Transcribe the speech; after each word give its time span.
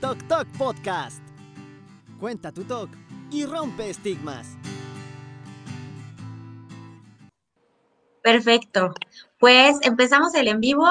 Tok 0.00 0.22
Tok 0.28 0.46
Podcast. 0.56 1.20
Cuenta 2.18 2.50
tu 2.52 2.64
talk 2.64 2.88
y 3.30 3.44
rompe 3.44 3.90
estigmas. 3.90 4.56
Perfecto. 8.22 8.94
Pues 9.38 9.76
empezamos 9.82 10.34
el 10.34 10.48
en 10.48 10.60
vivo. 10.60 10.86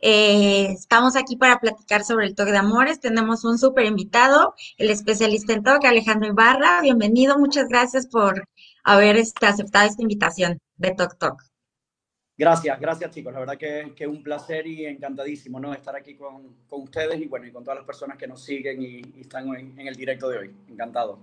Eh, 0.00 0.68
estamos 0.72 1.16
aquí 1.16 1.36
para 1.36 1.60
platicar 1.60 2.02
sobre 2.02 2.28
el 2.28 2.34
toque 2.34 2.52
de 2.52 2.58
amores. 2.58 2.98
Tenemos 2.98 3.44
un 3.44 3.58
súper 3.58 3.84
invitado, 3.84 4.54
el 4.78 4.88
especialista 4.88 5.52
en 5.52 5.62
toque, 5.62 5.86
Alejandro 5.86 6.28
Ibarra. 6.30 6.80
Bienvenido, 6.80 7.38
muchas 7.38 7.68
gracias 7.68 8.06
por 8.06 8.48
haber 8.82 9.16
este, 9.16 9.46
aceptado 9.46 9.86
esta 9.86 10.00
invitación 10.00 10.58
de 10.78 10.94
Tok 10.94 11.18
Tok. 11.18 11.49
Gracias, 12.40 12.80
gracias 12.80 13.10
chicos. 13.10 13.34
La 13.34 13.40
verdad 13.40 13.58
que 13.58 13.92
es 13.94 14.08
un 14.08 14.22
placer 14.22 14.66
y 14.66 14.86
encantadísimo 14.86 15.60
¿no? 15.60 15.74
estar 15.74 15.94
aquí 15.94 16.14
con, 16.14 16.56
con, 16.70 16.80
ustedes 16.80 17.20
y 17.20 17.26
bueno, 17.26 17.44
y 17.44 17.52
con 17.52 17.62
todas 17.62 17.80
las 17.80 17.86
personas 17.86 18.16
que 18.16 18.26
nos 18.26 18.42
siguen 18.42 18.80
y, 18.80 19.20
están 19.20 19.46
en, 19.54 19.78
en 19.78 19.86
el 19.86 19.94
directo 19.94 20.26
de 20.30 20.38
hoy. 20.38 20.56
Encantado. 20.66 21.18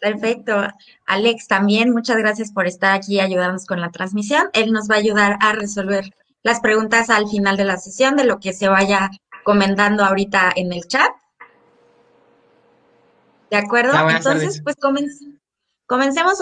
Perfecto. 0.00 0.68
Alex, 1.04 1.48
también 1.48 1.90
muchas 1.90 2.16
gracias 2.16 2.50
por 2.50 2.66
estar 2.66 2.94
aquí 2.94 3.16
y 3.16 3.20
ayudarnos 3.20 3.66
con 3.66 3.78
la 3.78 3.90
transmisión. 3.90 4.48
Él 4.54 4.72
nos 4.72 4.90
va 4.90 4.94
a 4.94 5.00
ayudar 5.00 5.36
a 5.42 5.52
resolver 5.52 6.06
las 6.42 6.60
preguntas 6.60 7.10
al 7.10 7.28
final 7.28 7.58
de 7.58 7.66
la 7.66 7.76
sesión 7.76 8.16
de 8.16 8.24
lo 8.24 8.40
que 8.40 8.54
se 8.54 8.68
vaya 8.68 9.10
comentando 9.44 10.02
ahorita 10.02 10.50
en 10.56 10.72
el 10.72 10.88
chat. 10.88 11.10
¿De 13.50 13.58
acuerdo? 13.58 13.92
Entonces, 14.08 14.62
pues 14.62 14.76
comencemos 14.76 15.35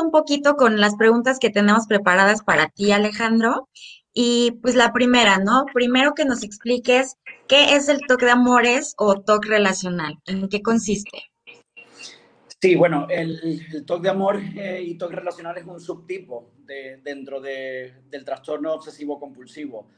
un 0.02 0.10
poquito 0.10 0.56
con 0.56 0.80
las 0.80 0.96
preguntas 0.96 1.38
que 1.38 1.50
tenemos 1.50 1.86
preparadas 1.86 2.42
para 2.42 2.68
ti, 2.68 2.92
Alejandro. 2.92 3.68
Y 4.12 4.52
pues 4.62 4.76
la 4.76 4.92
primera, 4.92 5.38
¿no? 5.38 5.66
Primero 5.72 6.14
que 6.14 6.24
nos 6.24 6.44
expliques 6.44 7.16
qué 7.48 7.74
es 7.74 7.88
el 7.88 8.00
toque 8.06 8.26
de 8.26 8.32
amores 8.32 8.94
o 8.96 9.20
toque 9.20 9.48
relacional, 9.48 10.18
en 10.26 10.48
qué 10.48 10.62
consiste. 10.62 11.24
Sí, 12.64 12.76
bueno, 12.76 13.06
el, 13.10 13.60
el 13.74 13.84
TOC 13.84 14.02
de 14.02 14.08
amor 14.08 14.40
eh, 14.56 14.82
y 14.82 14.94
TOC 14.96 15.12
relacional 15.12 15.58
es 15.58 15.66
un 15.66 15.80
subtipo 15.80 16.52
de, 16.64 16.98
dentro 17.02 17.38
del 17.38 18.24
trastorno 18.24 18.72
obsesivo 18.72 19.20
compulsivo. 19.20 19.88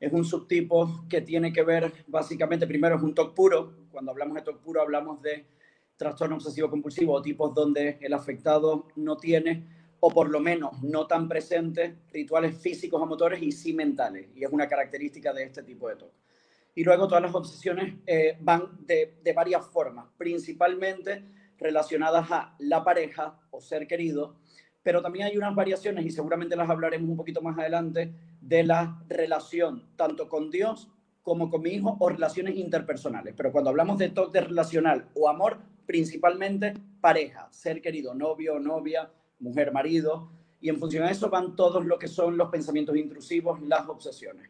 Es 0.00 0.12
un 0.12 0.24
subtipo 0.24 1.04
que 1.08 1.20
tiene 1.20 1.52
que 1.52 1.62
ver, 1.62 1.92
básicamente, 2.08 2.66
primero 2.66 2.96
es 2.96 3.02
un 3.02 3.14
TOC 3.14 3.32
puro. 3.32 3.74
Cuando 3.92 4.10
hablamos 4.10 4.34
de 4.34 4.42
TOC 4.42 4.58
puro 4.60 4.80
hablamos 4.80 5.22
de 5.22 5.46
trastorno 6.00 6.36
obsesivo 6.36 6.70
compulsivo 6.70 7.12
o 7.12 7.20
tipos 7.20 7.54
donde 7.54 7.98
el 8.00 8.14
afectado 8.14 8.88
no 8.96 9.18
tiene, 9.18 9.66
o 10.00 10.10
por 10.10 10.30
lo 10.30 10.40
menos 10.40 10.82
no 10.82 11.06
tan 11.06 11.28
presente, 11.28 11.98
rituales 12.10 12.56
físicos 12.56 13.02
o 13.02 13.04
motores 13.04 13.42
y 13.42 13.52
sí 13.52 13.74
mentales. 13.74 14.30
Y 14.34 14.42
es 14.42 14.50
una 14.50 14.66
característica 14.66 15.34
de 15.34 15.44
este 15.44 15.62
tipo 15.62 15.90
de 15.90 15.96
TOC. 15.96 16.10
Y 16.74 16.84
luego 16.84 17.06
todas 17.06 17.22
las 17.22 17.34
obsesiones 17.34 17.96
eh, 18.06 18.38
van 18.40 18.78
de, 18.86 19.18
de 19.22 19.32
varias 19.34 19.66
formas, 19.66 20.06
principalmente 20.16 21.22
relacionadas 21.58 22.30
a 22.30 22.54
la 22.60 22.82
pareja 22.82 23.38
o 23.50 23.60
ser 23.60 23.86
querido, 23.86 24.36
pero 24.82 25.02
también 25.02 25.26
hay 25.26 25.36
unas 25.36 25.54
variaciones, 25.54 26.06
y 26.06 26.10
seguramente 26.10 26.56
las 26.56 26.70
hablaremos 26.70 27.10
un 27.10 27.16
poquito 27.18 27.42
más 27.42 27.58
adelante, 27.58 28.14
de 28.40 28.64
la 28.64 29.04
relación 29.06 29.90
tanto 29.96 30.30
con 30.30 30.50
Dios 30.50 30.90
como 31.22 31.50
con 31.50 31.60
mi 31.60 31.70
hijo 31.70 31.98
o 32.00 32.08
relaciones 32.08 32.56
interpersonales. 32.56 33.34
Pero 33.36 33.52
cuando 33.52 33.68
hablamos 33.68 33.98
de 33.98 34.08
toque 34.08 34.40
relacional 34.40 35.10
o 35.14 35.28
amor, 35.28 35.58
principalmente 35.90 36.72
pareja, 37.00 37.48
ser 37.50 37.82
querido, 37.82 38.14
novio, 38.14 38.60
novia, 38.60 39.10
mujer, 39.40 39.72
marido, 39.72 40.30
y 40.60 40.68
en 40.68 40.78
función 40.78 41.02
a 41.02 41.10
eso 41.10 41.28
van 41.28 41.56
todos 41.56 41.84
lo 41.84 41.98
que 41.98 42.06
son 42.06 42.36
los 42.36 42.48
pensamientos 42.48 42.96
intrusivos, 42.96 43.60
las 43.62 43.88
obsesiones. 43.88 44.48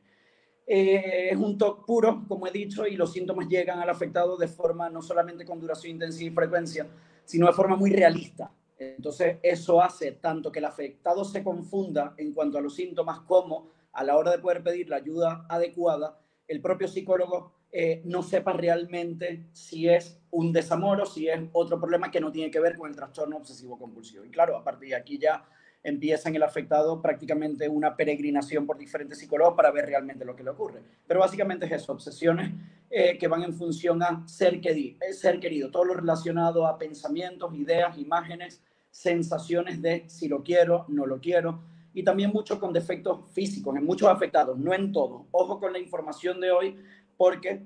Eh, 0.67 1.31
es 1.31 1.39
un 1.39 1.57
TOC 1.57 1.87
puro, 1.87 2.27
como 2.29 2.47
he 2.47 2.51
dicho, 2.51 2.87
y 2.87 2.95
los 2.95 3.15
síntomas 3.15 3.49
llegan 3.49 3.79
al 3.79 3.89
afectado 3.89 4.37
de 4.37 4.49
forma 4.49 4.91
no 4.91 5.01
solamente 5.01 5.47
con 5.47 5.59
duración, 5.59 5.93
intensidad 5.93 6.31
y 6.31 6.35
frecuencia, 6.35 6.87
sino 7.25 7.47
de 7.47 7.55
forma 7.55 7.75
muy 7.75 7.91
realista. 7.91 8.53
Entonces, 8.79 9.39
eso 9.43 9.81
hace 9.81 10.13
tanto 10.13 10.53
que 10.53 10.59
el 10.59 10.67
afectado 10.67 11.25
se 11.25 11.43
confunda 11.43 12.13
en 12.19 12.35
cuanto 12.35 12.59
a 12.59 12.61
los 12.61 12.75
síntomas 12.75 13.21
como 13.21 13.71
a 13.95 14.05
la 14.05 14.19
hora 14.19 14.33
de 14.33 14.41
poder 14.41 14.63
pedir 14.63 14.91
la 14.91 14.97
ayuda 14.97 15.47
adecuada, 15.49 16.21
el 16.47 16.61
propio 16.61 16.87
psicólogo 16.87 17.60
eh, 17.73 18.03
no 18.05 18.23
sepa 18.23 18.53
realmente 18.53 19.45
si 19.53 19.89
es 19.89 20.19
un 20.31 20.53
desamor 20.53 21.01
o 21.01 21.07
si 21.07 21.29
es 21.29 21.41
otro 21.53 21.79
problema 21.79 22.11
que 22.11 22.21
no 22.21 22.33
tiene 22.33 22.51
que 22.51 22.61
ver 22.61 22.77
con 22.77 22.91
el 22.91 22.97
trastorno 22.97 23.37
obsesivo 23.37 23.79
compulsivo. 23.79 24.25
Y 24.25 24.31
claro, 24.31 24.57
a 24.57 24.65
partir 24.65 24.91
de 24.91 24.97
aquí 24.97 25.19
ya 25.19 25.45
empieza 25.83 26.29
en 26.29 26.37
el 26.37 26.43
afectado 26.43 27.01
prácticamente 27.01 27.69
una 27.69 27.97
peregrinación 27.97 28.67
por 28.67 28.77
diferentes 28.77 29.19
psicólogos 29.19 29.55
para 29.55 29.71
ver 29.71 29.87
realmente 29.87 30.25
lo 30.25 30.37
que 30.37 30.43
le 30.43 30.51
ocurre. 30.51 30.81
Pero 31.07 31.21
básicamente 31.21 31.67
es 31.67 31.73
eso, 31.73 31.93
obsesiones 31.93 32.53
eh, 32.91 33.17
que 33.19 33.29
van 33.29 33.43
en 33.43 33.55
función 33.55 34.03
a 34.03 34.27
ser, 34.27 34.61
eh, 34.63 34.97
ser 35.13 35.41
querido, 35.41 35.71
todo 35.71 35.85
lo 35.85 35.95
relacionado 35.95 36.67
a 36.67 36.77
pensamientos, 36.77 37.55
ideas, 37.55 37.97
imágenes, 37.99 38.61
sensaciones 38.91 39.81
de 39.81 40.05
si 40.09 40.29
lo 40.29 40.43
quiero, 40.43 40.85
no 40.89 41.07
lo 41.07 41.21
quiero, 41.21 41.63
y 41.93 42.03
también 42.03 42.31
mucho 42.31 42.61
con 42.61 42.73
defectos 42.73 43.31
físicos, 43.33 43.77
en 43.77 43.85
muchos 43.85 44.09
afectados, 44.09 44.59
no 44.59 44.73
en 44.73 44.93
todos. 44.93 45.23
Ojo 45.33 45.59
con 45.59 45.73
la 45.73 45.79
información 45.79 46.41
de 46.41 46.51
hoy, 46.51 46.77
porque 47.21 47.61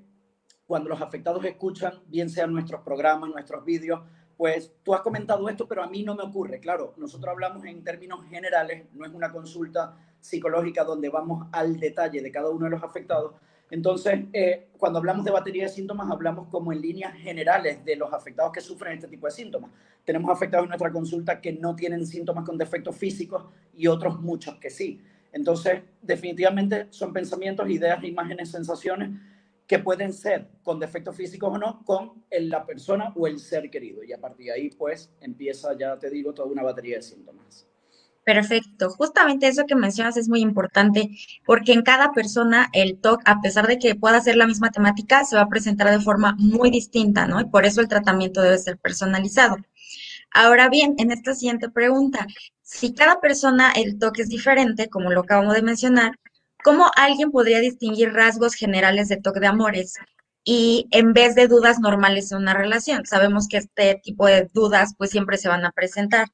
cuando 0.67 0.89
los 0.89 1.01
afectados 1.01 1.45
escuchan, 1.45 2.01
bien 2.09 2.29
sean 2.29 2.53
nuestros 2.53 2.81
programas, 2.81 3.31
nuestros 3.31 3.65
vídeos, 3.65 4.01
pues 4.37 4.73
tú 4.83 4.93
has 4.93 5.01
comentado 5.01 5.49
esto, 5.49 5.69
pero 5.69 5.85
a 5.85 5.87
mí 5.87 6.03
no 6.03 6.17
me 6.17 6.25
ocurre. 6.25 6.59
Claro, 6.59 6.93
nosotros 6.97 7.31
hablamos 7.31 7.65
en 7.65 7.85
términos 7.85 8.25
generales, 8.29 8.87
no 8.95 9.07
es 9.07 9.15
una 9.15 9.31
consulta 9.31 9.97
psicológica 10.19 10.83
donde 10.83 11.09
vamos 11.09 11.47
al 11.53 11.79
detalle 11.79 12.21
de 12.21 12.33
cada 12.33 12.51
uno 12.51 12.65
de 12.65 12.73
los 12.73 12.83
afectados. 12.83 13.35
Entonces, 13.71 14.25
eh, 14.33 14.71
cuando 14.77 14.99
hablamos 14.99 15.25
de 15.25 15.31
batería 15.31 15.63
de 15.63 15.69
síntomas, 15.69 16.11
hablamos 16.11 16.49
como 16.49 16.73
en 16.73 16.81
líneas 16.81 17.15
generales 17.15 17.85
de 17.85 17.95
los 17.95 18.13
afectados 18.13 18.51
que 18.51 18.61
sufren 18.61 18.95
este 18.95 19.07
tipo 19.07 19.29
de 19.29 19.33
síntomas. 19.35 19.71
Tenemos 20.05 20.33
afectados 20.33 20.65
en 20.65 20.71
nuestra 20.71 20.91
consulta 20.91 21.41
que 21.41 21.53
no 21.53 21.77
tienen 21.77 22.05
síntomas 22.05 22.45
con 22.45 22.59
defectos 22.59 22.97
físicos 22.97 23.45
y 23.73 23.87
otros 23.87 24.21
muchos 24.21 24.57
que 24.57 24.69
sí. 24.69 25.01
Entonces, 25.31 25.81
definitivamente 26.03 26.89
son 26.91 27.13
pensamientos, 27.13 27.71
ideas, 27.71 28.03
imágenes, 28.03 28.51
sensaciones 28.51 29.11
que 29.67 29.79
pueden 29.79 30.13
ser 30.13 30.49
con 30.63 30.79
defectos 30.79 31.17
físicos 31.17 31.53
o 31.55 31.59
no, 31.59 31.83
con 31.85 32.25
la 32.31 32.67
persona 32.67 33.13
o 33.17 33.27
el 33.27 33.39
ser 33.39 33.71
querido. 33.71 34.03
Y 34.05 34.13
a 34.13 34.21
partir 34.21 34.47
de 34.47 34.53
ahí, 34.53 34.71
pues, 34.71 35.11
empieza, 35.21 35.77
ya 35.79 35.99
te 35.99 36.11
digo, 36.11 36.35
toda 36.35 36.49
una 36.49 36.63
batería 36.63 36.97
de 36.97 37.03
síntomas. 37.03 37.67
Perfecto. 38.25 38.89
Justamente 38.91 39.49
eso 39.49 39.67
que 39.67 39.75
mencionas 39.75 40.17
es 40.17 40.29
muy 40.31 40.41
importante 40.41 41.11
porque 41.45 41.73
en 41.73 41.83
cada 41.83 42.13
persona 42.13 42.71
el 42.73 42.99
TOC, 42.99 43.21
a 43.27 43.41
pesar 43.43 43.67
de 43.67 43.79
que 43.79 43.95
pueda 43.95 44.21
ser 44.21 44.37
la 44.37 44.47
misma 44.47 44.71
temática, 44.71 45.25
se 45.25 45.37
va 45.37 45.43
a 45.43 45.49
presentar 45.49 45.91
de 45.91 46.03
forma 46.03 46.35
muy 46.39 46.71
distinta, 46.71 47.27
¿no? 47.27 47.41
Y 47.41 47.45
por 47.45 47.67
eso 47.67 47.83
el 47.83 47.89
tratamiento 47.89 48.41
debe 48.41 48.57
ser 48.57 48.79
personalizado. 48.79 49.57
Ahora 50.33 50.69
bien, 50.71 50.95
en 50.99 51.13
esta 51.13 51.35
siguiente 51.35 51.69
pregunta, 51.69 52.27
si 52.63 52.95
cada 52.95 53.21
persona 53.21 53.73
el 53.73 53.99
TOC 53.99 54.21
es 54.21 54.29
diferente, 54.31 54.89
como 54.89 55.11
lo 55.11 55.21
acabamos 55.21 55.55
de 55.55 55.63
mencionar, 55.63 56.19
¿Cómo 56.65 56.91
alguien 56.97 57.31
podría 57.31 57.61
distinguir 57.61 58.15
rasgos 58.15 58.55
generales 58.55 59.11
de 59.11 59.19
toque 59.19 59.39
de 59.39 59.49
amores 59.49 59.99
y 60.45 60.87
en 60.93 61.13
vez 61.13 61.35
de 61.35 61.47
dudas 61.47 61.79
normales 61.79 62.33
en 62.33 62.39
una 62.39 62.55
relación? 62.55 63.05
Sabemos 63.05 63.49
que 63.49 63.59
este 63.59 64.01
tipo 64.03 64.27
de 64.27 64.49
dudas 64.55 64.95
pues 64.97 65.11
siempre 65.11 65.37
se 65.37 65.51
van 65.51 65.67
a 65.67 65.73
presentar, 65.73 66.29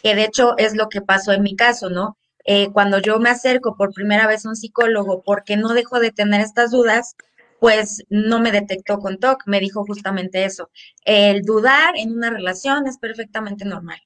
que 0.00 0.14
de 0.14 0.26
hecho 0.26 0.56
es 0.58 0.76
lo 0.76 0.88
que 0.88 1.00
pasó 1.00 1.32
en 1.32 1.42
mi 1.42 1.56
caso, 1.56 1.90
¿no? 1.90 2.16
Eh, 2.44 2.68
cuando 2.72 3.00
yo 3.00 3.18
me 3.18 3.30
acerco 3.30 3.76
por 3.76 3.92
primera 3.92 4.28
vez 4.28 4.46
a 4.46 4.50
un 4.50 4.54
psicólogo 4.54 5.24
porque 5.24 5.56
no 5.56 5.74
dejo 5.74 5.98
de 5.98 6.12
tener 6.12 6.40
estas 6.40 6.70
dudas, 6.70 7.16
pues 7.58 8.04
no 8.08 8.38
me 8.38 8.52
detectó 8.52 9.00
con 9.00 9.18
TOC, 9.18 9.42
me 9.46 9.58
dijo 9.58 9.84
justamente 9.84 10.44
eso. 10.44 10.70
El 11.04 11.42
dudar 11.42 11.96
en 11.96 12.12
una 12.12 12.30
relación 12.30 12.86
es 12.86 12.98
perfectamente 12.98 13.64
normal. 13.64 13.98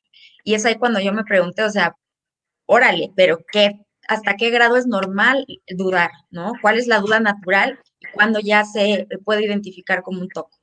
Y 0.45 0.55
es 0.55 0.65
ahí 0.65 0.77
cuando 0.77 0.99
yo 0.99 1.13
me 1.13 1.25
pregunté, 1.25 1.63
o 1.65 1.71
sea, 1.71 1.95
órale, 2.65 3.13
pero 3.15 3.41
¿qué 3.53 3.81
hasta 4.09 4.37
qué 4.37 4.51
grado 4.51 4.77
es 4.77 4.87
normal 4.87 5.47
dudar, 5.69 6.11
¿no? 6.31 6.53
¿Cuál 6.61 6.79
es 6.79 6.87
la 6.87 6.99
duda 6.99 7.21
natural 7.21 7.79
y 8.01 8.07
cuándo 8.13 8.41
ya 8.41 8.65
se 8.65 9.07
puede 9.25 9.45
identificar 9.45 10.03
como 10.03 10.23
un 10.23 10.29
toque? 10.29 10.57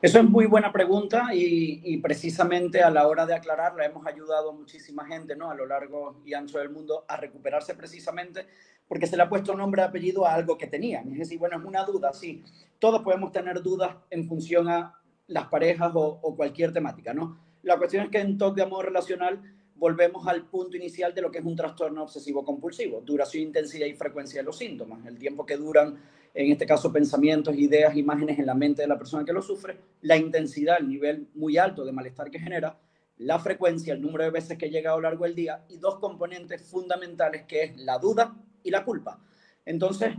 Eso 0.00 0.20
es 0.20 0.24
muy 0.24 0.46
buena 0.46 0.72
pregunta 0.72 1.28
y, 1.34 1.96
precisamente 1.98 2.82
a 2.82 2.90
la 2.90 3.08
hora 3.08 3.26
de 3.26 3.34
aclararla 3.34 3.84
hemos 3.84 4.06
ayudado 4.06 4.50
a 4.50 4.54
muchísima 4.54 5.04
gente 5.04 5.36
¿no? 5.36 5.50
a 5.50 5.54
lo 5.54 5.66
largo 5.66 6.22
y 6.24 6.32
ancho 6.32 6.58
del 6.58 6.70
mundo 6.70 7.04
a 7.08 7.16
recuperarse 7.16 7.74
precisamente 7.74 8.46
porque 8.88 9.06
se 9.06 9.16
le 9.16 9.24
ha 9.24 9.28
puesto 9.28 9.54
nombre 9.54 9.82
y 9.82 9.84
apellido 9.84 10.24
a 10.24 10.34
algo 10.34 10.56
que 10.56 10.68
tenían. 10.68 11.10
Es 11.12 11.18
decir, 11.18 11.38
bueno, 11.38 11.58
es 11.58 11.64
una 11.64 11.84
duda, 11.84 12.12
sí. 12.12 12.44
Todos 12.78 13.02
podemos 13.02 13.32
tener 13.32 13.60
dudas 13.60 13.96
en 14.10 14.28
función 14.28 14.68
a 14.68 14.94
las 15.26 15.48
parejas 15.48 15.90
o, 15.94 16.20
o 16.22 16.36
cualquier 16.36 16.72
temática, 16.72 17.12
¿no? 17.12 17.36
La 17.62 17.76
cuestión 17.78 18.04
es 18.04 18.10
que 18.10 18.20
en 18.20 18.38
TOC 18.38 18.54
de 18.54 18.62
amor 18.62 18.84
relacional 18.84 19.42
volvemos 19.78 20.26
al 20.26 20.46
punto 20.46 20.76
inicial 20.76 21.14
de 21.14 21.22
lo 21.22 21.30
que 21.30 21.38
es 21.38 21.44
un 21.44 21.56
trastorno 21.56 22.02
obsesivo 22.02 22.44
compulsivo, 22.44 23.00
duración, 23.00 23.44
intensidad 23.44 23.86
y 23.86 23.94
frecuencia 23.94 24.40
de 24.40 24.44
los 24.44 24.56
síntomas, 24.58 25.04
el 25.06 25.18
tiempo 25.18 25.44
que 25.44 25.56
duran, 25.56 25.96
en 26.34 26.52
este 26.52 26.66
caso, 26.66 26.92
pensamientos, 26.92 27.56
ideas, 27.56 27.96
imágenes 27.96 28.38
en 28.38 28.46
la 28.46 28.54
mente 28.54 28.82
de 28.82 28.88
la 28.88 28.98
persona 28.98 29.24
que 29.24 29.32
lo 29.32 29.42
sufre, 29.42 29.78
la 30.02 30.16
intensidad, 30.16 30.78
el 30.80 30.88
nivel 30.88 31.28
muy 31.34 31.58
alto 31.58 31.84
de 31.84 31.92
malestar 31.92 32.30
que 32.30 32.38
genera, 32.38 32.78
la 33.18 33.38
frecuencia, 33.38 33.94
el 33.94 34.02
número 34.02 34.24
de 34.24 34.30
veces 34.30 34.58
que 34.58 34.68
llega 34.68 34.92
a 34.92 34.96
lo 34.96 35.02
largo 35.02 35.24
del 35.24 35.34
día 35.34 35.64
y 35.68 35.78
dos 35.78 35.98
componentes 35.98 36.62
fundamentales 36.62 37.44
que 37.44 37.62
es 37.62 37.76
la 37.78 37.98
duda 37.98 38.34
y 38.62 38.70
la 38.70 38.84
culpa. 38.84 39.18
Entonces, 39.64 40.14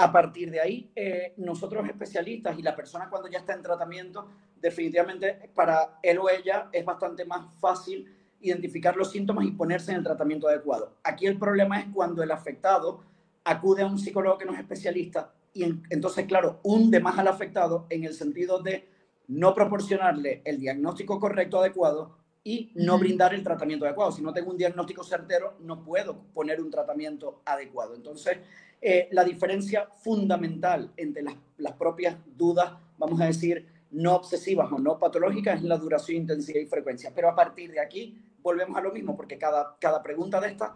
A 0.00 0.12
partir 0.12 0.48
de 0.52 0.60
ahí, 0.60 0.92
eh, 0.94 1.34
nosotros 1.38 1.84
especialistas 1.88 2.56
y 2.56 2.62
la 2.62 2.76
persona 2.76 3.10
cuando 3.10 3.28
ya 3.28 3.40
está 3.40 3.52
en 3.54 3.62
tratamiento, 3.62 4.28
definitivamente 4.60 5.50
para 5.56 5.98
él 6.04 6.18
o 6.18 6.30
ella 6.30 6.68
es 6.72 6.84
bastante 6.84 7.24
más 7.24 7.52
fácil 7.58 8.06
identificar 8.40 8.96
los 8.96 9.10
síntomas 9.10 9.44
y 9.46 9.50
ponerse 9.50 9.90
en 9.90 9.98
el 9.98 10.04
tratamiento 10.04 10.48
adecuado. 10.48 10.94
Aquí 11.02 11.26
el 11.26 11.38
problema 11.38 11.80
es 11.80 11.86
cuando 11.92 12.22
el 12.22 12.30
afectado 12.30 13.02
acude 13.44 13.82
a 13.82 13.86
un 13.86 13.98
psicólogo 13.98 14.38
que 14.38 14.44
no 14.44 14.52
es 14.52 14.60
especialista 14.60 15.32
y 15.54 15.64
entonces, 15.90 16.26
claro, 16.26 16.60
hunde 16.62 17.00
más 17.00 17.18
al 17.18 17.28
afectado 17.28 17.86
en 17.90 18.04
el 18.04 18.14
sentido 18.14 18.60
de 18.60 18.88
no 19.28 19.54
proporcionarle 19.54 20.42
el 20.44 20.60
diagnóstico 20.60 21.18
correcto 21.18 21.58
adecuado 21.58 22.16
y 22.44 22.70
no 22.76 22.98
brindar 22.98 23.34
el 23.34 23.42
tratamiento 23.42 23.84
adecuado. 23.84 24.12
Si 24.12 24.22
no 24.22 24.32
tengo 24.32 24.50
un 24.50 24.56
diagnóstico 24.56 25.02
certero, 25.02 25.54
no 25.60 25.82
puedo 25.82 26.16
poner 26.32 26.60
un 26.60 26.70
tratamiento 26.70 27.42
adecuado. 27.44 27.94
Entonces, 27.94 28.38
eh, 28.80 29.08
la 29.10 29.24
diferencia 29.24 29.88
fundamental 30.02 30.92
entre 30.96 31.22
las, 31.22 31.34
las, 31.58 31.72
propias 31.72 32.16
dudas, 32.36 32.72
vamos 32.96 33.20
a 33.20 33.26
decir, 33.26 33.66
no 33.90 34.14
obsesivas 34.14 34.70
o 34.70 34.78
no 34.78 34.98
patológicas, 34.98 35.56
es 35.56 35.64
la 35.64 35.76
duración, 35.76 36.18
intensidad 36.18 36.60
y 36.60 36.66
frecuencia. 36.66 37.10
Pero 37.14 37.28
a 37.28 37.34
partir 37.34 37.72
de 37.72 37.80
aquí, 37.80 38.16
volvemos 38.42 38.76
a 38.76 38.80
lo 38.80 38.92
mismo, 38.92 39.16
porque 39.16 39.38
cada, 39.38 39.76
cada 39.80 40.02
pregunta 40.02 40.40
de 40.40 40.48
esta 40.48 40.74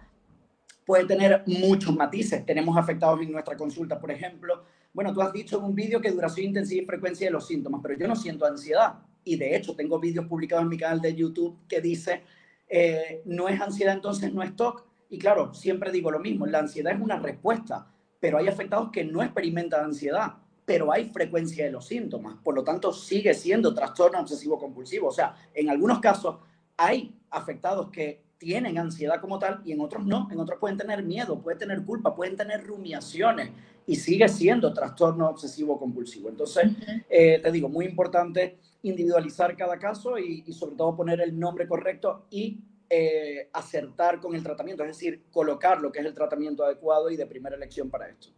puede 0.85 1.05
tener 1.07 1.43
muchos 1.47 1.95
matices. 1.95 2.45
Tenemos 2.45 2.77
afectados 2.77 3.21
en 3.21 3.33
nuestra 3.33 3.57
consulta, 3.57 3.99
por 3.99 4.11
ejemplo. 4.11 4.65
Bueno, 4.93 5.13
tú 5.13 5.23
has 5.23 5.33
dicho 5.33 5.59
en 5.59 5.65
un 5.65 5.75
vídeo 5.75 6.01
que 6.01 6.11
duración, 6.11 6.47
intensidad 6.47 6.83
y 6.83 6.87
frecuencia 6.87 7.27
de 7.27 7.33
los 7.33 7.47
síntomas, 7.47 7.81
pero 7.83 7.99
yo 7.99 8.09
no 8.09 8.17
siento 8.17 8.45
ansiedad. 8.45 8.95
Y 9.25 9.37
de 9.37 9.57
hecho, 9.57 9.75
tengo 9.75 9.99
vídeos 9.99 10.27
publicados 10.27 10.65
en 10.65 10.69
mi 10.69 10.77
canal 10.77 11.01
de 11.01 11.15
YouTube 11.15 11.57
que 11.69 11.81
dice, 11.81 12.23
eh, 12.69 13.23
no 13.25 13.49
es 13.49 13.61
ansiedad, 13.61 13.95
entonces 13.95 14.33
no 14.33 14.43
es 14.43 14.55
TOC. 14.57 14.85
Y 15.11 15.19
claro, 15.19 15.55
siempre 15.55 15.93
digo 15.93 16.11
lo 16.11 16.19
mismo, 16.19 16.47
la 16.47 16.59
ansiedad 16.59 16.93
es 16.95 17.01
una 17.01 17.19
respuesta, 17.19 17.87
pero 18.19 18.39
hay 18.39 18.49
afectados 18.49 18.91
que 18.91 19.05
no 19.05 19.23
experimentan 19.23 19.85
ansiedad, 19.85 20.35
pero 20.65 20.93
hay 20.93 21.11
frecuencia 21.11 21.65
de 21.65 21.71
los 21.71 21.87
síntomas. 21.87 22.37
Por 22.43 22.55
lo 22.55 22.65
tanto, 22.65 22.93
sigue 22.93 23.35
siendo 23.35 23.75
trastorno 23.75 24.21
obsesivo 24.21 24.59
compulsivo. 24.59 25.09
O 25.09 25.13
sea, 25.13 25.35
en 25.55 25.71
algunos 25.71 26.01
casos 26.01 26.37
hay 26.83 27.15
afectados 27.31 27.91
que 27.91 28.23
tienen 28.39 28.77
ansiedad 28.77 29.21
como 29.21 29.39
tal 29.39 29.63
y 29.65 29.73
en 29.73 29.81
otros 29.81 30.05
no. 30.05 30.29
En 30.33 30.41
otros 30.41 30.59
pueden 30.59 30.77
tener 30.77 31.03
miedo, 31.05 31.41
pueden 31.41 31.61
tener 31.61 31.85
culpa, 31.85 32.15
pueden 32.15 32.37
tener 32.37 32.67
rumiaciones 32.67 33.51
y 33.87 33.95
sigue 33.97 34.29
siendo 34.29 34.73
trastorno 34.73 35.29
obsesivo 35.29 35.79
compulsivo. 35.79 36.29
Entonces, 36.29 36.71
eh, 37.09 37.39
te 37.41 37.53
digo, 37.53 37.69
muy 37.69 37.85
importante 37.85 38.59
individualizar 38.83 39.57
cada 39.57 39.79
caso 39.79 40.19
y, 40.19 40.53
sobre 40.53 40.75
todo 40.75 40.97
poner 40.97 41.21
el 41.21 41.39
nombre 41.39 41.69
correcto 41.69 42.27
y 42.31 42.59
eh, 42.91 43.49
acertar 43.53 44.21
con 44.21 44.35
el 44.35 44.43
tratamiento, 44.43 44.83
es 44.83 44.89
decir, 44.89 45.23
colocar 45.31 45.81
lo 45.81 45.93
que 45.93 46.01
es 46.01 46.07
el 46.07 46.15
tratamiento 46.15 46.65
adecuado 46.65 47.11
y 47.11 47.17
de 47.17 47.27
primera 47.27 47.55
elección 47.55 47.91
para 47.91 48.09
esto. 48.09 48.29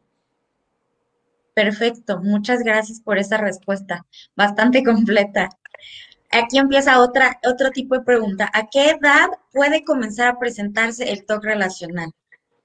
Perfecto, 1.54 2.20
muchas 2.20 2.60
gracias 2.60 3.00
por 3.00 3.16
esa 3.16 3.38
respuesta, 3.38 4.06
bastante 4.36 4.82
completa 4.84 5.48
aquí 6.34 6.58
empieza 6.58 7.00
otra, 7.00 7.38
otro 7.48 7.70
tipo 7.70 7.94
de 7.94 8.04
pregunta. 8.04 8.50
¿A 8.52 8.66
qué 8.66 8.90
edad 8.90 9.28
puede 9.52 9.84
comenzar 9.84 10.28
a 10.28 10.38
presentarse 10.38 11.10
el 11.10 11.24
TOC 11.24 11.44
relacional? 11.44 12.10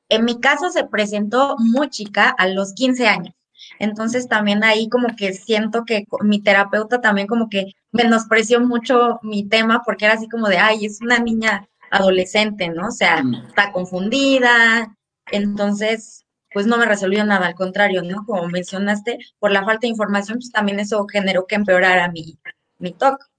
En 0.10 0.26
mi 0.26 0.40
caso 0.40 0.70
se 0.70 0.86
presentó 0.86 1.56
muy 1.60 1.90
chica, 1.90 2.30
a 2.30 2.48
los 2.48 2.74
15 2.74 3.08
años. 3.08 3.36
Entonces 3.78 4.28
también 4.28 4.64
ahí 4.64 4.90
como 4.90 5.16
que 5.16 5.34
siento 5.34 5.86
que 5.86 6.06
mi 6.22 6.42
terapeuta 6.42 7.02
también 7.02 7.28
como 7.28 7.50
que 7.50 7.74
menospreció 7.92 8.60
mucho 8.62 9.20
mi 9.22 9.48
tema 9.48 9.82
porque 9.86 10.06
era 10.06 10.16
así 10.16 10.28
como 10.28 10.48
de, 10.48 10.58
ay, 10.58 10.86
es 10.86 11.02
una 11.02 11.20
niña 11.20 11.68
adolescente, 11.92 12.70
¿no? 12.70 12.88
O 12.88 12.92
sea, 12.92 13.24
mm. 13.24 13.48
está 13.48 13.72
confundida. 13.72 14.96
Entonces, 15.32 16.26
pues 16.52 16.66
no 16.66 16.78
me 16.78 16.86
resolvió 16.86 17.24
nada, 17.26 17.48
al 17.48 17.56
contrario, 17.56 18.02
¿no? 18.02 18.26
Como 18.26 18.48
mencionaste, 18.48 19.20
por 19.40 19.52
la 19.52 19.64
falta 19.64 19.82
de 19.82 19.90
información, 19.90 20.40
pues 20.40 20.52
también 20.52 20.80
eso 20.80 21.06
generó 21.08 21.46
que 21.46 21.56
empeorara 21.56 22.12
mi, 22.12 22.38
mi 22.80 22.94
TOC. 22.94 23.30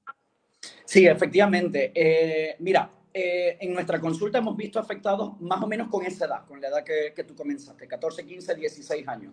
Sí, 0.91 1.07
efectivamente. 1.07 1.93
Eh, 1.95 2.57
mira, 2.59 2.91
eh, 3.15 3.59
en 3.61 3.73
nuestra 3.73 4.01
consulta 4.01 4.39
hemos 4.39 4.57
visto 4.57 4.81
afectados 4.81 5.41
más 5.41 5.63
o 5.63 5.69
menos 5.69 5.87
con 5.87 6.05
esa 6.05 6.25
edad, 6.25 6.45
con 6.45 6.61
la 6.61 6.67
edad 6.67 6.83
que, 6.83 7.23
tú 7.23 7.37
comenzaste, 7.37 7.87
14, 7.87 8.27
15, 8.27 8.57
16 8.57 9.07
años. 9.07 9.33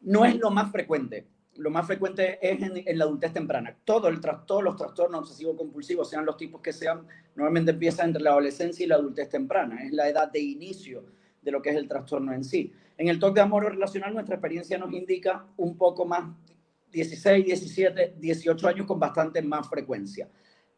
No 0.00 0.24
es 0.24 0.34
lo 0.36 0.50
más 0.50 0.72
frecuente. 0.72 1.26
Lo 1.56 1.68
más 1.68 1.86
frecuente 1.86 2.38
es 2.40 2.58
en, 2.62 2.98
la 2.98 3.04
adultez 3.04 3.34
temprana. 3.34 3.76
Todo 3.84 4.08
el, 4.08 4.18
todos 4.46 4.64
los 4.64 4.76
trastornos 4.76 5.20
obsesivo-compulsivos, 5.20 6.08
sean 6.08 6.24
los 6.24 6.38
tipos 6.38 6.62
que 6.62 6.72
sean, 6.72 7.06
normalmente 7.34 7.72
empiezan 7.72 8.06
entre 8.06 8.22
la 8.22 8.30
adolescencia 8.30 8.82
y 8.82 8.88
la 8.88 8.94
adultez 8.94 9.28
temprana. 9.28 9.84
Es 9.84 9.92
la 9.92 10.08
edad 10.08 10.32
de 10.32 10.40
inicio 10.40 11.04
de 11.42 11.50
lo 11.50 11.60
que 11.60 11.68
es 11.68 11.76
el 11.76 11.86
trastorno 11.86 12.32
en 12.32 12.44
sí. 12.44 12.72
En 12.96 13.08
el 13.08 13.18
toque 13.18 13.40
de 13.40 13.42
amor 13.42 13.64
relacional, 13.64 14.14
nuestra 14.14 14.36
experiencia 14.36 14.78
nos 14.78 14.90
indica 14.94 15.44
un 15.58 15.76
poco 15.76 16.06
más, 16.06 16.34
16, 16.90 17.44
17, 17.44 18.14
18 18.16 18.68
años 18.68 18.86
con 18.86 18.98
bastante 18.98 19.42
más 19.42 19.68
frecuencia. 19.68 20.30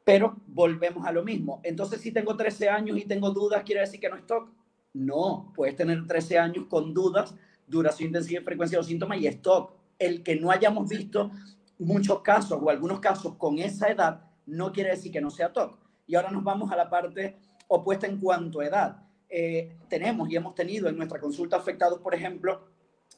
Pero 0.06 0.37
volvemos 0.47 1.05
a 1.05 1.11
lo 1.11 1.25
mismo. 1.25 1.61
Entonces, 1.64 2.00
si 2.00 2.12
tengo 2.12 2.37
13 2.37 2.69
años 2.69 2.97
y 2.97 3.06
tengo 3.06 3.31
dudas, 3.31 3.64
¿quiere 3.64 3.81
decir 3.81 3.99
que 3.99 4.08
no 4.08 4.14
es 4.14 4.25
TOC? 4.25 4.49
No, 4.94 5.53
puedes 5.53 5.75
tener 5.75 6.06
13 6.06 6.38
años 6.38 6.67
con 6.70 6.94
dudas, 6.94 7.35
duración, 7.67 8.11
intensidad 8.11 8.44
frecuencia 8.44 8.76
de 8.76 8.82
los 8.82 8.87
síntomas 8.87 9.19
y 9.19 9.26
es 9.26 9.43
TOC. 9.43 9.73
El 9.99 10.23
que 10.23 10.37
no 10.37 10.53
hayamos 10.53 10.88
visto 10.88 11.32
muchos 11.81 12.20
casos 12.20 12.61
o 12.62 12.70
algunos 12.70 13.00
casos 13.00 13.35
con 13.35 13.58
esa 13.58 13.88
edad 13.88 14.20
no 14.47 14.73
quiere 14.73 14.91
decir 14.91 15.11
que 15.11 15.20
no 15.20 15.29
sea 15.29 15.53
TOC. 15.53 15.76
Y 16.06 16.14
ahora 16.14 16.31
nos 16.31 16.44
vamos 16.44 16.70
a 16.70 16.76
la 16.76 16.88
parte 16.88 17.35
opuesta 17.67 18.06
en 18.06 18.20
cuanto 18.20 18.61
a 18.61 18.67
edad. 18.67 19.02
Eh, 19.29 19.76
tenemos 19.88 20.31
y 20.31 20.37
hemos 20.37 20.55
tenido 20.55 20.88
en 20.88 20.97
nuestra 20.97 21.19
consulta 21.19 21.56
afectados, 21.56 21.99
por 21.99 22.14
ejemplo, 22.14 22.69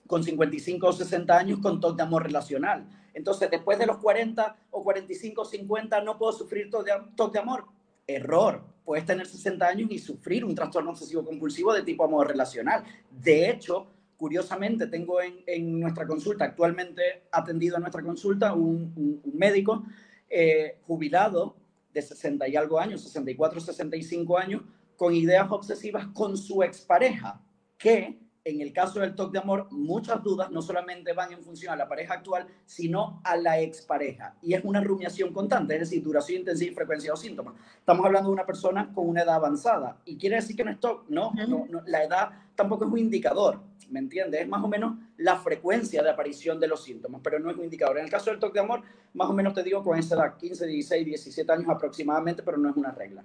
con 0.07 0.25
55 0.25 0.87
o 0.87 0.93
60 0.95 1.37
años 1.37 1.59
con 1.59 1.81
TOC 1.81 1.99
de 1.99 2.03
amor 2.03 2.23
relacional. 2.23 2.89
Entonces, 3.15 3.51
después 3.51 3.79
de 3.79 3.87
los 3.87 3.99
40 3.99 4.57
o 4.71 4.83
45 4.83 5.43
o 5.43 5.45
50, 5.45 6.01
no 6.03 6.19
puedo 6.19 6.33
sufrir 6.33 6.71
TOC 6.71 7.33
de 7.33 7.39
amor. 7.39 7.65
Error. 8.07 8.65
Puedes 8.85 9.05
tener 9.05 9.27
60 9.27 9.67
años 9.67 9.91
y 9.91 9.99
sufrir 9.99 10.45
un 10.45 10.55
trastorno 10.55 10.91
obsesivo 10.91 11.25
compulsivo 11.25 11.75
de 11.75 11.83
tipo 11.83 12.05
amor 12.05 12.27
relacional. 12.27 12.83
De 13.11 13.51
hecho, 13.51 13.87
curiosamente, 14.17 14.87
tengo 14.87 15.19
en, 15.21 15.79
nuestra 15.79 16.07
consulta, 16.07 16.47
actualmente 16.47 17.25
atendido 17.31 17.77
en 17.77 17.83
nuestra 17.83 18.03
consulta, 18.03 18.55
un, 18.55 19.23
médico 19.35 19.85
eh, 20.31 20.79
jubilado 20.87 21.55
de 21.93 22.03
60 22.03 22.49
y 22.49 22.57
algo 22.57 22.81
años, 22.81 23.03
64, 23.03 23.61
65 23.61 24.39
años, 24.39 24.63
con 24.97 25.15
ideas 25.15 25.47
obsesivas 25.51 26.09
con 26.09 26.37
su 26.37 26.63
expareja, 26.63 27.41
que 27.77 28.19
en 28.49 28.61
el 28.61 28.73
caso 28.73 29.01
del 29.01 29.15
toque 29.15 29.33
de 29.33 29.39
amor, 29.41 29.69
muchas 29.71 30.23
dudas 30.23 30.51
no 30.51 30.63
solamente 30.63 31.13
van 31.13 31.33
en 31.33 31.43
función 31.43 31.73
a 31.73 31.77
la 31.77 31.89
pareja 31.89 32.15
actual, 32.15 32.47
sino 32.65 33.21
a 33.25 33.37
la 33.37 33.61
expareja. 33.61 34.35
Y 34.43 34.55
es 34.55 34.65
una 34.65 34.81
rumiación 34.81 35.33
constante, 35.33 35.75
es 35.75 35.81
decir, 35.81 36.03
duración, 36.03 36.41
intensidad 36.41 36.71
y 36.71 36.75
frecuencia 36.75 37.09
de 37.09 37.13
los 37.13 37.21
síntomas. 37.21 37.55
Estamos 37.79 38.05
hablando 38.07 38.31
de 38.31 38.35
una 38.35 38.47
persona 38.47 38.93
con 38.93 39.09
una 39.09 39.23
edad 39.23 39.37
avanzada. 39.37 39.99
¿Y 40.05 40.17
quiere 40.17 40.37
decir 40.37 40.57
que 40.57 40.65
no 40.65 40.71
es 40.71 40.81
TOC? 40.81 41.09
No, 41.09 41.33
no, 41.49 41.67
la 41.87 42.05
edad 42.05 42.31
tampoco 42.55 42.85
es 42.85 42.91
un 42.91 42.99
indicador, 42.99 43.61
¿me 43.91 44.01
entiendes? 44.01 44.41
Es 44.41 44.49
más 44.49 44.65
o 44.65 44.69
menos 44.69 44.99
la 45.17 45.37
frecuencia 45.37 46.03
de 46.03 46.11
aparición 46.11 46.59
de 46.59 46.69
los 46.69 46.83
síntomas, 46.83 47.21
pero 47.23 47.39
no 47.39 47.51
es 47.51 47.57
un 47.57 47.65
indicador. 47.65 47.99
En 47.99 48.05
el 48.05 48.11
caso 48.11 48.31
del 48.31 48.41
toque 48.41 48.59
de 48.59 48.65
amor, 48.65 48.83
más 49.15 49.29
o 49.29 49.33
menos 49.33 49.55
te 49.55 49.63
digo 49.63 49.83
con 49.83 49.99
esa 49.99 50.17
edad, 50.17 50.37
15, 50.37 50.67
16, 50.67 51.07
17 51.07 51.53
años 51.53 51.69
aproximadamente, 51.69 52.43
pero 52.43 52.59
no 52.59 52.71
es 52.71 52.77
una 52.77 52.91
regla. 52.91 53.25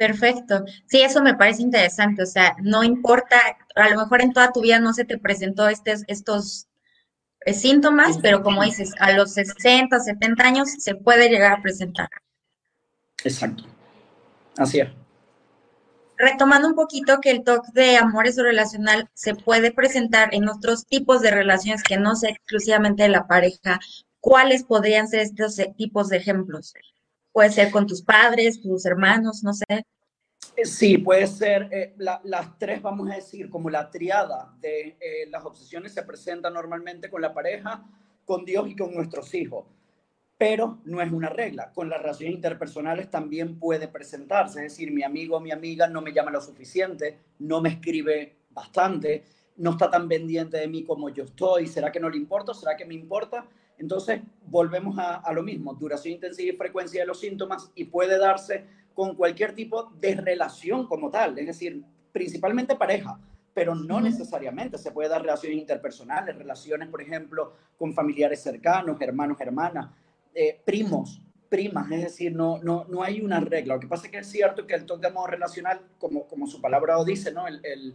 Perfecto. 0.00 0.64
Sí, 0.86 1.02
eso 1.02 1.20
me 1.20 1.34
parece 1.34 1.60
interesante. 1.60 2.22
O 2.22 2.26
sea, 2.26 2.56
no 2.62 2.82
importa, 2.82 3.36
a 3.74 3.90
lo 3.90 3.98
mejor 3.98 4.22
en 4.22 4.32
toda 4.32 4.50
tu 4.50 4.62
vida 4.62 4.80
no 4.80 4.94
se 4.94 5.04
te 5.04 5.18
presentó 5.18 5.68
estos 5.68 6.68
eh, 7.44 7.52
síntomas, 7.52 8.16
pero 8.16 8.42
como 8.42 8.62
dices, 8.64 8.94
a 8.98 9.12
los 9.12 9.34
60, 9.34 10.00
70 10.00 10.42
años 10.42 10.70
se 10.78 10.94
puede 10.94 11.28
llegar 11.28 11.52
a 11.52 11.60
presentar. 11.60 12.08
Exacto. 13.22 13.64
Así 14.56 14.80
es. 14.80 14.88
Retomando 16.16 16.68
un 16.68 16.76
poquito 16.76 17.20
que 17.20 17.32
el 17.32 17.44
TOC 17.44 17.66
de 17.74 17.98
amores 17.98 18.38
o 18.38 18.42
relacional 18.42 19.10
se 19.12 19.34
puede 19.34 19.70
presentar 19.70 20.34
en 20.34 20.48
otros 20.48 20.86
tipos 20.86 21.20
de 21.20 21.30
relaciones 21.30 21.82
que 21.82 21.98
no 21.98 22.16
sea 22.16 22.30
exclusivamente 22.30 23.02
de 23.02 23.10
la 23.10 23.26
pareja, 23.26 23.78
¿cuáles 24.18 24.64
podrían 24.64 25.08
ser 25.08 25.20
estos 25.20 25.60
tipos 25.76 26.08
de 26.08 26.16
ejemplos? 26.16 26.72
Puede 27.32 27.50
ser 27.50 27.70
con 27.70 27.86
tus 27.86 28.02
padres, 28.02 28.60
tus 28.60 28.84
hermanos, 28.84 29.42
no 29.42 29.52
sé. 29.52 29.84
Eh, 30.56 30.64
sí, 30.64 30.98
puede 30.98 31.26
ser 31.26 31.68
eh, 31.70 31.94
las 31.96 32.58
tres, 32.58 32.82
vamos 32.82 33.08
a 33.10 33.14
decir, 33.14 33.48
como 33.48 33.70
la 33.70 33.90
triada 33.90 34.52
de 34.60 34.96
eh, 35.00 35.26
las 35.30 35.44
obsesiones 35.44 35.92
se 35.92 36.02
presenta 36.02 36.50
normalmente 36.50 37.08
con 37.08 37.22
la 37.22 37.32
pareja, 37.32 37.84
con 38.24 38.44
Dios 38.44 38.68
y 38.68 38.76
con 38.76 38.92
nuestros 38.92 39.32
hijos. 39.34 39.66
Pero 40.36 40.78
no 40.84 41.02
es 41.02 41.12
una 41.12 41.28
regla. 41.28 41.70
Con 41.72 41.88
las 41.88 42.00
relaciones 42.00 42.34
interpersonales 42.34 43.10
también 43.10 43.58
puede 43.58 43.88
presentarse. 43.88 44.64
Es 44.64 44.72
decir, 44.72 44.90
mi 44.90 45.02
amigo 45.02 45.36
o 45.36 45.40
mi 45.40 45.52
amiga 45.52 45.86
no 45.86 46.00
me 46.00 46.12
llama 46.12 46.30
lo 46.30 46.40
suficiente, 46.40 47.18
no 47.38 47.60
me 47.60 47.68
escribe 47.68 48.36
bastante, 48.50 49.24
no 49.56 49.72
está 49.72 49.90
tan 49.90 50.08
pendiente 50.08 50.56
de 50.56 50.66
mí 50.66 50.82
como 50.82 51.10
yo 51.10 51.24
estoy. 51.24 51.66
¿Será 51.66 51.92
que 51.92 52.00
no 52.00 52.08
le 52.08 52.16
importa? 52.16 52.54
¿Será 52.54 52.76
que 52.76 52.86
me 52.86 52.94
importa? 52.94 53.46
Entonces, 53.80 54.20
volvemos 54.46 54.96
a, 54.98 55.32
lo 55.32 55.42
mismo, 55.42 55.72
duración, 55.74 56.14
intensidad 56.14 56.52
y 56.52 56.56
frecuencia 56.56 57.00
de 57.00 57.06
los 57.06 57.18
síntomas 57.18 57.70
y 57.74 57.84
puede 57.84 58.18
darse 58.18 58.64
con 58.94 59.14
cualquier 59.14 59.54
tipo 59.54 59.90
de 59.98 60.14
relación 60.16 60.86
como 60.86 61.10
tal, 61.10 61.38
es 61.38 61.46
decir, 61.46 61.82
principalmente 62.12 62.76
pareja, 62.76 63.18
pero 63.54 63.74
no 63.74 64.00
necesariamente. 64.00 64.76
Se 64.76 64.90
puede 64.92 65.08
dar 65.08 65.22
relaciones 65.22 65.58
interpersonales, 65.58 66.36
relaciones, 66.36 66.88
por 66.88 67.00
ejemplo, 67.00 67.54
con 67.78 67.94
familiares 67.94 68.42
cercanos, 68.42 69.00
hermanos, 69.00 69.40
hermanas, 69.40 69.88
eh, 70.34 70.60
primos, 70.62 71.22
primas, 71.48 71.90
es 71.90 72.02
decir, 72.02 72.34
no, 72.34 72.58
no, 72.62 72.84
no 72.86 73.02
hay 73.02 73.22
una 73.22 73.40
regla. 73.40 73.74
Lo 73.74 73.80
que 73.80 73.88
pasa 73.88 74.06
es 74.06 74.12
que 74.12 74.18
es 74.18 74.26
cierto 74.26 74.66
que 74.66 74.74
el 74.74 74.84
toque 74.84 75.02
de 75.02 75.08
amor 75.08 75.30
relacional, 75.30 75.80
como, 75.98 76.28
como 76.28 76.46
su 76.46 76.60
palabra 76.60 76.96
lo 76.96 77.04
dice, 77.04 77.32
¿no? 77.32 77.48
El, 77.48 77.64
el 77.64 77.94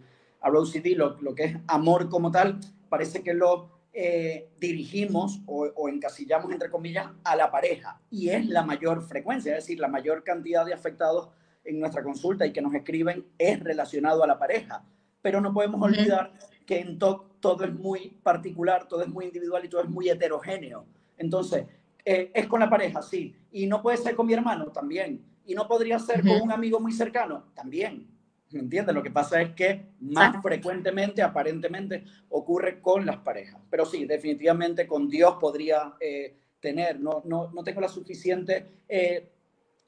lo, 0.52 1.18
lo, 1.22 1.36
que 1.36 1.44
es 1.44 1.58
amor 1.68 2.10
como 2.10 2.32
tal, 2.32 2.60
parece 2.90 3.24
que 3.24 3.34
lo 3.34 3.75
eh, 3.98 4.50
dirigimos 4.60 5.40
o, 5.46 5.68
o, 5.74 5.88
encasillamos, 5.88 6.52
entre 6.52 6.70
comillas, 6.70 7.08
a 7.24 7.36
la 7.38 7.50
pareja. 7.50 8.02
Y 8.12 8.28
es 8.28 8.46
la 8.46 8.62
mayor 8.62 9.02
frecuencia, 9.02 9.54
es 9.58 9.64
decir, 9.64 9.80
la 9.80 9.88
mayor 9.88 10.24
cantidad 10.24 10.66
de 10.66 10.74
afectados 10.74 11.30
en 11.64 11.80
nuestra 11.80 12.04
consulta 12.04 12.46
y 12.46 12.52
que 12.52 12.62
nos 12.62 12.74
escriben 12.74 13.26
es 13.38 13.58
relacionado 13.62 14.22
a 14.22 14.28
la 14.28 14.38
pareja. 14.38 14.84
Pero 15.22 15.40
no 15.40 15.54
podemos 15.54 15.82
olvidar 15.82 16.34
que 16.66 16.80
en 16.80 17.00
TOC 17.00 17.40
todo 17.40 17.64
es 17.64 17.74
muy 17.74 18.20
particular, 18.22 18.86
todo 18.88 19.02
es 19.02 19.08
muy 19.08 19.26
individual 19.26 19.64
y 19.64 19.70
todo 19.70 19.82
es 19.82 19.90
muy 19.90 20.10
heterogéneo. 20.10 20.86
Entonces, 21.18 21.66
eh, 22.04 22.32
es 22.34 22.48
con 22.48 22.60
la 22.60 22.70
pareja, 22.70 23.02
sí. 23.02 23.34
Y 23.54 23.66
no 23.66 23.82
puede 23.82 23.96
ser 23.96 24.14
con 24.14 24.28
mi 24.28 24.34
hermano, 24.34 24.66
también. 24.74 25.24
Y 25.46 25.56
no 25.56 25.70
podría 25.70 26.00
ser 26.00 26.22
con 26.22 26.42
un 26.42 26.52
amigo 26.52 26.82
muy 26.82 26.92
cercano, 26.92 27.46
también. 27.54 28.08
¿Me 28.52 28.60
entiendes? 28.60 28.96
Lo 28.96 29.04
que 29.04 29.12
pasa 29.12 29.42
es 29.42 29.54
que 29.54 29.86
más 30.00 30.42
frecuentemente, 30.42 31.22
aparentemente, 31.22 32.06
ocurre 32.30 32.80
con 32.80 33.06
las 33.06 33.18
parejas. 33.18 33.60
Pero 33.70 33.86
sí, 33.86 34.06
definitivamente 34.06 34.88
con 34.88 35.10
Dios 35.10 35.36
podría 35.40 35.96
eh, 36.00 36.36
tener. 36.60 37.00
No, 37.00 37.22
no, 37.26 37.52
no, 37.52 37.64
tengo 37.64 37.82
la 37.82 37.90
suficiente 37.90 38.84
eh, 38.88 39.30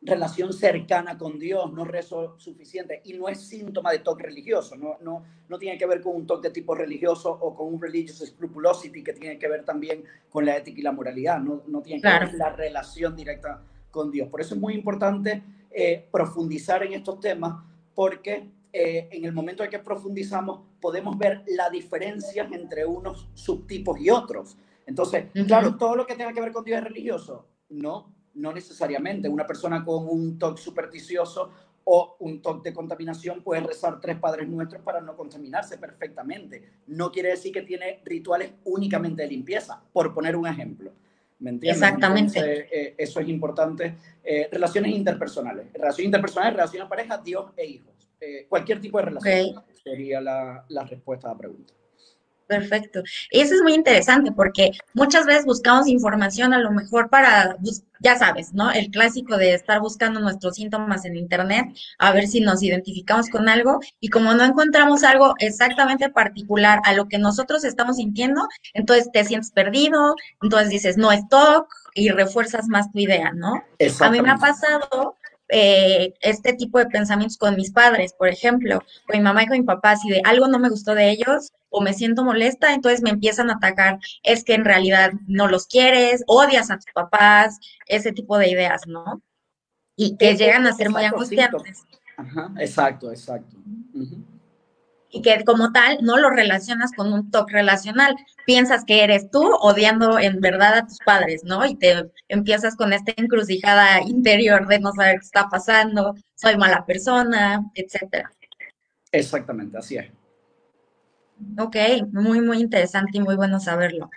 relación 0.01 0.53
cercana 0.53 1.17
con 1.17 1.39
Dios, 1.39 1.71
no 1.73 1.83
rezo 1.83 2.37
suficiente 2.39 3.01
y 3.05 3.13
no 3.13 3.27
es 3.29 3.41
síntoma 3.41 3.91
de 3.91 3.99
toque 3.99 4.23
religioso, 4.23 4.75
no, 4.75 4.97
no, 5.01 5.23
no 5.49 5.57
tiene 5.57 5.77
que 5.77 5.87
ver 5.87 6.01
con 6.01 6.15
un 6.15 6.27
toque 6.27 6.49
de 6.49 6.53
tipo 6.53 6.75
religioso 6.75 7.31
o 7.31 7.55
con 7.55 7.73
un 7.73 7.81
religious 7.81 8.23
scrupulosity 8.27 9.03
que 9.03 9.13
tiene 9.13 9.39
que 9.39 9.47
ver 9.47 9.65
también 9.65 10.03
con 10.29 10.45
la 10.45 10.57
ética 10.57 10.79
y 10.79 10.83
la 10.83 10.91
moralidad, 10.91 11.39
no, 11.39 11.63
no 11.67 11.81
tiene 11.81 12.01
que 12.01 12.07
ver 12.07 12.33
la 12.35 12.51
relación 12.51 13.15
directa 13.15 13.61
con 13.89 14.11
Dios. 14.11 14.29
Por 14.29 14.41
eso 14.41 14.53
es 14.53 14.61
muy 14.61 14.75
importante 14.75 15.43
eh, 15.71 16.07
profundizar 16.11 16.83
en 16.83 16.93
estos 16.93 17.19
temas 17.19 17.63
porque 17.97 18.51
eh, 18.71 19.09
en 19.11 19.25
el 19.25 19.33
momento 19.33 19.63
en 19.63 19.71
que 19.71 19.79
profundizamos 19.79 20.59
podemos 20.79 21.17
ver 21.17 21.43
la 21.47 21.67
diferencia 21.67 22.47
entre 22.51 22.85
unos 22.85 23.27
subtipos 23.33 23.99
y 23.99 24.11
otros. 24.11 24.55
Entonces, 24.85 25.25
claro, 25.47 25.77
todo 25.77 25.95
lo 25.95 26.05
que 26.05 26.13
tenga 26.13 26.31
que 26.31 26.39
ver 26.39 26.51
con 26.51 26.63
Dios 26.63 26.77
es 26.77 26.83
religioso, 26.83 27.47
no, 27.69 28.13
no 28.35 28.53
necesariamente. 28.53 29.27
Una 29.27 29.47
persona 29.47 29.83
con 29.83 30.07
un 30.07 30.37
toque 30.37 30.61
supersticioso 30.61 31.49
o 31.85 32.17
un 32.19 32.39
toque 32.39 32.69
de 32.69 32.75
contaminación 32.75 33.41
puede 33.41 33.61
rezar 33.61 33.99
tres 33.99 34.19
Padres 34.19 34.47
Nuestros 34.47 34.83
para 34.83 35.01
no 35.01 35.17
contaminarse 35.17 35.79
perfectamente. 35.79 36.69
No 36.85 37.11
quiere 37.11 37.29
decir 37.29 37.51
que 37.51 37.63
tiene 37.63 38.03
rituales 38.05 38.51
únicamente 38.65 39.23
de 39.23 39.29
limpieza, 39.29 39.81
por 39.91 40.13
poner 40.13 40.35
un 40.35 40.45
ejemplo. 40.45 40.91
¿Me 41.39 41.51
entiendes? 41.51 41.81
Exactamente. 41.81 42.67
Eh, 42.71 42.95
eso 42.97 43.19
es 43.19 43.27
importante. 43.27 43.95
Eh, 44.23 44.49
relaciones 44.51 44.95
interpersonales. 44.95 45.71
Relaciones 45.73 46.05
interpersonales, 46.05 46.55
relaciones 46.55 46.89
pareja, 46.89 47.17
Dios 47.17 47.51
e 47.55 47.65
hijos. 47.65 47.93
Eh, 48.19 48.47
cualquier 48.49 48.81
tipo 48.81 48.97
de 48.97 49.05
relación 49.05 49.63
sería 49.83 50.19
la, 50.19 50.65
la 50.69 50.83
respuesta 50.85 51.27
a 51.27 51.33
la 51.33 51.37
pregunta. 51.37 51.73
Perfecto. 52.47 53.03
Y 53.29 53.41
eso 53.41 53.55
es 53.55 53.61
muy 53.61 53.73
interesante 53.73 54.31
porque 54.31 54.71
muchas 54.93 55.25
veces 55.25 55.45
buscamos 55.45 55.87
información 55.87 56.53
a 56.53 56.59
lo 56.59 56.71
mejor 56.71 57.09
para, 57.09 57.57
ya 57.99 58.17
sabes, 58.17 58.53
¿no? 58.53 58.71
El 58.71 58.89
clásico 58.89 59.37
de 59.37 59.53
estar 59.53 59.81
buscando 59.81 60.21
nuestros 60.21 60.55
síntomas 60.55 61.03
en 61.03 61.17
internet, 61.17 61.65
a 61.99 62.11
ver 62.13 62.27
si 62.27 62.39
nos 62.39 62.63
identificamos 62.63 63.29
con 63.29 63.49
algo 63.49 63.79
y 63.99 64.07
como 64.07 64.33
no 64.33 64.45
encontramos 64.45 65.03
algo 65.03 65.35
exactamente 65.39 66.09
particular 66.09 66.79
a 66.85 66.93
lo 66.93 67.09
que 67.09 67.17
nosotros 67.17 67.65
estamos 67.65 67.97
sintiendo, 67.97 68.47
entonces 68.73 69.09
te 69.11 69.25
sientes 69.25 69.51
perdido, 69.51 70.15
entonces 70.41 70.69
dices, 70.69 70.97
no 70.97 71.11
es 71.11 71.27
TOC 71.27 71.67
y 71.95 72.09
refuerzas 72.09 72.67
más 72.67 72.91
tu 72.91 72.99
idea, 72.99 73.33
¿no? 73.33 73.61
A 73.99 74.09
mí 74.09 74.21
me 74.21 74.31
ha 74.31 74.37
pasado 74.37 75.17
eh, 75.49 76.13
este 76.21 76.53
tipo 76.53 76.79
de 76.79 76.87
pensamientos 76.87 77.37
con 77.37 77.55
mis 77.55 77.71
padres, 77.71 78.13
por 78.13 78.27
ejemplo, 78.27 78.79
con 79.05 79.17
mi 79.17 79.23
mamá 79.23 79.43
y 79.43 79.47
con 79.47 79.57
mi 79.57 79.63
papá, 79.63 79.95
si 79.95 80.09
de 80.09 80.21
algo 80.25 80.47
no 80.47 80.59
me 80.59 80.69
gustó 80.69 80.93
de 80.93 81.09
ellos 81.09 81.51
o 81.69 81.81
me 81.81 81.93
siento 81.93 82.23
molesta, 82.23 82.73
entonces 82.73 83.01
me 83.01 83.09
empiezan 83.09 83.49
a 83.49 83.55
atacar, 83.55 83.99
es 84.23 84.43
que 84.43 84.53
en 84.53 84.65
realidad 84.65 85.11
no 85.27 85.47
los 85.47 85.67
quieres, 85.67 86.23
odias 86.27 86.71
a 86.71 86.77
tus 86.77 86.91
papás, 86.93 87.59
ese 87.85 88.11
tipo 88.11 88.37
de 88.37 88.49
ideas, 88.49 88.81
¿no? 88.87 89.21
Y 89.95 90.17
que 90.17 90.35
llegan 90.35 90.67
a 90.67 90.73
ser 90.73 90.89
muy 90.89 91.03
angustiantes. 91.03 91.83
Ajá, 92.17 92.51
exacto, 92.57 93.11
exacto 93.11 93.57
y 95.09 95.21
que 95.21 95.43
como 95.43 95.71
tal 95.71 95.97
no 96.01 96.17
lo 96.17 96.29
relacionas 96.29 96.91
con 96.91 97.11
un 97.13 97.31
toque 97.31 97.53
relacional. 97.53 98.15
Piensas 98.45 98.83
que 98.85 99.03
eres 99.03 99.29
tú 99.31 99.43
odiando 99.61 100.19
en 100.19 100.39
verdad 100.41 100.77
a 100.77 100.87
tus 100.87 100.99
padres, 101.05 101.43
¿no? 101.43 101.65
Y 101.65 101.75
te 101.75 102.09
empiezas 102.27 102.75
con 102.75 102.93
esta 102.93 103.13
encrucijada 103.15 104.01
interior 104.01 104.67
de 104.67 104.79
no 104.79 104.91
saber 104.91 105.19
qué 105.19 105.25
está 105.25 105.47
pasando, 105.49 106.15
soy 106.35 106.57
mala 106.57 106.85
persona, 106.85 107.63
etcétera. 107.73 108.31
Exactamente, 109.11 109.77
así 109.77 109.97
es. 109.97 110.11
Ok, 111.59 111.75
muy, 112.11 112.41
muy 112.41 112.59
interesante 112.59 113.17
y 113.17 113.21
muy 113.21 113.35
bueno 113.35 113.59
saberlo. 113.59 114.09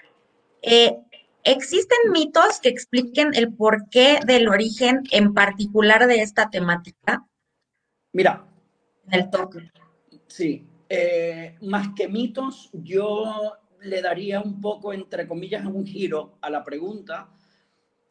Eh, 0.62 0.96
¿Existen 1.42 1.98
mitos 2.12 2.60
que 2.60 2.68
expliquen 2.68 3.30
el 3.34 3.54
porqué 3.54 4.20
del 4.26 4.48
origen 4.48 5.02
en 5.10 5.32
particular 5.32 6.06
de 6.06 6.20
esta 6.20 6.50
temática? 6.50 7.26
Mira. 8.12 8.44
El 9.10 9.30
toque. 9.30 9.70
Sí, 10.26 10.69
eh, 10.92 11.56
más 11.62 11.94
que 11.94 12.08
mitos, 12.08 12.68
yo 12.72 13.52
le 13.82 14.02
daría 14.02 14.40
un 14.40 14.60
poco, 14.60 14.92
entre 14.92 15.28
comillas, 15.28 15.64
un 15.64 15.86
giro 15.86 16.36
a 16.40 16.50
la 16.50 16.64
pregunta 16.64 17.30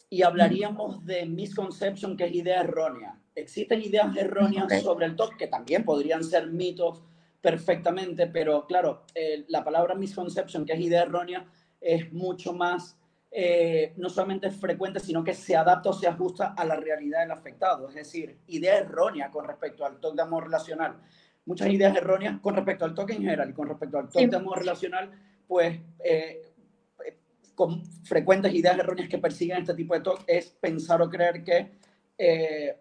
y 0.10 0.22
hablaríamos 0.22 1.06
de 1.06 1.26
misconception, 1.26 2.16
que 2.16 2.28
es 2.28 2.34
idea 2.34 2.62
errónea. 2.62 3.20
Existen 3.36 3.82
ideas 3.82 4.16
erróneas 4.16 4.82
sobre 4.82 5.08
el 5.08 5.18
TOC 5.18 5.36
que 5.36 5.48
también 5.48 5.84
podrían 5.84 6.24
ser 6.24 6.48
mitos 6.48 7.04
perfectamente, 7.42 8.28
pero 8.28 8.66
claro, 8.66 9.04
eh, 9.14 9.44
la 9.50 9.62
palabra 9.62 9.94
misconception, 9.94 10.66
que 10.66 10.72
es 10.72 10.80
idea 10.80 11.04
errónea, 11.04 11.46
es 11.82 12.14
mucho 12.14 12.54
más, 12.54 12.98
eh, 13.30 13.94
no 13.98 14.10
solamente 14.10 14.52
frecuente, 14.52 15.02
sino 15.02 15.22
que 15.22 15.34
se 15.34 15.54
adapta 15.54 15.90
o 15.90 15.94
se 15.94 16.08
ajusta 16.08 16.54
a 16.56 16.64
la 16.64 16.78
realidad 16.78 17.20
del 17.20 17.32
afectado. 17.32 17.90
Es 17.90 17.96
decir, 17.96 18.40
idea 18.48 18.78
errónea 18.78 19.30
con 19.30 19.46
respecto 19.46 19.86
al 19.86 20.00
TOC 20.00 20.16
de 20.16 20.22
amor 20.22 20.46
relacional 20.46 21.02
muchas 21.50 21.70
ideas 21.70 21.98
erróneas 21.98 22.40
con 22.42 22.56
respecto 22.56 22.86
al 22.86 22.94
toque 22.94 23.14
en 23.14 23.24
general 23.24 23.50
y 23.50 23.54
con 23.54 23.68
respecto 23.68 23.98
al 23.98 24.08
toque 24.08 24.28
de 24.28 24.38
amor 24.38 24.60
relacional, 24.60 25.10
pues 25.48 25.80
eh, 26.06 26.44
con 27.56 27.84
frecuentes 28.04 28.54
ideas 28.54 28.78
erróneas 28.78 29.10
que 29.10 29.18
persiguen 29.18 29.58
este 29.58 29.74
tipo 29.74 29.96
de 29.96 30.02
toque 30.02 30.24
es 30.28 30.52
pensar 30.52 31.02
o 31.02 31.10
creer 31.10 31.44
que 31.44 31.72
eh, 32.20 32.78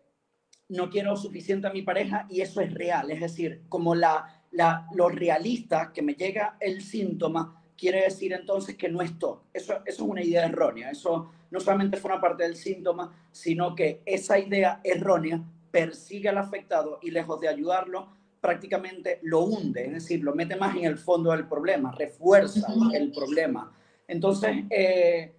no 0.69 0.91
quiero 0.91 1.17
suficiente 1.17 1.67
a 1.67 1.73
mi 1.73 1.81
pareja 1.81 2.27
y 2.29 2.43
eso 2.43 2.61
es 2.61 2.75
real. 2.75 3.11
Es 3.11 3.21
decir, 3.21 3.63
como 3.71 3.95
la, 3.95 4.45
la, 4.51 4.87
lo 4.95 5.09
realista 5.09 5.91
que 5.91 6.03
me 6.03 6.13
llega 6.13 6.59
el 6.61 6.83
síntoma 6.83 7.65
quiere 7.75 8.03
decir 8.03 8.35
entonces 8.35 8.77
que 8.77 8.91
no 8.91 9.01
es 9.01 9.19
TOC. 9.19 9.45
Eso, 9.55 9.77
eso 9.77 9.83
es 9.87 10.11
una 10.11 10.23
idea 10.23 10.45
errónea. 10.45 10.91
Eso 10.91 11.31
no 11.51 11.59
solamente 11.59 11.97
forma 11.97 12.21
parte 12.21 12.43
del 12.43 12.57
síntoma, 12.57 13.17
sino 13.33 13.75
que 13.75 14.03
esa 14.05 14.39
idea 14.39 14.83
errónea 14.85 15.43
persigue 15.71 16.29
al 16.29 16.37
afectado 16.37 16.99
y 17.01 17.11
lejos 17.11 17.41
de 17.41 17.49
ayudarlo, 17.49 18.18
prácticamente 18.40 19.18
lo 19.23 19.45
hunde, 19.45 19.87
es 19.87 19.92
decir, 19.92 20.23
lo 20.23 20.35
mete 20.35 20.57
más 20.57 20.76
en 20.76 20.85
el 20.85 20.99
fondo 20.99 21.30
del 21.33 21.47
problema, 21.47 21.92
refuerza 21.92 22.66
el 22.92 23.12
problema. 23.12 23.73
Entonces, 24.07 24.64
eh, 24.71 25.35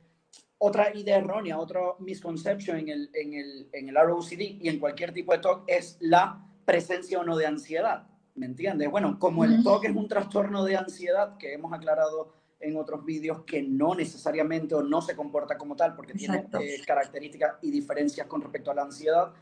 otra 0.59 0.95
idea 0.95 1.17
errónea, 1.17 1.57
otra 1.57 1.81
misconception 1.99 2.77
en 2.77 2.89
el, 2.89 3.09
en, 3.13 3.33
el, 3.33 3.69
en 3.71 3.89
el 3.89 3.95
ROCD 3.95 4.41
y 4.61 4.69
en 4.69 4.79
cualquier 4.79 5.13
tipo 5.13 5.31
de 5.31 5.39
TOC 5.39 5.63
es 5.67 5.97
la 6.01 6.45
presencia 6.65 7.19
o 7.19 7.23
no 7.23 7.37
de 7.37 7.47
ansiedad. 7.47 8.07
¿Me 8.35 8.45
entiendes? 8.45 8.89
Bueno, 8.91 9.17
como 9.19 9.43
el 9.43 9.63
TOC 9.63 9.85
es 9.85 9.95
un 9.95 10.07
trastorno 10.07 10.63
de 10.63 10.77
ansiedad 10.77 11.37
que 11.37 11.53
hemos 11.53 11.73
aclarado 11.73 12.33
en 12.59 12.75
otros 12.75 13.05
vídeos 13.05 13.43
que 13.43 13.61
no 13.63 13.95
necesariamente 13.95 14.75
o 14.75 14.83
no 14.83 15.01
se 15.01 15.15
comporta 15.15 15.57
como 15.57 15.75
tal 15.75 15.95
porque 15.95 16.13
tiene 16.13 16.45
eh, 16.59 16.81
características 16.85 17.55
y 17.61 17.71
diferencias 17.71 18.27
con 18.27 18.41
respecto 18.41 18.71
a 18.71 18.75
la 18.75 18.83
ansiedad. 18.83 19.33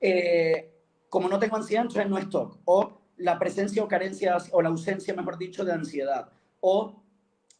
Eh, 0.00 0.72
como 1.08 1.28
no 1.28 1.38
tengo 1.38 1.56
ansiedad, 1.56 1.84
entonces 1.84 2.10
no 2.10 2.18
es 2.18 2.28
TOC. 2.28 2.58
O 2.64 3.00
la 3.16 3.38
presencia 3.38 3.82
o 3.82 3.88
carencia, 3.88 4.36
o 4.52 4.62
la 4.62 4.68
ausencia, 4.68 5.14
mejor 5.14 5.38
dicho, 5.38 5.64
de 5.64 5.72
ansiedad, 5.72 6.28
o 6.60 7.02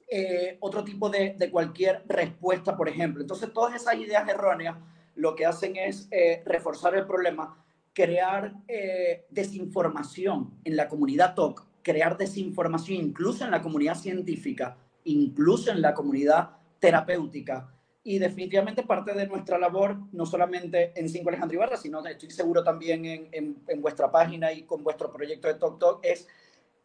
eh, 0.09 0.59
otro 0.61 0.85
tipo 0.85 1.09
de, 1.09 1.37
cualquier 1.51 2.03
respuesta, 2.07 2.77
por 2.77 2.89
ejemplo. 2.89 3.23
Entonces, 3.23 3.53
todas 3.53 3.75
esas 3.75 3.97
ideas 3.97 4.29
erróneas 4.29 4.77
lo 5.15 5.35
que 5.35 5.47
hacen 5.47 5.77
es 5.77 6.09
eh, 6.11 6.43
reforzar 6.45 6.95
el 6.95 7.07
problema, 7.07 7.57
crear 7.93 8.55
eh, 8.69 9.25
desinformación 9.31 10.53
en 10.65 10.77
la 10.77 10.89
comunidad 10.89 11.35
TOC, 11.35 11.67
crear 11.83 12.17
desinformación 12.17 12.99
incluso 12.99 13.45
en 13.45 13.51
la 13.51 13.63
comunidad 13.63 13.95
científica, 13.95 14.77
incluso 15.05 15.71
en 15.71 15.81
la 15.81 15.95
comunidad 15.95 16.51
terapéutica, 16.81 17.74
y 18.07 18.19
definitivamente 18.19 18.83
parte 18.83 19.15
de 19.15 19.27
nuestra 19.27 19.59
labor, 19.59 19.97
no 20.13 20.27
solamente 20.27 20.93
en 20.95 21.09
Cinco 21.09 21.31
Alejandro 21.31 21.57
Ibarra, 21.57 21.79
sino 21.79 22.05
estoy 22.05 22.31
seguro 22.31 22.63
también 22.63 23.07
en, 23.07 23.57
en, 23.67 23.81
vuestra 23.81 24.13
página 24.13 24.53
y 24.53 24.65
con 24.65 24.85
vuestro 24.85 25.11
proyecto 25.11 25.49
de 25.49 25.55
Talk 25.55 25.79
Talk, 25.79 26.01
es 26.03 26.29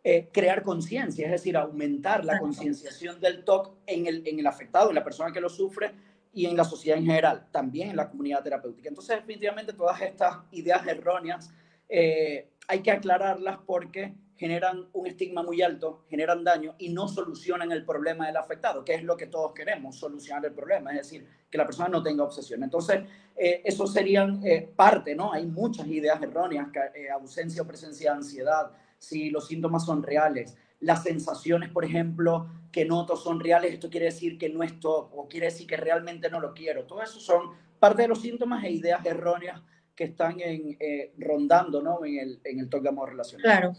eh, 0.01 0.29
crear 0.31 0.63
conciencia, 0.63 1.25
es 1.25 1.31
decir, 1.33 1.57
aumentar 1.57 2.23
la 2.23 2.39
concienciación 2.39 3.19
del 3.19 3.43
TOC 3.43 3.75
en 3.85 4.07
el, 4.07 4.25
en 4.25 4.39
el 4.39 4.47
afectado, 4.47 4.89
en 4.89 4.95
la 4.95 5.03
persona 5.03 5.33
que 5.33 5.41
lo 5.41 5.49
sufre 5.49 5.91
y 6.33 6.45
en 6.45 6.55
la 6.55 6.63
sociedad 6.63 6.97
en 6.97 7.05
general, 7.05 7.47
también 7.51 7.89
en 7.89 7.97
la 7.97 8.09
comunidad 8.09 8.41
terapéutica. 8.41 8.88
Entonces, 8.88 9.17
definitivamente 9.17 9.73
todas 9.73 10.01
estas 10.01 10.38
ideas 10.51 10.88
erróneas 10.88 11.51
eh, 11.89 12.47
hay 12.69 12.79
que 12.79 12.91
aclararlas 12.91 13.57
porque 13.65 14.13
generan 14.39 14.88
un 14.93 15.05
estigma 15.05 15.43
muy 15.43 15.62
alto, 15.62 16.05
generan 16.10 16.46
daño 16.46 16.74
y 16.77 16.93
no 16.93 17.10
solucionan 17.10 17.74
el 17.74 17.84
problema 17.84 18.25
del 18.25 18.38
afectado, 18.38 18.86
que 18.86 18.93
es 18.93 19.03
lo 19.03 19.17
que 19.17 19.27
todos 19.27 19.51
queremos, 19.53 19.98
solucionar 19.98 20.46
el 20.46 20.53
problema, 20.53 20.91
es 20.91 21.00
decir, 21.00 21.27
que 21.51 21.58
la 21.58 21.65
persona 21.65 21.89
no 21.89 22.01
tenga 22.01 22.24
obsesión. 22.24 22.63
Entonces, 22.63 23.01
eh, 23.36 23.62
eso 23.65 23.86
serían 23.86 24.39
eh, 24.46 24.72
parte, 24.74 25.13
¿no? 25.13 25.34
Hay 25.34 25.46
muchas 25.46 25.88
ideas 25.88 26.22
erróneas, 26.22 26.69
eh, 26.96 27.10
ausencia 27.10 27.63
o 27.63 27.67
presencia 27.67 28.12
de 28.12 28.17
ansiedad, 28.17 28.72
si 28.98 29.29
los 29.29 29.46
síntomas 29.46 29.84
son 29.86 30.03
reales, 30.03 30.55
las 30.79 31.03
sensaciones, 31.03 31.69
por 31.69 31.84
ejemplo, 31.84 32.48
que 32.72 32.86
noto 32.86 33.17
son 33.17 33.41
reales, 33.41 33.74
esto 33.74 33.89
quiere 33.89 34.05
decir 34.05 34.38
que 34.38 34.48
no 34.48 34.63
es 34.63 34.79
todo, 34.79 35.10
o 35.15 35.27
quiere 35.27 35.48
decir 35.48 35.67
que 35.67 35.75
realmente 35.75 36.29
no 36.29 36.39
lo 36.39 36.53
quiero. 36.53 36.86
Todo 36.86 37.03
eso 37.03 37.19
son 37.19 37.41
parte 37.77 38.03
de 38.03 38.08
los 38.08 38.22
síntomas 38.22 38.63
e 38.63 38.72
ideas 38.72 39.05
erróneas 39.05 39.62
que 39.98 40.05
están 40.05 40.39
en, 40.39 40.77
rondando 41.17 41.81
¿no? 41.81 42.05
en 42.05 42.19
el, 42.19 42.39
en 42.46 42.60
el 42.62 42.69
toque 42.69 42.84
de 42.84 42.89
amor 42.89 43.10
relacional. 43.10 43.43
Claro. 43.43 43.75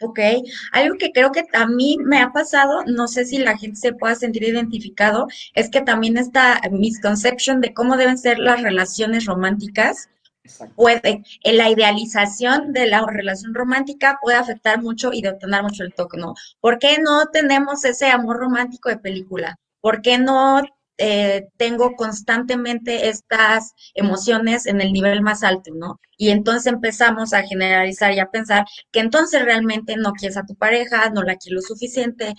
Ok, 0.00 0.18
algo 0.72 0.96
que 0.98 1.12
creo 1.12 1.30
que 1.32 1.44
a 1.52 1.66
mí 1.66 1.96
me 2.00 2.20
ha 2.20 2.32
pasado, 2.32 2.82
no 2.86 3.06
sé 3.06 3.24
si 3.24 3.38
la 3.38 3.56
gente 3.56 3.78
se 3.78 3.92
pueda 3.92 4.14
sentir 4.14 4.42
identificado, 4.42 5.28
es 5.54 5.70
que 5.70 5.80
también 5.80 6.16
esta 6.18 6.60
misconception 6.70 7.60
de 7.60 7.72
cómo 7.72 7.96
deben 7.96 8.18
ser 8.18 8.38
las 8.38 8.60
relaciones 8.62 9.24
románticas 9.26 10.08
puede, 10.74 11.22
en 11.42 11.56
la 11.56 11.70
idealización 11.70 12.72
de 12.72 12.86
la 12.86 13.06
relación 13.06 13.54
romántica 13.54 14.18
puede 14.20 14.36
afectar 14.36 14.82
mucho 14.82 15.12
y 15.12 15.22
detonar 15.22 15.62
mucho 15.62 15.84
el 15.84 15.94
toque, 15.94 16.18
¿no? 16.18 16.34
¿Por 16.60 16.78
qué 16.78 16.98
no 16.98 17.26
tenemos 17.32 17.84
ese 17.84 18.06
amor 18.06 18.38
romántico 18.38 18.88
de 18.88 18.98
película? 18.98 19.56
¿Por 19.80 20.02
qué 20.02 20.18
no 20.18 20.62
eh, 20.96 21.48
tengo 21.56 21.96
constantemente 21.96 23.08
estas 23.08 23.74
emociones 23.94 24.66
en 24.66 24.80
el 24.80 24.92
nivel 24.92 25.22
más 25.22 25.42
alto, 25.42 25.72
¿no? 25.74 25.98
Y 26.16 26.30
entonces 26.30 26.72
empezamos 26.72 27.32
a 27.32 27.42
generalizar 27.42 28.12
y 28.12 28.20
a 28.20 28.30
pensar 28.30 28.64
que 28.92 29.00
entonces 29.00 29.44
realmente 29.44 29.96
no 29.96 30.12
quieres 30.12 30.36
a 30.36 30.46
tu 30.46 30.54
pareja, 30.54 31.10
no 31.10 31.22
la 31.22 31.36
quieres 31.36 31.62
lo 31.62 31.74
suficiente. 31.74 32.34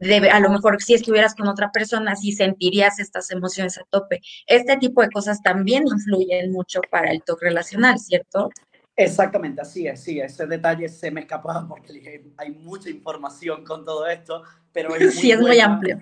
Debe, 0.00 0.30
a 0.30 0.40
lo 0.40 0.48
mejor 0.48 0.80
si 0.80 0.94
estuvieras 0.94 1.34
con 1.34 1.48
otra 1.48 1.70
persona, 1.70 2.14
sí 2.16 2.32
sentirías 2.32 2.98
estas 3.00 3.30
emociones 3.30 3.76
a 3.78 3.82
tope. 3.90 4.20
Este 4.46 4.76
tipo 4.76 5.02
de 5.02 5.10
cosas 5.10 5.42
también 5.42 5.84
influyen 5.86 6.52
mucho 6.52 6.80
para 6.90 7.10
el 7.10 7.22
toque 7.24 7.46
relacional, 7.46 7.98
¿cierto? 7.98 8.48
Exactamente, 8.96 9.60
así 9.60 9.86
es, 9.86 10.02
sí, 10.02 10.18
ese 10.18 10.46
detalle 10.46 10.88
se 10.88 11.10
me 11.10 11.20
escapaba 11.20 11.68
porque 11.68 12.24
hay 12.36 12.50
mucha 12.50 12.90
información 12.90 13.64
con 13.64 13.84
todo 13.84 14.06
esto, 14.08 14.42
pero 14.72 14.94
es 14.96 15.14
sí, 15.20 15.30
es 15.30 15.40
muy 15.40 15.60
amplio 15.60 16.00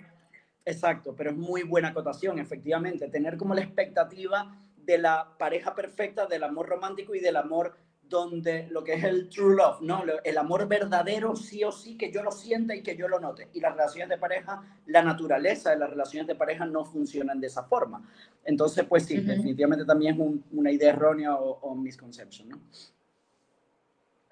Exacto, 0.66 1.14
pero 1.16 1.30
es 1.30 1.36
muy 1.36 1.62
buena 1.62 1.88
acotación, 1.88 2.40
efectivamente, 2.40 3.08
tener 3.08 3.36
como 3.36 3.54
la 3.54 3.60
expectativa 3.62 4.58
de 4.76 4.98
la 4.98 5.36
pareja 5.38 5.76
perfecta, 5.76 6.26
del 6.26 6.42
amor 6.42 6.68
romántico 6.68 7.14
y 7.14 7.20
del 7.20 7.36
amor 7.36 7.76
donde 8.02 8.68
lo 8.70 8.82
que 8.82 8.94
es 8.94 9.04
el 9.04 9.28
true 9.28 9.54
love, 9.54 9.80
¿no? 9.80 10.02
El 10.24 10.38
amor 10.38 10.66
verdadero 10.66 11.36
sí 11.36 11.62
o 11.62 11.70
sí 11.70 11.96
que 11.96 12.10
yo 12.10 12.22
lo 12.22 12.32
sienta 12.32 12.74
y 12.74 12.82
que 12.82 12.96
yo 12.96 13.08
lo 13.08 13.20
note. 13.20 13.48
Y 13.52 13.60
las 13.60 13.72
relaciones 13.72 14.08
de 14.08 14.18
pareja, 14.18 14.62
la 14.86 15.02
naturaleza 15.02 15.70
de 15.70 15.78
las 15.78 15.90
relaciones 15.90 16.26
de 16.26 16.34
pareja 16.34 16.66
no 16.66 16.84
funcionan 16.84 17.40
de 17.40 17.46
esa 17.46 17.64
forma. 17.64 18.08
Entonces, 18.44 18.84
pues 18.88 19.06
sí, 19.06 19.18
definitivamente 19.18 19.84
también 19.84 20.20
es 20.20 20.42
una 20.52 20.70
idea 20.70 20.90
errónea 20.90 21.36
o, 21.36 21.58
o 21.60 21.74
misconception, 21.74 22.48
¿no? 22.48 22.60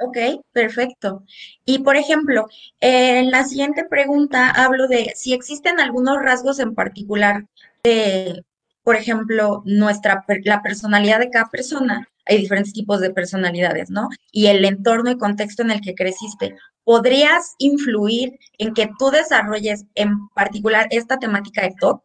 Ok, 0.01 0.19
perfecto. 0.53 1.25
Y 1.65 1.81
por 1.81 1.97
ejemplo, 1.97 2.49
en 2.81 3.31
la 3.31 3.45
siguiente 3.45 3.85
pregunta 3.85 4.51
hablo 4.51 4.89
de 4.89 5.13
si 5.15 5.33
existen 5.33 5.79
algunos 5.79 6.21
rasgos 6.21 6.59
en 6.59 6.75
particular 6.75 7.47
de, 7.85 8.45
por 8.83 8.97
ejemplo, 8.97 9.63
nuestra, 9.65 10.25
la 10.45 10.63
personalidad 10.63 11.21
de 11.21 11.31
cada 11.31 11.49
persona. 11.49 12.09
Hay 12.27 12.39
diferentes 12.39 12.73
tipos 12.73 13.01
de 13.01 13.11
personalidades, 13.11 13.91
¿no? 13.91 14.09
Y 14.33 14.47
el 14.47 14.65
entorno 14.65 15.11
y 15.11 15.19
contexto 15.19 15.63
en 15.63 15.71
el 15.71 15.81
que 15.81 15.95
creciste. 15.95 16.57
¿Podrías 16.83 17.55
influir 17.59 18.39
en 18.59 18.75
que 18.75 18.91
tú 18.99 19.11
desarrolles 19.11 19.85
en 19.95 20.29
particular 20.31 20.89
esta 20.91 21.19
temática 21.19 21.63
de 21.63 21.75
TOC? 21.79 22.03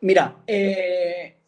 Mira, 0.00 0.36
eh, 0.46 1.38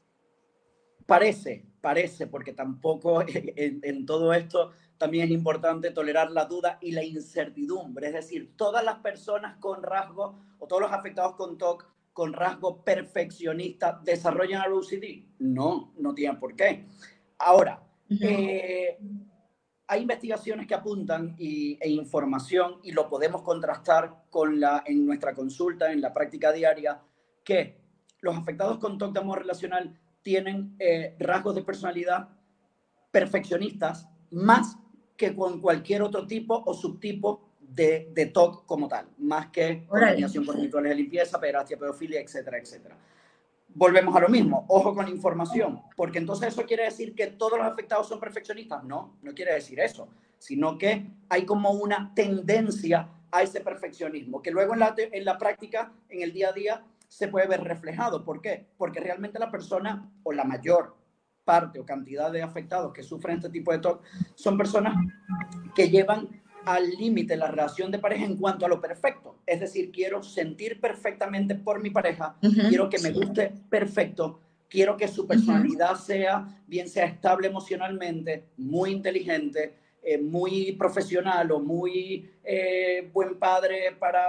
parece, 1.07 1.66
parece, 1.87 2.27
porque 2.27 2.53
tampoco 2.53 3.23
en, 3.29 4.07
todo 4.07 4.35
esto 4.35 4.73
también 4.99 5.27
es 5.27 5.31
importante 5.31 5.93
tolerar 5.93 6.33
la 6.33 6.47
duda 6.47 6.79
y 6.81 6.91
la 6.91 7.05
incertidumbre. 7.05 8.09
Es 8.09 8.15
decir, 8.15 8.57
todas 8.57 8.85
las 8.85 8.97
personas 8.97 9.57
con 9.59 9.85
rasgo 9.85 10.37
o 10.59 10.67
todos 10.67 10.83
los 10.83 10.93
afectados 10.93 11.37
con 11.37 11.57
TOC 11.57 11.87
con 12.13 12.33
rasgo 12.33 12.83
perfeccionista 12.83 14.01
desarrollan 14.03 14.65
el 14.67 14.73
OCD. 14.73 15.27
No, 15.39 15.93
no 15.97 16.13
tienen 16.13 16.41
por 16.41 16.57
qué. 16.57 16.87
Ahora, 17.39 17.81
eh, 18.21 18.99
hay 19.87 20.03
investigaciones 20.03 20.67
que 20.67 20.75
apuntan 20.75 21.37
y, 21.39 21.79
e 21.81 21.89
información 21.89 22.81
y 22.83 22.91
lo 22.91 23.09
podemos 23.09 23.43
contrastar 23.43 24.25
con 24.29 24.59
la, 24.59 24.83
en 24.87 25.07
nuestra 25.07 25.35
consulta, 25.35 25.93
en 25.93 26.01
la 26.01 26.13
práctica 26.13 26.51
diaria, 26.51 27.01
que 27.45 27.79
los 28.23 28.37
afectados 28.37 28.79
con 28.79 28.99
TOC 28.99 29.13
de 29.13 29.21
amor 29.21 29.39
relacional 29.39 29.97
tienen 30.27 30.75
eh, 30.81 31.15
rasgos 31.21 31.55
de 31.55 31.63
personalidad 31.63 32.31
perfeccionistas 33.13 34.09
más 34.33 34.77
que 35.17 35.37
con 35.37 35.61
cualquier 35.61 36.03
otro 36.03 36.27
tipo 36.27 36.65
o 36.67 36.75
subtipo 36.75 37.53
de, 37.61 38.11
de 38.13 38.27
TOC 38.27 38.67
como 38.67 38.89
tal, 38.89 39.07
más 39.19 39.51
que 39.53 39.87
coordinación 39.87 40.45
con 40.45 40.61
rituales 40.61 40.91
de 40.91 40.97
limpieza, 40.97 41.39
pederastia, 41.39 41.79
pedofilia, 41.79 42.21
etcétera, 42.21 42.59
etcétera. 42.59 42.97
Volvemos 43.69 44.17
a 44.17 44.21
lo 44.21 44.29
mismo, 44.29 44.65
ojo 44.67 44.97
con 44.97 45.07
información, 45.07 45.81
porque 45.97 46.19
entonces 46.19 46.49
eso 46.49 46.67
quiere 46.67 46.83
decir 46.83 47.15
que 47.15 47.29
todos 47.29 47.57
los 47.57 47.69
afectados 47.69 48.09
son 48.09 48.19
perfeccionistas. 48.19 48.83
No, 48.83 49.19
no 49.23 49.33
quiere 49.33 49.55
decir 49.55 49.79
eso, 49.79 50.09
sino 50.39 50.77
que 50.77 51.09
hay 51.29 51.47
como 51.47 51.71
una 51.71 52.13
tendencia 52.17 53.09
a 53.31 53.43
ese 53.43 53.61
perfeccionismo, 53.61 54.43
que 54.43 54.51
luego 54.51 54.73
en 54.75 54.81
la, 54.81 54.93
en 54.97 55.25
la 55.25 55.39
práctica, 55.39 55.93
en 56.09 56.23
el 56.23 56.33
día 56.33 56.49
a 56.49 56.53
día, 56.53 56.85
se 57.09 57.29
puede 57.29 57.47
ver 57.47 57.63
reflejado. 57.65 58.25
¿Por 58.25 58.41
qué? 58.41 58.67
Porque 58.77 59.01
realmente 59.01 59.39
la 59.39 59.51
persona 59.51 60.11
o 60.23 60.33
la 60.33 60.45
mayor 60.45 60.97
parte 61.45 61.79
o 61.79 61.87
cantidad 61.87 62.31
de 62.31 62.43
afectados 62.43 62.93
que 62.93 63.03
sufren 63.03 63.37
este 63.37 63.51
tipo 63.51 63.73
de 63.73 63.79
TOC 63.79 64.03
son 64.35 64.59
personas 64.59 64.95
que 65.75 65.89
llevan 65.89 66.43
al 66.65 66.91
límite 66.91 67.37
la 67.37 67.47
relación 67.47 67.93
de 67.93 68.01
pareja 68.01 68.25
en 68.25 68.37
cuanto 68.37 68.67
a 68.67 68.69
lo 68.69 68.81
perfecto. 68.81 69.39
Es 69.47 69.61
decir, 69.61 69.93
quiero 69.93 70.23
sentir 70.23 70.81
perfectamente 70.81 71.55
por 71.55 71.81
mi 71.81 71.91
pareja, 71.91 72.37
quiero 72.69 72.91
que 72.91 72.99
me 72.99 73.13
guste 73.13 73.55
perfecto, 73.71 74.41
quiero 74.69 74.97
que 74.97 75.07
su 75.07 75.29
personalidad 75.29 75.95
sea, 75.95 76.61
bien 76.67 76.89
sea 76.89 77.07
estable 77.07 77.47
emocionalmente, 77.47 78.49
muy 78.57 78.91
inteligente, 78.91 79.79
eh, 80.03 80.19
muy 80.19 80.73
profesional 80.73 81.53
o 81.53 81.61
muy 81.61 82.29
eh, 82.43 83.09
buen 83.13 83.39
padre 83.39 83.95
para 83.97 84.27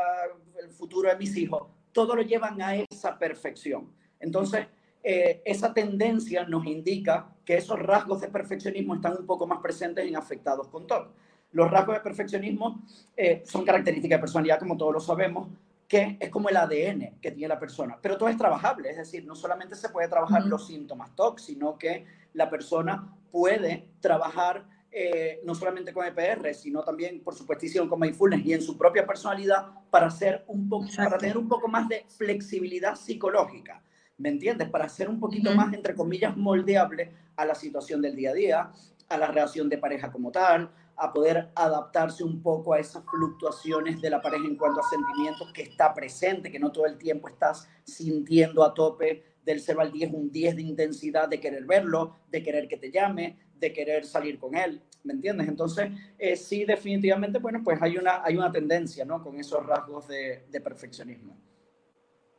el 0.61 0.69
futuro 0.69 1.09
de 1.09 1.17
mis 1.17 1.35
hijos 1.35 1.63
todo 1.97 2.15
lo 2.15 2.21
llevan 2.21 2.61
a 2.61 2.75
esa 2.75 3.17
perfección. 3.17 3.91
Entonces, 4.19 4.67
eh, 5.01 5.41
esa 5.43 5.73
tendencia 5.73 6.45
nos 6.45 6.67
indica 6.67 7.27
que 7.43 7.57
esos 7.57 7.79
rasgos 7.79 8.21
de 8.21 8.27
perfeccionismo 8.27 8.93
están 8.93 9.17
un 9.17 9.25
poco 9.25 9.47
más 9.47 9.61
presentes 9.63 10.07
en 10.07 10.15
afectados 10.15 10.67
con 10.67 10.85
TOC. 10.85 11.09
Los 11.53 11.71
rasgos 11.71 11.95
de 11.95 12.01
perfeccionismo 12.01 12.83
eh, 13.15 13.41
son 13.47 13.65
características 13.65 14.17
de 14.17 14.21
personalidad, 14.21 14.59
como 14.59 14.77
todos 14.77 14.93
lo 14.93 14.99
sabemos, 14.99 15.49
que 15.87 16.17
es 16.19 16.29
como 16.29 16.49
el 16.49 16.57
ADN 16.57 17.17
que 17.19 17.31
tiene 17.31 17.47
la 17.47 17.59
persona. 17.59 17.97
Pero 17.99 18.15
todo 18.15 18.29
es 18.29 18.37
trabajable, 18.37 18.91
es 18.91 18.97
decir, 18.97 19.25
no 19.25 19.33
solamente 19.33 19.73
se 19.73 19.89
puede 19.89 20.07
trabajar 20.07 20.45
los 20.45 20.67
síntomas 20.67 21.15
TOC, 21.15 21.39
sino 21.39 21.79
que 21.79 22.05
la 22.33 22.47
persona 22.47 23.11
puede 23.31 23.87
trabajar 24.01 24.67
eh, 24.99 25.41
no 25.43 25.53
solamente 25.53 25.93
con 25.93 26.07
EPR, 26.07 26.55
sino 26.55 26.81
también, 26.83 27.21
por 27.23 27.35
supuestísimo, 27.35 27.87
con 27.87 27.99
Mindfulness 27.99 28.43
y 28.43 28.53
en 28.53 28.63
su 28.63 28.75
propia 28.75 29.05
personalidad 29.05 29.67
para, 29.91 30.07
hacer 30.07 30.43
un 30.47 30.67
poco, 30.67 30.87
para 30.95 31.19
tener 31.19 31.37
un 31.37 31.47
poco 31.47 31.67
más 31.67 31.87
de 31.87 32.05
flexibilidad 32.09 32.95
psicológica. 32.95 33.83
¿Me 34.17 34.29
entiendes? 34.29 34.67
Para 34.69 34.89
ser 34.89 35.07
un 35.07 35.19
poquito 35.19 35.53
más, 35.53 35.71
entre 35.71 35.93
comillas, 35.93 36.35
moldeable 36.35 37.11
a 37.35 37.45
la 37.45 37.53
situación 37.53 38.01
del 38.01 38.15
día 38.15 38.31
a 38.31 38.33
día, 38.33 38.71
a 39.09 39.17
la 39.19 39.27
relación 39.27 39.69
de 39.69 39.77
pareja 39.77 40.11
como 40.11 40.31
tal, 40.31 40.71
a 40.95 41.13
poder 41.13 41.51
adaptarse 41.53 42.23
un 42.23 42.41
poco 42.41 42.73
a 42.73 42.79
esas 42.79 43.03
fluctuaciones 43.05 44.01
de 44.01 44.09
la 44.09 44.19
pareja 44.19 44.47
en 44.47 44.55
cuanto 44.55 44.79
a 44.79 44.89
sentimientos 44.89 45.53
que 45.53 45.61
está 45.61 45.93
presente, 45.93 46.51
que 46.51 46.57
no 46.57 46.71
todo 46.71 46.87
el 46.87 46.97
tiempo 46.97 47.27
estás 47.27 47.69
sintiendo 47.83 48.63
a 48.63 48.73
tope 48.73 49.23
del 49.45 49.61
0 49.61 49.79
al 49.79 49.91
10, 49.91 50.11
un 50.11 50.31
10 50.31 50.55
de 50.55 50.61
intensidad 50.63 51.29
de 51.29 51.39
querer 51.39 51.65
verlo, 51.65 52.15
de 52.31 52.41
querer 52.41 52.67
que 52.67 52.77
te 52.77 52.91
llame, 52.91 53.37
de 53.59 53.73
querer 53.73 54.05
salir 54.05 54.39
con 54.39 54.55
él, 54.55 54.81
¿me 55.03 55.13
entiendes? 55.13 55.47
Entonces, 55.47 55.91
eh, 56.17 56.35
sí, 56.35 56.65
definitivamente, 56.65 57.39
bueno, 57.39 57.61
pues 57.63 57.81
hay 57.81 57.97
una, 57.97 58.23
hay 58.23 58.37
una 58.37 58.51
tendencia, 58.51 59.05
¿no? 59.05 59.23
Con 59.23 59.39
esos 59.39 59.65
rasgos 59.65 60.07
de, 60.07 60.45
de 60.49 60.61
perfeccionismo. 60.61 61.37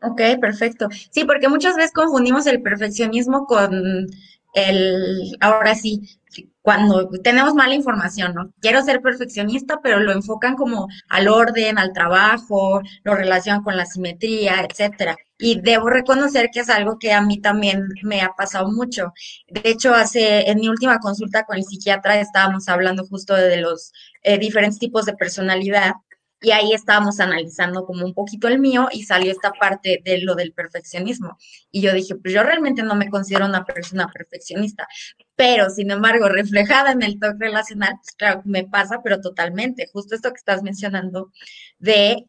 Ok, 0.01 0.21
perfecto. 0.41 0.89
Sí, 1.11 1.25
porque 1.25 1.49
muchas 1.49 1.77
veces 1.77 1.93
confundimos 1.93 2.47
el 2.47 2.63
perfeccionismo 2.63 3.47
con 3.47 4.07
el, 4.55 5.37
ahora 5.41 5.75
sí, 5.75 6.19
cuando 6.63 7.09
tenemos 7.23 7.55
mala 7.55 7.75
información, 7.75 8.35
¿no? 8.35 8.53
Quiero 8.61 8.83
ser 8.83 9.01
perfeccionista, 9.01 9.81
pero 9.83 10.01
lo 10.01 10.13
enfocan 10.13 10.55
como 10.55 10.87
al 11.09 11.29
orden, 11.29 11.79
al 11.79 11.93
trabajo, 11.93 12.83
lo 13.05 13.15
relacionan 13.15 13.63
con 13.63 13.77
la 13.77 13.87
simetría, 13.87 14.67
etcétera. 14.69 15.17
Y 15.39 15.61
debo 15.61 15.89
reconocer 15.89 16.51
que 16.53 16.61
es 16.61 16.69
algo 16.69 16.99
que 16.99 17.13
a 17.13 17.23
mí 17.23 17.41
también 17.41 17.89
me 18.03 18.21
ha 18.21 18.31
pasado 18.37 18.71
mucho. 18.71 19.13
De 19.49 19.63
hecho, 19.71 19.95
hace, 19.95 20.51
en 20.51 20.59
mi 20.59 20.69
última 20.69 20.99
consulta 20.99 21.45
con 21.45 21.57
el 21.57 21.65
psiquiatra 21.65 22.21
estábamos 22.21 22.69
hablando 22.69 23.07
justo 23.07 23.35
de 23.35 23.59
los 23.59 23.93
eh, 24.23 24.39
diferentes 24.39 24.79
tipos 24.79 25.07
de 25.07 25.15
personalidad 25.15 25.93
y 26.41 26.53
ahí 26.53 26.73
estábamos 26.73 27.21
analizando 27.21 27.85
como 27.85 28.05
un 28.05 28.15
poquito 28.15 28.49
el 28.49 28.59
mío 28.59 28.89
y 28.93 29.03
salió 29.03 29.33
esta 29.33 29.53
parte 29.53 30.01
de 30.05 30.19
lo 30.19 30.35
del 30.35 30.53
perfeccionismo. 30.53 31.37
Y 31.71 31.81
yo 31.81 31.93
dije, 31.93 32.15
pues 32.15 32.33
yo 32.33 32.43
realmente 32.43 32.83
no 32.83 32.95
me 32.95 33.11
considero 33.11 33.47
una 33.47 33.65
persona 33.65 34.09
perfeccionista, 34.13 34.87
pero 35.35 35.71
sin 35.71 35.91
embargo, 35.91 36.29
reflejada 36.29 36.93
en 36.93 37.03
el 37.03 37.19
toque 37.19 37.37
relacional, 37.41 37.95
pues 38.03 38.15
claro, 38.17 38.43
me 38.45 38.65
pasa, 38.65 39.01
pero 39.03 39.21
totalmente, 39.21 39.89
justo 39.93 40.15
esto 40.15 40.31
que 40.31 40.39
estás 40.39 40.63
mencionando, 40.63 41.33
de 41.79 42.27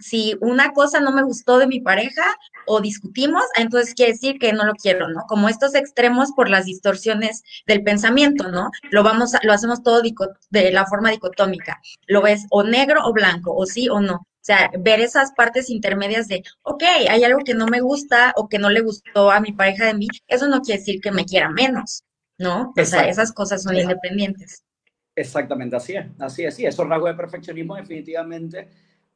si 0.00 0.36
una 0.40 0.72
cosa 0.72 1.00
no 1.00 1.12
me 1.12 1.22
gustó 1.22 1.58
de 1.58 1.66
mi 1.66 1.80
pareja 1.80 2.24
o 2.66 2.80
discutimos, 2.80 3.44
entonces 3.56 3.94
quiere 3.94 4.12
decir 4.12 4.38
que 4.38 4.52
no 4.52 4.64
lo 4.64 4.74
quiero, 4.74 5.08
¿no? 5.08 5.22
Como 5.28 5.48
estos 5.48 5.74
extremos 5.74 6.32
por 6.32 6.48
las 6.48 6.64
distorsiones 6.64 7.42
del 7.66 7.82
pensamiento, 7.82 8.50
¿no? 8.50 8.70
Lo 8.90 9.02
vamos, 9.02 9.32
lo 9.42 9.52
hacemos 9.52 9.82
todo 9.82 10.02
de 10.50 10.70
la 10.72 10.86
forma 10.86 11.10
dicotómica. 11.10 11.80
Lo 12.06 12.22
ves 12.22 12.46
o 12.50 12.62
negro 12.62 13.00
o 13.04 13.12
blanco, 13.12 13.54
o 13.54 13.66
sí 13.66 13.88
o 13.88 14.00
no. 14.00 14.14
O 14.16 14.48
sea, 14.48 14.70
ver 14.78 15.00
esas 15.00 15.32
partes 15.32 15.68
intermedias 15.68 16.26
de, 16.26 16.42
ok, 16.62 16.82
hay 17.10 17.22
algo 17.24 17.40
que 17.44 17.54
no 17.54 17.66
me 17.66 17.80
gusta 17.80 18.32
o 18.36 18.48
que 18.48 18.58
no 18.58 18.70
le 18.70 18.80
gustó 18.80 19.30
a 19.30 19.40
mi 19.40 19.52
pareja 19.52 19.86
de 19.86 19.94
mí, 19.94 20.08
eso 20.26 20.48
no 20.48 20.62
quiere 20.62 20.80
decir 20.80 21.00
que 21.02 21.12
me 21.12 21.26
quiera 21.26 21.50
menos. 21.50 22.02
¿no? 22.38 22.72
O 22.76 22.84
sea, 22.84 23.08
esas 23.08 23.32
cosas 23.32 23.62
son 23.62 23.76
independientes. 23.76 24.64
Exactamente, 25.14 25.76
así 25.76 25.96
es, 25.96 26.06
así 26.20 26.44
es, 26.44 26.54
sí, 26.54 26.64
esos 26.64 26.88
rasgos 26.88 27.10
de 27.10 27.16
perfeccionismo 27.16 27.74
definitivamente 27.74 28.68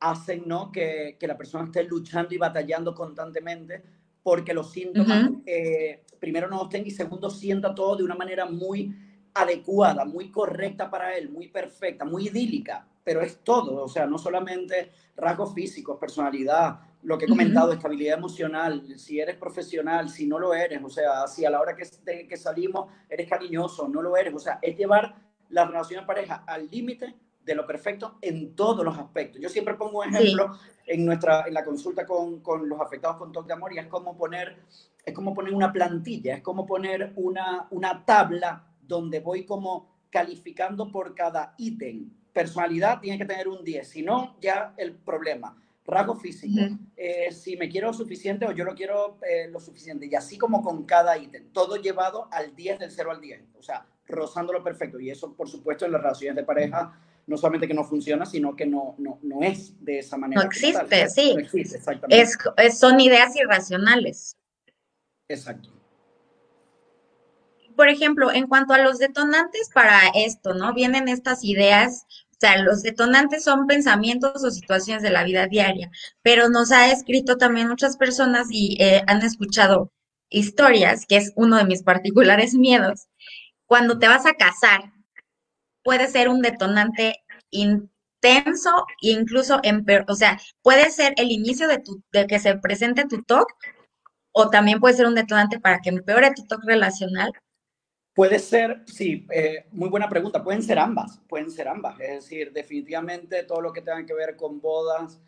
hacen, 0.03 0.45
¿no? 0.47 0.71
Que, 0.71 1.17
que 1.19 1.27
la 1.27 1.37
persona 1.37 1.65
esté 1.65 1.85
luchando 1.85 2.35
y 2.35 2.39
batallando 2.39 2.95
constantemente 2.95 3.83
porque 4.23 4.55
los 4.55 4.71
síntomas, 4.71 5.31
eh, 5.47 6.05
primero 6.21 6.49
no 6.49 6.69
tenga 6.69 6.87
y 6.87 6.93
segundo 6.93 7.29
sienta 7.29 7.75
todo 7.75 7.97
de 7.97 8.05
una 8.05 8.15
manera 8.15 8.47
muy 8.47 8.95
adecuada, 9.35 10.05
muy 10.05 10.31
correcta 10.31 10.91
para 10.91 11.17
él, 11.17 11.31
muy 11.31 11.49
perfecta, 11.49 12.05
muy 12.05 12.29
idílica, 12.29 12.87
pero 13.03 13.21
es 13.21 13.39
todo, 13.43 13.83
o 13.83 13.89
sea, 13.89 14.07
no 14.07 14.19
solamente 14.19 14.93
rasgos 15.17 15.55
físicos, 15.55 15.99
personalidad, 15.99 16.81
lo 17.03 17.19
que 17.19 17.25
he 17.25 17.29
comentado, 17.29 17.73
estabilidad 17.73 18.19
emocional, 18.19 18.97
si 18.97 19.19
eres 19.19 19.37
profesional, 19.37 20.09
si 20.09 20.27
no 20.27 20.39
lo 20.39 20.55
eres, 20.55 20.81
o 20.85 20.89
sea, 20.89 21.27
si 21.27 21.45
a 21.45 21.51
la 21.51 21.61
hora 21.61 21.75
que, 21.75 22.29
que 22.29 22.37
salimos 22.37 22.93
eres 23.09 23.29
cariñoso, 23.29 23.89
no 23.89 24.03
lo 24.03 24.17
eres, 24.17 24.35
o 24.35 24.39
sea, 24.39 24.61
es 24.63 24.77
llevar 24.77 25.17
la 25.49 25.67
relación 25.67 26.03
de 26.03 26.07
pareja 26.07 26.45
al 26.47 26.71
límite 26.71 27.17
de 27.45 27.55
lo 27.55 27.67
perfecto 27.67 28.19
en 28.21 28.55
todos 28.55 28.85
los 28.85 28.97
aspectos. 28.97 29.41
Yo 29.41 29.49
siempre 29.49 29.75
pongo 29.75 30.01
un 30.01 30.15
ejemplo 30.15 30.57
en, 30.87 31.05
nuestra, 31.05 31.45
en 31.47 31.55
la 31.55 31.65
consulta 31.65 32.07
con, 32.07 32.41
con 32.41 32.69
los 32.69 32.81
afectados 32.81 33.17
con 33.17 33.33
toque 33.33 33.49
de 33.49 33.55
amor 33.55 33.73
y 33.73 33.79
es 33.79 33.87
como 33.87 34.17
poner, 34.17 34.59
es 35.05 35.15
como 35.15 35.35
poner 35.35 35.55
una 35.55 35.73
plantilla, 35.73 36.37
es 36.37 36.43
como 36.43 36.67
poner 36.67 37.13
una, 37.17 37.67
una 37.71 38.05
tabla 38.05 38.67
donde 38.81 39.21
voy 39.21 39.45
como 39.45 39.93
calificando 40.11 40.93
por 40.93 41.15
cada 41.15 41.55
ítem. 41.59 42.11
Personalidad 42.33 43.01
tiene 43.01 43.19
que 43.19 43.25
tener 43.25 43.49
un 43.49 43.65
10, 43.65 43.89
si 43.89 44.03
no, 44.03 44.37
ya 44.41 44.75
el 44.77 44.95
problema. 44.95 45.57
Rasgo 45.85 46.15
físico, 46.15 46.61
eh, 46.97 47.33
si 47.33 47.57
me 47.57 47.69
quiero 47.69 47.93
suficiente 47.93 48.47
o 48.47 48.53
yo 48.53 48.65
lo 48.65 48.75
quiero 48.75 49.19
eh, 49.29 49.49
lo 49.51 49.59
suficiente, 49.59 50.07
y 50.07 50.15
así 50.15 50.39
como 50.39 50.63
con 50.63 50.85
cada 50.85 51.19
ítem, 51.19 51.51
todo 51.53 51.75
llevado 51.75 52.29
al 52.31 52.55
10 52.55 52.79
del 52.79 52.91
0 52.93 53.11
al 53.11 53.21
10, 53.21 53.43
o 53.59 53.63
sea, 53.63 53.85
rozando 54.07 54.53
lo 54.53 54.63
perfecto, 54.63 55.01
y 55.01 55.11
eso 55.11 55.35
por 55.35 55.49
supuesto 55.49 55.85
en 55.85 55.93
las 55.93 56.01
relaciones 56.01 56.37
de 56.37 56.45
pareja 56.45 56.97
no 57.27 57.37
solamente 57.37 57.69
que 57.69 57.75
no 57.75 57.85
funciona, 57.85 58.27
sino 58.27 58.55
que 58.57 58.67
no, 58.67 58.95
no, 58.99 59.19
no 59.23 59.43
es 59.43 59.75
de 59.85 60.01
esa 60.01 60.17
manera. 60.17 60.43
No 60.43 60.49
existe, 60.49 61.09
sí. 61.09 61.35
No 61.35 61.41
existe, 61.41 61.79
exactamente. 61.79 62.29
Es, 62.59 62.79
son 62.79 63.01
ideas 63.01 63.35
irracionales. 63.37 64.37
Exacto. 65.29 65.71
Por 67.77 67.89
ejemplo, 67.89 68.31
en 68.31 68.47
cuanto 68.47 68.75
a 68.75 68.79
los 68.79 68.99
detonantes 68.99 69.71
para 69.73 70.01
esto, 70.15 70.53
¿no? 70.53 70.75
Vienen 70.75 71.09
estas 71.09 71.43
ideas 71.43 72.07
o 72.43 72.45
sea, 72.45 72.61
los 72.61 72.83
detonantes 72.83 73.45
son 73.45 73.69
pensamientos 73.69 74.43
o 74.43 74.51
situaciones 74.51 75.05
de 75.05 75.11
la 75.11 75.23
vida 75.23 75.47
diaria, 75.47 75.93
pero 76.23 76.49
nos 76.49 76.73
ha 76.73 76.91
escrito 76.91 77.37
también 77.37 77.69
muchas 77.69 77.97
personas 77.97 78.49
y 78.51 78.77
eh, 78.83 79.05
han 79.07 79.23
escuchado 79.23 79.93
historias, 80.29 81.07
que 81.07 81.19
es 81.19 81.33
uno 81.37 81.57
de 81.57 81.67
mis 81.67 81.85
particulares 81.85 82.55
miedos. 82.55 83.07
Cuando 83.67 84.01
te 84.01 84.09
vas 84.09 84.27
a 84.27 84.35
casar, 84.35 84.93
puede 85.83 86.09
ser 86.09 86.29
un 86.29 86.43
detonante 86.43 87.25
intenso 87.51 88.71
e 89.03 89.11
incluso, 89.11 89.61
en, 89.63 89.85
o 90.09 90.15
sea, 90.15 90.39
puede 90.63 90.91
ser 90.91 91.15
el 91.17 91.31
inicio 91.31 91.69
de, 91.69 91.79
tu, 91.79 92.03
de 92.13 92.27
que 92.27 92.39
se 92.39 92.57
presente 92.57 93.07
tu 93.07 93.23
TOC 93.23 93.47
o 94.33 94.51
también 94.51 94.81
puede 94.81 94.95
ser 94.95 95.07
un 95.07 95.15
detonante 95.15 95.61
para 95.61 95.81
que 95.81 95.91
empeore 95.91 96.33
tu 96.35 96.45
TOC 96.47 96.65
relacional 96.65 97.33
Puede 98.15 98.39
ser, 98.39 98.83
sí, 98.85 99.27
eh, 99.33 99.65
muy 99.73 99.89
buena 99.89 100.09
pregunta. 100.09 100.45
Pueden 100.45 100.63
ser 100.63 100.79
ambas, 100.79 101.19
pueden 101.29 101.51
ser 101.51 101.67
ambas. 101.69 101.99
Es 101.99 102.11
decir, 102.11 102.53
definitivamente 102.53 103.43
todo 103.45 103.63
lo 103.63 103.73
que 103.73 103.81
tenga 103.81 104.05
que 104.05 104.13
ver 104.13 104.37
con 104.37 104.61
bodas, 104.61 105.19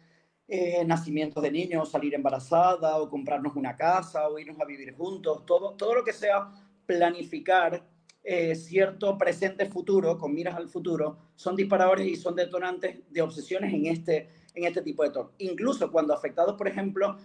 eh, 0.46 0.84
nacimientos 0.84 1.42
de 1.42 1.50
niños, 1.50 1.90
salir 1.90 2.14
embarazada 2.14 2.98
o 2.98 3.08
comprarnos 3.08 3.56
una 3.56 3.74
casa 3.74 4.28
o 4.28 4.38
irnos 4.38 4.60
a 4.60 4.66
vivir 4.66 4.94
juntos, 4.94 5.46
todo, 5.46 5.72
todo 5.74 5.94
lo 5.94 6.04
que 6.04 6.12
sea 6.12 6.50
planificar 6.84 7.82
eh, 8.26 8.54
cierto 8.54 9.18
presente 9.18 9.66
futuro, 9.66 10.16
con 10.16 10.34
miras 10.34 10.56
al 10.56 10.70
futuro, 10.70 11.18
son 11.36 11.54
disparadores 11.54 12.06
y 12.06 12.16
son 12.16 12.34
detonantes 12.34 13.00
de 13.10 13.20
obsesiones 13.20 13.72
en 13.74 13.84
este, 13.86 14.30
en 14.54 14.64
este 14.64 14.80
tipo 14.80 15.02
de 15.02 15.10
talk. 15.10 15.32
Incluso 15.38 15.92
cuando 15.92 16.14
afectados, 16.14 16.56
por 16.56 16.66
ejemplo, 16.66 17.18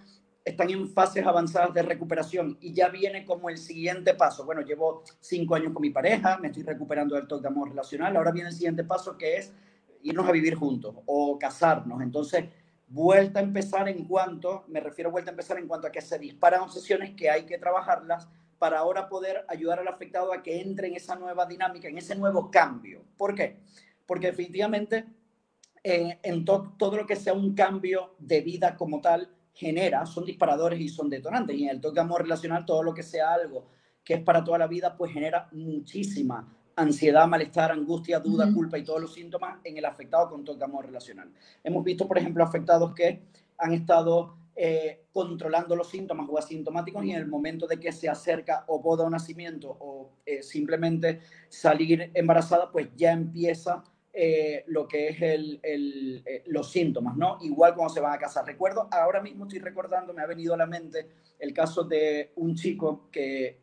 están 0.44 0.70
en 0.70 0.90
fases 0.90 1.26
avanzadas 1.26 1.74
de 1.74 1.84
recuperación 1.84 2.58
y 2.60 2.74
ya 2.74 2.90
viene 2.90 3.24
como 3.24 3.50
el 3.50 3.58
siguiente 3.58 4.14
paso. 4.14 4.44
Bueno, 4.46 4.62
llevo 4.62 5.04
cinco 5.22 5.56
años 5.56 5.72
con 5.72 5.82
mi 5.82 5.90
pareja, 5.90 6.38
me 6.38 6.48
estoy 6.48 6.64
recuperando 6.64 7.16
del 7.16 7.28
toque 7.28 7.44
de 7.44 7.48
amor 7.48 7.70
relacional, 7.70 8.18
ahora 8.18 8.32
viene 8.32 8.50
el 8.50 8.56
siguiente 8.56 8.84
paso 8.84 9.18
que 9.18 9.38
es 9.38 9.54
irnos 10.02 10.28
a 10.28 10.32
vivir 10.34 10.56
juntos 10.56 10.96
o 11.06 11.40
casarnos. 11.40 12.02
Entonces, 12.02 12.46
vuelta 12.90 13.40
a 13.40 13.44
empezar 13.44 13.88
en 13.88 14.06
cuanto, 14.06 14.66
me 14.68 14.82
refiero 14.82 15.10
a 15.10 15.12
vuelta 15.14 15.32
a 15.32 15.34
empezar 15.34 15.58
en 15.60 15.68
cuanto 15.68 15.88
a 15.88 15.92
que 15.92 16.02
se 16.02 16.20
disparan 16.20 16.62
obsesiones 16.62 17.12
que 17.16 17.30
hay 17.30 17.46
que 17.46 17.58
trabajarlas 17.58 18.28
para 18.60 18.80
ahora 18.80 19.10
poder 19.10 19.46
ayudar 19.48 19.80
al 19.80 19.88
afectado 19.88 20.34
a 20.34 20.44
que 20.44 20.62
entre 20.62 20.90
en 20.90 20.96
esa 20.96 21.16
nueva 21.16 21.46
dinámica, 21.46 21.88
en 21.88 21.98
ese 21.98 22.16
nuevo 22.16 22.52
cambio. 22.52 23.04
¿Por 23.18 23.34
qué? 23.34 23.58
Porque 24.06 24.28
definitivamente 24.28 25.06
eh, 25.84 26.20
en 26.22 26.44
todo 26.44 26.98
lo 26.98 27.08
que 27.08 27.16
sea 27.16 27.34
un 27.34 27.56
cambio 27.56 28.16
de 28.20 28.42
vida 28.42 28.76
como 28.76 29.00
tal, 29.00 29.30
genera, 29.54 30.06
son 30.06 30.26
disparadores 30.26 30.80
y 30.80 30.90
son 30.90 31.10
detonantes. 31.10 31.58
Y 31.58 31.64
en 31.64 31.70
el 31.70 31.82
toque 31.82 32.00
amor 32.00 32.22
relacional, 32.22 32.66
todo 32.66 32.84
lo 32.84 32.94
que 32.94 33.04
sea 33.04 33.34
algo 33.34 33.68
que 34.04 34.16
es 34.16 34.22
para 34.22 34.44
toda 34.44 34.58
la 34.58 34.68
vida, 34.68 34.96
pues 34.98 35.12
genera 35.12 35.48
muchísima 35.52 36.56
ansiedad, 36.76 37.28
malestar, 37.28 37.72
angustia, 37.72 38.20
duda, 38.20 38.52
culpa 38.54 38.78
y 38.78 38.84
todos 38.84 39.02
los 39.02 39.14
síntomas 39.14 39.60
en 39.64 39.78
el 39.78 39.86
afectado 39.86 40.30
con 40.30 40.46
toque 40.46 40.64
amor 40.64 40.86
relacional. 40.86 41.30
Hemos 41.64 41.84
visto, 41.84 42.08
por 42.08 42.18
ejemplo, 42.18 42.44
afectados 42.44 42.94
que 42.96 43.22
han 43.58 43.74
estado 43.74 44.38
eh, 44.62 45.06
controlando 45.14 45.74
los 45.74 45.90
síntomas 45.90 46.28
o 46.30 46.38
asintomáticos 46.38 47.06
y 47.06 47.12
en 47.12 47.16
el 47.16 47.28
momento 47.28 47.66
de 47.66 47.80
que 47.80 47.94
se 47.94 48.10
acerca 48.10 48.66
o 48.68 48.82
boda 48.82 49.06
o 49.06 49.10
nacimiento 49.10 49.70
o 49.70 50.18
eh, 50.26 50.44
simplemente 50.44 51.22
salir 51.48 52.12
embarazada, 52.14 52.70
pues 52.70 52.90
ya 52.98 53.14
empieza 53.14 53.86
eh, 54.12 54.66
lo 54.68 54.86
que 54.86 55.08
es 55.08 55.22
el, 55.22 56.26
los 56.48 56.70
síntomas, 56.74 57.16
¿no? 57.16 57.38
Igual 57.40 57.74
cuando 57.74 57.94
se 57.94 58.02
van 58.02 58.12
a 58.12 58.18
casar. 58.20 58.46
Recuerdo, 58.46 58.90
ahora 58.92 59.22
mismo 59.22 59.46
estoy 59.46 59.60
recordando, 59.60 60.14
me 60.14 60.24
ha 60.24 60.28
venido 60.28 60.54
a 60.54 60.58
la 60.58 60.66
mente 60.66 61.08
el 61.40 61.54
caso 61.54 61.86
de 61.86 62.34
un 62.36 62.54
chico 62.54 63.08
que 63.14 63.62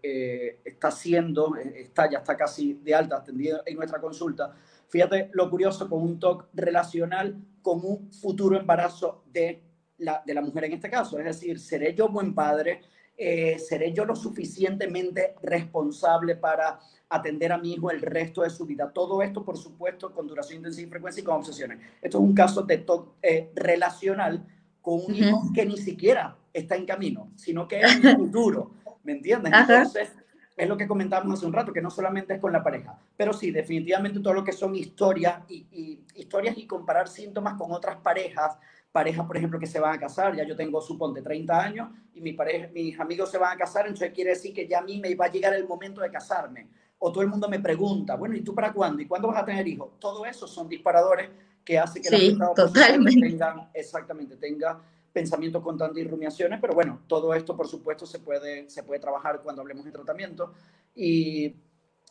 está 0.65 0.91
siendo, 0.91 1.57
está, 1.57 2.11
ya 2.11 2.21
está 2.21 2.39
casi 2.39 2.73
de 2.73 2.95
alta, 2.95 3.19
atendido 3.19 3.61
en 3.67 3.77
nuestra 3.77 4.01
consulta. 4.01 4.55
Fíjate 4.89 5.29
lo 5.35 5.51
curioso, 5.51 5.91
con 5.91 6.01
un 6.01 6.19
TOC 6.19 6.47
relacional 6.55 7.37
con 7.61 7.81
un 7.85 8.13
futuro 8.13 8.57
embarazo 8.57 9.25
de 9.33 9.66
la, 9.99 10.23
de 10.25 10.35
la 10.35 10.41
mujer 10.41 10.65
en 10.65 10.73
este 10.75 10.91
caso. 10.91 11.19
Es 11.19 11.25
decir, 11.25 11.59
¿seré 11.59 11.95
yo 11.95 12.09
buen 12.09 12.35
padre? 12.35 12.83
¿Seré 13.17 13.95
yo 13.95 14.05
lo 14.05 14.15
suficientemente 14.15 15.37
responsable 15.43 16.37
para 16.37 16.79
atender 17.09 17.53
a 17.53 17.59
mi 17.59 17.75
hijo 17.75 17.91
el 17.91 18.01
resto 18.01 18.43
de 18.43 18.51
su 18.51 18.67
vida. 18.67 18.91
Todo 18.93 19.23
esto, 19.23 19.45
por 19.45 19.57
supuesto, 19.57 20.13
con 20.13 20.27
duración 20.27 20.59
intensiva 20.59 20.87
y 20.87 20.91
frecuencia 20.91 21.21
y 21.21 21.25
con 21.25 21.37
obsesiones. 21.37 21.79
Esto 22.03 22.19
es 22.19 22.25
un 22.25 22.35
caso 22.35 22.63
de 22.63 22.85
eh, 23.23 23.51
relacional 23.55 24.45
con 24.81 25.01
un 25.05 25.15
hijo 25.15 25.43
que 25.55 25.67
ni 25.67 25.77
siquiera 25.77 26.37
está 26.53 26.77
en 26.77 26.87
camino, 26.87 27.31
sino 27.37 27.67
que 27.67 27.81
es 27.81 27.97
un 27.97 28.17
futuro. 28.17 28.71
¿Me 29.03 29.13
entiendes? 29.13 29.53
Entonces, 29.55 30.11
es 30.57 30.69
lo 30.69 30.77
que 30.77 30.89
comentamos 30.89 31.39
hace 31.39 31.47
un 31.47 31.53
rato, 31.53 31.73
que 31.73 31.83
no 31.83 31.91
solamente 31.91 32.35
es 32.35 32.41
con 32.41 32.53
la 32.53 32.63
pareja, 32.63 32.99
pero 33.17 33.33
sí, 33.33 33.51
definitivamente 33.51 34.21
todo 34.21 34.33
lo 34.33 34.43
que 34.43 34.53
son 34.53 34.75
historias 34.75 35.41
y, 35.49 35.67
y 35.71 36.01
historias 36.15 36.57
y 36.57 36.67
comparar 36.67 37.09
síntomas 37.09 37.55
con 37.55 37.73
otras 37.73 37.97
parejas 37.99 38.57
parejas, 38.97 39.27
por 39.27 39.37
ejemplo, 39.37 39.59
que 39.59 39.67
se 39.67 39.79
van 39.79 39.95
a 39.95 40.01
casar, 40.01 40.35
ya 40.35 40.43
yo 40.43 40.57
tengo, 40.57 40.81
suponte, 40.81 41.21
30 41.21 41.61
años 41.61 41.91
y 42.15 42.23
mi 42.23 42.33
pareja, 42.33 42.69
mis 42.73 42.99
amigos 42.99 43.31
se 43.31 43.37
van 43.37 43.55
a 43.55 43.59
casar, 43.59 43.85
entonces 43.85 44.11
quiere 44.11 44.31
decir 44.31 44.55
que 44.55 44.67
ya 44.67 44.79
a 44.79 44.83
mí 44.83 44.99
me 44.99 45.15
va 45.15 45.27
a 45.27 45.31
llegar 45.31 45.53
el 45.53 45.69
momento 45.69 46.01
de 46.01 46.11
casarme. 46.11 46.71
O 46.99 47.13
todo 47.13 47.23
el 47.23 47.29
mundo 47.29 47.47
me 47.47 47.61
pregunta, 47.61 48.17
bueno, 48.17 48.35
¿y 48.35 48.41
tú 48.41 48.55
para 48.55 48.73
cuándo? 48.73 49.03
¿Y 49.03 49.07
cuándo 49.07 49.29
vas 49.29 49.43
a 49.43 49.45
tener 49.45 49.69
hijos? 49.69 50.01
Todo 50.01 50.25
eso 50.25 50.47
son 50.47 50.67
disparadores 50.67 51.29
que 51.63 51.79
hacen 51.79 52.03
que 52.03 52.09
sí, 52.09 52.35
la 52.37 52.55
totalmente. 52.55 53.29
tengan, 53.29 53.69
exactamente, 53.75 54.37
tenga 54.37 54.81
pensamientos 55.13 55.63
constantes 55.63 56.03
y 56.03 56.09
rumiaciones, 56.09 56.59
pero 56.59 56.73
bueno, 56.73 57.03
todo 57.07 57.35
esto, 57.35 57.55
por 57.55 57.69
supuesto, 57.69 58.07
se 58.07 58.21
puede, 58.21 58.71
se 58.71 58.83
puede 58.83 58.99
trabajar 58.99 59.43
cuando 59.43 59.61
hablemos 59.61 59.85
de 59.85 59.93
tratamiento. 59.93 60.55
Y, 60.95 61.55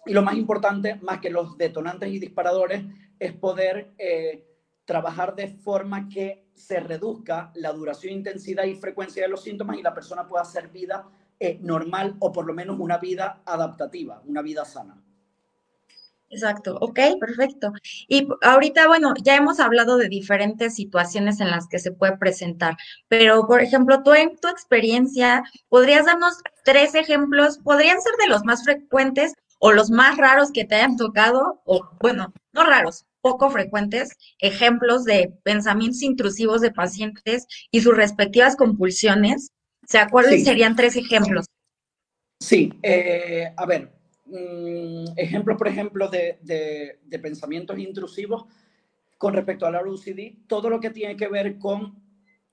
y 0.06 0.14
lo 0.14 0.22
más 0.22 0.36
importante, 0.36 1.00
más 1.02 1.20
que 1.20 1.32
los 1.32 1.58
detonantes 1.58 2.10
y 2.10 2.20
disparadores, 2.20 2.84
es 3.18 3.34
poder... 3.34 3.96
Eh, 3.98 4.52
trabajar 4.86 5.36
de 5.36 5.48
forma 5.48 6.08
que 6.08 6.46
se 6.54 6.80
reduzca 6.80 7.52
la 7.56 7.74
duración, 7.74 8.14
intensidad 8.14 8.64
y 8.64 8.76
frecuencia 8.76 9.24
de 9.24 9.30
los 9.30 9.44
síntomas 9.44 9.78
y 9.78 9.82
la 9.82 9.94
persona 9.94 10.28
pueda 10.28 10.44
hacer 10.44 10.70
vida 10.70 11.08
eh, 11.40 11.60
normal 11.62 12.16
o 12.20 12.32
por 12.32 12.46
lo 12.46 12.54
menos 12.54 12.80
una 12.80 12.98
vida 12.98 13.42
adaptativa, 13.46 14.22
una 14.26 14.42
vida 14.42 14.64
sana. 14.64 15.02
Exacto, 16.30 16.78
ok, 16.82 17.00
perfecto. 17.20 17.72
Y 18.08 18.28
ahorita, 18.42 18.88
bueno, 18.88 19.14
ya 19.22 19.36
hemos 19.36 19.60
hablado 19.60 19.98
de 19.98 20.10
diferentes 20.10 20.76
situaciones 20.76 21.40
en 21.40 21.52
las 21.52 21.68
que 21.68 21.80
se 21.80 21.92
puede 21.92 22.18
presentar, 22.18 22.78
pero 23.08 23.46
por 23.48 23.62
ejemplo, 23.62 24.02
tú 24.04 24.14
en 24.14 24.36
tu 24.38 24.48
experiencia, 24.48 25.44
¿podrías 25.70 26.06
darnos 26.06 26.42
tres 26.64 26.96
ejemplos? 26.96 27.60
¿Podrían 27.60 28.02
ser 28.02 28.14
de 28.20 28.28
los 28.28 28.44
más 28.44 28.64
frecuentes 28.64 29.34
o 29.60 29.72
los 29.72 29.92
más 29.92 30.18
raros 30.18 30.52
que 30.52 30.66
te 30.66 30.76
hayan 30.76 30.98
tocado? 30.98 31.62
O 31.66 31.88
bueno, 32.02 32.34
no 32.54 32.64
raros, 32.64 33.06
poco 33.26 33.50
frecuentes 33.50 34.16
ejemplos 34.38 35.04
de 35.04 35.34
pensamientos 35.42 36.04
intrusivos 36.04 36.62
de 36.62 36.70
pacientes 36.70 37.48
y 37.72 37.82
sus 37.82 37.98
respectivas 37.98 38.56
compulsiones. 38.56 39.50
Sea, 39.88 40.08
¿cuáles 40.10 40.44
serían 40.44 40.76
tres 40.76 40.96
ejemplos? 40.96 41.48
Sí, 42.40 42.72
eh, 42.84 43.52
a 43.58 43.66
ver, 43.66 43.92
mm, 44.26 45.18
ejemplos, 45.18 45.58
por 45.58 45.68
ejemplo, 45.68 46.08
de, 46.08 46.38
de, 46.44 47.20
pensamientos 47.20 47.80
intrusivos 47.80 48.46
con 49.18 49.34
respecto 49.34 49.66
a 49.66 49.72
la 49.72 49.82
OCD, 49.82 50.46
todo 50.46 50.70
lo 50.70 50.80
que 50.80 50.92
tiene 50.92 51.16
que 51.16 51.28
ver 51.28 51.58
con 51.58 51.96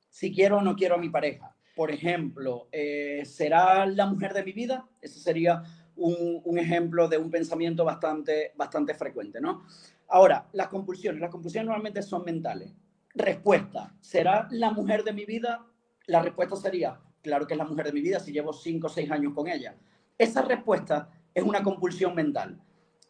si 0.09 0.33
quiero 0.33 0.57
o 0.57 0.63
no 0.63 0.75
quiero 0.75 0.95
a 0.95 0.99
mi 0.99 1.11
pareja. 1.11 1.55
Por 1.77 1.91
ejemplo, 1.91 2.69
eh, 2.73 3.25
¿será 3.27 3.85
la 3.85 4.07
mujer 4.07 4.33
de 4.33 4.43
mi 4.43 4.53
vida? 4.53 4.89
Ese 5.03 5.21
sería 5.21 5.65
un, 5.97 6.41
un, 6.45 6.59
ejemplo 6.59 7.09
de 7.09 7.19
un 7.19 7.31
pensamiento 7.31 7.85
bastante, 7.85 8.53
bastante 8.57 8.95
frecuente, 8.95 9.39
¿no? 9.39 9.67
Ahora, 10.13 10.47
las 10.53 10.69
compulsiones. 10.69 11.23
Las 11.23 11.31
compulsiones 11.31 11.69
normalmente 11.69 12.03
son 12.03 12.23
mentales. 12.23 12.71
Respuesta. 13.15 13.95
¿Será 13.99 14.47
la 14.51 14.71
mujer 14.71 15.05
de 15.05 15.15
mi 15.15 15.25
vida? 15.25 15.65
La 16.07 16.21
respuesta 16.21 16.55
sería, 16.55 17.01
claro 17.23 17.47
que 17.47 17.55
es 17.55 17.59
la 17.59 17.65
mujer 17.65 17.87
de 17.87 17.95
mi 17.95 18.03
vida 18.03 18.21
si 18.21 18.31
llevo 18.31 18.53
5 18.53 18.87
o 18.87 18.91
6 18.91 19.11
años 19.11 19.33
con 19.33 19.49
ella. 19.49 19.75
Esa 20.19 20.43
respuesta 20.43 21.09
es 21.33 21.43
una 21.43 21.63
compulsión 21.63 22.15
mental. 22.15 22.61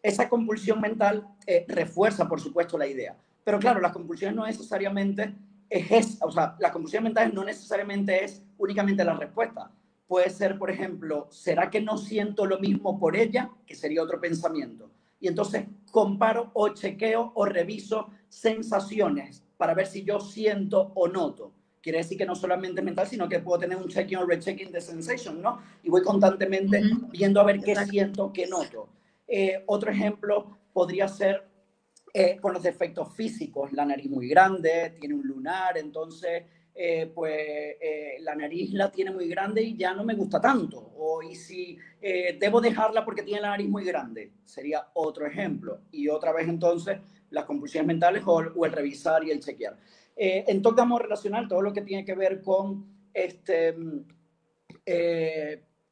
Esa 0.01 0.29
compulsión 0.29 0.81
mental 0.81 1.27
eh, 1.45 1.65
refuerza, 1.67 2.29
por 2.29 2.41
supuesto, 2.41 2.79
la 2.79 2.87
idea. 2.87 3.19
Pero 3.43 3.59
claro, 3.59 3.81
las 3.81 3.93
compulsiones 3.93 4.37
no 4.37 4.47
necesariamente 4.47 5.35
es, 5.69 6.23
o 6.23 6.31
sea, 6.31 6.55
las 6.61 6.71
compulsiones 6.71 7.07
mentales 7.07 7.35
no 7.35 7.43
necesariamente 7.43 8.23
es 8.23 8.45
únicamente 8.59 9.05
la 9.05 9.15
respuesta. 9.15 9.73
Puede 10.07 10.31
ser, 10.31 10.57
por 10.57 10.71
ejemplo, 10.71 11.27
¿será 11.33 11.69
que 11.69 11.81
no 11.81 11.99
siento 11.99 12.47
lo 12.47 12.61
mismo 12.61 13.01
por 13.01 13.17
ella? 13.17 13.51
Que 13.67 13.75
sería 13.75 14.05
otro 14.05 14.21
pensamiento 14.21 14.89
y 15.23 15.29
entonces 15.29 15.65
comparo 15.91 16.51
o 16.53 16.71
chequeo 16.71 17.31
o 17.37 17.45
reviso 17.47 18.11
sensaciones 18.29 19.45
para 19.57 19.73
ver 19.73 19.87
si 19.87 20.03
yo 20.03 20.19
siento 20.19 20.91
o 20.97 21.07
noto. 21.07 21.53
Quiere 21.81 21.99
decir 21.99 22.19
que 22.19 22.27
no 22.27 22.35
solamente 22.35 22.83
mental, 22.83 23.07
sino 23.07 23.29
que 23.29 23.39
puedo 23.39 23.61
tener 23.61 23.79
un 23.79 23.89
checking 23.89 24.19
o 24.19 24.27
rechecking 24.27 24.73
de 24.73 24.81
sensation, 24.81 25.41
¿no? 25.41 25.61
Y 25.85 25.91
voy 25.91 26.03
constantemente 26.03 26.83
viendo 27.11 27.41
a 27.41 27.45
ver 27.45 27.61
qué 27.61 27.77
siento, 27.77 28.33
qué 28.33 28.49
noto. 28.49 28.89
Eh, 29.29 29.63
otro 29.67 29.93
ejemplo 29.93 30.59
podría 30.73 31.07
ser 31.07 31.47
eh, 32.13 32.39
con 32.41 32.53
los 32.53 32.63
defectos 32.65 33.15
físicos. 33.15 33.73
La 33.73 33.85
nariz 33.85 34.11
muy 34.11 34.29
grande, 34.29 34.97
tiene 34.99 35.15
un 35.15 35.27
lunar, 35.27 35.79
entonces 35.79 36.43
eh, 36.75 37.13
pues 37.15 37.35
eh, 37.81 38.17
la 38.21 38.35
nariz 38.35 38.73
la 38.73 38.91
tiene 38.91 39.11
muy 39.11 39.29
grande 39.29 39.63
y 39.63 39.77
ya 39.77 39.93
no 39.95 40.05
me 40.05 40.15
gusta 40.15 40.41
tanto. 40.41 40.79
O 40.97 41.23
y 41.23 41.35
si 41.35 41.77
eh, 42.01 42.37
debo 42.41 42.61
dejarla 42.61 43.05
porque 43.05 43.23
tiene 43.23 43.43
la 43.43 43.51
nariz 43.51 43.69
muy 43.69 43.85
grande, 43.85 44.33
sería 44.45 44.89
otro 44.95 45.27
ejemplo. 45.27 45.81
Y 45.91 46.09
otra 46.09 46.33
vez 46.33 46.49
entonces 46.49 46.99
las 47.31 47.45
compulsiones 47.45 47.87
mentales 47.87 48.23
o, 48.27 48.65
el 48.65 48.73
revisar 48.73 49.23
y 49.25 49.31
el 49.31 49.41
chequear. 49.41 49.79
en 50.17 50.63
toque 50.63 50.77
de 50.77 50.83
amor 50.83 51.03
relacional, 51.03 51.49
todo 51.49 51.63
lo 51.63 51.73
que 51.73 51.83
tiene 51.83 52.05
que 52.05 52.15
ver 52.15 52.43
con 52.43 52.87
este, 53.15 53.75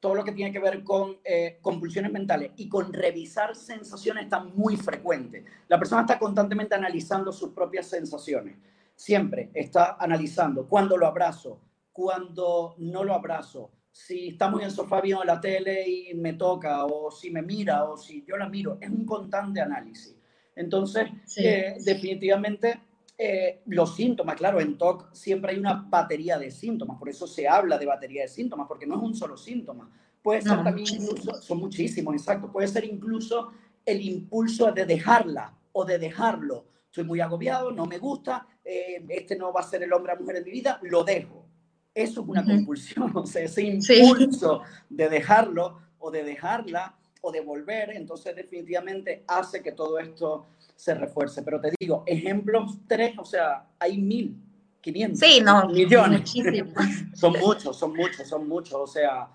todo 0.01 0.14
lo 0.14 0.25
que 0.25 0.33
tiene 0.33 0.53
que 0.53 0.59
ver 0.59 0.83
con 0.85 1.19
compulsiones 1.62 2.12
mentales 2.12 2.53
y 2.57 2.69
con 2.69 2.93
revisar 2.93 3.55
sensaciones 3.57 4.25
está 4.25 4.40
muy 4.40 4.77
frecuente. 4.77 5.45
La 5.69 5.79
persona 5.79 6.03
está 6.03 6.19
constantemente 6.19 6.75
analizando 6.75 7.33
sus 7.33 7.51
propias 7.51 7.87
sensaciones 7.87 8.57
siempre 9.00 9.50
está 9.54 9.96
analizando 9.98 10.68
cuándo 10.68 10.98
lo 10.98 11.06
abrazo, 11.06 11.58
cuándo 11.90 12.74
no 12.76 13.02
lo 13.02 13.14
abrazo, 13.14 13.70
si 13.90 14.28
estamos 14.28 14.60
en 14.60 14.66
el 14.66 14.72
sofá 14.72 15.00
viendo 15.00 15.24
la 15.24 15.40
tele 15.40 15.88
y 15.88 16.12
me 16.12 16.34
toca, 16.34 16.84
o 16.84 17.10
si 17.10 17.30
me 17.30 17.40
mira, 17.40 17.84
o 17.84 17.96
si 17.96 18.22
yo 18.28 18.36
la 18.36 18.46
miro. 18.46 18.76
Es 18.78 18.90
un 18.90 19.06
constante 19.06 19.62
análisis. 19.62 20.14
Entonces, 20.54 21.08
eh, 21.38 21.76
definitivamente, 21.82 22.78
eh, 23.16 23.62
los 23.68 23.96
síntomas, 23.96 24.36
claro, 24.36 24.60
en 24.60 24.76
TOC 24.76 25.14
siempre 25.14 25.52
hay 25.52 25.58
una 25.58 25.86
batería 25.88 26.38
de 26.38 26.50
síntomas, 26.50 26.98
por 26.98 27.08
eso 27.08 27.26
se 27.26 27.48
habla 27.48 27.78
de 27.78 27.86
batería 27.86 28.22
de 28.22 28.28
síntomas, 28.28 28.68
porque 28.68 28.86
no 28.86 28.96
es 28.96 29.02
un 29.02 29.14
solo 29.14 29.38
síntoma. 29.38 29.90
Puede 30.22 30.42
ser 30.42 30.62
también 30.62 30.86
incluso, 31.00 31.40
son 31.40 31.58
muchísimos, 31.58 32.14
exacto, 32.14 32.52
puede 32.52 32.68
ser 32.68 32.84
incluso 32.84 33.50
el 33.86 34.02
impulso 34.02 34.70
de 34.72 34.84
dejarla 34.84 35.56
o 35.72 35.86
de 35.86 35.98
dejarlo. 35.98 36.66
Estoy 36.90 37.05
muy 37.05 37.20
agobiado, 37.20 37.70
no 37.70 37.87
me 37.87 37.98
gusta, 37.98 38.48
eh, 38.64 39.07
este 39.11 39.37
no 39.37 39.53
va 39.53 39.61
a 39.61 39.62
ser 39.62 39.85
el 39.85 39.92
hombre 39.92 40.12
o 40.12 40.16
mujer 40.16 40.38
de 40.38 40.44
mi 40.44 40.50
vida, 40.50 40.81
lo 40.83 41.05
dejo. 41.05 41.46
Eso 41.94 42.22
es 42.22 42.29
una 42.29 42.44
compulsión, 42.44 43.12
o 43.14 43.24
sea, 43.24 43.44
ese 43.44 43.62
impulso 43.62 44.62
de 44.88 45.09
dejarlo 45.09 45.79
o 46.00 46.11
de 46.11 46.24
dejarla 46.24 46.96
o 47.20 47.31
de 47.31 47.42
volver, 47.42 47.90
entonces 47.90 48.35
definitivamente 48.35 49.22
hace 49.29 49.62
que 49.62 49.70
todo 49.70 50.00
esto 50.00 50.46
se 50.74 50.94
refuerce. 50.94 51.42
Pero 51.44 51.61
te 51.61 51.72
digo, 51.79 52.03
ejemplos 52.07 52.79
tres, 52.88 53.16
o 53.18 53.24
sea, 53.24 53.68
hay 53.79 53.96
mil, 53.96 54.37
quinientos, 54.81 55.20
sí, 55.20 55.40
no, 55.40 55.68
millones. 55.68 56.29
son 57.14 57.38
muchos, 57.38 57.79
son 57.79 57.94
muchos, 57.94 58.26
son 58.26 58.48
muchos, 58.48 58.74
o 58.74 58.87
sea, 58.88 59.29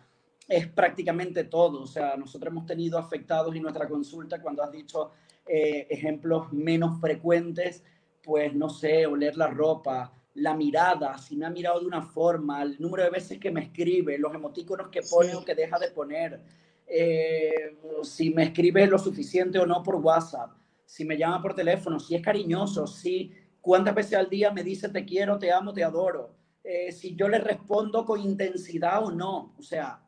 es 0.45 0.67
prácticamente 0.67 1.45
todo. 1.45 1.83
O 1.83 1.87
sea, 1.87 2.17
nosotros 2.17 2.51
hemos 2.51 2.65
tenido 2.65 2.97
afectados 2.97 3.55
en 3.55 3.61
nuestra 3.61 3.87
consulta 3.87 4.41
cuando 4.41 4.61
has 4.61 4.73
dicho 4.73 5.11
eh, 5.47 5.87
ejemplos 5.89 6.51
menos 6.51 6.99
frecuentes 6.99 7.83
pues 8.25 8.53
no 8.55 8.69
sé, 8.69 9.05
oler 9.05 9.37
la 9.37 9.47
ropa, 9.47 10.11
la 10.33 10.55
mirada, 10.55 11.17
si 11.17 11.37
me 11.37 11.45
ha 11.45 11.49
mirado 11.49 11.79
de 11.79 11.85
una 11.85 12.01
forma, 12.01 12.63
el 12.63 12.75
número 12.79 13.03
de 13.03 13.11
veces 13.11 13.39
que 13.39 13.51
me 13.51 13.61
escribe, 13.61 14.17
los 14.17 14.33
emotíconos 14.33 14.89
que 14.89 15.01
pone 15.03 15.35
o 15.35 15.45
que 15.45 15.55
deja 15.55 15.77
de 15.77 15.91
poner, 15.91 16.41
eh, 16.87 17.77
si 18.03 18.31
me 18.31 18.43
escribe 18.43 18.87
lo 18.87 18.97
suficiente 18.97 19.59
o 19.59 19.65
no 19.65 19.81
por 19.83 19.95
WhatsApp, 19.95 20.51
si 20.85 21.05
me 21.05 21.17
llama 21.17 21.41
por 21.41 21.53
teléfono, 21.53 21.99
si 21.99 22.15
es 22.15 22.21
cariñoso, 22.21 22.87
si 22.87 23.31
cuántas 23.61 23.95
veces 23.95 24.15
al 24.15 24.29
día 24.29 24.51
me 24.51 24.63
dice 24.63 24.89
te 24.89 25.05
quiero, 25.05 25.37
te 25.37 25.51
amo, 25.51 25.71
te 25.71 25.83
adoro, 25.83 26.35
eh, 26.63 26.91
si 26.91 27.15
yo 27.15 27.29
le 27.29 27.37
respondo 27.37 28.05
con 28.05 28.19
intensidad 28.19 29.03
o 29.03 29.11
no, 29.11 29.53
o 29.57 29.61
sea, 29.61 30.01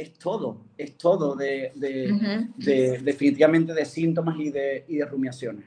es 0.00 0.14
todo, 0.14 0.66
es 0.78 0.96
todo 0.96 1.36
de, 1.36 1.72
definitivamente 3.02 3.74
de 3.74 3.84
síntomas 3.84 4.38
y 4.38 4.50
de, 4.50 4.84
y 4.88 4.96
de 4.96 5.04
rumiaciones. 5.04 5.66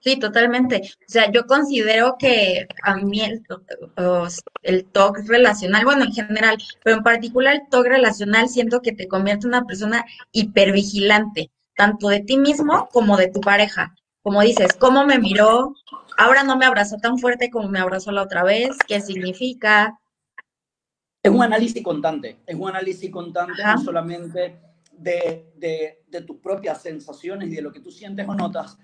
Sí, 0.00 0.16
totalmente. 0.18 0.82
O 0.82 1.04
sea, 1.06 1.30
yo 1.30 1.46
considero 1.46 2.16
que 2.18 2.68
a 2.82 2.96
mí 2.96 3.20
el, 3.20 3.42
el 4.62 4.84
TOC 4.86 5.18
relacional, 5.26 5.84
bueno, 5.84 6.04
en 6.04 6.12
general, 6.12 6.56
pero 6.84 6.96
en 6.96 7.02
particular 7.02 7.54
el 7.54 7.68
TOC 7.68 7.86
relacional, 7.86 8.48
siento 8.48 8.80
que 8.80 8.92
te 8.92 9.08
convierte 9.08 9.46
en 9.46 9.54
una 9.54 9.66
persona 9.66 10.04
hipervigilante, 10.32 11.50
tanto 11.76 12.08
de 12.08 12.20
ti 12.20 12.38
mismo 12.38 12.88
como 12.92 13.16
de 13.16 13.28
tu 13.28 13.40
pareja. 13.40 13.94
Como 14.22 14.42
dices, 14.42 14.74
¿cómo 14.74 15.04
me 15.04 15.18
miró? 15.18 15.74
Ahora 16.16 16.42
no 16.44 16.56
me 16.56 16.66
abrazó 16.66 16.96
tan 16.98 17.18
fuerte 17.18 17.50
como 17.50 17.68
me 17.68 17.80
abrazó 17.80 18.12
la 18.12 18.22
otra 18.22 18.44
vez. 18.44 18.76
¿Qué 18.86 19.00
significa? 19.00 19.98
Es 21.22 21.30
un 21.32 21.42
análisis 21.42 21.82
constante, 21.82 22.38
es 22.46 22.54
un 22.54 22.68
análisis 22.68 23.10
constante 23.10 23.62
no 23.62 23.78
solamente 23.78 24.60
de, 24.92 25.52
de, 25.56 26.04
de 26.08 26.22
tus 26.22 26.36
propias 26.38 26.82
sensaciones 26.82 27.48
y 27.48 27.56
de 27.56 27.62
lo 27.62 27.72
que 27.72 27.80
tú 27.80 27.90
sientes 27.90 28.26
o 28.28 28.34
notas, 28.34 28.78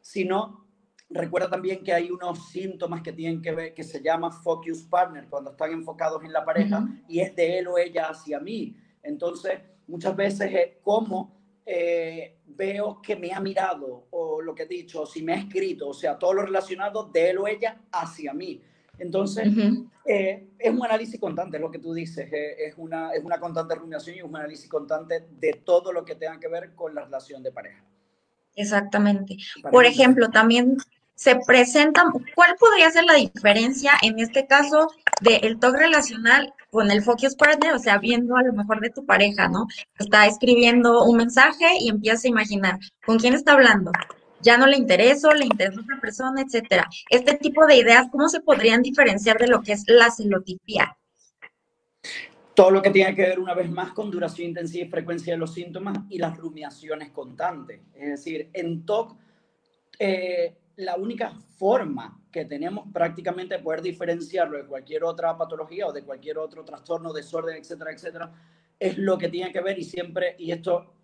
sino 0.00 0.66
recuerda 1.10 1.50
también 1.50 1.82
que 1.82 1.92
hay 1.92 2.10
unos 2.10 2.50
síntomas 2.50 3.02
que 3.02 3.12
tienen 3.12 3.42
que 3.42 3.52
ver, 3.52 3.74
que 3.74 3.82
se 3.82 4.00
llama 4.00 4.30
focus 4.30 4.84
partner, 4.84 5.26
cuando 5.28 5.50
están 5.50 5.72
enfocados 5.72 6.22
en 6.24 6.32
la 6.32 6.44
pareja 6.44 6.88
y 7.08 7.20
es 7.20 7.34
de 7.34 7.58
él 7.58 7.66
o 7.66 7.76
ella 7.76 8.08
hacia 8.08 8.38
mí. 8.38 8.76
Entonces, 9.02 9.58
muchas 9.88 10.14
veces 10.14 10.52
es 10.52 10.70
como 10.82 11.40
eh, 11.66 12.38
veo 12.46 13.00
que 13.02 13.16
me 13.16 13.32
ha 13.32 13.40
mirado 13.40 14.06
o 14.10 14.40
lo 14.40 14.54
que 14.54 14.62
he 14.62 14.66
dicho, 14.66 15.04
si 15.06 15.22
me 15.22 15.34
ha 15.34 15.36
escrito, 15.36 15.88
o 15.88 15.94
sea, 15.94 16.18
todo 16.18 16.34
lo 16.34 16.42
relacionado 16.42 17.04
de 17.04 17.30
él 17.30 17.38
o 17.38 17.46
ella 17.46 17.80
hacia 17.92 18.32
mí. 18.32 18.60
Entonces, 19.00 19.48
eh, 20.04 20.48
es 20.58 20.70
un 20.70 20.84
análisis 20.84 21.18
constante, 21.18 21.58
lo 21.58 21.70
que 21.70 21.78
tú 21.78 21.94
dices, 21.94 22.30
eh, 22.32 22.66
es, 22.66 22.74
una, 22.76 23.12
es 23.12 23.24
una 23.24 23.40
constante 23.40 23.74
rumiación 23.74 24.16
y 24.16 24.22
un 24.22 24.36
análisis 24.36 24.68
constante 24.68 25.26
de 25.30 25.62
todo 25.64 25.92
lo 25.92 26.04
que 26.04 26.14
tenga 26.14 26.38
que 26.38 26.48
ver 26.48 26.74
con 26.74 26.94
la 26.94 27.04
relación 27.04 27.42
de 27.42 27.50
pareja. 27.50 27.82
Exactamente. 28.54 29.36
Por 29.70 29.86
ejemplo, 29.86 30.28
también 30.28 30.76
se 31.14 31.36
presenta, 31.46 32.04
¿cuál 32.34 32.56
podría 32.58 32.90
ser 32.90 33.04
la 33.04 33.14
diferencia 33.14 33.92
en 34.02 34.18
este 34.18 34.46
caso 34.46 34.88
del 35.22 35.58
talk 35.58 35.76
relacional 35.76 36.52
con 36.70 36.90
el 36.90 37.02
focus 37.02 37.36
partner? 37.36 37.74
O 37.74 37.78
sea, 37.78 37.98
viendo 37.98 38.36
a 38.36 38.42
lo 38.42 38.52
mejor 38.52 38.80
de 38.80 38.90
tu 38.90 39.06
pareja, 39.06 39.48
¿no? 39.48 39.66
Está 39.98 40.26
escribiendo 40.26 41.04
un 41.04 41.16
mensaje 41.16 41.66
y 41.80 41.88
empieza 41.88 42.28
a 42.28 42.30
imaginar 42.30 42.78
con 43.06 43.18
quién 43.18 43.34
está 43.34 43.52
hablando, 43.52 43.92
ya 44.42 44.56
no 44.56 44.66
le 44.66 44.76
intereso, 44.76 45.32
le 45.32 45.44
interesa 45.44 45.80
otra 45.80 46.00
persona, 46.00 46.42
etcétera. 46.42 46.88
Este 47.08 47.36
tipo 47.36 47.66
de 47.66 47.76
ideas, 47.76 48.08
¿cómo 48.10 48.28
se 48.28 48.40
podrían 48.40 48.82
diferenciar 48.82 49.38
de 49.38 49.48
lo 49.48 49.62
que 49.62 49.72
es 49.72 49.84
la 49.86 50.10
celotipía? 50.10 50.96
Todo 52.54 52.70
lo 52.70 52.82
que 52.82 52.90
tiene 52.90 53.14
que 53.14 53.22
ver 53.22 53.38
una 53.38 53.54
vez 53.54 53.70
más 53.70 53.92
con 53.92 54.10
duración, 54.10 54.48
intensidad 54.48 54.86
y 54.86 54.90
frecuencia 54.90 55.34
de 55.34 55.38
los 55.38 55.54
síntomas 55.54 55.98
y 56.08 56.18
las 56.18 56.36
rumiaciones 56.36 57.10
constantes. 57.10 57.80
Es 57.94 58.10
decir, 58.10 58.50
en 58.52 58.84
TOC, 58.84 59.16
eh, 59.98 60.56
la 60.76 60.96
única 60.96 61.32
forma 61.58 62.20
que 62.32 62.44
tenemos 62.44 62.88
prácticamente 62.92 63.56
de 63.56 63.62
poder 63.62 63.82
diferenciarlo 63.82 64.56
de 64.56 64.66
cualquier 64.66 65.04
otra 65.04 65.36
patología 65.36 65.86
o 65.86 65.92
de 65.92 66.02
cualquier 66.02 66.38
otro 66.38 66.64
trastorno, 66.64 67.12
desorden, 67.12 67.56
etcétera, 67.56 67.92
etcétera, 67.92 68.32
es 68.78 68.96
lo 68.96 69.18
que 69.18 69.28
tiene 69.28 69.52
que 69.52 69.60
ver 69.60 69.78
y 69.78 69.84
siempre, 69.84 70.36
y 70.38 70.52
esto 70.52 70.94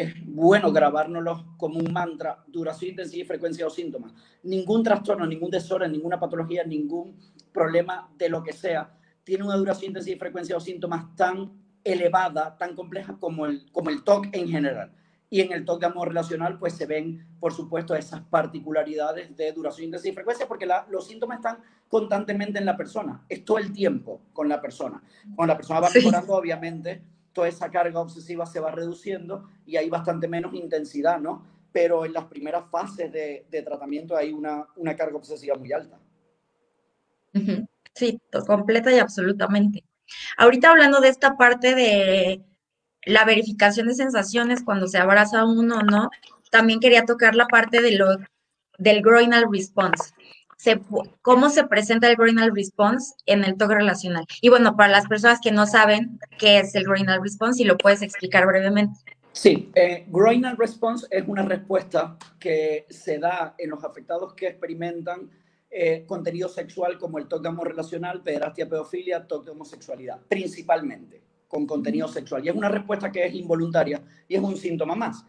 es 0.00 0.14
bueno 0.24 0.72
grabárnoslo 0.72 1.54
como 1.58 1.78
un 1.78 1.92
mantra, 1.92 2.42
duración, 2.46 2.92
intensidad 2.92 3.22
y 3.22 3.26
frecuencia 3.26 3.66
de 3.66 3.70
síntomas. 3.70 4.14
Ningún 4.42 4.82
trastorno, 4.82 5.26
ningún 5.26 5.50
desorden, 5.50 5.92
ninguna 5.92 6.18
patología, 6.18 6.64
ningún 6.64 7.18
problema 7.52 8.10
de 8.16 8.30
lo 8.30 8.42
que 8.42 8.54
sea 8.54 8.96
tiene 9.24 9.44
una 9.44 9.56
duración, 9.56 9.90
intensidad 9.90 10.16
y 10.16 10.18
frecuencia 10.18 10.54
de 10.54 10.60
síntomas 10.62 11.14
tan 11.16 11.52
elevada, 11.84 12.56
tan 12.56 12.74
compleja 12.74 13.18
como 13.18 13.44
el, 13.44 13.70
como 13.72 13.90
el 13.90 14.02
TOC 14.02 14.28
en 14.32 14.48
general. 14.48 14.90
Y 15.28 15.42
en 15.42 15.52
el 15.52 15.66
TOC 15.66 15.80
de 15.80 15.86
amor 15.86 16.08
relacional, 16.08 16.58
pues 16.58 16.72
se 16.72 16.86
ven, 16.86 17.26
por 17.38 17.52
supuesto, 17.52 17.94
esas 17.94 18.22
particularidades 18.22 19.36
de 19.36 19.52
duración, 19.52 19.84
intensidad 19.84 20.12
y 20.12 20.14
frecuencia, 20.14 20.48
porque 20.48 20.66
los 20.88 21.06
síntomas 21.06 21.36
están 21.36 21.58
constantemente 21.88 22.58
en 22.58 22.64
la 22.64 22.76
persona, 22.76 23.22
es 23.28 23.44
todo 23.44 23.58
el 23.58 23.70
tiempo 23.72 24.22
con 24.32 24.48
la 24.48 24.62
persona. 24.62 25.02
Cuando 25.36 25.52
la 25.52 25.56
persona 25.58 25.80
va 25.80 25.90
mejorando, 25.94 26.34
obviamente, 26.34 27.02
toda 27.32 27.48
esa 27.48 27.70
carga 27.70 28.00
obsesiva 28.00 28.46
se 28.46 28.60
va 28.60 28.70
reduciendo 28.70 29.48
y 29.66 29.76
hay 29.76 29.88
bastante 29.88 30.28
menos 30.28 30.54
intensidad, 30.54 31.20
¿no? 31.20 31.46
Pero 31.72 32.04
en 32.04 32.12
las 32.12 32.24
primeras 32.24 32.68
fases 32.70 33.12
de, 33.12 33.62
tratamiento 33.64 34.16
hay 34.16 34.32
una, 34.32 34.66
una, 34.76 34.96
carga 34.96 35.16
obsesiva 35.16 35.56
muy 35.56 35.72
alta. 35.72 35.98
Sí, 37.94 38.20
completa 38.46 38.92
y 38.92 38.98
absolutamente. 38.98 39.84
Ahorita 40.36 40.70
hablando 40.70 41.00
de 41.00 41.08
esta 41.08 41.36
parte 41.36 41.74
de 41.74 42.42
la 43.04 43.24
verificación 43.24 43.86
de 43.86 43.94
sensaciones 43.94 44.64
cuando 44.64 44.88
se 44.88 44.98
abraza 44.98 45.44
uno, 45.44 45.82
¿no? 45.82 46.10
También 46.50 46.80
quería 46.80 47.04
tocar 47.04 47.36
la 47.36 47.46
parte 47.46 47.80
de 47.80 47.92
lo, 47.92 48.06
del 48.78 49.02
groinal 49.02 49.46
response 49.50 50.12
cómo 51.22 51.50
se 51.50 51.64
presenta 51.64 52.08
el 52.08 52.16
groinal 52.16 52.54
response 52.54 53.14
en 53.26 53.44
el 53.44 53.56
TOC 53.56 53.70
relacional. 53.70 54.24
Y 54.40 54.48
bueno, 54.48 54.76
para 54.76 54.90
las 54.90 55.06
personas 55.06 55.40
que 55.40 55.52
no 55.52 55.66
saben 55.66 56.18
qué 56.38 56.58
es 56.58 56.74
el 56.74 56.84
groinal 56.84 57.22
response, 57.22 57.58
si 57.58 57.64
lo 57.64 57.78
puedes 57.78 58.02
explicar 58.02 58.46
brevemente. 58.46 58.98
Sí, 59.32 59.70
eh, 59.74 60.06
response 60.58 61.06
es 61.10 61.24
una 61.26 61.42
respuesta 61.42 62.16
que 62.38 62.86
se 62.90 63.18
da 63.18 63.54
en 63.58 63.70
los 63.70 63.84
afectados 63.84 64.34
que 64.34 64.48
experimentan 64.48 65.30
eh, 65.70 66.04
contenido 66.06 66.48
sexual 66.48 66.98
como 66.98 67.18
el 67.18 67.28
TOC 67.28 67.42
de 67.42 67.48
amor 67.48 67.68
relacional, 67.68 68.22
pederastia, 68.22 68.68
pedofilia, 68.68 69.26
TOC 69.26 69.44
de 69.44 69.50
homosexualidad, 69.52 70.20
principalmente 70.28 71.22
con 71.46 71.66
contenido 71.66 72.08
sexual. 72.08 72.44
Y 72.44 72.48
es 72.48 72.54
una 72.54 72.68
respuesta 72.68 73.10
que 73.10 73.24
es 73.24 73.34
involuntaria 73.34 74.02
y 74.26 74.34
es 74.34 74.42
un 74.42 74.56
síntoma 74.56 74.94
más. 74.94 75.24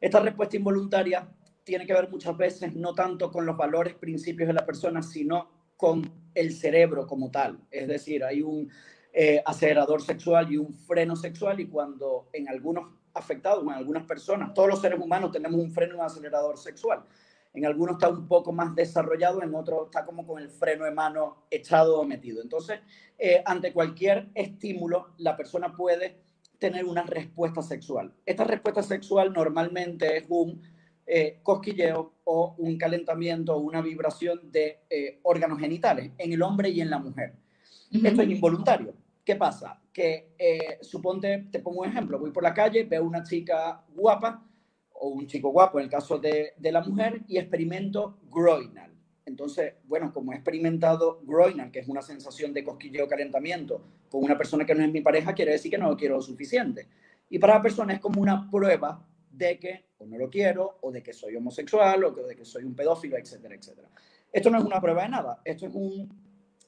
Esta 0.00 0.20
respuesta 0.20 0.56
involuntaria 0.56 1.28
tiene 1.64 1.86
que 1.86 1.92
ver 1.92 2.10
muchas 2.10 2.36
veces 2.36 2.74
no 2.74 2.94
tanto 2.94 3.30
con 3.30 3.46
los 3.46 3.56
valores, 3.56 3.94
principios 3.94 4.48
de 4.48 4.54
la 4.54 4.66
persona, 4.66 5.02
sino 5.02 5.50
con 5.76 6.10
el 6.34 6.52
cerebro 6.52 7.06
como 7.06 7.30
tal. 7.30 7.58
Es 7.70 7.88
decir, 7.88 8.24
hay 8.24 8.42
un 8.42 8.70
eh, 9.12 9.42
acelerador 9.44 10.02
sexual 10.02 10.52
y 10.52 10.56
un 10.56 10.72
freno 10.72 11.16
sexual 11.16 11.60
y 11.60 11.66
cuando 11.66 12.28
en 12.32 12.48
algunos 12.48 12.88
afectados, 13.14 13.62
en 13.62 13.70
algunas 13.70 14.04
personas, 14.04 14.54
todos 14.54 14.68
los 14.68 14.80
seres 14.80 14.98
humanos 14.98 15.32
tenemos 15.32 15.60
un 15.60 15.70
freno 15.70 15.96
un 15.96 16.02
acelerador 16.02 16.58
sexual. 16.58 17.04
En 17.54 17.66
algunos 17.66 17.96
está 17.96 18.08
un 18.08 18.26
poco 18.26 18.50
más 18.52 18.74
desarrollado, 18.74 19.42
en 19.42 19.54
otros 19.54 19.86
está 19.86 20.06
como 20.06 20.26
con 20.26 20.40
el 20.40 20.48
freno 20.48 20.86
de 20.86 20.90
mano 20.90 21.44
echado 21.50 22.00
o 22.00 22.04
metido. 22.04 22.40
Entonces, 22.40 22.80
eh, 23.18 23.42
ante 23.44 23.74
cualquier 23.74 24.30
estímulo, 24.34 25.10
la 25.18 25.36
persona 25.36 25.76
puede 25.76 26.22
tener 26.58 26.86
una 26.86 27.02
respuesta 27.02 27.60
sexual. 27.60 28.14
Esta 28.24 28.44
respuesta 28.44 28.82
sexual 28.82 29.32
normalmente 29.32 30.16
es 30.16 30.24
un 30.28 30.62
eh, 31.06 31.40
cosquilleo 31.42 32.12
o 32.24 32.54
un 32.58 32.78
calentamiento 32.78 33.54
o 33.54 33.58
una 33.58 33.80
vibración 33.80 34.50
de 34.50 34.80
eh, 34.88 35.18
órganos 35.22 35.58
genitales 35.58 36.10
en 36.18 36.32
el 36.32 36.42
hombre 36.42 36.70
y 36.70 36.80
en 36.80 36.90
la 36.90 36.98
mujer. 36.98 37.34
Esto 37.92 38.22
es 38.22 38.30
involuntario. 38.30 38.94
¿Qué 39.24 39.36
pasa? 39.36 39.80
Que 39.92 40.32
eh, 40.38 40.78
suponte, 40.80 41.48
te 41.50 41.60
pongo 41.60 41.82
un 41.82 41.88
ejemplo, 41.88 42.18
voy 42.18 42.30
por 42.30 42.42
la 42.42 42.54
calle, 42.54 42.84
veo 42.84 43.04
una 43.04 43.22
chica 43.22 43.84
guapa 43.94 44.44
o 44.94 45.08
un 45.08 45.26
chico 45.26 45.50
guapo 45.50 45.78
en 45.78 45.84
el 45.84 45.90
caso 45.90 46.18
de, 46.18 46.54
de 46.56 46.72
la 46.72 46.82
mujer 46.82 47.22
y 47.28 47.38
experimento 47.38 48.18
groinal. 48.30 48.92
Entonces, 49.24 49.74
bueno, 49.84 50.12
como 50.12 50.32
he 50.32 50.36
experimentado 50.36 51.20
groinal, 51.22 51.70
que 51.70 51.80
es 51.80 51.88
una 51.88 52.02
sensación 52.02 52.52
de 52.52 52.64
cosquilleo 52.64 53.06
calentamiento 53.06 53.82
con 54.08 54.24
una 54.24 54.36
persona 54.36 54.66
que 54.66 54.74
no 54.74 54.84
es 54.84 54.92
mi 54.92 55.00
pareja, 55.00 55.34
quiere 55.34 55.52
decir 55.52 55.70
que 55.70 55.78
no 55.78 55.88
lo 55.88 55.96
quiero 55.96 56.16
lo 56.16 56.22
suficiente. 56.22 56.88
Y 57.30 57.38
para 57.38 57.54
la 57.54 57.62
persona 57.62 57.94
es 57.94 58.00
como 58.00 58.20
una 58.20 58.50
prueba 58.50 59.06
de 59.46 59.58
que 59.58 59.84
o 59.98 60.06
no 60.06 60.18
lo 60.18 60.28
quiero, 60.28 60.78
o 60.82 60.90
de 60.90 61.02
que 61.02 61.12
soy 61.12 61.36
homosexual, 61.36 62.04
o 62.04 62.10
de 62.12 62.36
que 62.36 62.44
soy 62.44 62.64
un 62.64 62.74
pedófilo, 62.74 63.16
etcétera, 63.16 63.54
etcétera. 63.54 63.88
Esto 64.32 64.50
no 64.50 64.58
es 64.58 64.64
una 64.64 64.80
prueba 64.80 65.02
de 65.02 65.08
nada, 65.10 65.42
esto 65.44 65.66
es 65.66 65.74
un 65.74 66.08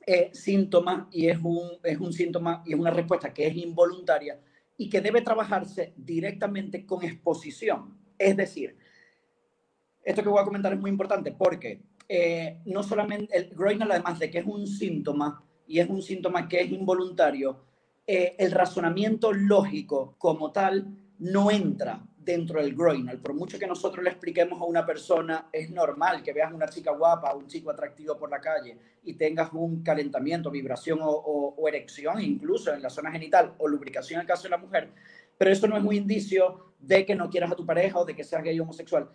eh, 0.06 0.30
síntoma 0.32 1.08
y 1.10 1.28
es 1.28 1.38
un, 1.42 1.78
es 1.82 1.98
un 1.98 2.12
síntoma 2.12 2.62
y 2.66 2.74
es 2.74 2.78
una 2.78 2.90
respuesta 2.90 3.32
que 3.32 3.46
es 3.46 3.56
involuntaria 3.56 4.38
y 4.76 4.88
que 4.88 5.00
debe 5.00 5.22
trabajarse 5.22 5.94
directamente 5.96 6.84
con 6.84 7.02
exposición. 7.04 7.98
Es 8.18 8.36
decir, 8.36 8.76
esto 10.02 10.22
que 10.22 10.28
voy 10.28 10.42
a 10.42 10.44
comentar 10.44 10.72
es 10.72 10.80
muy 10.80 10.90
importante 10.90 11.32
porque 11.32 11.82
eh, 12.08 12.60
no 12.66 12.82
solamente 12.82 13.36
el 13.36 13.48
groinal, 13.54 13.90
además 13.90 14.18
de 14.18 14.30
que 14.30 14.38
es 14.38 14.46
un 14.46 14.66
síntoma 14.66 15.42
y 15.66 15.78
es 15.78 15.88
un 15.88 16.02
síntoma 16.02 16.46
que 16.48 16.60
es 16.60 16.70
involuntario, 16.70 17.64
eh, 18.06 18.36
el 18.38 18.50
razonamiento 18.50 19.32
lógico 19.32 20.16
como 20.18 20.52
tal 20.52 20.86
no 21.18 21.50
entra 21.50 22.04
dentro 22.24 22.60
del 22.60 22.74
groinal. 22.74 23.18
Por 23.18 23.34
mucho 23.34 23.58
que 23.58 23.66
nosotros 23.66 24.02
le 24.02 24.10
expliquemos 24.10 24.60
a 24.60 24.64
una 24.64 24.86
persona, 24.86 25.48
es 25.52 25.70
normal 25.70 26.22
que 26.22 26.32
veas 26.32 26.52
una 26.52 26.68
chica 26.68 26.92
guapa, 26.92 27.34
un 27.34 27.46
chico 27.46 27.70
atractivo 27.70 28.16
por 28.16 28.30
la 28.30 28.40
calle 28.40 28.76
y 29.04 29.14
tengas 29.14 29.52
un 29.52 29.82
calentamiento, 29.82 30.50
vibración 30.50 30.98
o, 31.02 31.54
erección, 31.68 32.20
incluso 32.20 32.72
en 32.72 32.82
la 32.82 32.90
zona 32.90 33.10
genital 33.10 33.54
o 33.58 33.68
lubricación 33.68 34.18
en 34.18 34.22
el 34.22 34.26
caso 34.26 34.44
de 34.44 34.50
la 34.50 34.58
mujer, 34.58 34.90
pero 35.36 35.50
eso 35.50 35.66
no 35.66 35.76
es 35.76 35.84
un 35.84 35.94
indicio 35.94 36.74
de 36.78 37.04
que 37.04 37.14
no 37.14 37.30
quieras 37.30 37.52
a 37.52 37.56
tu 37.56 37.66
pareja 37.66 37.98
o 37.98 38.04
de 38.04 38.14
que 38.14 38.24
seas 38.24 38.42
gay 38.42 38.58
o 38.60 38.62
homosexual. 38.62 39.08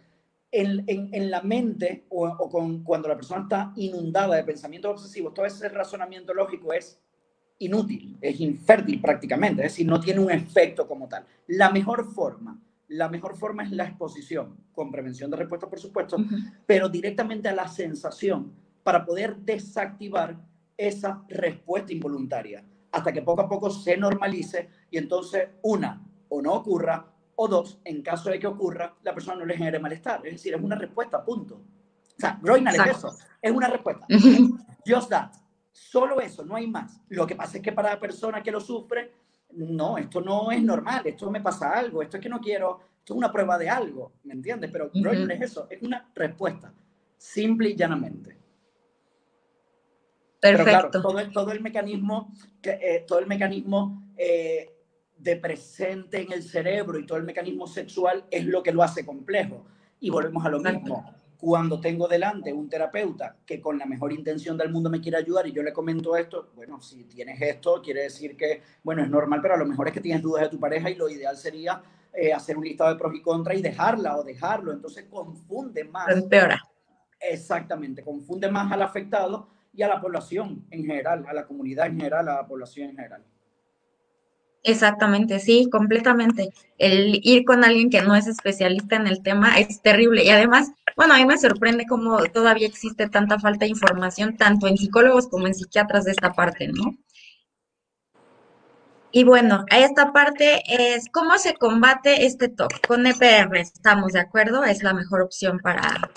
En, 0.51 0.83
en, 0.87 1.29
la 1.29 1.43
mente 1.43 2.05
o, 2.09 2.27
o 2.27 2.49
con, 2.49 2.83
cuando 2.83 3.07
la 3.07 3.15
persona 3.15 3.43
está 3.43 3.71
inundada 3.75 4.35
de 4.35 4.43
pensamientos 4.43 4.93
obsesivos, 4.93 5.33
todo 5.33 5.45
ese 5.45 5.69
razonamiento 5.69 6.33
lógico 6.33 6.73
es 6.73 6.99
inútil, 7.59 8.17
es 8.19 8.39
infértil 8.39 8.99
prácticamente, 8.99 9.63
es 9.63 9.73
decir, 9.73 9.85
no 9.85 9.99
tiene 9.99 10.19
un 10.19 10.31
efecto 10.31 10.87
como 10.87 11.07
tal. 11.07 11.23
La 11.47 11.69
mejor 11.69 12.11
forma 12.11 12.59
la 12.89 13.09
mejor 13.09 13.35
forma 13.37 13.63
es 13.63 13.71
la 13.71 13.85
exposición, 13.85 14.57
con 14.73 14.91
prevención 14.91 15.31
de 15.31 15.37
respuesta, 15.37 15.69
por 15.69 15.79
supuesto, 15.79 16.17
pero 16.65 16.89
directamente 16.89 17.47
a 17.47 17.55
la 17.55 17.67
sensación 17.67 18.51
para 18.83 19.05
poder 19.05 19.37
desactivar 19.37 20.37
esa 20.75 21.23
respuesta 21.27 21.93
involuntaria, 21.93 22.63
hasta 22.91 23.11
que 23.11 23.21
poco 23.21 23.41
a 23.41 23.49
poco 23.49 23.69
se 23.69 23.97
normalice 23.97 24.69
y 24.89 24.97
entonces 24.97 25.49
una, 25.61 26.01
o 26.29 26.41
no 26.41 26.53
ocurra, 26.53 27.05
o 27.35 27.47
dos, 27.47 27.79
en 27.85 28.01
caso 28.01 28.29
de 28.29 28.39
que 28.39 28.47
ocurra, 28.47 28.95
la 29.03 29.13
persona 29.13 29.37
no 29.37 29.45
le 29.45 29.55
genere 29.55 29.79
malestar. 29.79 30.25
Es 30.25 30.33
decir, 30.33 30.53
es 30.53 30.61
una 30.61 30.75
respuesta, 30.75 31.23
punto. 31.23 31.55
O 31.55 32.19
sea, 32.19 32.37
Groinal 32.41 32.75
es 32.75 32.97
eso, 32.97 33.15
es 33.41 33.51
una 33.51 33.67
respuesta. 33.67 34.05
Just 34.85 35.09
that. 35.09 35.31
Solo 35.71 36.19
eso, 36.19 36.43
no 36.43 36.55
hay 36.55 36.67
más. 36.67 36.99
Lo 37.07 37.25
que 37.25 37.35
pasa 37.35 37.57
es 37.57 37.63
que 37.63 37.71
para 37.71 37.91
la 37.91 37.99
persona 37.99 38.43
que 38.43 38.51
lo 38.51 38.59
sufre, 38.59 39.13
no, 39.51 39.97
esto 39.97 40.21
no 40.21 40.51
es 40.51 40.61
normal, 40.61 41.01
esto 41.05 41.29
me 41.31 41.41
pasa 41.41 41.71
algo, 41.71 42.01
esto 42.01 42.17
es 42.17 42.23
que 42.23 42.29
no 42.29 42.39
quiero, 42.39 42.79
esto 42.99 43.13
es 43.13 43.17
una 43.17 43.31
prueba 43.31 43.57
de 43.57 43.69
algo, 43.69 44.13
¿me 44.23 44.33
entiendes? 44.33 44.69
Pero 44.71 44.91
no 44.93 45.11
es 45.11 45.41
eso, 45.41 45.67
es 45.69 45.81
una 45.81 46.09
respuesta, 46.13 46.73
simple 47.17 47.69
y 47.69 47.75
llanamente. 47.75 48.37
Perfecto. 50.39 51.01
todo, 51.01 51.19
el, 51.19 51.31
todo 51.31 51.51
el 51.51 51.61
mecanismo, 51.61 52.31
eh, 52.63 53.03
todo 53.05 53.19
el 53.19 53.27
mecanismo 53.27 54.13
eh, 54.15 54.73
de 55.17 55.35
presente 55.35 56.21
en 56.21 56.31
el 56.31 56.43
cerebro 56.43 56.97
y 56.97 57.05
todo 57.05 57.17
el 57.17 57.25
mecanismo 57.25 57.67
sexual 57.67 58.25
es 58.31 58.45
lo 58.45 58.63
que 58.63 58.71
lo 58.71 58.81
hace 58.81 59.05
complejo. 59.05 59.65
Y 59.99 60.09
volvemos 60.09 60.45
a 60.45 60.49
lo 60.49 60.59
mismo. 60.59 61.13
Cuando 61.39 61.79
tengo 61.79 62.07
delante 62.07 62.51
un 62.51 62.67
terapeuta 62.67 63.37
que 63.45 63.61
con 63.61 63.77
la 63.79 63.85
mejor 63.85 64.11
intención 64.11 64.57
del 64.57 64.71
mundo 64.71 64.89
me 64.89 64.99
quiere 64.99 65.17
ayudar 65.17 65.47
y 65.47 65.53
yo 65.53 65.63
le 65.63 65.71
comento 65.71 66.17
esto, 66.17 66.51
bueno, 66.53 66.81
si 66.81 67.05
tienes 67.05 67.41
esto, 67.41 67.81
quiere 67.81 68.03
decir 68.03 68.35
que, 68.35 68.61
bueno, 68.83 69.01
es 69.01 69.09
normal, 69.09 69.39
pero 69.41 69.53
a 69.53 69.57
lo 69.57 69.65
mejor 69.65 69.87
es 69.87 69.93
que 69.93 70.01
tienes 70.01 70.21
dudas 70.21 70.43
de 70.43 70.49
tu 70.49 70.59
pareja 70.59 70.89
y 70.89 70.95
lo 70.95 71.09
ideal 71.09 71.37
sería 71.37 71.81
eh, 72.13 72.33
hacer 72.33 72.57
un 72.57 72.65
listado 72.65 72.89
de 72.89 72.97
pros 72.97 73.15
y 73.15 73.21
contras 73.21 73.57
y 73.57 73.61
dejarla 73.61 74.17
o 74.17 74.23
dejarlo. 74.23 74.73
Entonces 74.73 75.05
confunde 75.09 75.85
más. 75.85 76.09
Empeora. 76.09 76.61
Exactamente, 77.21 78.03
confunde 78.03 78.51
más 78.51 78.69
al 78.73 78.81
afectado 78.81 79.47
y 79.73 79.81
a 79.81 79.87
la 79.87 80.01
población 80.01 80.65
en 80.71 80.85
general, 80.85 81.25
a 81.25 81.33
la 81.33 81.45
comunidad 81.45 81.87
en 81.87 81.97
general, 81.97 82.27
a 82.27 82.35
la 82.35 82.47
población 82.47 82.89
en 82.89 82.95
general. 82.97 83.23
Exactamente, 84.63 85.39
sí, 85.39 85.69
completamente. 85.71 86.49
El 86.77 87.21
ir 87.23 87.45
con 87.45 87.63
alguien 87.63 87.89
que 87.89 88.01
no 88.01 88.13
es 88.15 88.27
especialista 88.27 88.97
en 88.97 89.07
el 89.07 89.23
tema 89.23 89.57
es 89.57 89.81
terrible. 89.81 90.23
Y 90.25 90.29
además, 90.29 90.71
bueno, 90.99 91.13
a 91.13 91.17
mí 91.17 91.25
me 91.25 91.37
sorprende 91.37 91.85
cómo 91.87 92.21
todavía 92.25 92.67
existe 92.67 93.07
tanta 93.07 93.39
falta 93.39 93.63
de 93.63 93.71
información, 93.71 94.35
tanto 94.35 94.67
en 94.67 94.75
psicólogos 94.75 95.29
como 95.29 95.47
en 95.47 95.55
psiquiatras 95.55 96.03
de 96.03 96.11
esta 96.11 96.33
parte, 96.33 96.67
¿no? 96.67 96.97
Y 99.09 99.23
bueno, 99.23 99.63
esta 99.71 100.11
parte 100.11 100.61
es 100.67 101.05
cómo 101.09 101.37
se 101.37 101.53
combate 101.53 102.25
este 102.25 102.49
TOC. 102.49 102.85
Con 102.85 103.07
EPR, 103.07 103.55
¿estamos 103.59 104.11
de 104.11 104.19
acuerdo? 104.19 104.65
Es 104.65 104.83
la 104.83 104.93
mejor 104.93 105.21
opción 105.21 105.59
para... 105.59 106.11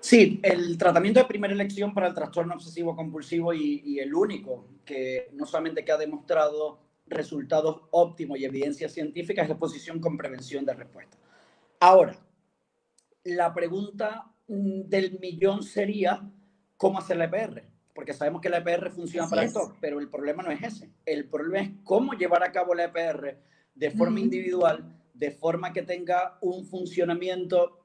Sí, 0.00 0.40
el 0.42 0.78
tratamiento 0.78 1.20
de 1.20 1.26
primera 1.26 1.52
elección 1.52 1.92
para 1.92 2.06
el 2.06 2.14
trastorno 2.14 2.54
obsesivo 2.54 2.96
compulsivo 2.96 3.52
y, 3.52 3.82
y 3.84 3.98
el 3.98 4.14
único 4.14 4.66
que 4.82 5.28
no 5.34 5.44
solamente 5.44 5.84
que 5.84 5.92
ha 5.92 5.98
demostrado 5.98 6.78
resultados 7.06 7.82
óptimos 7.90 8.38
y 8.38 8.46
evidencia 8.46 8.88
científica 8.88 9.42
es 9.42 9.48
la 9.48 9.56
exposición 9.56 10.00
con 10.00 10.16
prevención 10.16 10.64
de 10.64 10.72
respuesta. 10.72 11.18
Ahora, 11.80 12.16
la 13.26 13.52
pregunta 13.52 14.32
mm, 14.48 14.82
del 14.82 15.18
millón 15.18 15.62
sería, 15.62 16.22
¿cómo 16.76 16.98
hacer 16.98 17.16
la 17.16 17.24
EPR? 17.24 17.64
Porque 17.94 18.12
sabemos 18.12 18.40
que 18.40 18.48
la 18.48 18.58
EPR 18.58 18.90
funciona 18.90 19.28
para 19.28 19.42
esto, 19.42 19.74
pero 19.80 19.98
el 20.00 20.08
problema 20.08 20.42
no 20.42 20.50
es 20.50 20.62
ese. 20.62 20.90
El 21.04 21.28
problema 21.28 21.60
es 21.60 21.70
cómo 21.82 22.12
llevar 22.12 22.42
a 22.42 22.52
cabo 22.52 22.74
la 22.74 22.84
EPR 22.84 23.38
de 23.74 23.90
forma 23.90 24.20
individual, 24.20 24.96
de 25.14 25.30
forma 25.30 25.72
que 25.72 25.82
tenga 25.82 26.38
un 26.40 26.66
funcionamiento 26.66 27.80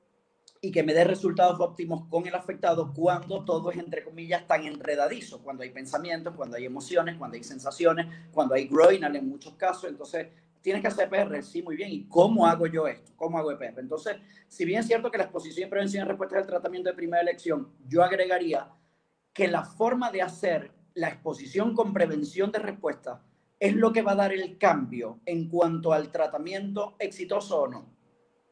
y 0.62 0.72
que 0.72 0.84
me 0.84 0.94
dé 0.94 1.04
resultados 1.04 1.60
óptimos 1.60 2.08
con 2.08 2.28
el 2.28 2.36
afectado 2.36 2.94
cuando 2.94 3.44
todo 3.44 3.72
es, 3.72 3.78
entre 3.78 4.04
comillas, 4.04 4.46
tan 4.48 4.66
enredadizo, 4.66 5.42
cuando 5.42 5.64
hay 5.64 5.72
pensamientos, 5.72 6.36
cuando 6.36 6.58
hay 6.58 6.66
emociones, 6.66 7.18
cuando 7.18 7.36
hay 7.36 7.44
sensaciones, 7.44 8.08
cuando 8.32 8.54
hay 8.54 8.68
groinal 8.68 9.16
en 9.16 9.28
muchos 9.28 9.56
casos. 9.56 9.90
Entonces, 9.90 10.28
tienes 10.62 10.82
que 10.82 10.88
hacer 10.88 11.10
PR, 11.10 11.42
sí, 11.44 11.62
muy 11.62 11.76
bien. 11.76 11.92
¿Y 11.92 12.08
cómo 12.08 12.46
hago 12.46 12.68
yo 12.68 12.88
esto? 12.88 13.12
¿Cómo 13.16 13.38
hago 13.38 13.52
EPR? 13.52 13.80
Entonces, 13.80 14.18
si 14.48 14.66
bien 14.66 14.80
es 14.80 14.88
cierto 14.88 15.12
que 15.12 15.18
la 15.18 15.26
exposición, 15.26 15.70
prevención 15.70 16.06
y 16.06 16.08
respuesta 16.08 16.38
del 16.38 16.48
tratamiento 16.48 16.90
de 16.90 16.96
primera 16.96 17.22
elección, 17.22 17.70
yo 17.88 18.04
agregaría 18.04 18.70
que 19.34 19.48
la 19.48 19.64
forma 19.64 20.12
de 20.12 20.22
hacer 20.22 20.72
la 20.94 21.10
exposición 21.10 21.74
con 21.74 21.94
prevención 21.94 22.52
de 22.52 22.60
respuesta 22.60 23.24
es 23.60 23.76
lo 23.76 23.94
que 23.94 24.02
va 24.02 24.14
a 24.14 24.16
dar 24.16 24.34
el 24.34 24.58
cambio 24.58 25.20
en 25.26 25.48
cuanto 25.48 25.94
al 25.94 26.12
tratamiento 26.12 26.96
exitoso 27.00 27.62
o 27.62 27.68
no 27.68 28.02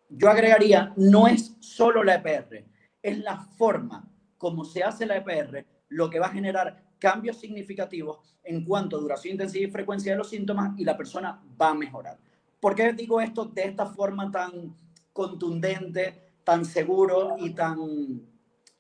yo 0.10 0.30
agregaría, 0.30 0.94
no 0.98 1.28
es 1.28 1.56
solo 1.60 2.04
la 2.04 2.16
EPR, 2.16 2.66
es 3.02 3.20
la 3.20 3.38
forma 3.38 4.12
como 4.38 4.66
se 4.66 4.84
hace 4.84 5.06
la 5.06 5.18
EPR 5.18 5.66
lo 5.90 6.10
que 6.10 6.20
va 6.20 6.28
a 6.28 6.32
generar 6.32 6.84
cambios 7.00 7.38
significativos 7.38 8.20
en 8.44 8.64
cuanto 8.64 8.98
a 8.98 9.00
duración, 9.00 9.34
intensidad 9.34 9.68
y 9.68 9.72
frecuencia 9.72 10.12
de 10.12 10.18
los 10.18 10.30
síntomas 10.30 10.78
y 10.78 10.84
la 10.84 10.98
persona 10.98 11.42
va 11.60 11.70
a 11.70 11.74
mejorar. 11.74 12.20
¿Por 12.60 12.76
qué 12.76 12.94
digo 12.94 13.22
esto 13.22 13.46
de 13.46 13.64
esta 13.64 13.86
forma 13.86 14.30
tan 14.30 14.76
contundente, 15.14 16.34
tan 16.44 16.66
seguro 16.66 17.38
y 17.40 17.52
tan, 17.52 18.22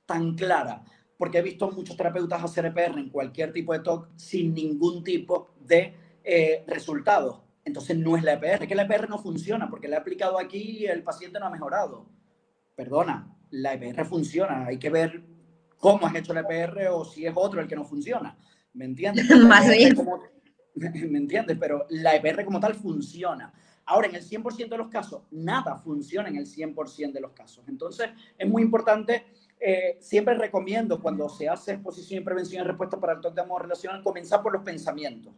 tan 0.05 0.35
clara? 0.35 0.83
Porque 1.17 1.39
he 1.39 1.41
visto 1.41 1.71
muchos 1.71 1.97
terapeutas 1.97 2.43
hacer 2.43 2.65
EPR 2.65 2.97
en 2.97 3.09
cualquier 3.09 3.53
tipo 3.53 3.73
de 3.73 3.79
TOC 3.79 4.09
sin 4.15 4.53
ningún 4.53 5.03
tipo 5.03 5.49
de 5.59 5.93
eh, 6.23 6.63
resultados 6.67 7.41
entonces 7.69 7.97
no 7.97 8.17
es 8.17 8.23
la 8.23 8.33
EPR, 8.33 8.67
que 8.67 8.73
la 8.73 8.83
EPR 8.83 9.07
no 9.09 9.19
funciona 9.19 9.69
porque 9.69 9.87
la 9.87 9.97
he 9.97 9.99
aplicado 9.99 10.39
aquí 10.39 10.79
y 10.79 10.85
el 10.87 11.03
paciente 11.03 11.39
no 11.39 11.45
ha 11.45 11.51
mejorado. 11.51 12.09
Perdona, 12.75 13.35
la 13.51 13.73
EPR 13.73 14.05
funciona, 14.05 14.65
hay 14.65 14.79
que 14.79 14.89
ver 14.89 15.23
cómo 15.79 16.05
has 16.05 16.15
hecho 16.15 16.33
la 16.33 16.41
EPR 16.41 16.87
o 16.91 17.05
si 17.05 17.25
es 17.25 17.33
otro 17.35 17.61
el 17.61 17.67
que 17.67 17.75
no 17.75 17.83
funciona. 17.83 18.37
¿Me 18.73 18.85
entiendes? 18.85 19.29
Más 19.47 19.67
bien. 19.67 19.95
¿Me 20.75 21.17
entiendes? 21.17 21.57
Pero 21.59 21.85
la 21.89 22.15
EPR 22.15 22.45
como 22.45 22.59
tal 22.59 22.75
funciona. 22.75 23.51
Ahora, 23.85 24.07
en 24.07 24.15
el 24.15 24.23
100% 24.23 24.69
de 24.69 24.77
los 24.77 24.87
casos, 24.87 25.23
nada 25.31 25.75
funciona 25.75 26.29
en 26.29 26.35
el 26.35 26.45
100% 26.45 27.11
de 27.11 27.19
los 27.19 27.31
casos. 27.31 27.67
Entonces, 27.67 28.09
es 28.37 28.47
muy 28.47 28.61
importante, 28.61 29.25
eh, 29.59 29.97
siempre 29.99 30.35
recomiendo 30.35 31.01
cuando 31.01 31.27
se 31.27 31.49
hace 31.49 31.73
exposición 31.73 32.21
y 32.21 32.23
prevención 32.23 32.63
y 32.63 32.67
respuesta 32.67 32.99
para 32.99 33.13
el 33.13 33.21
toque 33.21 33.35
de 33.35 33.41
amor 33.41 33.63
relacional, 33.63 34.03
comenzar 34.03 34.43
por 34.43 34.53
los 34.53 34.61
pensamientos 34.61 35.33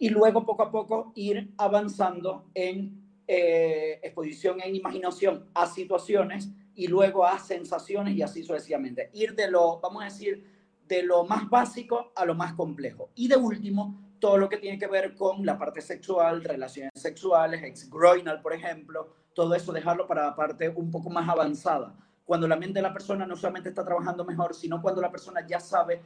y 0.00 0.08
luego 0.08 0.44
poco 0.44 0.62
a 0.62 0.70
poco 0.70 1.12
ir 1.14 1.52
avanzando 1.58 2.50
en 2.54 3.00
eh, 3.26 4.00
exposición 4.02 4.60
e 4.60 4.70
imaginación 4.70 5.48
a 5.54 5.66
situaciones 5.66 6.50
y 6.74 6.86
luego 6.86 7.24
a 7.24 7.38
sensaciones 7.38 8.14
y 8.14 8.22
así 8.22 8.42
sucesivamente. 8.42 9.10
Ir 9.12 9.34
de 9.34 9.50
lo, 9.50 9.80
vamos 9.80 10.02
a 10.02 10.06
decir, 10.06 10.44
de 10.86 11.02
lo 11.02 11.24
más 11.24 11.48
básico 11.48 12.12
a 12.16 12.24
lo 12.24 12.34
más 12.34 12.54
complejo. 12.54 13.10
Y 13.14 13.28
de 13.28 13.36
último, 13.36 14.14
todo 14.18 14.36
lo 14.36 14.48
que 14.48 14.58
tiene 14.58 14.78
que 14.78 14.86
ver 14.86 15.14
con 15.14 15.44
la 15.44 15.58
parte 15.58 15.80
sexual, 15.80 16.44
relaciones 16.44 16.92
sexuales, 16.94 17.62
ex-groinal, 17.62 18.40
por 18.42 18.52
ejemplo, 18.52 19.14
todo 19.34 19.54
eso 19.54 19.72
dejarlo 19.72 20.06
para 20.06 20.26
la 20.26 20.34
parte 20.34 20.68
un 20.68 20.90
poco 20.90 21.10
más 21.10 21.28
avanzada. 21.28 21.96
Cuando 22.24 22.46
la 22.46 22.56
mente 22.56 22.78
de 22.78 22.82
la 22.82 22.92
persona 22.92 23.26
no 23.26 23.36
solamente 23.36 23.70
está 23.70 23.84
trabajando 23.84 24.24
mejor, 24.24 24.54
sino 24.54 24.80
cuando 24.82 25.00
la 25.00 25.10
persona 25.10 25.46
ya 25.46 25.60
sabe 25.60 26.00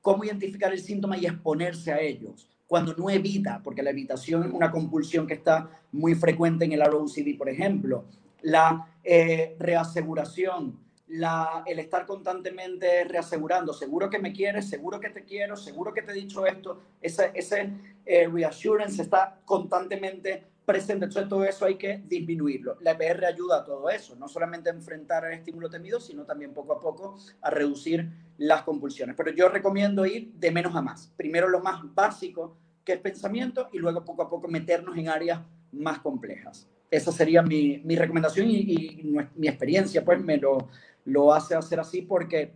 cómo 0.00 0.24
identificar 0.24 0.72
el 0.72 0.80
síntoma 0.80 1.16
y 1.16 1.26
exponerse 1.26 1.92
a 1.92 2.00
ellos 2.00 2.48
cuando 2.68 2.94
no 2.94 3.08
evita, 3.08 3.62
porque 3.64 3.82
la 3.82 3.90
evitación 3.90 4.44
es 4.44 4.52
una 4.52 4.70
compulsión 4.70 5.26
que 5.26 5.34
está 5.34 5.70
muy 5.90 6.14
frecuente 6.14 6.66
en 6.66 6.72
el 6.72 6.84
ROCD, 6.84 7.36
por 7.38 7.48
ejemplo, 7.48 8.04
la 8.42 8.86
eh, 9.02 9.56
reaseguración, 9.58 10.78
la, 11.08 11.62
el 11.66 11.78
estar 11.78 12.06
constantemente 12.06 13.04
reasegurando, 13.04 13.72
seguro 13.72 14.10
que 14.10 14.18
me 14.18 14.32
quieres, 14.32 14.68
seguro 14.68 15.00
que 15.00 15.10
te 15.10 15.24
quiero, 15.24 15.56
seguro 15.56 15.92
que 15.92 16.02
te 16.02 16.12
he 16.12 16.14
dicho 16.14 16.46
esto, 16.46 16.82
ese, 17.00 17.30
ese 17.34 17.70
eh, 18.04 18.28
reassurance 18.28 19.00
está 19.02 19.40
constantemente 19.44 20.44
presente, 20.68 21.06
entonces 21.06 21.30
todo 21.30 21.44
eso 21.44 21.64
hay 21.64 21.76
que 21.76 22.02
disminuirlo. 22.06 22.76
La 22.82 22.90
EPR 22.90 23.24
ayuda 23.24 23.60
a 23.60 23.64
todo 23.64 23.88
eso, 23.88 24.14
no 24.16 24.28
solamente 24.28 24.68
a 24.68 24.74
enfrentar 24.74 25.24
el 25.24 25.32
estímulo 25.32 25.70
temido, 25.70 25.98
sino 25.98 26.26
también 26.26 26.52
poco 26.52 26.74
a 26.74 26.80
poco 26.80 27.16
a 27.40 27.48
reducir 27.48 28.06
las 28.36 28.62
compulsiones. 28.64 29.16
Pero 29.16 29.30
yo 29.30 29.48
recomiendo 29.48 30.04
ir 30.04 30.34
de 30.34 30.50
menos 30.50 30.76
a 30.76 30.82
más. 30.82 31.10
Primero 31.16 31.48
lo 31.48 31.60
más 31.60 31.80
básico, 31.94 32.58
que 32.84 32.92
es 32.92 33.00
pensamiento, 33.00 33.70
y 33.72 33.78
luego 33.78 34.04
poco 34.04 34.22
a 34.22 34.28
poco 34.28 34.46
meternos 34.46 34.98
en 34.98 35.08
áreas 35.08 35.40
más 35.72 36.00
complejas. 36.00 36.68
Esa 36.90 37.12
sería 37.12 37.42
mi, 37.42 37.78
mi 37.84 37.96
recomendación 37.96 38.48
y, 38.48 38.56
y, 38.56 39.16
mi 39.36 39.48
experiencia, 39.48 40.04
pues 40.04 40.20
me 40.20 40.38
lo, 40.38 40.68
lo 41.04 41.32
hace 41.32 41.54
hacer 41.54 41.80
así 41.80 42.02
porque 42.02 42.52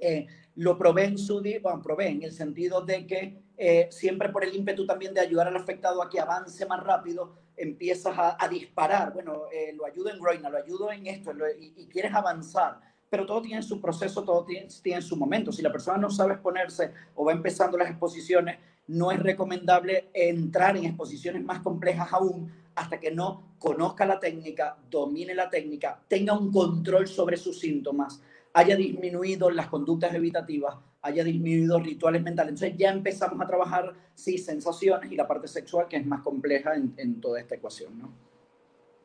eh, 0.00 0.26
lo 0.56 0.76
probé 0.76 1.04
en 1.04 1.18
su 1.18 1.40
bueno, 1.40 1.80
probé 1.82 2.08
en 2.08 2.22
el 2.22 2.32
sentido 2.32 2.82
de 2.82 3.06
que 3.06 3.42
eh, 3.56 3.88
siempre 3.90 4.30
por 4.30 4.44
el 4.44 4.54
ímpetu 4.54 4.86
también 4.86 5.14
de 5.14 5.20
ayudar 5.20 5.48
al 5.48 5.56
afectado 5.56 6.02
a 6.02 6.08
que 6.08 6.20
avance 6.20 6.66
más 6.66 6.82
rápido, 6.82 7.34
empiezas 7.56 8.14
a, 8.16 8.48
disparar, 8.48 9.12
bueno, 9.12 9.42
eh, 9.52 9.72
lo 9.74 9.84
ayudo 9.84 10.10
en 10.10 10.18
Groina, 10.18 10.48
lo 10.48 10.56
ayudo 10.56 10.90
en 10.90 11.06
esto, 11.06 11.32
y, 11.58 11.86
quieres 11.86 12.14
avanzar, 12.14 12.80
pero 13.10 13.26
todo 13.26 13.42
tiene 13.42 13.62
su 13.62 13.80
proceso, 13.80 14.22
todo 14.22 14.44
tiene, 14.44 14.68
tiene 14.82 15.02
su 15.02 15.16
momento. 15.16 15.52
Si 15.52 15.60
la 15.60 15.72
persona 15.72 15.98
no 15.98 16.08
sabe 16.08 16.34
exponerse 16.34 16.92
o 17.16 17.24
va 17.24 17.32
empezando 17.32 17.76
las 17.76 17.90
exposiciones, 17.90 18.58
no 18.86 19.12
es 19.12 19.20
recomendable 19.20 20.08
entrar 20.14 20.76
en 20.76 20.84
exposiciones 20.84 21.44
más 21.44 21.60
complejas 21.60 22.12
aún 22.12 22.50
hasta 22.74 22.98
que 22.98 23.10
no 23.10 23.54
conozca 23.58 24.06
la 24.06 24.18
técnica, 24.18 24.76
domine 24.90 25.34
la 25.34 25.50
técnica, 25.50 26.00
tenga 26.08 26.36
un 26.36 26.50
control 26.50 27.06
sobre 27.06 27.36
sus 27.36 27.58
síntomas, 27.60 28.22
haya 28.54 28.74
disminuido 28.74 29.50
las 29.50 29.68
conductas 29.68 30.14
evitativas, 30.14 30.76
haya 31.02 31.22
disminuido 31.24 31.78
rituales 31.78 32.22
mentales. 32.22 32.54
Entonces 32.54 32.78
ya 32.78 32.90
empezamos 32.90 33.40
a 33.40 33.46
trabajar, 33.46 33.94
sí, 34.14 34.38
sensaciones 34.38 35.10
y 35.12 35.16
la 35.16 35.28
parte 35.28 35.48
sexual 35.48 35.86
que 35.88 35.96
es 35.96 36.06
más 36.06 36.22
compleja 36.22 36.74
en, 36.74 37.20
toda 37.20 37.40
esta 37.40 37.54
ecuación, 37.54 37.98
¿no? 37.98 38.12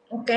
Ok, 0.09 0.31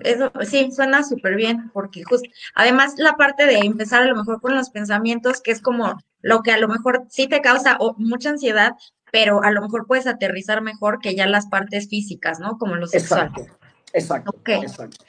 eso 0.00 0.30
sí, 0.42 0.70
suena 0.72 1.02
súper 1.02 1.36
bien, 1.36 1.70
porque 1.72 2.02
justo, 2.04 2.28
además 2.54 2.94
la 2.96 3.14
parte 3.14 3.46
de 3.46 3.58
empezar 3.58 4.02
a 4.02 4.06
lo 4.06 4.16
mejor 4.16 4.40
con 4.40 4.54
los 4.54 4.70
pensamientos, 4.70 5.40
que 5.40 5.50
es 5.50 5.60
como 5.60 5.98
lo 6.20 6.42
que 6.42 6.52
a 6.52 6.58
lo 6.58 6.68
mejor 6.68 7.04
sí 7.08 7.26
te 7.28 7.40
causa 7.40 7.78
mucha 7.96 8.30
ansiedad, 8.30 8.72
pero 9.12 9.42
a 9.42 9.50
lo 9.50 9.62
mejor 9.62 9.86
puedes 9.86 10.06
aterrizar 10.06 10.62
mejor 10.62 11.00
que 11.00 11.14
ya 11.14 11.26
las 11.26 11.46
partes 11.46 11.88
físicas, 11.88 12.40
¿no? 12.40 12.58
Como 12.58 12.76
lo 12.76 12.86
sexual. 12.86 13.30
Exacto, 13.34 13.58
exacto. 13.92 14.30
Okay. 14.38 14.60
exacto. 14.60 15.04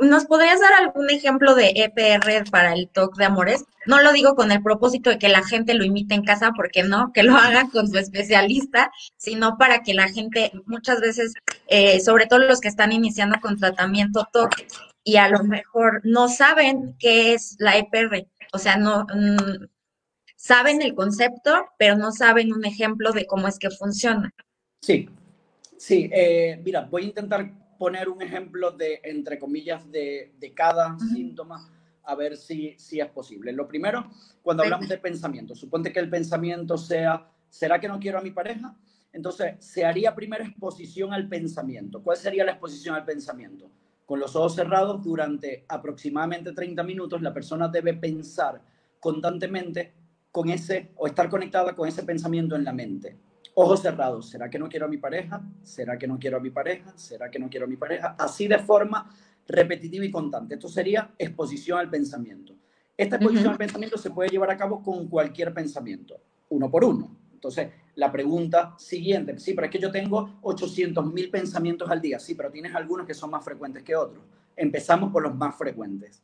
¿Nos 0.00 0.24
podrías 0.24 0.60
dar 0.60 0.72
algún 0.72 1.08
ejemplo 1.08 1.54
de 1.54 1.72
EPR 1.76 2.50
para 2.50 2.74
el 2.74 2.88
TOC 2.88 3.16
de 3.16 3.26
amores? 3.26 3.64
No 3.86 4.02
lo 4.02 4.12
digo 4.12 4.34
con 4.34 4.50
el 4.50 4.62
propósito 4.62 5.10
de 5.10 5.18
que 5.18 5.28
la 5.28 5.44
gente 5.44 5.74
lo 5.74 5.84
imite 5.84 6.14
en 6.14 6.24
casa, 6.24 6.52
porque 6.56 6.82
no, 6.82 7.12
que 7.12 7.22
lo 7.22 7.36
haga 7.36 7.68
con 7.70 7.88
su 7.88 7.98
especialista, 7.98 8.90
sino 9.16 9.56
para 9.56 9.82
que 9.82 9.94
la 9.94 10.08
gente, 10.08 10.52
muchas 10.66 11.00
veces, 11.00 11.34
eh, 11.68 12.00
sobre 12.00 12.26
todo 12.26 12.40
los 12.40 12.60
que 12.60 12.68
están 12.68 12.92
iniciando 12.92 13.38
con 13.40 13.56
tratamiento 13.56 14.28
TOC, 14.32 14.50
y 15.04 15.16
a 15.16 15.28
lo 15.28 15.44
mejor 15.44 16.00
no 16.04 16.28
saben 16.28 16.96
qué 16.98 17.34
es 17.34 17.56
la 17.58 17.76
EPR, 17.76 18.26
o 18.52 18.58
sea, 18.58 18.76
no 18.76 19.06
mm, 19.14 19.66
saben 20.34 20.82
el 20.82 20.94
concepto, 20.94 21.66
pero 21.78 21.96
no 21.96 22.10
saben 22.10 22.52
un 22.52 22.64
ejemplo 22.64 23.12
de 23.12 23.26
cómo 23.26 23.46
es 23.46 23.58
que 23.58 23.70
funciona. 23.70 24.32
Sí, 24.80 25.08
sí, 25.76 26.10
eh, 26.12 26.60
mira, 26.64 26.82
voy 26.90 27.02
a 27.02 27.06
intentar 27.06 27.50
poner 27.84 28.08
un 28.08 28.22
ejemplo 28.22 28.70
de, 28.70 28.98
entre 29.04 29.38
comillas, 29.38 29.92
de, 29.92 30.32
de 30.38 30.54
cada 30.54 30.98
síntoma 30.98 31.70
a 32.02 32.14
ver 32.14 32.34
si, 32.34 32.74
si 32.78 32.98
es 32.98 33.08
posible. 33.08 33.52
Lo 33.52 33.68
primero, 33.68 34.08
cuando 34.40 34.62
hablamos 34.62 34.88
de 34.88 34.96
pensamiento, 34.96 35.54
suponte 35.54 35.92
que 35.92 36.00
el 36.00 36.08
pensamiento 36.08 36.78
sea, 36.78 37.28
¿será 37.50 37.78
que 37.78 37.86
no 37.86 38.00
quiero 38.00 38.16
a 38.16 38.22
mi 38.22 38.30
pareja? 38.30 38.74
Entonces, 39.12 39.56
se 39.58 39.84
haría 39.84 40.14
primero 40.14 40.44
exposición 40.44 41.12
al 41.12 41.28
pensamiento. 41.28 42.02
¿Cuál 42.02 42.16
sería 42.16 42.42
la 42.42 42.52
exposición 42.52 42.94
al 42.94 43.04
pensamiento? 43.04 43.70
Con 44.06 44.18
los 44.18 44.34
ojos 44.34 44.54
cerrados 44.54 45.04
durante 45.04 45.66
aproximadamente 45.68 46.54
30 46.54 46.82
minutos, 46.84 47.20
la 47.20 47.34
persona 47.34 47.68
debe 47.68 47.92
pensar 47.92 48.62
constantemente 48.98 49.92
con 50.32 50.48
ese, 50.48 50.92
o 50.96 51.06
estar 51.06 51.28
conectada 51.28 51.74
con 51.74 51.86
ese 51.86 52.02
pensamiento 52.02 52.56
en 52.56 52.64
la 52.64 52.72
mente. 52.72 53.18
Ojos 53.56 53.82
cerrados, 53.82 54.30
¿será 54.30 54.50
que 54.50 54.58
no 54.58 54.68
quiero 54.68 54.86
a 54.86 54.88
mi 54.88 54.96
pareja? 54.96 55.40
¿Será 55.62 55.96
que 55.96 56.08
no 56.08 56.18
quiero 56.18 56.38
a 56.38 56.40
mi 56.40 56.50
pareja? 56.50 56.92
¿Será 56.96 57.30
que 57.30 57.38
no 57.38 57.48
quiero 57.48 57.66
a 57.66 57.68
mi 57.68 57.76
pareja? 57.76 58.16
Así 58.18 58.48
de 58.48 58.58
forma 58.58 59.08
repetitiva 59.46 60.04
y 60.04 60.10
constante. 60.10 60.54
Esto 60.54 60.68
sería 60.68 61.14
exposición 61.16 61.78
al 61.78 61.88
pensamiento. 61.88 62.56
Esta 62.96 63.16
exposición 63.16 63.52
al 63.52 63.58
pensamiento 63.58 63.96
se 63.96 64.10
puede 64.10 64.30
llevar 64.30 64.50
a 64.50 64.56
cabo 64.56 64.82
con 64.82 65.06
cualquier 65.08 65.54
pensamiento, 65.54 66.20
uno 66.48 66.68
por 66.68 66.84
uno. 66.84 67.16
Entonces, 67.32 67.68
la 67.96 68.10
pregunta 68.10 68.74
siguiente, 68.78 69.38
sí, 69.38 69.54
pero 69.54 69.66
es 69.66 69.70
que 69.70 69.78
yo 69.78 69.90
tengo 69.90 70.40
800.000 70.42 71.30
pensamientos 71.30 71.88
al 71.90 72.00
día, 72.00 72.18
sí, 72.18 72.34
pero 72.34 72.50
tienes 72.50 72.74
algunos 72.74 73.06
que 73.06 73.14
son 73.14 73.30
más 73.30 73.44
frecuentes 73.44 73.82
que 73.82 73.94
otros. 73.94 74.24
Empezamos 74.56 75.12
por 75.12 75.22
los 75.22 75.34
más 75.34 75.54
frecuentes. 75.56 76.22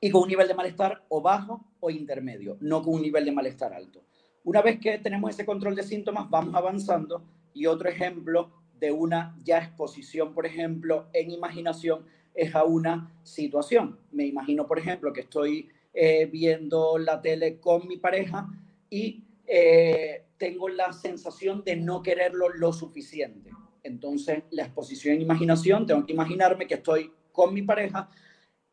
Y 0.00 0.10
con 0.10 0.22
un 0.22 0.28
nivel 0.28 0.48
de 0.48 0.54
malestar 0.54 1.04
o 1.08 1.22
bajo 1.22 1.64
o 1.80 1.88
intermedio, 1.88 2.56
no 2.60 2.82
con 2.82 2.94
un 2.94 3.02
nivel 3.02 3.24
de 3.24 3.32
malestar 3.32 3.72
alto. 3.72 4.02
Una 4.48 4.62
vez 4.62 4.80
que 4.80 4.96
tenemos 4.96 5.28
ese 5.28 5.44
control 5.44 5.76
de 5.76 5.82
síntomas, 5.82 6.30
vamos 6.30 6.54
avanzando. 6.54 7.22
Y 7.52 7.66
otro 7.66 7.86
ejemplo 7.86 8.50
de 8.80 8.90
una 8.90 9.36
ya 9.44 9.58
exposición, 9.58 10.32
por 10.32 10.46
ejemplo, 10.46 11.04
en 11.12 11.30
imaginación, 11.30 12.06
es 12.32 12.54
a 12.54 12.64
una 12.64 13.12
situación. 13.22 13.98
Me 14.10 14.24
imagino, 14.24 14.66
por 14.66 14.78
ejemplo, 14.78 15.12
que 15.12 15.20
estoy 15.20 15.68
eh, 15.92 16.24
viendo 16.32 16.96
la 16.96 17.20
tele 17.20 17.60
con 17.60 17.86
mi 17.86 17.98
pareja 17.98 18.48
y 18.88 19.22
eh, 19.46 20.24
tengo 20.38 20.70
la 20.70 20.94
sensación 20.94 21.62
de 21.62 21.76
no 21.76 22.02
quererlo 22.02 22.48
lo 22.48 22.72
suficiente. 22.72 23.50
Entonces, 23.82 24.44
la 24.50 24.62
exposición 24.62 25.16
en 25.16 25.20
imaginación, 25.20 25.84
tengo 25.84 26.06
que 26.06 26.14
imaginarme 26.14 26.66
que 26.66 26.76
estoy 26.76 27.12
con 27.32 27.52
mi 27.52 27.60
pareja 27.60 28.08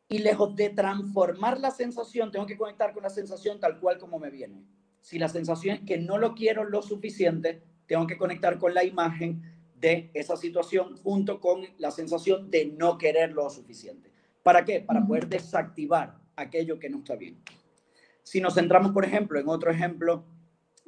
y 0.08 0.20
lejos 0.20 0.56
de 0.56 0.70
transformar 0.70 1.60
la 1.60 1.70
sensación, 1.70 2.32
tengo 2.32 2.46
que 2.46 2.56
conectar 2.56 2.94
con 2.94 3.02
la 3.02 3.10
sensación 3.10 3.60
tal 3.60 3.78
cual 3.78 3.98
como 3.98 4.18
me 4.18 4.30
viene. 4.30 4.64
Si 5.06 5.20
la 5.20 5.28
sensación 5.28 5.76
es 5.76 5.82
que 5.82 5.98
no 5.98 6.18
lo 6.18 6.34
quiero 6.34 6.64
lo 6.64 6.82
suficiente, 6.82 7.62
tengo 7.86 8.08
que 8.08 8.18
conectar 8.18 8.58
con 8.58 8.74
la 8.74 8.82
imagen 8.82 9.40
de 9.78 10.10
esa 10.14 10.36
situación 10.36 10.96
junto 10.96 11.40
con 11.40 11.62
la 11.78 11.92
sensación 11.92 12.50
de 12.50 12.64
no 12.76 12.98
querer 12.98 13.30
lo 13.30 13.48
suficiente. 13.48 14.10
¿Para 14.42 14.64
qué? 14.64 14.80
Para 14.80 15.06
poder 15.06 15.28
desactivar 15.28 16.18
aquello 16.34 16.80
que 16.80 16.90
no 16.90 16.98
está 16.98 17.14
bien. 17.14 17.38
Si 18.24 18.40
nos 18.40 18.54
centramos, 18.54 18.90
por 18.90 19.04
ejemplo, 19.04 19.38
en 19.38 19.48
otro 19.48 19.70
ejemplo 19.70 20.24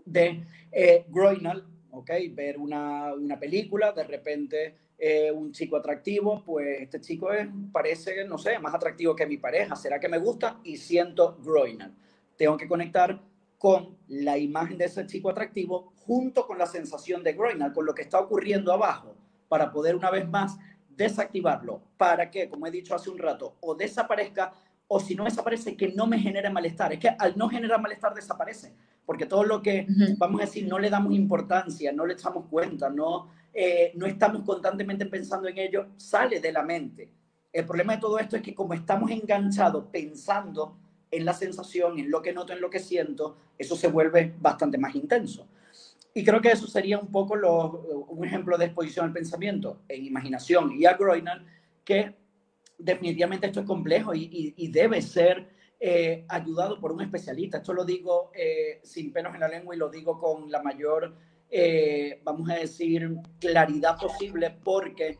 de 0.04 0.42
eh, 0.72 1.04
Groinal, 1.08 1.64
¿ok? 1.92 2.10
Ver 2.32 2.58
una, 2.58 3.14
una 3.14 3.38
película, 3.38 3.92
de 3.92 4.02
repente 4.02 4.74
eh, 4.98 5.30
un 5.30 5.52
chico 5.52 5.76
atractivo, 5.76 6.42
pues 6.44 6.80
este 6.80 7.00
chico 7.00 7.32
es, 7.32 7.46
parece, 7.70 8.24
no 8.24 8.36
sé, 8.36 8.58
más 8.58 8.74
atractivo 8.74 9.14
que 9.14 9.26
mi 9.26 9.36
pareja. 9.36 9.76
¿Será 9.76 10.00
que 10.00 10.08
me 10.08 10.18
gusta? 10.18 10.58
Y 10.64 10.76
siento 10.76 11.38
Groinal. 11.40 11.94
Tengo 12.36 12.56
que 12.56 12.66
conectar 12.66 13.27
con 13.58 13.96
la 14.06 14.38
imagen 14.38 14.78
de 14.78 14.84
ese 14.86 15.04
chico 15.06 15.30
atractivo 15.30 15.92
junto 16.06 16.46
con 16.46 16.58
la 16.58 16.66
sensación 16.66 17.22
de 17.22 17.32
Groinal, 17.32 17.72
con 17.72 17.84
lo 17.84 17.94
que 17.94 18.02
está 18.02 18.20
ocurriendo 18.20 18.72
abajo, 18.72 19.14
para 19.48 19.72
poder 19.72 19.96
una 19.96 20.10
vez 20.10 20.28
más 20.28 20.56
desactivarlo, 20.88 21.82
para 21.96 22.30
que, 22.30 22.48
como 22.48 22.66
he 22.66 22.70
dicho 22.70 22.94
hace 22.94 23.10
un 23.10 23.18
rato, 23.18 23.56
o 23.60 23.74
desaparezca, 23.74 24.52
o 24.86 25.00
si 25.00 25.14
no 25.14 25.24
desaparece, 25.24 25.76
que 25.76 25.92
no 25.92 26.06
me 26.06 26.18
genere 26.18 26.50
malestar. 26.50 26.92
Es 26.92 26.98
que 26.98 27.08
al 27.08 27.36
no 27.36 27.48
generar 27.48 27.80
malestar 27.80 28.14
desaparece, 28.14 28.74
porque 29.04 29.26
todo 29.26 29.44
lo 29.44 29.60
que, 29.60 29.86
vamos 30.16 30.40
a 30.40 30.44
decir, 30.44 30.66
no 30.66 30.78
le 30.78 30.88
damos 30.88 31.14
importancia, 31.14 31.92
no 31.92 32.06
le 32.06 32.14
echamos 32.14 32.46
cuenta, 32.48 32.88
no, 32.88 33.28
eh, 33.52 33.92
no 33.96 34.06
estamos 34.06 34.42
constantemente 34.42 35.06
pensando 35.06 35.48
en 35.48 35.58
ello, 35.58 35.88
sale 35.96 36.40
de 36.40 36.52
la 36.52 36.62
mente. 36.62 37.10
El 37.52 37.66
problema 37.66 37.94
de 37.94 38.00
todo 38.00 38.18
esto 38.18 38.36
es 38.36 38.42
que 38.42 38.54
como 38.54 38.74
estamos 38.74 39.10
enganchados 39.10 39.86
pensando 39.90 40.76
en 41.10 41.24
la 41.24 41.32
sensación, 41.32 41.98
en 41.98 42.10
lo 42.10 42.22
que 42.22 42.32
noto, 42.32 42.52
en 42.52 42.60
lo 42.60 42.70
que 42.70 42.78
siento, 42.78 43.36
eso 43.56 43.76
se 43.76 43.88
vuelve 43.88 44.34
bastante 44.38 44.78
más 44.78 44.94
intenso. 44.94 45.48
Y 46.14 46.24
creo 46.24 46.40
que 46.40 46.50
eso 46.50 46.66
sería 46.66 46.98
un 46.98 47.12
poco 47.12 47.34
un 48.08 48.24
ejemplo 48.24 48.58
de 48.58 48.66
exposición 48.66 49.06
al 49.06 49.12
pensamiento, 49.12 49.82
en 49.88 50.04
imaginación 50.04 50.72
y 50.72 50.84
a 50.84 50.94
Groinal, 50.94 51.46
que 51.84 52.14
definitivamente 52.78 53.46
esto 53.46 53.60
es 53.60 53.66
complejo 53.66 54.14
y, 54.14 54.68
debe 54.68 55.02
ser 55.02 55.48
eh, 55.80 56.24
ayudado 56.28 56.80
por 56.80 56.92
un 56.92 57.02
especialista. 57.02 57.58
Esto 57.58 57.72
lo 57.72 57.84
digo 57.84 58.30
eh, 58.34 58.80
sin 58.82 59.12
pelos 59.12 59.34
en 59.34 59.40
la 59.40 59.48
lengua 59.48 59.74
y 59.74 59.78
lo 59.78 59.90
digo 59.90 60.18
con 60.18 60.50
la 60.50 60.62
mayor, 60.62 61.14
eh, 61.50 62.20
vamos 62.24 62.50
a 62.50 62.54
decir, 62.54 63.16
claridad 63.38 63.96
posible, 63.98 64.56
porque 64.62 65.18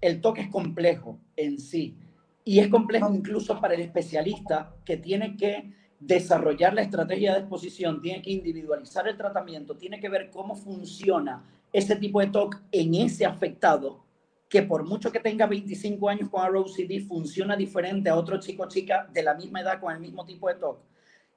el 0.00 0.20
toque 0.20 0.42
es 0.42 0.48
complejo 0.48 1.18
en 1.36 1.58
sí. 1.58 1.96
Y 2.48 2.60
es 2.60 2.68
complejo 2.68 3.12
incluso 3.12 3.60
para 3.60 3.74
el 3.74 3.82
especialista 3.82 4.74
que 4.82 4.96
tiene 4.96 5.36
que 5.36 5.70
desarrollar 6.00 6.72
la 6.72 6.80
estrategia 6.80 7.34
de 7.34 7.40
exposición, 7.40 8.00
tiene 8.00 8.22
que 8.22 8.30
individualizar 8.30 9.06
el 9.06 9.18
tratamiento, 9.18 9.76
tiene 9.76 10.00
que 10.00 10.08
ver 10.08 10.30
cómo 10.30 10.56
funciona 10.56 11.44
ese 11.74 11.94
tipo 11.96 12.20
de 12.20 12.28
TOC 12.28 12.56
en 12.72 12.94
ese 12.94 13.26
afectado, 13.26 14.02
que 14.48 14.62
por 14.62 14.82
mucho 14.82 15.12
que 15.12 15.20
tenga 15.20 15.46
25 15.46 16.08
años 16.08 16.30
con 16.30 16.50
ROCD, 16.50 17.06
funciona 17.06 17.54
diferente 17.54 18.08
a 18.08 18.16
otro 18.16 18.40
chico 18.40 18.62
o 18.62 18.68
chica 18.68 19.06
de 19.12 19.22
la 19.22 19.34
misma 19.34 19.60
edad 19.60 19.78
con 19.78 19.92
el 19.92 20.00
mismo 20.00 20.24
tipo 20.24 20.48
de 20.48 20.54
TOC. 20.54 20.80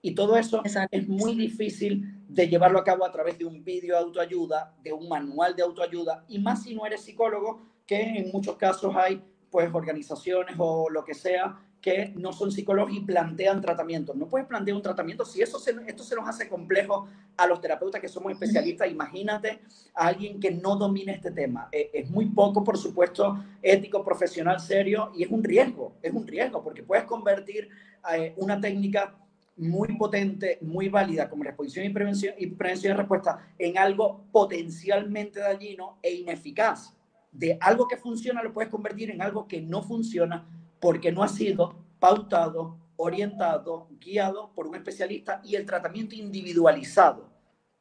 Y 0.02 0.16
todo 0.16 0.38
eso 0.38 0.62
es 0.64 1.10
muy 1.10 1.36
difícil 1.36 2.24
de 2.30 2.48
llevarlo 2.48 2.80
a 2.80 2.86
cabo 2.86 3.04
a 3.04 3.12
través 3.12 3.38
de 3.38 3.44
un 3.44 3.66
vídeo 3.66 3.96
de 3.96 4.02
autoayuda, 4.02 4.78
de 4.82 4.94
un 4.94 5.10
manual 5.10 5.58
de 5.58 5.64
autoayuda, 5.64 6.24
y 6.30 6.40
más 6.40 6.64
si 6.64 6.74
no 6.74 6.86
eres 6.86 7.02
psicólogo, 7.02 7.68
que 7.86 8.02
en 8.02 8.32
muchos 8.32 8.56
casos 8.56 8.96
hay 8.96 9.22
pues 9.52 9.70
organizaciones 9.74 10.56
o 10.58 10.90
lo 10.90 11.04
que 11.04 11.14
sea 11.14 11.60
que 11.82 12.14
no 12.16 12.32
son 12.32 12.52
psicólogos 12.52 12.94
y 12.94 13.00
plantean 13.02 13.60
tratamientos. 13.60 14.16
No 14.16 14.28
puedes 14.28 14.48
plantear 14.48 14.78
un 14.78 14.84
tratamiento 14.84 15.26
si 15.26 15.42
eso 15.42 15.60
esto 15.88 16.04
se 16.04 16.16
nos 16.16 16.30
hace 16.30 16.48
complejo 16.48 17.08
a 17.36 17.48
los 17.48 17.60
terapeutas 17.60 18.00
que 18.00 18.08
somos 18.08 18.32
especialistas. 18.32 18.90
Imagínate 18.90 19.60
a 19.96 20.08
alguien 20.08 20.40
que 20.40 20.52
no 20.52 20.76
domine 20.76 21.14
este 21.14 21.32
tema. 21.32 21.68
Eh, 21.72 21.90
es 21.92 22.10
muy 22.10 22.28
poco, 22.28 22.64
por 22.64 22.78
supuesto, 22.78 23.44
ético, 23.64 24.04
profesional, 24.04 24.60
serio 24.60 25.12
y 25.16 25.24
es 25.24 25.32
un 25.32 25.44
riesgo. 25.44 25.94
Es 26.04 26.14
un 26.14 26.28
riesgo 26.28 26.64
porque 26.64 26.84
puedes 26.84 27.06
convertir 27.06 27.68
eh, 28.14 28.34
una 28.38 28.62
técnica 28.62 29.16
muy 29.58 29.98
potente, 29.98 30.60
muy 30.62 30.88
válida 30.88 31.30
como 31.30 31.44
la 31.44 31.50
exposición 31.50 31.86
y 31.86 31.90
prevención, 31.90 32.36
y 32.38 32.48
prevención 32.48 32.94
de 32.94 32.98
respuesta 32.98 33.54
en 33.58 33.78
algo 33.78 34.24
potencialmente 34.32 35.40
dañino 35.40 35.98
e 36.02 36.14
ineficaz 36.14 36.96
de 37.32 37.58
algo 37.62 37.88
que 37.88 37.98
funciona 37.98 38.44
lo 38.44 38.54
puedes 38.54 38.70
convertir 38.70 39.10
en 39.12 39.22
algo 39.22 39.48
que 39.48 39.62
no 39.62 39.82
funciona 39.82 40.48
porque 40.80 41.12
no 41.12 41.24
ha 41.24 41.28
sido 41.28 41.76
pautado, 42.00 42.78
orientado, 42.98 43.88
guiado 44.00 44.52
por 44.54 44.68
un 44.68 44.76
especialista 44.76 45.42
y 45.44 45.56
el 45.56 45.66
tratamiento 45.66 46.16
individualizado. 46.16 47.30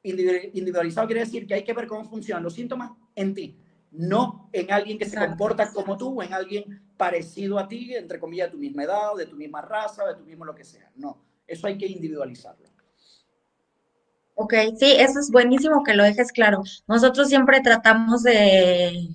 Individualizado 0.03 1.07
quiere 1.07 1.20
decir 1.20 1.46
que 1.46 1.55
hay 1.55 1.64
que 1.64 1.74
ver 1.74 1.86
cómo 1.86 2.05
funcionan 2.05 2.42
los 2.42 2.55
síntomas 2.55 2.92
en 3.14 3.34
ti, 3.34 3.59
no 3.90 4.48
en 4.53 4.72
alguien 4.72 4.98
que 4.98 5.05
se 5.05 5.16
comporta 5.16 5.72
como 5.72 5.96
tú 5.96 6.20
o 6.20 6.22
en 6.22 6.32
alguien 6.32 6.82
parecido 6.96 7.59
a 7.59 7.66
ti, 7.66 7.94
entre 7.94 8.20
comillas, 8.20 8.48
de 8.48 8.53
tu 8.53 8.59
misma 8.59 8.84
edad, 8.84 9.14
de 9.16 9.26
tu 9.26 9.36
misma 9.36 9.62
raza, 9.62 10.07
de 10.07 10.14
tu 10.14 10.24
mismo 10.24 10.44
lo 10.44 10.55
que 10.55 10.64
sea. 10.64 10.90
No, 10.96 11.18
eso 11.46 11.66
hay 11.66 11.76
que 11.76 11.86
individualizarlo. 11.86 12.70
Ok, 14.42 14.55
sí, 14.78 14.92
eso 14.98 15.20
es 15.20 15.30
buenísimo 15.30 15.82
que 15.84 15.92
lo 15.92 16.03
dejes 16.03 16.32
claro. 16.32 16.62
Nosotros 16.88 17.28
siempre 17.28 17.61
tratamos 17.61 18.22
de 18.22 19.14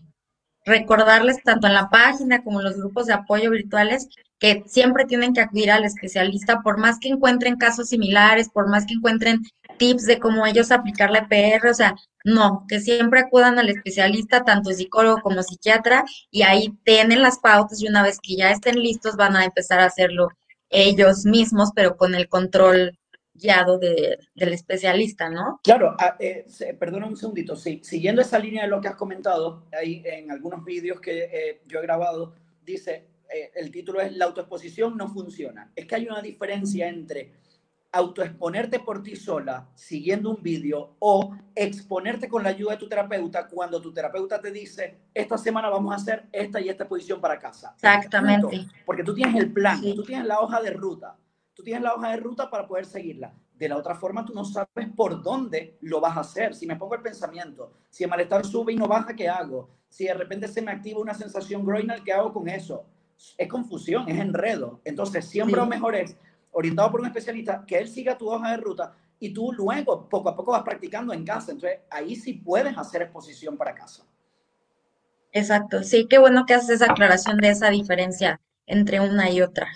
recordarles 0.65 1.41
tanto 1.43 1.67
en 1.67 1.73
la 1.73 1.89
página 1.89 2.43
como 2.43 2.59
en 2.59 2.65
los 2.65 2.77
grupos 2.77 3.05
de 3.05 3.13
apoyo 3.13 3.51
virtuales 3.51 4.09
que 4.39 4.63
siempre 4.65 5.05
tienen 5.05 5.33
que 5.33 5.41
acudir 5.41 5.71
al 5.71 5.85
especialista, 5.85 6.61
por 6.61 6.77
más 6.77 6.99
que 6.99 7.09
encuentren 7.09 7.55
casos 7.55 7.89
similares, 7.89 8.49
por 8.49 8.67
más 8.67 8.85
que 8.85 8.95
encuentren 8.95 9.43
tips 9.77 10.05
de 10.05 10.19
cómo 10.19 10.45
ellos 10.45 10.71
aplicar 10.71 11.11
la 11.11 11.27
EPR, 11.29 11.67
o 11.67 11.73
sea, 11.73 11.95
no, 12.23 12.65
que 12.67 12.79
siempre 12.79 13.21
acudan 13.21 13.59
al 13.59 13.69
especialista, 13.69 14.43
tanto 14.43 14.71
psicólogo 14.71 15.21
como 15.21 15.43
psiquiatra, 15.43 16.03
y 16.31 16.41
ahí 16.41 16.73
tienen 16.83 17.21
las 17.21 17.39
pautas 17.39 17.81
y 17.81 17.87
una 17.87 18.03
vez 18.03 18.19
que 18.21 18.35
ya 18.35 18.51
estén 18.51 18.79
listos 18.81 19.15
van 19.15 19.35
a 19.35 19.45
empezar 19.45 19.79
a 19.79 19.85
hacerlo 19.85 20.29
ellos 20.69 21.25
mismos, 21.25 21.69
pero 21.75 21.95
con 21.95 22.15
el 22.15 22.27
control 22.27 22.97
guiado 23.35 23.77
de, 23.77 24.17
del 24.33 24.53
especialista, 24.53 25.29
¿no? 25.29 25.59
Claro, 25.63 25.95
ah, 25.99 26.15
eh, 26.19 26.45
perdona 26.79 27.07
un 27.07 27.17
segundito, 27.17 27.55
sí, 27.55 27.81
siguiendo 27.83 28.21
esa 28.21 28.39
línea 28.39 28.63
de 28.63 28.69
lo 28.69 28.81
que 28.81 28.87
has 28.87 28.95
comentado, 28.95 29.63
ahí 29.77 30.01
en 30.05 30.31
algunos 30.31 30.63
vídeos 30.63 30.99
que 30.99 31.23
eh, 31.23 31.61
yo 31.67 31.79
he 31.79 31.83
grabado, 31.83 32.33
dice, 32.65 33.07
eh, 33.29 33.51
el 33.55 33.71
título 33.71 34.01
es 34.01 34.15
La 34.15 34.25
autoexposición 34.25 34.97
no 34.97 35.09
funciona. 35.09 35.71
Es 35.75 35.85
que 35.85 35.95
hay 35.95 36.07
una 36.07 36.21
diferencia 36.21 36.87
entre 36.87 37.33
autoexponerte 37.91 38.81
por 38.81 39.01
ti 39.01 39.15
sola 39.15 39.69
siguiendo 39.73 40.29
un 40.31 40.43
vídeo 40.43 40.97
o 40.99 41.33
exponerte 41.55 42.27
con 42.27 42.43
la 42.43 42.49
ayuda 42.49 42.73
de 42.73 42.77
tu 42.77 42.89
terapeuta 42.89 43.47
cuando 43.47 43.81
tu 43.81 43.93
terapeuta 43.93 44.41
te 44.41 44.51
dice, 44.51 44.97
esta 45.13 45.37
semana 45.37 45.69
vamos 45.69 45.93
a 45.93 45.95
hacer 45.95 46.25
esta 46.31 46.59
y 46.59 46.67
esta 46.67 46.87
posición 46.87 47.21
para 47.21 47.39
casa. 47.39 47.71
Exactamente. 47.75 48.67
Porque 48.85 49.03
tú 49.03 49.13
tienes 49.13 49.35
el 49.35 49.53
plan, 49.53 49.81
tú 49.81 50.03
tienes 50.03 50.25
la 50.25 50.41
hoja 50.41 50.61
de 50.61 50.71
ruta, 50.71 51.15
tú 51.55 51.63
tienes 51.63 51.81
la 51.81 51.95
hoja 51.95 52.09
de 52.09 52.17
ruta 52.17 52.49
para 52.49 52.67
poder 52.67 52.85
seguirla. 52.85 53.33
De 53.55 53.69
la 53.69 53.77
otra 53.77 53.95
forma, 53.95 54.25
tú 54.25 54.33
no 54.33 54.43
sabes 54.43 54.89
por 54.95 55.23
dónde 55.23 55.77
lo 55.81 56.01
vas 56.01 56.17
a 56.17 56.19
hacer. 56.19 56.53
Si 56.53 56.67
me 56.67 56.75
pongo 56.75 56.95
el 56.95 57.01
pensamiento, 57.01 57.71
si 57.89 58.03
el 58.03 58.09
malestar 58.09 58.45
sube 58.45 58.73
y 58.73 58.75
no 58.75 58.87
baja, 58.87 59.15
¿qué 59.15 59.29
hago? 59.29 59.69
Si 59.89 60.05
de 60.05 60.13
repente 60.13 60.47
se 60.49 60.61
me 60.61 60.71
activa 60.71 60.99
una 60.99 61.13
sensación 61.13 61.65
groinal, 61.65 62.03
¿qué 62.03 62.11
hago 62.11 62.33
con 62.33 62.49
eso? 62.49 62.85
Es 63.37 63.47
confusión, 63.47 64.07
es 64.09 64.19
enredo. 64.19 64.81
Entonces, 64.83 65.25
siempre 65.25 65.55
lo 65.55 65.65
mejor 65.65 65.95
es 65.95 66.17
orientado 66.51 66.91
por 66.91 66.99
un 66.99 67.07
especialista, 67.07 67.63
que 67.65 67.77
él 67.77 67.87
siga 67.87 68.17
tu 68.17 68.29
hoja 68.29 68.51
de 68.51 68.57
ruta 68.57 68.93
y 69.19 69.33
tú 69.33 69.51
luego 69.53 70.07
poco 70.09 70.29
a 70.29 70.35
poco 70.35 70.51
vas 70.51 70.63
practicando 70.63 71.13
en 71.13 71.25
casa. 71.25 71.51
Entonces 71.51 71.79
ahí 71.89 72.15
sí 72.15 72.33
puedes 72.33 72.77
hacer 72.77 73.03
exposición 73.03 73.57
para 73.57 73.73
casa. 73.73 74.03
Exacto, 75.31 75.83
sí, 75.83 76.07
qué 76.09 76.17
bueno 76.17 76.45
que 76.45 76.53
haces 76.53 76.81
esa 76.81 76.91
aclaración 76.91 77.37
de 77.37 77.49
esa 77.49 77.69
diferencia 77.69 78.39
entre 78.65 79.01
una 79.01 79.29
y 79.29 79.41
otra. 79.41 79.67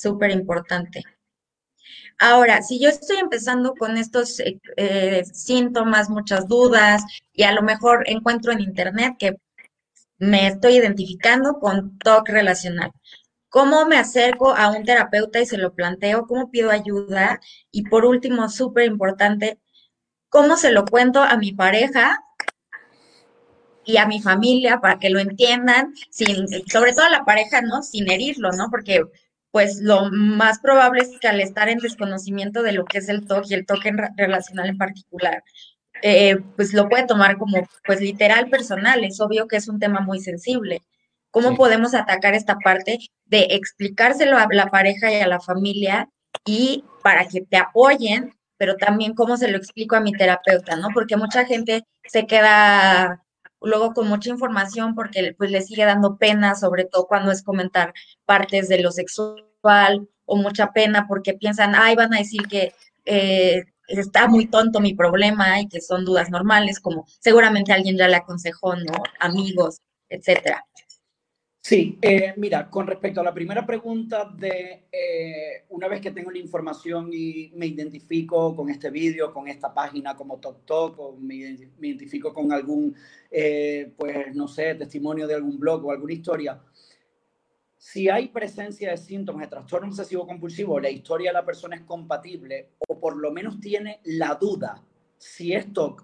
Súper 0.00 0.30
importante. 0.30 1.02
Ahora, 2.18 2.62
si 2.62 2.80
yo 2.80 2.88
estoy 2.88 3.18
empezando 3.18 3.74
con 3.74 3.96
estos 3.96 4.40
eh, 4.40 4.60
eh, 4.76 5.24
síntomas, 5.24 6.10
muchas 6.10 6.46
dudas, 6.48 7.02
y 7.32 7.44
a 7.44 7.52
lo 7.52 7.62
mejor 7.62 8.04
encuentro 8.06 8.52
en 8.52 8.60
internet 8.60 9.16
que 9.18 9.36
me 10.18 10.46
estoy 10.48 10.76
identificando 10.76 11.54
con 11.54 11.98
TOC 11.98 12.28
relacional, 12.28 12.92
¿Cómo 13.50 13.84
me 13.84 13.96
acerco 13.98 14.54
a 14.54 14.70
un 14.70 14.84
terapeuta 14.84 15.40
y 15.40 15.46
se 15.46 15.58
lo 15.58 15.74
planteo? 15.74 16.26
¿Cómo 16.28 16.52
pido 16.52 16.70
ayuda? 16.70 17.40
Y 17.72 17.82
por 17.82 18.04
último, 18.04 18.48
súper 18.48 18.84
importante, 18.86 19.58
¿cómo 20.28 20.56
se 20.56 20.70
lo 20.70 20.84
cuento 20.84 21.20
a 21.20 21.36
mi 21.36 21.52
pareja 21.52 22.24
y 23.84 23.96
a 23.96 24.06
mi 24.06 24.22
familia 24.22 24.80
para 24.80 25.00
que 25.00 25.10
lo 25.10 25.18
entiendan, 25.18 25.94
sin, 26.10 26.46
sobre 26.68 26.92
todo 26.92 27.06
a 27.06 27.10
la 27.10 27.24
pareja, 27.24 27.60
¿no? 27.62 27.82
Sin 27.82 28.08
herirlo, 28.08 28.52
¿no? 28.52 28.68
Porque 28.70 29.02
pues 29.50 29.80
lo 29.80 30.10
más 30.10 30.60
probable 30.60 31.02
es 31.02 31.18
que 31.20 31.28
al 31.28 31.40
estar 31.40 31.68
en 31.68 31.78
desconocimiento 31.78 32.62
de 32.62 32.72
lo 32.72 32.84
que 32.84 32.98
es 32.98 33.08
el 33.08 33.26
TOC 33.26 33.46
y 33.50 33.54
el 33.54 33.66
TOC 33.66 33.84
relacional 34.16 34.68
en 34.68 34.78
particular, 34.78 35.42
eh, 36.02 36.38
pues 36.56 36.72
lo 36.72 36.88
puede 36.88 37.06
tomar 37.06 37.36
como 37.36 37.68
pues 37.84 38.00
literal 38.00 38.48
personal, 38.48 39.04
es 39.04 39.20
obvio 39.20 39.48
que 39.48 39.56
es 39.56 39.68
un 39.68 39.78
tema 39.80 40.00
muy 40.00 40.20
sensible. 40.20 40.82
¿Cómo 41.30 41.56
podemos 41.56 41.94
atacar 41.94 42.34
esta 42.34 42.56
parte 42.58 42.98
de 43.26 43.48
explicárselo 43.50 44.36
a 44.36 44.46
la 44.50 44.66
pareja 44.66 45.12
y 45.12 45.20
a 45.20 45.28
la 45.28 45.40
familia 45.40 46.08
y 46.44 46.84
para 47.02 47.26
que 47.26 47.42
te 47.42 47.56
apoyen, 47.56 48.34
pero 48.56 48.76
también 48.76 49.14
cómo 49.14 49.36
se 49.36 49.48
lo 49.48 49.56
explico 49.56 49.96
a 49.96 50.00
mi 50.00 50.12
terapeuta, 50.12 50.76
¿no? 50.76 50.88
Porque 50.92 51.16
mucha 51.16 51.44
gente 51.44 51.84
se 52.04 52.26
queda 52.26 53.22
luego 53.60 53.92
con 53.94 54.08
mucha 54.08 54.30
información 54.30 54.94
porque 54.94 55.34
pues 55.36 55.50
le 55.50 55.62
sigue 55.62 55.84
dando 55.84 56.16
pena, 56.16 56.54
sobre 56.54 56.84
todo 56.84 57.06
cuando 57.06 57.30
es 57.30 57.42
comentar 57.42 57.92
partes 58.24 58.68
de 58.68 58.82
lo 58.82 58.90
sexual 58.90 60.08
o 60.24 60.36
mucha 60.36 60.72
pena 60.72 61.06
porque 61.08 61.34
piensan, 61.34 61.74
ay, 61.74 61.96
van 61.96 62.14
a 62.14 62.18
decir 62.18 62.42
que 62.48 62.72
eh, 63.04 63.64
está 63.88 64.28
muy 64.28 64.46
tonto 64.46 64.80
mi 64.80 64.94
problema 64.94 65.60
y 65.60 65.68
que 65.68 65.80
son 65.80 66.04
dudas 66.04 66.30
normales, 66.30 66.80
como 66.80 67.06
seguramente 67.18 67.72
alguien 67.72 67.96
ya 67.96 68.08
le 68.08 68.16
aconsejó, 68.16 68.76
¿no? 68.76 69.02
Amigos, 69.18 69.80
etcétera. 70.08 70.64
Sí, 71.62 71.98
eh, 72.00 72.32
mira, 72.38 72.70
con 72.70 72.86
respecto 72.86 73.20
a 73.20 73.24
la 73.24 73.34
primera 73.34 73.66
pregunta 73.66 74.24
de 74.24 74.86
eh, 74.90 75.64
una 75.68 75.88
vez 75.88 76.00
que 76.00 76.10
tengo 76.10 76.30
la 76.30 76.38
información 76.38 77.10
y 77.12 77.52
me 77.54 77.66
identifico 77.66 78.56
con 78.56 78.70
este 78.70 78.90
vídeo, 78.90 79.32
con 79.32 79.46
esta 79.46 79.72
página 79.72 80.16
como 80.16 80.38
TokTok, 80.40 80.98
o 80.98 81.16
me, 81.16 81.34
identifico 81.34 82.32
con 82.32 82.50
algún, 82.50 82.96
eh, 83.30 83.92
pues 83.96 84.34
no 84.34 84.48
sé, 84.48 84.74
testimonio 84.74 85.26
de 85.26 85.34
algún 85.34 85.60
blog 85.60 85.84
o 85.84 85.92
alguna 85.92 86.14
historia, 86.14 86.62
si 87.76 88.08
hay 88.08 88.28
presencia 88.28 88.90
de 88.90 88.96
síntomas 88.96 89.42
de 89.42 89.48
trastorno 89.48 89.88
obsesivo 89.88 90.26
compulsivo, 90.26 90.80
la 90.80 90.90
historia 90.90 91.30
de 91.30 91.34
la 91.34 91.44
persona 91.44 91.76
es 91.76 91.82
compatible 91.82 92.70
o 92.88 92.98
por 92.98 93.16
lo 93.16 93.32
menos 93.32 93.60
tiene 93.60 94.00
la 94.04 94.34
duda 94.34 94.82
si 95.20 95.52
es 95.52 95.70
TOC, 95.72 96.02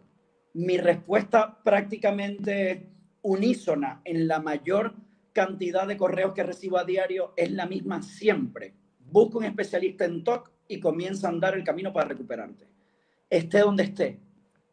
mi 0.54 0.76
respuesta 0.76 1.58
prácticamente 1.64 2.90
unísona 3.22 4.02
en 4.04 4.28
la 4.28 4.40
mayor 4.40 4.94
cantidad 5.36 5.86
de 5.86 5.98
correos 5.98 6.32
que 6.32 6.42
recibo 6.42 6.78
a 6.78 6.84
diario 6.84 7.34
es 7.36 7.50
la 7.50 7.66
misma 7.66 8.02
siempre. 8.02 8.72
Busca 8.98 9.36
un 9.36 9.44
especialista 9.44 10.06
en 10.06 10.24
TOC 10.24 10.50
y 10.66 10.80
comienza 10.80 11.26
a 11.26 11.30
andar 11.30 11.54
el 11.54 11.62
camino 11.62 11.92
para 11.92 12.08
recuperarte. 12.08 12.66
Esté 13.28 13.58
donde 13.58 13.82
esté, 13.82 14.18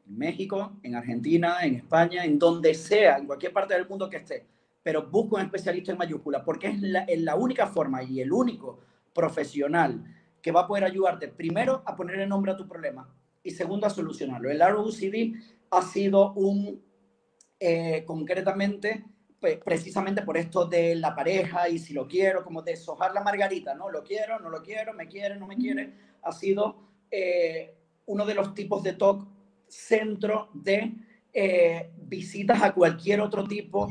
en 0.07 0.17
México, 0.17 0.79
en 0.81 0.95
Argentina, 0.95 1.57
en 1.63 1.75
España, 1.75 2.23
en 2.23 2.39
donde 2.39 2.73
sea, 2.75 3.17
en 3.17 3.27
cualquier 3.27 3.51
parte 3.51 3.73
del 3.73 3.89
mundo 3.89 4.09
que 4.09 4.15
esté, 4.17 4.45
pero 4.81 5.09
busca 5.09 5.35
un 5.35 5.41
especialista 5.41 5.91
en 5.91 5.97
mayúscula 5.97 6.45
porque 6.45 6.67
es 6.67 6.81
la, 6.81 7.01
es 7.01 7.19
la 7.19 7.35
única 7.35 7.67
forma 7.67 8.01
y 8.01 8.21
el 8.21 8.31
único 8.31 8.79
profesional 9.13 10.01
que 10.41 10.53
va 10.53 10.61
a 10.61 10.67
poder 10.67 10.85
ayudarte, 10.85 11.27
primero, 11.27 11.83
a 11.85 11.93
poner 11.93 12.21
el 12.21 12.29
nombre 12.29 12.53
a 12.53 12.55
tu 12.55 12.69
problema 12.69 13.13
y 13.43 13.51
segundo, 13.51 13.85
a 13.85 13.89
solucionarlo. 13.89 14.49
El 14.49 14.61
ROCD 14.61 15.33
ha 15.71 15.81
sido 15.81 16.31
un, 16.35 16.81
eh, 17.59 18.05
concretamente, 18.05 19.03
precisamente 19.63 20.21
por 20.21 20.37
esto 20.37 20.65
de 20.65 20.95
la 20.95 21.15
pareja 21.15 21.67
y 21.69 21.77
si 21.77 21.93
lo 21.93 22.07
quiero, 22.07 22.43
como 22.43 22.61
deshojar 22.61 23.13
la 23.13 23.21
margarita, 23.21 23.73
¿no? 23.73 23.89
Lo 23.89 24.03
quiero, 24.03 24.39
no 24.39 24.49
lo 24.49 24.61
quiero, 24.61 24.93
me 24.93 25.07
quiere, 25.07 25.35
no 25.35 25.47
me 25.47 25.57
quiere, 25.57 25.93
ha 26.21 26.31
sido 26.31 26.77
eh, 27.11 27.75
uno 28.05 28.25
de 28.25 28.33
los 28.33 28.53
tipos 28.53 28.81
de 28.83 28.93
TOC 28.93 29.27
centro 29.67 30.49
de 30.53 30.93
eh, 31.33 31.91
visitas 31.97 32.61
a 32.61 32.73
cualquier 32.73 33.21
otro 33.21 33.43
tipo, 33.43 33.89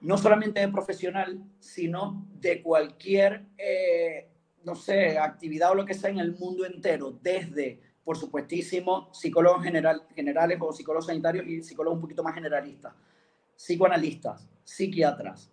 no 0.00 0.18
solamente 0.18 0.60
de 0.60 0.68
profesional, 0.68 1.42
sino 1.60 2.26
de 2.40 2.60
cualquier, 2.60 3.46
eh, 3.56 4.28
no 4.64 4.74
sé, 4.74 5.16
actividad 5.18 5.70
o 5.70 5.74
lo 5.74 5.86
que 5.86 5.94
sea 5.94 6.10
en 6.10 6.18
el 6.18 6.36
mundo 6.36 6.66
entero, 6.66 7.18
desde, 7.22 7.80
por 8.04 8.16
supuestísimo, 8.16 9.08
psicólogos 9.12 9.62
general, 9.62 10.02
generales 10.14 10.58
o 10.60 10.72
psicólogos 10.72 11.06
sanitarios 11.06 11.46
y 11.46 11.62
psicólogos 11.62 11.96
un 11.96 12.02
poquito 12.02 12.24
más 12.24 12.34
generalistas, 12.34 12.94
psicoanalistas, 13.56 14.51
psiquiatras, 14.64 15.50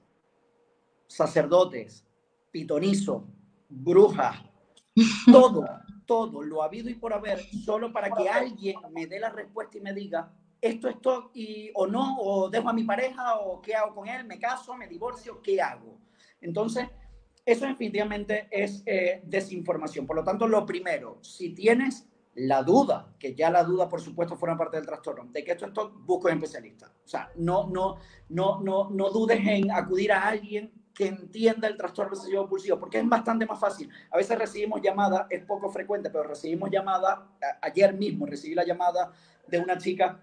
sacerdotes, 1.07 2.05
pitonizo, 2.51 3.27
brujas, 3.69 4.37
todo, 5.31 5.65
todo 6.05 6.41
lo 6.41 6.63
habido 6.63 6.89
y 6.89 6.95
por 6.95 7.13
haber, 7.13 7.39
solo 7.63 7.93
para 7.93 8.09
que 8.11 8.27
alguien 8.27 8.75
me 8.91 9.07
dé 9.07 9.19
la 9.19 9.29
respuesta 9.29 9.77
y 9.77 9.81
me 9.81 9.93
diga, 9.93 10.31
esto 10.61 10.89
es 10.89 10.99
todo 11.01 11.31
y, 11.33 11.71
o 11.73 11.87
no, 11.87 12.17
o 12.19 12.49
dejo 12.49 12.69
a 12.69 12.73
mi 12.73 12.83
pareja, 12.83 13.35
o 13.39 13.61
qué 13.61 13.75
hago 13.75 13.95
con 13.95 14.07
él, 14.07 14.25
me 14.25 14.39
caso, 14.39 14.75
me 14.75 14.87
divorcio, 14.87 15.41
¿qué 15.41 15.61
hago? 15.61 15.97
Entonces, 16.41 16.87
eso 17.45 17.65
definitivamente 17.65 18.47
es 18.51 18.83
eh, 18.85 19.21
desinformación. 19.23 20.05
Por 20.05 20.17
lo 20.17 20.23
tanto, 20.23 20.47
lo 20.47 20.65
primero, 20.65 21.17
si 21.21 21.51
tienes 21.51 22.08
la 22.35 22.63
duda, 22.63 23.13
que 23.19 23.35
ya 23.35 23.49
la 23.49 23.63
duda, 23.63 23.89
por 23.89 24.01
supuesto, 24.01 24.37
forma 24.37 24.57
parte 24.57 24.77
del 24.77 24.85
trastorno, 24.85 25.29
de 25.31 25.43
que 25.43 25.51
esto 25.51 25.65
es 25.65 25.73
todo, 25.73 25.89
busco 25.89 26.27
un 26.27 26.35
especialista. 26.35 26.91
O 27.03 27.07
sea, 27.07 27.31
no, 27.35 27.67
no, 27.67 27.97
no, 28.29 28.61
no, 28.61 28.89
no 28.89 29.09
dudes 29.09 29.39
en 29.45 29.71
acudir 29.71 30.11
a 30.11 30.27
alguien 30.27 30.71
que 30.93 31.07
entienda 31.07 31.67
el 31.67 31.77
trastorno 31.77 32.13
obsesivo 32.13 32.41
compulsivo, 32.41 32.79
porque 32.79 32.99
es 32.99 33.07
bastante 33.07 33.45
más 33.45 33.59
fácil. 33.59 33.89
A 34.11 34.17
veces 34.17 34.37
recibimos 34.37 34.81
llamadas, 34.81 35.27
es 35.29 35.43
poco 35.45 35.69
frecuente, 35.69 36.09
pero 36.09 36.23
recibimos 36.23 36.69
llamadas, 36.69 37.19
ayer 37.61 37.93
mismo 37.93 38.25
recibí 38.25 38.53
la 38.53 38.65
llamada 38.65 39.11
de 39.47 39.59
una 39.59 39.77
chica 39.77 40.21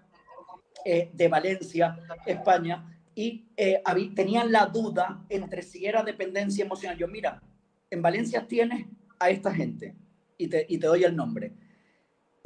eh, 0.85 1.09
de 1.13 1.27
Valencia, 1.27 1.97
España, 2.25 2.99
y 3.13 3.47
eh, 3.57 3.81
tenían 4.15 4.51
la 4.51 4.67
duda 4.67 5.25
entre 5.29 5.63
si 5.63 5.85
era 5.85 6.03
dependencia 6.03 6.63
emocional. 6.63 6.97
Yo, 6.97 7.07
mira, 7.07 7.41
en 7.89 8.01
Valencia 8.01 8.47
tienes 8.47 8.85
a 9.19 9.31
esta 9.31 9.51
gente 9.51 9.95
y 10.37 10.47
te, 10.47 10.65
y 10.69 10.77
te 10.77 10.87
doy 10.87 11.03
el 11.03 11.15
nombre 11.15 11.53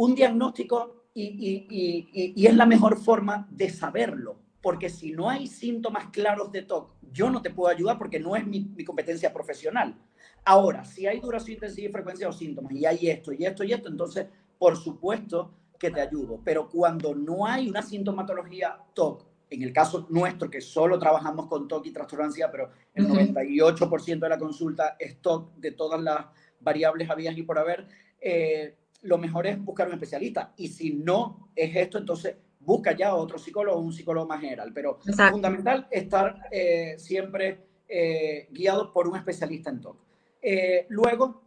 un 0.03 0.15
diagnóstico 0.15 1.05
y, 1.13 2.33
es 2.35 2.55
la 2.55 2.65
mejor 2.65 2.97
forma 2.97 3.47
de 3.51 3.69
saberlo, 3.69 4.39
porque 4.59 4.89
si 4.89 5.11
no 5.11 5.29
hay 5.29 5.45
síntomas 5.45 6.07
claros 6.07 6.51
de 6.51 6.63
TOC, 6.63 6.95
yo 7.11 7.29
no 7.29 7.41
te 7.43 7.51
puedo 7.51 7.69
ayudar 7.69 7.99
porque 7.99 8.19
no 8.19 8.35
es 8.35 8.47
mi, 8.47 8.83
competencia 8.83 9.31
profesional. 9.31 9.95
Ahora, 10.43 10.83
si 10.85 11.05
hay 11.05 11.19
duración 11.19 11.55
intensiva 11.55 11.89
y 11.89 11.91
frecuencia 11.91 12.25
de 12.25 12.31
los 12.31 12.39
síntomas 12.39 12.73
y 12.73 12.83
hay 12.83 13.09
esto 13.09 13.31
y 13.31 13.45
esto 13.45 13.63
y 13.63 13.73
esto, 13.73 13.89
entonces, 13.89 14.25
por 14.57 14.75
supuesto 14.75 15.53
que 15.77 15.91
te 15.91 16.01
ayudo. 16.01 16.39
Pero 16.43 16.67
cuando 16.67 17.13
no 17.13 17.45
hay 17.45 17.69
una 17.69 17.83
sintomatología 17.83 18.79
TOC, 18.95 19.23
en 19.51 19.61
el 19.61 19.71
caso 19.71 20.07
nuestro, 20.09 20.49
que 20.49 20.61
solo 20.61 20.97
trabajamos 20.97 21.45
con 21.45 21.67
TOC 21.67 21.85
y 21.85 21.91
trastorno 21.91 22.23
de 22.23 22.27
ansiedad, 22.27 22.49
pero 22.51 22.71
el 22.95 23.07
98% 23.07 24.19
de 24.19 24.29
la 24.29 24.39
consulta 24.39 24.95
es 24.97 25.21
TOC 25.21 25.57
de 25.57 25.71
todas 25.73 26.01
las 26.01 26.25
variables 26.59 27.09
habías 27.09 27.37
y 27.37 27.43
por 27.43 27.59
haber, 27.59 27.87
eh, 28.19 28.77
lo 29.01 29.17
mejor 29.17 29.47
es 29.47 29.63
buscar 29.63 29.87
un 29.87 29.93
especialista. 29.93 30.53
Y 30.57 30.67
si 30.67 30.93
no 30.93 31.49
es 31.55 31.75
esto, 31.75 31.97
entonces 31.97 32.35
busca 32.59 32.95
ya 32.95 33.15
otro 33.15 33.37
psicólogo, 33.37 33.79
un 33.79 33.93
psicólogo 33.93 34.27
más 34.27 34.41
general. 34.41 34.71
Pero 34.73 34.99
es 35.05 35.15
fundamental 35.15 35.87
estar 35.89 36.47
eh, 36.51 36.95
siempre 36.97 37.65
eh, 37.87 38.47
guiado 38.51 38.93
por 38.93 39.07
un 39.07 39.17
especialista 39.17 39.69
en 39.69 39.81
TOC. 39.81 39.97
Eh, 40.41 40.85
luego, 40.89 41.41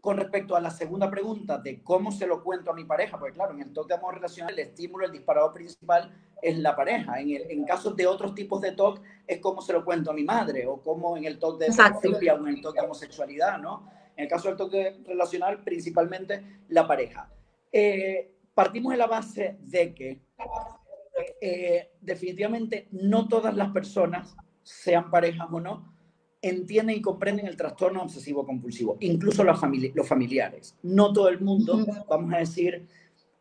con 0.00 0.16
respecto 0.16 0.54
a 0.54 0.60
la 0.60 0.70
segunda 0.70 1.10
pregunta 1.10 1.58
de 1.58 1.82
cómo 1.82 2.12
se 2.12 2.26
lo 2.26 2.42
cuento 2.44 2.70
a 2.70 2.74
mi 2.74 2.84
pareja, 2.84 3.18
porque 3.18 3.34
claro, 3.34 3.54
en 3.54 3.62
el 3.62 3.72
TOC 3.72 3.88
de 3.88 3.94
amor 3.94 4.14
relacional 4.14 4.52
el 4.52 4.58
estímulo, 4.60 5.06
el 5.06 5.12
disparador 5.12 5.52
principal 5.52 6.14
es 6.42 6.58
la 6.58 6.76
pareja. 6.76 7.20
En, 7.20 7.30
el, 7.30 7.50
en 7.50 7.64
casos 7.64 7.96
de 7.96 8.06
otros 8.06 8.34
tipos 8.34 8.60
de 8.60 8.72
TOC 8.72 9.00
es 9.26 9.38
cómo 9.40 9.62
se 9.62 9.72
lo 9.72 9.84
cuento 9.84 10.10
a 10.10 10.14
mi 10.14 10.24
madre 10.24 10.66
o 10.66 10.80
como 10.82 11.16
en 11.16 11.24
el 11.24 11.38
TOC 11.38 11.58
de 11.58 11.72
familia 11.72 12.34
o 12.34 12.46
en 12.46 12.54
el 12.54 12.60
TOC 12.60 12.74
de 12.74 12.80
homosexualidad, 12.82 13.58
¿no? 13.58 13.88
En 14.16 14.24
el 14.24 14.28
caso 14.28 14.48
del 14.48 14.56
TOC 14.56 14.72
relacional, 15.06 15.62
principalmente 15.62 16.42
la 16.68 16.86
pareja. 16.86 17.30
Eh, 17.72 18.32
partimos 18.54 18.92
de 18.92 18.98
la 18.98 19.06
base 19.06 19.56
de 19.60 19.94
que 19.94 20.20
eh, 21.40 21.90
definitivamente 22.00 22.88
no 22.92 23.28
todas 23.28 23.54
las 23.56 23.70
personas, 23.72 24.36
sean 24.62 25.10
parejas 25.10 25.48
o 25.50 25.60
no, 25.60 25.94
entienden 26.40 26.96
y 26.96 27.02
comprenden 27.02 27.46
el 27.46 27.56
trastorno 27.56 28.02
obsesivo 28.02 28.44
compulsivo, 28.44 28.96
incluso 29.00 29.44
los, 29.44 29.58
los 29.94 30.08
familiares. 30.08 30.76
No 30.82 31.12
todo 31.12 31.28
el 31.28 31.40
mundo, 31.40 31.84
vamos 32.08 32.34
a 32.34 32.38
decir, 32.38 32.86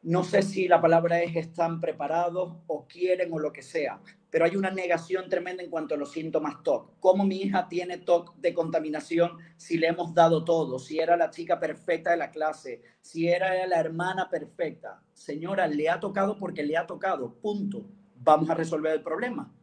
no 0.04 0.26
sé 0.26 0.42
si 0.42 0.68
la 0.68 0.82
palabra 0.82 1.22
es 1.22 1.36
están 1.36 1.80
preparados 1.80 2.58
o 2.68 2.86
quieren 2.88 3.32
o 3.32 3.40
lo 3.40 3.54
que 3.54 3.62
sea, 3.62 4.02
pero 4.30 4.44
hay 4.44 4.58
una 4.58 4.70
negación 4.70 5.30
tremenda 5.30 5.64
en 5.64 5.70
cuanto 5.70 5.96
a 5.96 5.98
los 5.98 6.12
síntomas 6.12 6.62
TOC. 6.62 7.00
¿Cómo 7.00 7.24
mi 7.26 7.38
hija 7.38 7.70
tiene 7.70 8.00
TOC 8.00 8.36
de 8.36 8.54
contaminación 8.54 9.38
si 9.56 9.78
le 9.78 9.88
hemos 9.88 10.14
dado 10.14 10.44
todo? 10.44 10.78
Si 10.78 11.00
era 11.00 11.16
la 11.16 11.30
chica 11.30 11.58
perfecta 11.58 12.12
de 12.12 12.18
la 12.18 12.32
clase, 12.32 12.82
si 13.00 13.30
era 13.30 13.66
la 13.66 13.80
hermana 13.80 14.30
perfecta. 14.30 15.02
Señora, 15.14 15.68
le 15.68 15.90
ha 15.90 16.00
tocado 16.00 16.38
porque 16.38 16.64
le 16.64 16.76
ha 16.76 16.86
tocado, 16.86 17.36
punto. 17.36 17.86
Vamos 18.16 18.50
a 18.50 18.56
resolver 18.56 18.92
el 18.94 19.04
problema. 19.04 19.54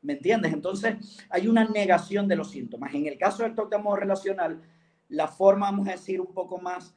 ¿Me 0.00 0.14
entiendes? 0.14 0.54
Entonces, 0.54 0.96
hay 1.28 1.46
una 1.46 1.64
negación 1.68 2.26
de 2.26 2.36
los 2.36 2.50
síntomas. 2.50 2.94
En 2.94 3.06
el 3.06 3.18
caso 3.18 3.42
del 3.42 3.54
TOC 3.54 3.68
de 3.68 3.76
amor 3.76 4.00
relacional, 4.00 4.62
la 5.08 5.28
forma, 5.28 5.66
vamos 5.66 5.88
a 5.88 5.92
decir, 5.92 6.20
un 6.20 6.32
poco 6.32 6.58
más 6.58 6.94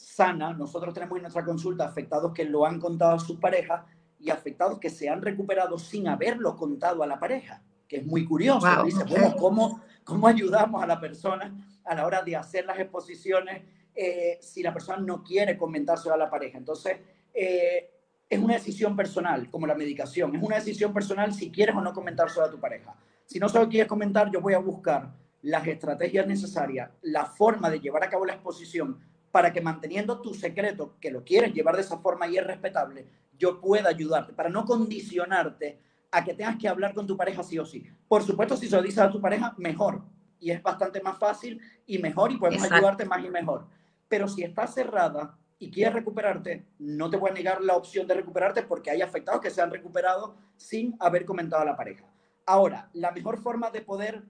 sana. 0.00 0.52
Nosotros 0.54 0.94
tenemos 0.94 1.16
en 1.16 1.22
nuestra 1.22 1.44
consulta 1.44 1.84
afectados 1.84 2.32
que 2.32 2.44
lo 2.44 2.64
han 2.64 2.80
contado 2.80 3.12
a 3.12 3.20
sus 3.20 3.38
parejas 3.38 3.84
y 4.18 4.30
afectados 4.30 4.78
que 4.78 4.90
se 4.90 5.08
han 5.08 5.22
recuperado 5.22 5.78
sin 5.78 6.08
haberlo 6.08 6.56
contado 6.56 7.02
a 7.02 7.06
la 7.06 7.18
pareja, 7.18 7.62
que 7.86 7.98
es 7.98 8.06
muy 8.06 8.24
curioso. 8.24 8.66
Dice, 8.84 9.04
bueno, 9.04 9.34
¿cómo, 9.36 9.82
¿cómo 10.04 10.26
ayudamos 10.26 10.82
a 10.82 10.86
la 10.86 11.00
persona 11.00 11.54
a 11.84 11.94
la 11.94 12.06
hora 12.06 12.22
de 12.22 12.36
hacer 12.36 12.64
las 12.64 12.78
exposiciones 12.78 13.62
eh, 13.94 14.38
si 14.40 14.62
la 14.62 14.72
persona 14.72 14.98
no 14.98 15.22
quiere 15.22 15.56
comentárselo 15.56 16.14
a 16.14 16.18
la 16.18 16.30
pareja? 16.30 16.58
Entonces, 16.58 16.98
eh, 17.34 17.90
es 18.28 18.38
una 18.38 18.54
decisión 18.54 18.96
personal, 18.96 19.50
como 19.50 19.66
la 19.66 19.74
medicación. 19.74 20.34
Es 20.34 20.42
una 20.42 20.56
decisión 20.56 20.92
personal 20.94 21.34
si 21.34 21.50
quieres 21.50 21.74
o 21.74 21.80
no 21.80 21.92
comentárselo 21.92 22.46
a 22.46 22.50
tu 22.50 22.60
pareja. 22.60 22.94
Si 23.26 23.38
no 23.38 23.48
solo 23.48 23.68
quieres 23.68 23.88
comentar, 23.88 24.30
yo 24.30 24.40
voy 24.40 24.54
a 24.54 24.58
buscar 24.58 25.12
las 25.42 25.66
estrategias 25.66 26.26
necesarias, 26.26 26.90
la 27.02 27.26
forma 27.26 27.70
de 27.70 27.80
llevar 27.80 28.04
a 28.04 28.10
cabo 28.10 28.26
la 28.26 28.34
exposición 28.34 29.00
para 29.30 29.52
que 29.52 29.60
manteniendo 29.60 30.20
tu 30.20 30.34
secreto, 30.34 30.96
que 31.00 31.10
lo 31.10 31.24
quieres 31.24 31.52
llevar 31.52 31.76
de 31.76 31.82
esa 31.82 31.98
forma 31.98 32.26
y 32.26 32.36
es 32.36 32.46
respetable, 32.46 33.06
yo 33.38 33.60
pueda 33.60 33.88
ayudarte, 33.88 34.32
para 34.32 34.48
no 34.48 34.64
condicionarte 34.64 35.78
a 36.10 36.24
que 36.24 36.34
tengas 36.34 36.56
que 36.56 36.68
hablar 36.68 36.92
con 36.92 37.06
tu 37.06 37.16
pareja 37.16 37.42
sí 37.42 37.58
o 37.58 37.64
sí. 37.64 37.86
Por 38.08 38.22
supuesto, 38.22 38.56
si 38.56 38.68
se 38.68 38.76
lo 38.76 38.82
dices 38.82 38.98
a 38.98 39.10
tu 39.10 39.20
pareja, 39.20 39.54
mejor. 39.56 40.02
Y 40.40 40.50
es 40.50 40.62
bastante 40.62 41.00
más 41.00 41.18
fácil 41.18 41.60
y 41.86 41.98
mejor 41.98 42.32
y 42.32 42.36
podemos 42.36 42.70
ayudarte 42.70 43.04
más 43.04 43.24
y 43.24 43.30
mejor. 43.30 43.66
Pero 44.08 44.26
si 44.26 44.42
estás 44.42 44.74
cerrada 44.74 45.36
y 45.58 45.70
quieres 45.70 45.94
recuperarte, 45.94 46.66
no 46.78 47.10
te 47.10 47.16
voy 47.16 47.30
a 47.30 47.34
negar 47.34 47.62
la 47.62 47.76
opción 47.76 48.06
de 48.06 48.14
recuperarte 48.14 48.62
porque 48.62 48.90
hay 48.90 49.02
afectados 49.02 49.40
que 49.40 49.50
se 49.50 49.62
han 49.62 49.70
recuperado 49.70 50.34
sin 50.56 50.96
haber 50.98 51.24
comentado 51.24 51.62
a 51.62 51.66
la 51.66 51.76
pareja. 51.76 52.06
Ahora, 52.46 52.88
la 52.94 53.12
mejor 53.12 53.38
forma 53.38 53.70
de 53.70 53.82
poder 53.82 54.22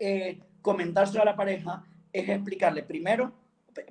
eh, 0.00 0.40
comentárselo 0.62 1.22
a 1.22 1.26
la 1.26 1.36
pareja 1.36 1.84
es 2.12 2.28
explicarle 2.28 2.82
primero 2.82 3.32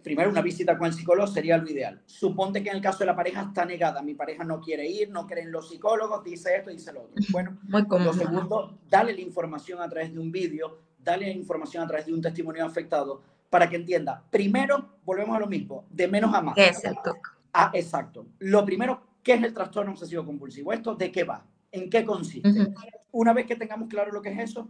primero 0.04 0.30
una 0.30 0.42
visita 0.42 0.78
con 0.78 0.88
el 0.88 0.94
psicólogo 0.94 1.28
sería 1.28 1.58
lo 1.58 1.70
ideal. 1.70 2.02
Suponte 2.06 2.64
que 2.64 2.70
en 2.70 2.78
el 2.78 2.82
caso 2.82 3.00
de 3.00 3.08
la 3.08 3.16
pareja 3.16 3.42
está 3.42 3.66
negada, 3.66 4.02
mi 4.02 4.14
pareja 4.14 4.44
no 4.44 4.60
quiere 4.60 4.88
ir, 4.88 5.10
no 5.10 5.26
creen 5.28 5.52
los 5.52 5.70
psicólogos, 5.70 6.24
dice 6.24 6.58
esto, 6.58 6.70
dice 6.70 6.92
lo 6.94 7.04
otro. 7.04 7.24
Bueno, 7.32 7.58
lo 7.68 8.14
segundo, 8.14 8.80
dale 8.90 9.14
la 9.14 9.22
información 9.22 9.82
a 9.82 9.90
través 9.90 10.14
de 10.14 10.20
un 10.20 10.32
vídeo, 10.32 10.80
dale 11.00 11.28
la 11.28 11.34
información 11.34 11.84
a 11.84 11.88
través 11.88 12.06
de 12.06 12.14
un 12.14 12.22
testimonio 12.22 12.66
afectado 12.66 13.22
para 13.50 13.70
que 13.70 13.76
entienda. 13.76 14.24
Primero, 14.30 14.98
volvemos 15.04 15.36
a 15.36 15.40
lo 15.40 15.48
mismo, 15.48 15.86
de 15.90 16.08
menos 16.08 16.34
a 16.34 16.42
más. 16.42 16.58
Exacto. 16.58 17.16
Ah, 17.54 17.72
exacto. 17.74 18.28
Lo 18.40 18.66
primero, 18.66 19.02
¿qué 19.24 19.34
es 19.34 19.44
el 19.44 19.54
trastorno 19.54 19.92
obsesivo 19.92 20.26
compulsivo? 20.26 20.74
¿Esto 20.74 20.96
de 20.96 21.12
qué 21.12 21.24
va? 21.24 21.46
¿En 21.72 21.90
qué 21.90 22.04
consiste? 22.04 22.74
Una 23.12 23.34
vez 23.34 23.46
que 23.46 23.56
tengamos 23.56 23.88
claro 23.88 24.12
lo 24.12 24.22
que 24.22 24.30
es 24.30 24.40
eso, 24.40 24.70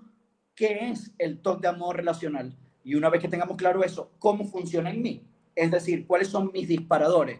¿qué 0.53 0.89
es 0.89 1.11
el 1.17 1.39
TOC 1.39 1.61
de 1.61 1.67
amor 1.67 1.97
relacional? 1.97 2.55
Y 2.85 2.93
una 2.93 3.09
vez 3.09 3.19
que 3.19 3.27
tengamos 3.27 3.57
claro 3.57 3.83
eso, 3.83 4.11
¿cómo 4.19 4.45
funciona 4.45 4.91
en 4.91 5.01
mí? 5.01 5.27
Es 5.55 5.71
decir, 5.71 6.05
¿cuáles 6.05 6.27
son 6.27 6.51
mis 6.53 6.67
disparadores? 6.67 7.39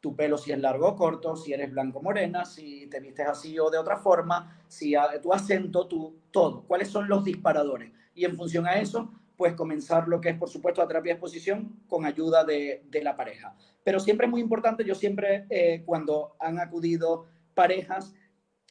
Tu 0.00 0.16
pelo 0.16 0.38
si 0.38 0.52
es 0.52 0.58
largo 0.58 0.88
o 0.88 0.96
corto, 0.96 1.36
si 1.36 1.52
eres 1.52 1.70
blanco 1.70 1.98
o 1.98 2.02
morena, 2.02 2.46
si 2.46 2.86
te 2.86 2.98
vistes 2.98 3.28
así 3.28 3.58
o 3.58 3.68
de 3.68 3.76
otra 3.76 3.98
forma, 3.98 4.62
si 4.66 4.94
tu 5.22 5.34
acento, 5.34 5.86
tu 5.86 6.16
todo. 6.30 6.62
¿Cuáles 6.62 6.88
son 6.88 7.08
los 7.08 7.24
disparadores? 7.24 7.92
Y 8.14 8.24
en 8.24 8.36
función 8.36 8.66
a 8.66 8.80
eso, 8.80 9.12
pues 9.36 9.52
comenzar 9.52 10.08
lo 10.08 10.18
que 10.18 10.30
es, 10.30 10.38
por 10.38 10.48
supuesto, 10.48 10.80
la 10.80 10.88
terapia 10.88 11.10
de 11.10 11.18
exposición 11.18 11.76
con 11.88 12.06
ayuda 12.06 12.44
de, 12.44 12.82
de 12.90 13.04
la 13.04 13.16
pareja. 13.16 13.54
Pero 13.84 14.00
siempre 14.00 14.26
es 14.26 14.30
muy 14.30 14.40
importante, 14.40 14.82
yo 14.82 14.94
siempre, 14.94 15.44
eh, 15.50 15.82
cuando 15.84 16.36
han 16.40 16.58
acudido 16.58 17.26
parejas, 17.54 18.14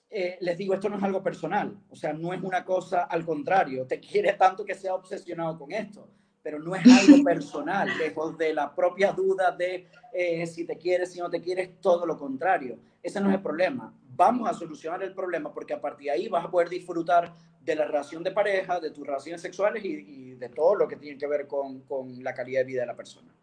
eh, 0.10 0.38
les 0.42 0.58
digo, 0.58 0.74
esto 0.74 0.90
no 0.90 0.98
es 0.98 1.04
algo 1.04 1.22
personal, 1.22 1.78
o 1.90 1.96
sea, 1.96 2.14
no 2.14 2.34
es 2.34 2.42
una 2.42 2.64
cosa 2.64 3.04
al 3.04 3.26
contrario, 3.26 3.86
te 3.86 4.00
quiere 4.00 4.34
tanto 4.34 4.64
que 4.64 4.76
sea 4.76 4.96
obsesionado 4.96 5.58
con 5.58 5.72
esto, 5.72 6.08
pero 6.42 6.60
no 6.60 6.76
es 6.76 6.84
algo 6.86 7.24
personal, 7.26 7.90
lejos 7.98 8.38
de 8.38 8.54
la 8.54 8.74
propia 8.74 9.12
duda 9.12 9.52
de 9.52 9.88
eh, 10.14 10.46
si 10.48 10.66
te 10.66 10.78
quieres, 10.78 11.12
si 11.12 11.20
no 11.20 11.30
te 11.30 11.42
quieres, 11.42 11.82
todo 11.82 12.06
lo 12.06 12.18
contrario. 12.18 12.78
Ese 13.02 13.20
no 13.20 13.30
es 13.30 13.36
el 13.36 13.42
problema. 13.42 13.94
Vamos 14.16 14.50
a 14.50 14.54
solucionar 14.54 15.02
el 15.04 15.14
problema 15.14 15.52
porque 15.52 15.74
a 15.74 15.82
partir 15.82 16.06
de 16.06 16.12
ahí 16.12 16.28
vas 16.28 16.46
a 16.46 16.52
poder 16.52 16.70
disfrutar 16.70 17.34
de 17.62 17.76
la 17.76 17.86
relación 17.86 18.24
de 18.24 18.32
pareja, 18.32 18.80
de 18.80 18.92
tus 18.92 19.06
relaciones 19.06 19.42
sexuales 19.42 19.84
y, 19.84 19.90
y 19.90 20.36
de 20.36 20.50
todo 20.50 20.76
lo 20.76 20.88
que 20.88 20.96
tiene 20.98 21.18
que 21.18 21.28
ver 21.28 21.48
con, 21.48 21.82
con 21.82 22.24
la 22.24 22.34
calidad 22.34 22.62
de 22.62 22.66
vida 22.66 22.82
de 22.82 22.88
la 22.88 22.96
persona. 22.96 23.34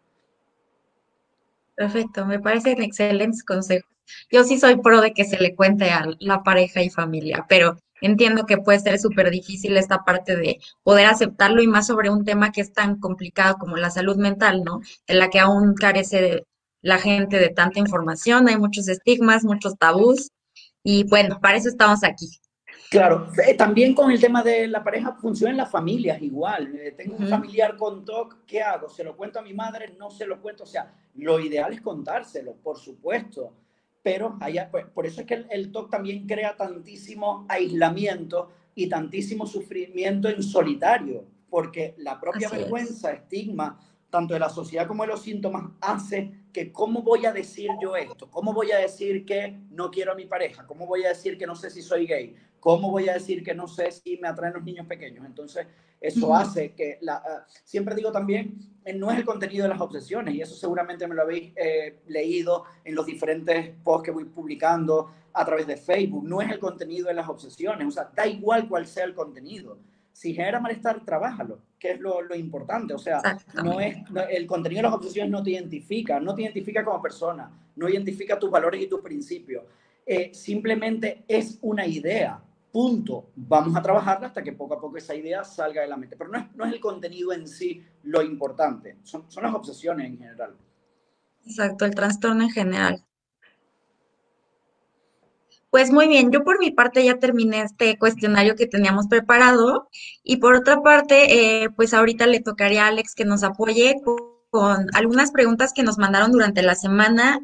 Perfecto, 1.75 2.25
me 2.25 2.39
parecen 2.39 2.81
excelentes 2.81 3.43
consejos. 3.43 3.92
Yo 4.31 4.43
sí 4.43 4.59
soy 4.59 4.77
pro 4.81 5.01
de 5.01 5.13
que 5.13 5.25
se 5.25 5.39
le 5.39 5.55
cuente 5.55 5.89
a 5.89 6.05
la 6.19 6.43
pareja 6.43 6.81
y 6.81 6.89
familia, 6.89 7.45
pero 7.47 7.77
entiendo 8.01 8.45
que 8.45 8.57
puede 8.57 8.79
ser 8.79 8.99
súper 8.99 9.31
difícil 9.31 9.77
esta 9.77 10.03
parte 10.03 10.35
de 10.35 10.59
poder 10.83 11.05
aceptarlo 11.05 11.61
y 11.61 11.67
más 11.67 11.87
sobre 11.87 12.09
un 12.09 12.25
tema 12.25 12.51
que 12.51 12.61
es 12.61 12.73
tan 12.73 12.99
complicado 12.99 13.55
como 13.57 13.77
la 13.77 13.89
salud 13.89 14.17
mental, 14.17 14.63
¿no? 14.63 14.81
En 15.07 15.19
la 15.19 15.29
que 15.29 15.39
aún 15.39 15.73
carece 15.73 16.45
la 16.81 16.97
gente 16.97 17.39
de 17.39 17.49
tanta 17.49 17.79
información, 17.79 18.49
hay 18.49 18.57
muchos 18.57 18.89
estigmas, 18.89 19.45
muchos 19.45 19.77
tabús 19.77 20.31
y 20.83 21.05
bueno, 21.05 21.39
para 21.39 21.57
eso 21.57 21.69
estamos 21.69 22.03
aquí. 22.03 22.27
Claro, 22.89 23.31
eh, 23.47 23.55
también 23.55 23.95
con 23.95 24.11
el 24.11 24.19
tema 24.19 24.43
de 24.43 24.67
la 24.67 24.83
pareja 24.83 25.13
funciona 25.13 25.51
en 25.51 25.57
las 25.57 25.71
familias 25.71 26.21
igual. 26.21 26.75
Eh, 26.75 26.91
tengo 26.91 27.15
un 27.15 27.27
familiar 27.27 27.75
con 27.77 28.03
TOC, 28.03 28.45
¿qué 28.45 28.61
hago? 28.61 28.89
¿Se 28.89 29.03
lo 29.03 29.15
cuento 29.15 29.39
a 29.39 29.41
mi 29.41 29.53
madre? 29.53 29.95
No 29.97 30.11
se 30.11 30.27
lo 30.27 30.41
cuento. 30.41 30.63
O 30.63 30.67
sea, 30.67 30.93
lo 31.15 31.39
ideal 31.39 31.73
es 31.73 31.81
contárselo, 31.81 32.53
por 32.61 32.77
supuesto 32.77 33.53
pero 34.03 34.37
allá, 34.41 34.69
pues, 34.69 34.85
por 34.85 35.07
eso 35.07 35.21
es 35.21 35.27
que 35.27 35.45
el, 35.49 35.71
TOC 35.71 35.89
también 35.89 36.27
crea 36.27 36.57
tantísimo 36.57 37.45
aislamiento 37.47 38.49
y 38.75 38.87
tantísimo 38.87 39.47
sufrimiento 39.47 40.27
en 40.27 40.43
solitario, 40.43 41.25
porque 41.49 41.95
la 41.97 42.19
propia 42.19 42.49
vergüenza, 42.49 43.13
estigma, 43.13 43.79
tanto 44.09 44.33
de 44.33 44.41
la 44.41 44.49
sociedad 44.49 44.87
como 44.87 45.03
de 45.03 45.09
los 45.09 45.21
síntomas, 45.21 45.71
hace 45.79 46.42
que 46.53 46.71
cómo 46.71 47.01
voy 47.01 47.25
a 47.25 47.33
decir 47.33 47.69
yo 47.81 47.95
esto, 47.95 48.29
cómo 48.29 48.53
voy 48.53 48.71
a 48.71 48.77
decir 48.77 49.25
que 49.25 49.59
no 49.71 49.89
quiero 49.89 50.11
a 50.11 50.15
mi 50.15 50.25
pareja, 50.25 50.65
cómo 50.65 50.85
voy 50.85 51.03
a 51.03 51.09
decir 51.09 51.37
que 51.37 51.47
no 51.47 51.55
sé 51.55 51.69
si 51.69 51.81
soy 51.81 52.05
gay, 52.05 52.35
cómo 52.59 52.91
voy 52.91 53.09
a 53.09 53.13
decir 53.13 53.43
que 53.43 53.53
no 53.53 53.67
sé 53.67 53.91
si 53.91 54.17
me 54.17 54.27
atraen 54.27 54.53
los 54.53 54.63
niños 54.63 54.85
pequeños. 54.87 55.25
Entonces, 55.25 55.67
eso 55.99 56.35
hace 56.35 56.73
que, 56.73 56.97
la, 57.01 57.15
ah, 57.15 57.45
siempre 57.63 57.95
digo 57.95 58.11
también, 58.11 58.57
eh, 58.85 58.93
no 58.93 59.09
es 59.09 59.17
el 59.17 59.25
contenido 59.25 59.63
de 59.63 59.69
las 59.69 59.81
obsesiones, 59.81 60.35
y 60.35 60.41
eso 60.41 60.53
seguramente 60.53 61.07
me 61.07 61.15
lo 61.15 61.23
habéis 61.23 61.53
eh, 61.55 61.99
leído 62.07 62.65
en 62.83 62.93
los 62.93 63.05
diferentes 63.05 63.71
posts 63.83 64.05
que 64.05 64.11
voy 64.11 64.25
publicando 64.25 65.11
a 65.33 65.45
través 65.45 65.65
de 65.65 65.77
Facebook, 65.77 66.23
no 66.23 66.41
es 66.41 66.51
el 66.51 66.59
contenido 66.59 67.07
de 67.07 67.15
las 67.15 67.27
obsesiones, 67.27 67.87
o 67.87 67.91
sea, 67.91 68.11
da 68.13 68.27
igual 68.27 68.67
cuál 68.67 68.85
sea 68.85 69.05
el 69.05 69.15
contenido. 69.15 69.79
Si 70.11 70.33
genera 70.33 70.59
malestar, 70.59 71.03
trabájalo, 71.03 71.59
que 71.83 71.91
es 71.91 71.99
lo, 71.99 72.21
lo 72.21 72.33
importante. 72.33 72.93
O 72.93 72.97
sea, 72.97 73.21
no 73.61 73.81
es, 73.81 73.97
el 74.29 74.47
contenido 74.47 74.79
de 74.79 74.83
las 74.83 74.93
obsesiones 74.93 75.29
no 75.29 75.43
te 75.43 75.51
identifica, 75.51 76.17
no 76.17 76.33
te 76.33 76.43
identifica 76.43 76.81
como 76.81 77.01
persona, 77.01 77.51
no 77.75 77.89
identifica 77.89 78.39
tus 78.39 78.49
valores 78.49 78.81
y 78.81 78.87
tus 78.87 79.01
principios. 79.01 79.65
Eh, 80.05 80.33
simplemente 80.33 81.25
es 81.27 81.59
una 81.61 81.85
idea 81.85 82.41
punto, 82.71 83.31
vamos 83.35 83.75
a 83.75 83.81
trabajarla 83.81 84.27
hasta 84.27 84.41
que 84.41 84.53
poco 84.53 84.75
a 84.75 84.81
poco 84.81 84.97
esa 84.97 85.13
idea 85.13 85.43
salga 85.43 85.81
de 85.81 85.89
la 85.89 85.97
mente. 85.97 86.15
Pero 86.15 86.29
no 86.31 86.39
es, 86.39 86.45
no 86.55 86.65
es 86.65 86.71
el 86.71 86.79
contenido 86.79 87.33
en 87.33 87.49
sí 87.49 87.83
lo 88.03 88.21
importante, 88.21 88.97
son, 89.03 89.29
son 89.29 89.43
las 89.43 89.53
obsesiones 89.53 90.07
en 90.07 90.17
general. 90.17 90.55
Exacto, 91.45 91.83
el 91.83 91.93
trastorno 91.93 92.43
en 92.43 92.49
general. 92.49 93.03
Pues 95.73 95.91
muy 95.91 96.07
bien, 96.07 96.31
yo 96.31 96.43
por 96.43 96.59
mi 96.59 96.69
parte 96.69 97.03
ya 97.03 97.17
terminé 97.17 97.63
este 97.63 97.97
cuestionario 97.97 98.55
que 98.55 98.67
teníamos 98.67 99.07
preparado 99.07 99.89
y 100.23 100.37
por 100.37 100.53
otra 100.53 100.83
parte, 100.83 101.63
eh, 101.63 101.69
pues 101.71 101.95
ahorita 101.95 102.27
le 102.27 102.41
tocaría 102.41 102.85
a 102.85 102.89
Alex 102.89 103.15
que 103.15 103.25
nos 103.25 103.41
apoye 103.41 103.95
con, 104.05 104.17
con 104.51 104.85
algunas 104.93 105.31
preguntas 105.31 105.73
que 105.73 105.81
nos 105.81 105.97
mandaron 105.97 106.31
durante 106.31 106.61
la 106.61 106.75
semana 106.75 107.39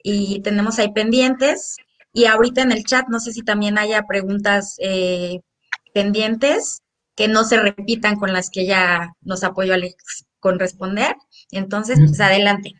y 0.00 0.42
tenemos 0.42 0.78
ahí 0.78 0.92
pendientes. 0.92 1.74
Y 2.12 2.26
ahorita 2.26 2.62
en 2.62 2.70
el 2.70 2.84
chat, 2.84 3.08
no 3.08 3.18
sé 3.18 3.32
si 3.32 3.42
también 3.42 3.76
haya 3.78 4.04
preguntas 4.06 4.76
eh, 4.78 5.40
pendientes 5.92 6.82
que 7.16 7.26
no 7.26 7.42
se 7.42 7.60
repitan 7.60 8.14
con 8.14 8.32
las 8.32 8.48
que 8.48 8.64
ya 8.64 9.12
nos 9.22 9.42
apoyó 9.42 9.74
Alex 9.74 10.24
con 10.38 10.60
responder. 10.60 11.16
Entonces, 11.50 11.98
pues 11.98 12.20
adelante. 12.20 12.74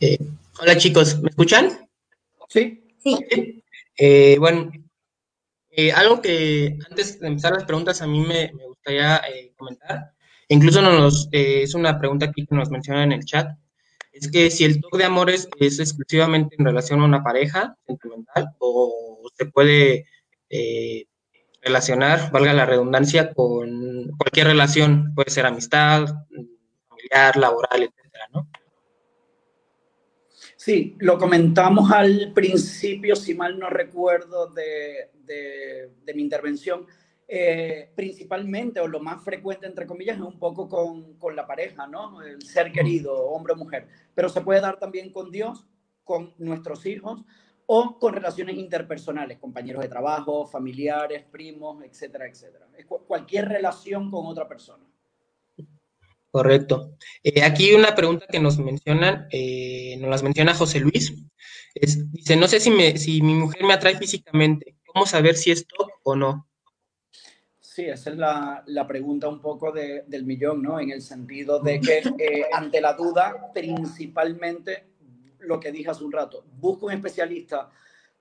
Eh, 0.00 0.18
hola 0.60 0.76
chicos, 0.76 1.20
¿me 1.20 1.30
escuchan? 1.30 1.88
Sí. 2.48 2.89
Sí. 3.02 3.62
Eh, 3.96 4.36
bueno, 4.38 4.70
eh, 5.70 5.92
algo 5.92 6.20
que 6.20 6.76
antes 6.90 7.20
de 7.20 7.28
empezar 7.28 7.52
las 7.52 7.64
preguntas 7.64 8.02
a 8.02 8.06
mí 8.06 8.20
me, 8.20 8.50
gustaría 8.66 9.18
eh, 9.18 9.52
comentar, 9.56 10.12
incluso 10.48 10.82
nos, 10.82 11.28
eh, 11.32 11.62
es 11.62 11.74
una 11.74 11.98
pregunta 11.98 12.26
aquí 12.26 12.44
que 12.44 12.54
nos 12.56 12.70
menciona 12.70 13.04
en 13.04 13.12
el 13.12 13.24
chat, 13.24 13.56
es 14.12 14.30
que 14.30 14.50
si 14.50 14.64
el 14.64 14.80
toque 14.80 14.98
de 14.98 15.04
amor 15.04 15.30
es, 15.30 15.48
exclusivamente 15.60 16.56
en 16.58 16.64
relación 16.64 17.00
a 17.00 17.04
una 17.04 17.22
pareja 17.22 17.76
sentimental 17.86 18.48
o 18.58 19.30
se 19.36 19.46
puede 19.46 20.06
relacionar, 21.62 22.32
valga 22.32 22.52
la 22.52 22.66
redundancia, 22.66 23.32
con 23.32 24.10
cualquier 24.18 24.48
relación, 24.48 25.14
puede 25.14 25.30
ser 25.30 25.46
amistad, 25.46 26.06
familiar, 26.88 27.36
laboral, 27.36 27.84
etcétera, 27.84 28.24
¿no? 28.32 28.48
Sí, 30.62 30.94
lo 30.98 31.16
comentamos 31.16 31.90
al 31.90 32.34
principio, 32.34 33.16
si 33.16 33.34
mal 33.34 33.58
no 33.58 33.70
recuerdo, 33.70 34.48
de, 34.48 35.10
de, 35.24 35.90
de 36.04 36.14
mi 36.14 36.20
intervención. 36.20 36.86
Eh, 37.26 37.90
principalmente, 37.94 38.78
o 38.78 38.86
lo 38.86 39.00
más 39.00 39.24
frecuente, 39.24 39.64
entre 39.64 39.86
comillas, 39.86 40.18
es 40.18 40.22
un 40.22 40.38
poco 40.38 40.68
con, 40.68 41.14
con, 41.14 41.34
la 41.34 41.46
pareja, 41.46 41.86
¿no? 41.86 42.20
El 42.20 42.42
ser 42.42 42.72
querido, 42.72 43.14
hombre 43.28 43.54
o 43.54 43.56
mujer. 43.56 43.88
Pero 44.14 44.28
se 44.28 44.42
puede 44.42 44.60
dar 44.60 44.78
también 44.78 45.10
con 45.14 45.30
Dios, 45.30 45.66
con 46.04 46.34
nuestros 46.36 46.84
hijos 46.84 47.24
o 47.64 47.98
con 47.98 48.12
relaciones 48.12 48.58
interpersonales, 48.58 49.38
compañeros 49.38 49.80
de 49.80 49.88
trabajo, 49.88 50.46
familiares, 50.46 51.24
primos, 51.24 51.82
etcétera, 51.82 52.26
etcétera. 52.28 52.68
Es 52.76 52.84
cu 52.84 53.06
cualquier 53.06 53.48
relación 53.48 54.10
con 54.10 54.26
otra 54.26 54.46
persona. 54.46 54.89
Correcto. 56.30 56.96
Eh, 57.24 57.42
aquí 57.42 57.74
una 57.74 57.94
pregunta 57.94 58.26
que 58.30 58.38
nos 58.38 58.58
mencionan, 58.58 59.26
eh, 59.30 59.96
nos 60.00 60.10
las 60.10 60.22
menciona 60.22 60.54
José 60.54 60.80
Luis. 60.80 61.12
Es, 61.74 62.10
dice, 62.12 62.36
no 62.36 62.46
sé 62.46 62.60
si, 62.60 62.70
mi 62.70 63.34
mujer 63.34 63.64
me 63.64 63.74
atrae 63.74 63.96
físicamente, 63.96 64.76
¿cómo 64.86 65.06
saber 65.06 65.34
si 65.34 65.50
es 65.50 65.66
top 65.66 65.90
o 66.04 66.14
no? 66.14 66.48
Sí, 67.58 67.84
esa 67.84 68.10
es 68.10 68.16
la, 68.16 68.62
la 68.66 68.86
pregunta 68.86 69.28
un 69.28 69.40
poco 69.40 69.72
de, 69.72 70.04
del 70.06 70.24
millón, 70.24 70.62
¿no? 70.62 70.78
En 70.78 70.90
el 70.90 71.02
sentido 71.02 71.60
de 71.60 71.80
que 71.80 71.98
eh, 72.18 72.46
ante 72.52 72.80
la 72.80 72.94
duda, 72.94 73.50
principalmente 73.52 74.86
lo 75.40 75.58
que 75.58 75.72
dije 75.72 75.90
hace 75.90 76.04
un 76.04 76.12
rato, 76.12 76.44
busca 76.58 76.86
un 76.86 76.92
especialista 76.92 77.70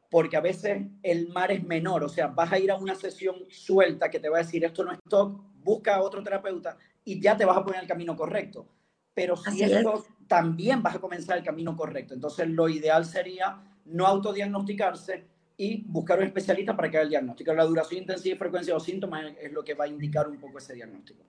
porque 0.09 0.37
a 0.37 0.41
veces 0.41 0.87
el 1.03 1.27
mar 1.29 1.51
es 1.51 1.63
menor, 1.63 2.03
o 2.03 2.09
sea, 2.09 2.27
vas 2.27 2.51
a 2.51 2.57
ir 2.57 2.71
a 2.71 2.77
una 2.77 2.95
sesión 2.95 3.35
suelta 3.49 4.09
que 4.09 4.19
te 4.19 4.29
va 4.29 4.37
a 4.37 4.41
decir 4.41 4.65
esto 4.65 4.83
no 4.83 4.91
es 4.91 4.99
TOC, 5.07 5.39
busca 5.63 5.95
a 5.95 6.01
otro 6.01 6.23
terapeuta 6.23 6.77
y 7.09 7.19
ya 7.19 7.35
te 7.35 7.43
vas 7.43 7.57
a 7.57 7.63
poner 7.65 7.81
el 7.81 7.87
camino 7.87 8.15
correcto. 8.15 8.67
Pero 9.15 9.35
si 9.35 9.63
es 9.63 9.83
también 10.27 10.83
vas 10.83 10.95
a 10.95 10.99
comenzar 10.99 11.39
el 11.39 11.43
camino 11.43 11.75
correcto. 11.75 12.13
Entonces, 12.13 12.47
lo 12.47 12.69
ideal 12.69 13.03
sería 13.03 13.59
no 13.85 14.05
autodiagnosticarse 14.05 15.25
y 15.57 15.83
buscar 15.87 16.19
un 16.19 16.25
especialista 16.25 16.75
para 16.75 16.91
que 16.91 16.97
haga 16.97 17.03
el 17.05 17.09
diagnóstico. 17.09 17.51
La 17.53 17.65
duración, 17.65 18.01
intensidad 18.01 18.35
y 18.35 18.37
frecuencia 18.37 18.73
de 18.73 18.75
los 18.75 18.83
síntomas 18.85 19.25
es 19.41 19.51
lo 19.51 19.63
que 19.63 19.73
va 19.73 19.85
a 19.85 19.87
indicar 19.87 20.27
un 20.27 20.39
poco 20.39 20.59
ese 20.59 20.75
diagnóstico. 20.75 21.23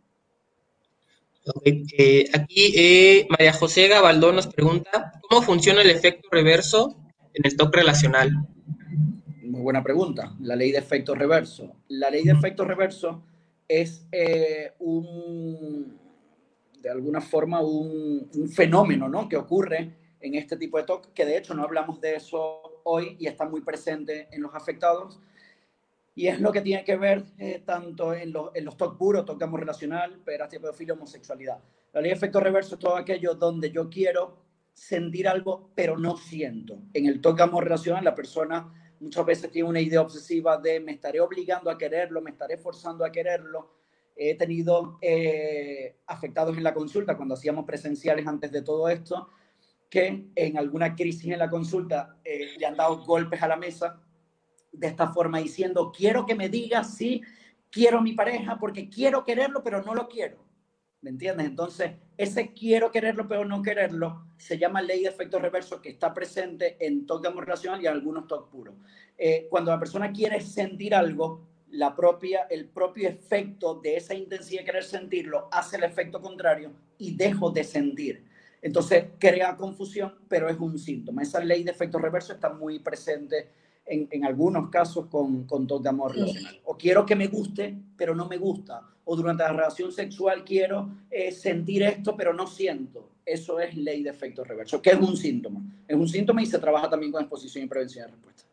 Okay. 1.47 1.87
Eh, 1.97 2.31
aquí 2.35 2.75
eh, 2.77 3.27
María 3.31 3.55
José 3.55 3.89
Gabaldón 3.89 4.37
nos 4.37 4.47
pregunta, 4.47 5.13
¿cómo 5.23 5.41
funciona 5.41 5.81
el 5.81 5.89
efecto 5.89 6.29
reverso 6.31 6.95
en 7.33 7.47
el 7.47 7.57
TOC 7.57 7.75
relacional? 7.75 8.31
Muy 9.43 9.63
buena 9.63 9.83
pregunta. 9.83 10.37
La 10.41 10.55
ley 10.55 10.73
de 10.73 10.79
efecto 10.79 11.15
reverso. 11.15 11.73
La 11.89 12.11
ley 12.11 12.23
de 12.23 12.33
efecto 12.33 12.67
reverso 12.67 13.25
es 13.71 14.05
eh, 14.11 14.73
un, 14.81 15.97
de 16.83 16.91
alguna 16.91 17.21
forma, 17.21 17.61
un, 17.63 18.29
fenómeno 18.53 19.09
¿no? 19.09 19.29
que 19.29 19.37
ocurre 19.37 19.95
en 20.21 20.35
este 20.35 20.57
tipo 20.57 20.77
de 20.77 20.83
TOC, 20.83 21.13
que 21.13 21.25
de 21.25 21.37
hecho 21.37 21.55
no 21.55 21.63
hablamos 21.63 22.01
de 22.01 22.17
eso 22.17 22.81
hoy 22.83 23.17
y 23.21 23.29
está 23.29 23.49
muy 23.49 23.61
presente 23.61 24.27
en 24.33 24.43
los 24.43 24.53
afectados. 24.57 25.21
Y 26.17 26.27
es 26.27 26.41
lo 26.41 26.51
que 26.51 26.63
tiene 26.63 26.83
que 26.83 26.97
ver 26.97 27.25
eh, 27.39 27.63
tanto 27.65 28.13
en, 28.13 28.33
lo, 28.33 28.51
en, 28.57 28.65
los 28.65 28.77
TOC 28.77 28.99
puros, 28.99 29.25
TOC 29.25 29.41
amor 29.45 29.61
relacional, 29.61 30.19
pederastia, 30.25 30.59
pedofilia, 30.59 30.95
homosexualidad. 30.95 31.61
La 31.93 32.01
ley 32.01 32.11
de 32.11 32.17
efecto 32.17 32.41
reverso 32.41 32.75
es 32.75 32.81
todo 32.81 32.97
aquello 32.97 33.35
donde 33.35 33.71
yo 33.71 33.89
quiero 33.89 34.37
sentir 34.75 35.29
algo, 35.29 35.71
pero 35.77 35.97
no 35.97 36.17
siento. 36.17 36.83
En 36.93 37.07
el 37.07 37.21
TOC 37.21 37.41
amor 37.43 37.63
relacional, 37.63 38.03
la 38.03 38.17
persona 38.17 38.80
muchas 39.01 39.25
veces 39.27 39.51
tiene 39.51 39.69
una 39.69 39.81
idea 39.81 40.03
obsesiva 40.03 40.57
de 40.59 40.79
me 40.79 40.93
estaré 40.93 41.21
obligando 41.21 41.71
a 41.71 41.77
quererlo, 41.79 42.21
me 42.21 42.31
estaré 42.31 42.57
forzando 42.59 43.05
a 43.05 43.11
quererlo. 43.11 43.75
He 44.15 44.35
tenido 44.35 44.99
eh, 45.01 45.97
afectados 46.07 46.57
en 46.57 46.63
la 46.63 46.75
consulta 46.75 47.17
cuando 47.17 47.35
hacíamos 47.35 47.65
presenciales 47.65 48.27
antes 48.27 48.53
de 48.53 48.63
todo 48.63 48.89
esto, 48.89 49.29
que 49.89 50.31
en 50.35 50.59
alguna 50.59 50.95
crisis 50.95 51.33
en 51.33 51.39
la 51.39 51.51
consulta 51.51 52.19
eh, 52.23 52.57
le 52.59 52.67
han 52.67 52.77
dado 52.77 53.03
golpes 53.05 53.43
a 53.43 53.49
la 53.49 53.57
mesa 53.57 54.01
de 54.71 54.87
esta 54.87 55.09
forma 55.09 55.39
diciendo, 55.39 55.91
quiero 55.91 56.27
que 56.27 56.35
me 56.35 56.49
digas 56.49 56.95
si 56.95 57.23
quiero 57.71 57.99
a 57.99 58.03
mi 58.03 58.13
pareja 58.13 58.59
porque 58.59 58.89
quiero 58.89 59.25
quererlo, 59.25 59.63
pero 59.63 59.83
no 59.83 59.95
lo 59.95 60.09
quiero. 60.09 60.50
¿Me 61.03 61.11
entiendes? 61.11 61.47
Entonces, 61.47 61.93
ese 62.19 62.53
quiero 62.53 62.91
quererlo, 62.91 63.27
pero 63.27 63.47
no 63.47 63.63
quererlo, 63.63 64.27
se 64.37 64.59
llama 64.59 64.83
ley 64.83 65.03
de 65.03 65.09
efecto 65.09 65.39
reverso 65.39 65.81
que 65.81 65.89
está 65.89 66.13
presente 66.13 66.77
en 66.79 67.07
TOC 67.07 67.23
de 67.23 67.29
amor 67.29 67.45
relacional 67.45 67.83
y 67.83 67.87
algunos 67.87 68.27
TOC 68.27 68.51
puros. 68.51 68.75
Eh, 69.17 69.47
cuando 69.49 69.71
la 69.71 69.79
persona 69.79 70.13
quiere 70.13 70.41
sentir 70.43 70.95
algo, 70.95 71.47
la 71.71 71.97
propia, 71.97 72.47
el 72.51 72.67
propio 72.67 73.09
efecto 73.09 73.77
de 73.77 73.97
esa 73.97 74.15
intensidad 74.15 74.61
de 74.61 74.67
querer 74.67 74.85
sentirlo 74.85 75.49
hace 75.53 75.77
el 75.77 75.85
efecto 75.85 76.21
contrario 76.21 76.73
y 76.99 77.17
dejo 77.17 77.51
de 77.51 77.65
sentir. 77.65 78.25
Entonces, 78.61 79.07
crea 79.19 79.57
confusión, 79.57 80.15
pero 80.29 80.51
es 80.51 80.59
un 80.59 80.79
síntoma. 80.79 81.23
Esa 81.23 81.43
ley 81.43 81.63
de 81.63 81.71
efecto 81.71 81.99
reverso 81.99 82.35
está 82.35 82.51
muy 82.51 82.79
presente 82.79 83.49
en, 83.91 84.09
en, 84.11 84.25
algunos 84.25 84.71
casos 84.71 85.07
con, 85.07 85.45
con 85.45 85.67
de 85.67 85.89
amor 85.89 86.15
relacional. 86.15 86.61
O 86.65 86.77
quiero 86.77 87.05
que 87.05 87.17
me 87.17 87.27
guste, 87.27 87.77
pero 87.97 88.15
no 88.15 88.27
me 88.27 88.39
gusta. 88.39 88.83
O 89.05 89.17
durante 89.17 89.43
la 89.43 89.53
relación 89.53 89.91
sexual 89.91 90.45
quiero 90.45 90.89
eh, 91.11 91.33
sentir 91.33 91.83
esto, 91.83 92.17
pero 92.17 92.33
no 92.33 92.47
siento. 92.47 93.11
Eso 93.27 93.61
es 93.61 93.77
ley 93.77 94.03
de 94.03 94.11
efecto 94.11 94.45
reverso, 94.45 94.81
que 94.81 94.91
es 94.91 94.99
un 94.99 95.17
síntoma. 95.17 95.61
Es 95.87 95.97
un 95.97 96.09
síntoma 96.09 96.43
y 96.43 96.47
se 96.47 96.59
trabaja 96.59 96.89
también 96.89 97.13
con 97.13 97.21
exposición 97.21 97.65
y 97.65 97.69
prevención 97.69 98.07
de 98.07 98.13
respuesta. 98.13 98.45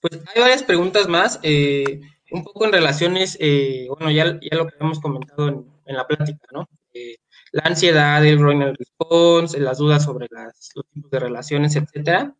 Pues 0.00 0.14
hay 0.34 0.40
varias 0.40 0.62
preguntas 0.62 1.08
más, 1.08 1.38
eh, 1.42 2.00
un 2.30 2.44
poco 2.44 2.64
en 2.64 2.72
relaciones, 2.72 3.36
eh, 3.40 3.86
bueno, 3.88 4.10
ya, 4.10 4.38
ya, 4.40 4.56
lo 4.56 4.66
que 4.66 4.76
hemos 4.80 5.00
comentado 5.00 5.48
en, 5.48 5.66
en 5.84 5.96
la 5.96 6.06
plática, 6.06 6.46
¿no? 6.52 6.68
Eh, 6.94 7.16
la 7.52 7.62
ansiedad, 7.64 8.24
el 8.24 8.38
groinal 8.38 8.76
response, 8.76 9.58
las 9.58 9.78
dudas 9.78 10.04
sobre 10.04 10.28
las, 10.30 10.70
los 10.74 10.86
tipos 10.92 11.10
de 11.10 11.18
relaciones, 11.18 11.74
etcétera. 11.76 12.34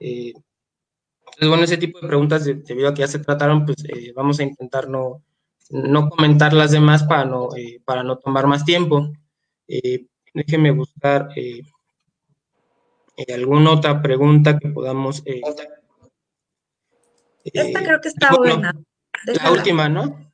Eh, 0.00 0.32
entonces, 1.18 1.48
bueno, 1.48 1.64
ese 1.64 1.78
tipo 1.78 2.00
de 2.00 2.08
preguntas, 2.08 2.44
debido 2.44 2.88
a 2.88 2.94
que 2.94 3.00
ya 3.00 3.08
se 3.08 3.18
trataron, 3.18 3.64
pues 3.64 3.78
eh, 3.84 4.12
vamos 4.14 4.38
a 4.38 4.42
intentar 4.42 4.88
no, 4.88 5.22
no 5.70 6.08
comentar 6.08 6.52
las 6.52 6.70
demás 6.70 7.04
para 7.04 7.24
no, 7.24 7.48
eh, 7.56 7.80
para 7.84 8.02
no 8.02 8.18
tomar 8.18 8.46
más 8.46 8.64
tiempo. 8.64 9.10
déjenme 10.34 10.70
buscar 10.70 11.28
alguna 13.34 13.72
otra 13.72 14.02
pregunta 14.02 14.58
que 14.58 14.68
podamos... 14.68 15.22
Esta 17.44 17.82
creo 17.82 18.00
que 18.00 18.08
está 18.08 18.30
bueno, 18.36 18.54
buena. 18.54 18.74
La 19.26 19.52
última, 19.52 19.88
¿no? 19.88 20.32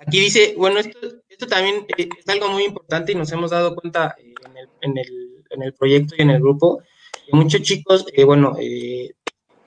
Aquí 0.00 0.20
dice, 0.20 0.54
bueno, 0.56 0.78
esto, 0.78 0.98
esto 1.28 1.46
también 1.46 1.86
es 1.96 2.28
algo 2.28 2.48
muy 2.48 2.64
importante 2.64 3.12
y 3.12 3.14
nos 3.14 3.30
hemos 3.32 3.50
dado 3.50 3.74
cuenta 3.74 4.14
en 4.18 4.56
el, 4.56 4.68
en 4.80 4.98
el, 4.98 5.44
en 5.50 5.62
el 5.62 5.74
proyecto 5.74 6.14
y 6.16 6.22
en 6.22 6.30
el 6.30 6.40
grupo, 6.40 6.82
que 7.26 7.36
muchos 7.36 7.62
chicos, 7.62 8.06
eh, 8.12 8.24
bueno, 8.24 8.56
eh, 8.60 9.10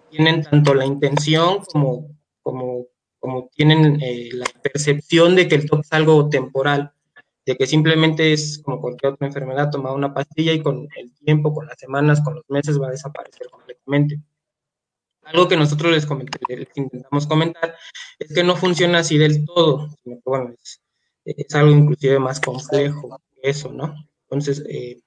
tienen 0.09 0.43
tanto 0.43 0.73
la 0.73 0.85
intención 0.85 1.63
como, 1.71 2.07
como, 2.41 2.87
como 3.19 3.49
tienen 3.55 4.01
eh, 4.01 4.29
la 4.33 4.45
percepción 4.61 5.35
de 5.35 5.47
que 5.47 5.55
el 5.55 5.69
TOC 5.69 5.81
es 5.81 5.93
algo 5.93 6.29
temporal, 6.29 6.91
de 7.45 7.55
que 7.55 7.65
simplemente 7.65 8.33
es 8.33 8.61
como 8.63 8.81
cualquier 8.81 9.13
otra 9.13 9.27
enfermedad, 9.27 9.71
tomar 9.71 9.93
una 9.93 10.13
pastilla 10.13 10.53
y 10.53 10.61
con 10.61 10.87
el 10.95 11.13
tiempo, 11.23 11.53
con 11.53 11.67
las 11.67 11.79
semanas, 11.79 12.21
con 12.21 12.35
los 12.35 12.49
meses 12.49 12.79
va 12.79 12.87
a 12.87 12.91
desaparecer 12.91 13.47
completamente. 13.49 14.19
Algo 15.23 15.47
que 15.47 15.57
nosotros 15.57 15.91
les, 15.91 16.05
comenté, 16.05 16.39
les 16.47 16.67
intentamos 16.75 17.27
comentar 17.27 17.75
es 18.19 18.33
que 18.33 18.43
no 18.43 18.55
funciona 18.55 18.99
así 18.99 19.17
del 19.17 19.45
todo, 19.45 19.89
sino 20.03 20.15
que, 20.15 20.21
bueno, 20.25 20.53
es, 20.61 20.81
es 21.25 21.55
algo 21.55 21.71
inclusive 21.71 22.19
más 22.19 22.39
complejo 22.39 23.21
que 23.35 23.49
eso, 23.49 23.71
¿no? 23.71 23.95
Entonces, 24.23 24.63
eh, 24.67 24.99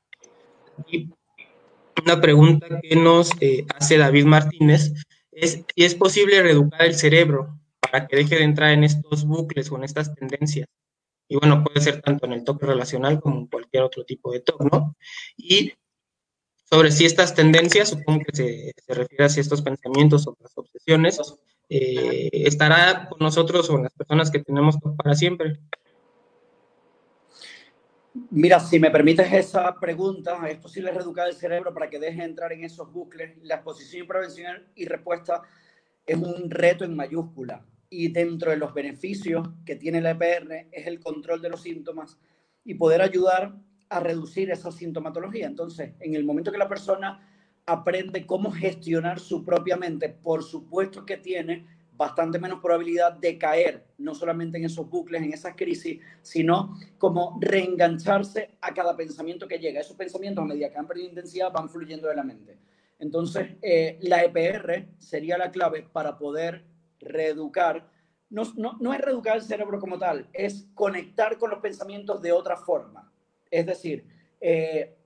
una 2.03 2.21
pregunta 2.21 2.67
que 2.83 2.97
nos 2.97 3.31
eh, 3.41 3.67
hace 3.75 3.99
David 3.99 4.27
Martínez 4.27 4.93
es 5.33 5.65
si 5.75 5.85
es 5.85 5.95
posible 5.95 6.43
reeducar 6.43 6.83
el 6.83 6.95
cerebro 6.95 7.59
para 7.81 8.07
que 8.07 8.17
deje 8.17 8.37
de 8.37 8.45
entrar 8.45 8.71
en 8.71 8.85
estos 8.85 9.25
bucles 9.25 9.71
o 9.71 9.77
en 9.77 9.85
estas 9.85 10.15
tendencias. 10.15 10.69
Y 11.29 11.37
bueno, 11.37 11.65
puede 11.65 11.81
ser 11.81 12.03
tanto 12.03 12.27
en 12.27 12.35
el 12.35 12.45
toque 12.45 12.67
relacional 12.67 13.21
como 13.21 13.41
en 13.41 13.47
cualquier 13.47 13.83
otro 13.83 14.05
tipo 14.05 14.33
de 14.33 14.41
toque, 14.41 14.67
¿no? 14.71 14.95
Y 15.37 15.73
sobre 16.75 16.91
si 16.91 17.05
estas 17.05 17.37
tendencias, 17.37 17.91
supongo 17.91 18.25
que 18.25 18.37
se, 18.37 18.75
se 18.85 18.95
refiere 18.95 19.27
a 19.27 19.29
si 19.29 19.39
estos 19.39 19.63
pensamientos 19.63 20.27
o 20.27 20.37
las 20.41 20.59
obsesiones, 20.59 21.21
eh, 21.69 22.29
estará 22.33 23.09
con 23.09 23.21
nosotros 23.21 23.71
o 23.71 23.75
con 23.75 23.85
las 23.85 23.93
personas 23.93 24.29
que 24.29 24.41
tenemos 24.41 24.77
para 24.97 25.15
siempre. 25.15 25.61
Mira, 28.31 28.59
si 28.59 28.81
me 28.81 28.91
permites 28.91 29.33
esa 29.33 29.73
pregunta, 29.79 30.37
¿es 30.49 30.59
posible 30.59 30.91
reeducar 30.91 31.29
el 31.29 31.35
cerebro 31.35 31.73
para 31.73 31.89
que 31.89 32.01
deje 32.01 32.19
de 32.19 32.25
entrar 32.25 32.53
en 32.53 32.65
esos 32.65 32.93
bucles? 32.93 33.39
La 33.43 33.57
exposición 33.57 34.05
y 34.05 34.09
prevención 34.09 34.63
y 34.75 34.87
respuesta 34.87 35.43
es 36.05 36.17
un 36.17 36.51
reto 36.51 36.85
en 36.85 36.97
mayúscula. 36.97 37.65
Y 37.89 38.09
dentro 38.09 38.51
de 38.51 38.57
los 38.57 38.75
beneficios 38.75 39.49
que 39.65 39.77
tiene 39.77 40.01
la 40.01 40.11
EPR 40.11 40.67
es 40.73 40.89
el 40.89 40.99
control 40.99 41.41
de 41.41 41.51
los 41.51 41.63
síntomas 41.63 42.19
y 42.65 42.75
poder 42.75 43.01
ayudar 43.01 43.55
a 43.95 44.01
reducir 44.01 44.51
esa 44.51 44.73
sintomatología. 44.73 45.47
Entonces, 45.47 45.93
en 46.01 46.15
el 46.15 46.25
momento 46.25 46.51
que 46.51 46.59
la 46.59 46.69
persona 46.69 47.29
aprende 47.65 48.27
cómo 48.27 48.51
gestionar 48.51 49.21
su 49.21 49.45
propia 49.45 49.77
mente, 49.77 50.09
por 50.09 50.43
supuesto 50.43 51.07
que 51.07 51.17
tiene 51.17 51.67
bastante 51.97 52.41
menos 52.41 52.61
probabilidad 52.61 53.13
de 53.13 53.39
caer, 53.39 53.87
no 53.99 54.17
solamente 54.17 54.59
en 54.59 54.65
esos 54.65 54.91
bucles, 54.91 55.23
en 55.23 55.33
esas 55.33 55.55
crisis, 55.55 56.01
sino 56.23 56.77
como 56.99 57.39
reengancharse 57.41 58.57
a 58.61 58.75
cada 58.75 58.97
pensamiento 58.97 59.47
que 59.47 59.61
llega. 59.61 59.81
Esos 59.81 59.97
pensamientos, 59.97 60.43
a 60.43 60.49
medida 60.49 60.71
que 60.71 60.79
han 60.79 60.89
perdido 60.89 61.09
intensidad, 61.09 61.53
van 61.53 61.69
fluyendo 61.71 62.09
de 62.09 62.17
la 62.17 62.25
mente. 62.25 62.59
Entonces, 62.99 63.53
eh, 63.63 63.99
la 64.03 64.25
EPR 64.25 64.89
sería 64.99 65.39
la 65.39 65.53
clave 65.53 65.89
para 65.93 66.19
poder 66.19 66.65
reeducar. 66.99 67.89
No, 68.29 68.43
no, 68.57 68.77
no 68.81 68.93
es 68.93 69.01
reeducar 69.01 69.37
el 69.37 69.43
cerebro 69.43 69.79
como 69.79 69.99
tal, 70.01 70.29
es 70.33 70.67
conectar 70.75 71.39
con 71.39 71.51
los 71.51 71.61
pensamientos 71.61 72.21
de 72.21 72.33
otra 72.33 72.57
forma. 72.57 73.14
Es 73.55 73.67
decir, 73.67 74.05
eh, 74.41 74.97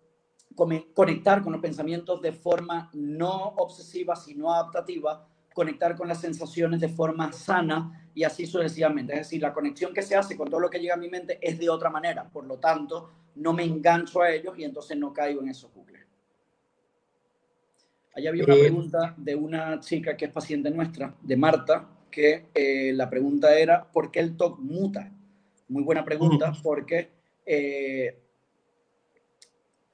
conectar 0.94 1.42
con 1.42 1.52
los 1.52 1.60
pensamientos 1.60 2.22
de 2.22 2.32
forma 2.32 2.90
no 2.94 3.54
obsesiva, 3.56 4.16
sino 4.16 4.50
adaptativa, 4.52 5.28
conectar 5.52 5.94
con 5.94 6.08
las 6.08 6.20
sensaciones 6.20 6.80
de 6.80 6.88
forma 6.88 7.30
sana 7.30 8.10
y 8.14 8.24
así 8.24 8.46
sucesivamente. 8.46 9.12
Es 9.12 9.18
decir, 9.20 9.42
la 9.42 9.52
conexión 9.52 9.92
que 9.92 10.00
se 10.00 10.16
hace 10.16 10.34
con 10.34 10.48
todo 10.48 10.60
lo 10.60 10.70
que 10.70 10.78
llega 10.78 10.94
a 10.94 10.96
mi 10.96 11.10
mente 11.10 11.38
es 11.42 11.58
de 11.58 11.68
otra 11.68 11.90
manera. 11.90 12.24
Por 12.24 12.46
lo 12.46 12.58
tanto, 12.58 13.10
no 13.34 13.52
me 13.52 13.64
engancho 13.64 14.22
a 14.22 14.30
ellos 14.30 14.58
y 14.58 14.64
entonces 14.64 14.96
no 14.96 15.12
caigo 15.12 15.42
en 15.42 15.48
esos 15.48 15.72
bucles. 15.74 16.06
Allá 18.14 18.30
había 18.30 18.44
una 18.44 18.54
eh, 18.54 18.60
pregunta 18.60 19.14
de 19.16 19.34
una 19.34 19.78
chica 19.80 20.16
que 20.16 20.24
es 20.24 20.32
paciente 20.32 20.70
nuestra, 20.70 21.14
de 21.20 21.36
Marta, 21.36 21.86
que 22.10 22.46
eh, 22.54 22.92
la 22.94 23.10
pregunta 23.10 23.56
era, 23.58 23.84
¿por 23.84 24.10
qué 24.10 24.20
el 24.20 24.38
TOC 24.38 24.58
muta? 24.58 25.12
Muy 25.68 25.82
buena 25.82 26.02
pregunta, 26.02 26.52
porque 26.62 27.10
eh, 27.46 28.27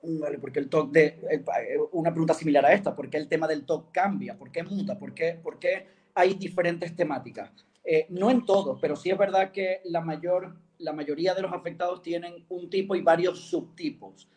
Vale, 0.07 0.39
porque 0.39 0.59
el 0.59 0.69
TOC 0.69 0.93
de, 0.93 1.07
eh, 1.07 1.19
eh, 1.31 1.79
una 1.93 2.11
pregunta 2.11 2.35
similar 2.35 2.65
a 2.67 2.73
esta, 2.73 2.95
¿por 2.95 3.09
qué 3.09 3.17
el 3.17 3.29
tema 3.29 3.49
del 3.49 3.65
TOC 3.65 3.91
cambia? 3.91 4.37
¿Por 4.37 4.51
qué 4.51 4.63
muta? 4.63 4.99
¿Por 4.99 5.15
qué, 5.15 5.39
por 5.43 5.59
qué 5.59 5.87
hay 6.15 6.35
diferentes 6.35 6.95
temáticas? 6.95 7.51
Eh, 7.83 8.07
no 8.11 8.31
en 8.31 8.45
todos, 8.45 8.79
pero 8.81 8.97
sí 8.97 9.11
es 9.11 9.19
verdad 9.19 9.51
que 9.51 9.81
la, 9.85 10.01
mayor, 10.01 10.57
la 10.79 10.93
mayoría 10.93 11.35
de 11.35 11.43
los 11.43 11.53
afectados 11.53 12.03
tienen 12.03 12.45
un 12.49 12.69
tipo 12.69 12.95
y 12.95 13.01
varios 13.01 13.49
subtipos. 13.49 14.29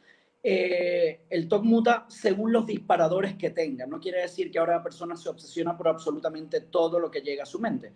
el 0.44 1.48
TOC 1.50 1.64
muta 1.64 2.06
según 2.08 2.54
los 2.54 2.66
disparadores 2.66 3.36
que 3.36 3.50
tengan. 3.50 3.90
No 3.90 4.00
quiere 4.00 4.22
decir 4.22 4.50
que 4.50 4.60
ahora 4.60 4.78
la 4.78 4.84
persona 4.84 5.18
se 5.18 5.28
obsesiona 5.28 5.76
por 5.76 5.90
absolutamente 5.90 6.62
todo 6.62 7.00
lo 7.00 7.12
que 7.12 7.22
llega 7.22 7.44
a 7.44 7.46
su 7.46 7.60
mente. 7.60 7.92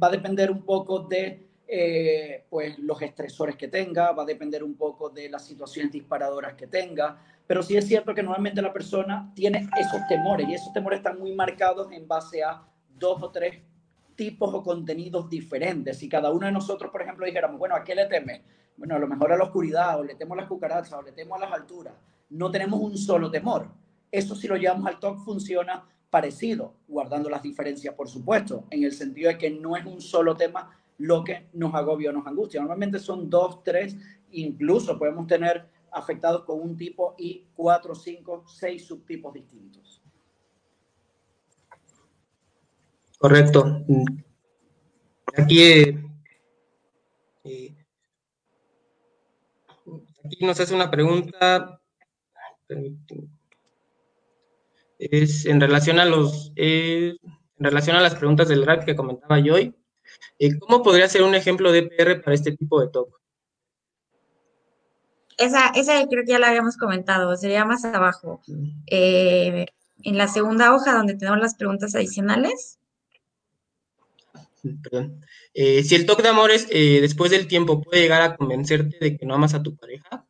va 0.00 0.06
a 0.06 0.10
depender 0.10 0.50
un 0.50 0.62
poco 0.62 1.00
de 1.00 1.51
eh, 1.74 2.44
pues 2.50 2.78
los 2.80 3.00
estresores 3.00 3.56
que 3.56 3.66
tenga, 3.66 4.12
va 4.12 4.24
a 4.24 4.26
depender 4.26 4.62
un 4.62 4.74
poco 4.74 5.08
de 5.08 5.30
las 5.30 5.46
situaciones 5.46 5.90
disparadoras 5.90 6.52
que 6.52 6.66
tenga, 6.66 7.18
pero 7.46 7.62
sí 7.62 7.78
es 7.78 7.86
cierto 7.86 8.14
que 8.14 8.22
normalmente 8.22 8.60
la 8.60 8.74
persona 8.74 9.32
tiene 9.34 9.70
esos 9.80 10.06
temores 10.06 10.46
y 10.46 10.52
esos 10.52 10.70
temores 10.74 10.98
están 10.98 11.18
muy 11.18 11.34
marcados 11.34 11.90
en 11.90 12.06
base 12.06 12.44
a 12.44 12.62
dos 12.98 13.22
o 13.22 13.30
tres 13.30 13.62
tipos 14.14 14.52
o 14.52 14.62
contenidos 14.62 15.30
diferentes. 15.30 15.96
Si 15.96 16.10
cada 16.10 16.30
uno 16.30 16.44
de 16.44 16.52
nosotros, 16.52 16.92
por 16.92 17.00
ejemplo, 17.00 17.24
dijéramos, 17.24 17.58
bueno, 17.58 17.74
¿a 17.74 17.82
qué 17.82 17.94
le 17.94 18.04
teme? 18.04 18.42
Bueno, 18.76 18.96
a 18.96 18.98
lo 18.98 19.08
mejor 19.08 19.32
a 19.32 19.38
la 19.38 19.44
oscuridad, 19.44 19.98
o 19.98 20.04
le 20.04 20.14
temo 20.14 20.34
a 20.34 20.36
las 20.36 20.48
cucarachas, 20.48 20.92
o 20.92 21.00
le 21.00 21.12
temo 21.12 21.36
a 21.36 21.38
las 21.38 21.52
alturas. 21.52 21.94
No 22.28 22.50
tenemos 22.50 22.80
un 22.80 22.98
solo 22.98 23.30
temor. 23.30 23.66
Eso 24.10 24.34
si 24.34 24.46
lo 24.46 24.56
llevamos 24.56 24.86
al 24.88 25.00
TOC 25.00 25.24
funciona 25.24 25.86
parecido, 26.10 26.74
guardando 26.86 27.30
las 27.30 27.42
diferencias, 27.42 27.94
por 27.94 28.10
supuesto, 28.10 28.64
en 28.68 28.84
el 28.84 28.92
sentido 28.92 29.30
de 29.30 29.38
que 29.38 29.48
no 29.48 29.74
es 29.74 29.86
un 29.86 30.02
solo 30.02 30.36
tema 30.36 30.81
lo 30.98 31.24
que 31.24 31.48
nos 31.54 31.74
agobia 31.74 32.10
o 32.10 32.12
nos 32.12 32.26
angustia. 32.26 32.60
Normalmente 32.60 32.98
son 32.98 33.28
dos, 33.28 33.62
tres, 33.64 33.96
incluso 34.30 34.98
podemos 34.98 35.26
tener 35.26 35.66
afectados 35.92 36.44
con 36.44 36.60
un 36.60 36.76
tipo 36.76 37.14
y 37.18 37.46
cuatro, 37.54 37.94
cinco, 37.94 38.44
seis 38.46 38.86
subtipos 38.86 39.34
distintos. 39.34 40.02
Correcto. 43.18 43.84
Aquí, 45.36 45.62
eh, 45.62 46.04
eh, 47.44 47.74
aquí 50.24 50.44
nos 50.44 50.58
hace 50.58 50.74
una 50.74 50.90
pregunta. 50.90 51.80
Es 54.98 55.46
en 55.46 55.60
relación 55.60 55.98
a 56.00 56.04
los 56.04 56.52
eh, 56.56 57.16
en 57.58 57.64
relación 57.64 57.96
a 57.96 58.00
las 58.00 58.14
preguntas 58.14 58.48
del 58.48 58.66
RAP 58.66 58.84
que 58.84 58.96
comentaba 58.96 59.38
yo 59.38 59.54
hoy. 59.54 59.74
Eh, 60.38 60.58
¿Cómo 60.58 60.82
podría 60.82 61.08
ser 61.08 61.22
un 61.22 61.34
ejemplo 61.34 61.72
de 61.72 61.84
PR 61.84 62.20
para 62.20 62.34
este 62.34 62.52
tipo 62.52 62.80
de 62.80 62.88
TOC? 62.88 63.20
Esa, 65.38 65.68
esa 65.68 66.06
creo 66.08 66.24
que 66.24 66.32
ya 66.32 66.38
la 66.38 66.48
habíamos 66.48 66.76
comentado, 66.76 67.36
sería 67.36 67.64
más 67.64 67.84
abajo. 67.84 68.42
Eh, 68.86 69.66
en 70.04 70.18
la 70.18 70.28
segunda 70.28 70.74
hoja 70.74 70.94
donde 70.94 71.14
tenemos 71.14 71.40
las 71.40 71.54
preguntas 71.54 71.94
adicionales. 71.94 72.78
Perdón. 74.82 75.24
Eh, 75.54 75.82
si 75.84 75.94
el 75.94 76.06
TOC 76.06 76.22
de 76.22 76.28
amores 76.28 76.68
después 76.68 77.30
del 77.30 77.48
tiempo 77.48 77.82
puede 77.82 78.02
llegar 78.02 78.22
a 78.22 78.36
convencerte 78.36 78.96
de 79.00 79.16
que 79.16 79.26
no 79.26 79.34
amas 79.34 79.54
a 79.54 79.62
tu 79.62 79.76
pareja, 79.76 80.26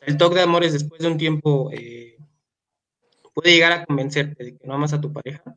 el 0.00 0.16
TOC 0.16 0.34
de 0.34 0.42
amores 0.42 0.72
después 0.72 1.00
de 1.02 1.08
un 1.08 1.18
tiempo 1.18 1.70
puede 3.34 3.52
llegar 3.52 3.72
a 3.72 3.84
convencerte 3.84 4.44
de 4.44 4.56
que 4.56 4.66
no 4.66 4.74
amas 4.74 4.92
a 4.92 5.00
tu 5.00 5.12
pareja. 5.12 5.56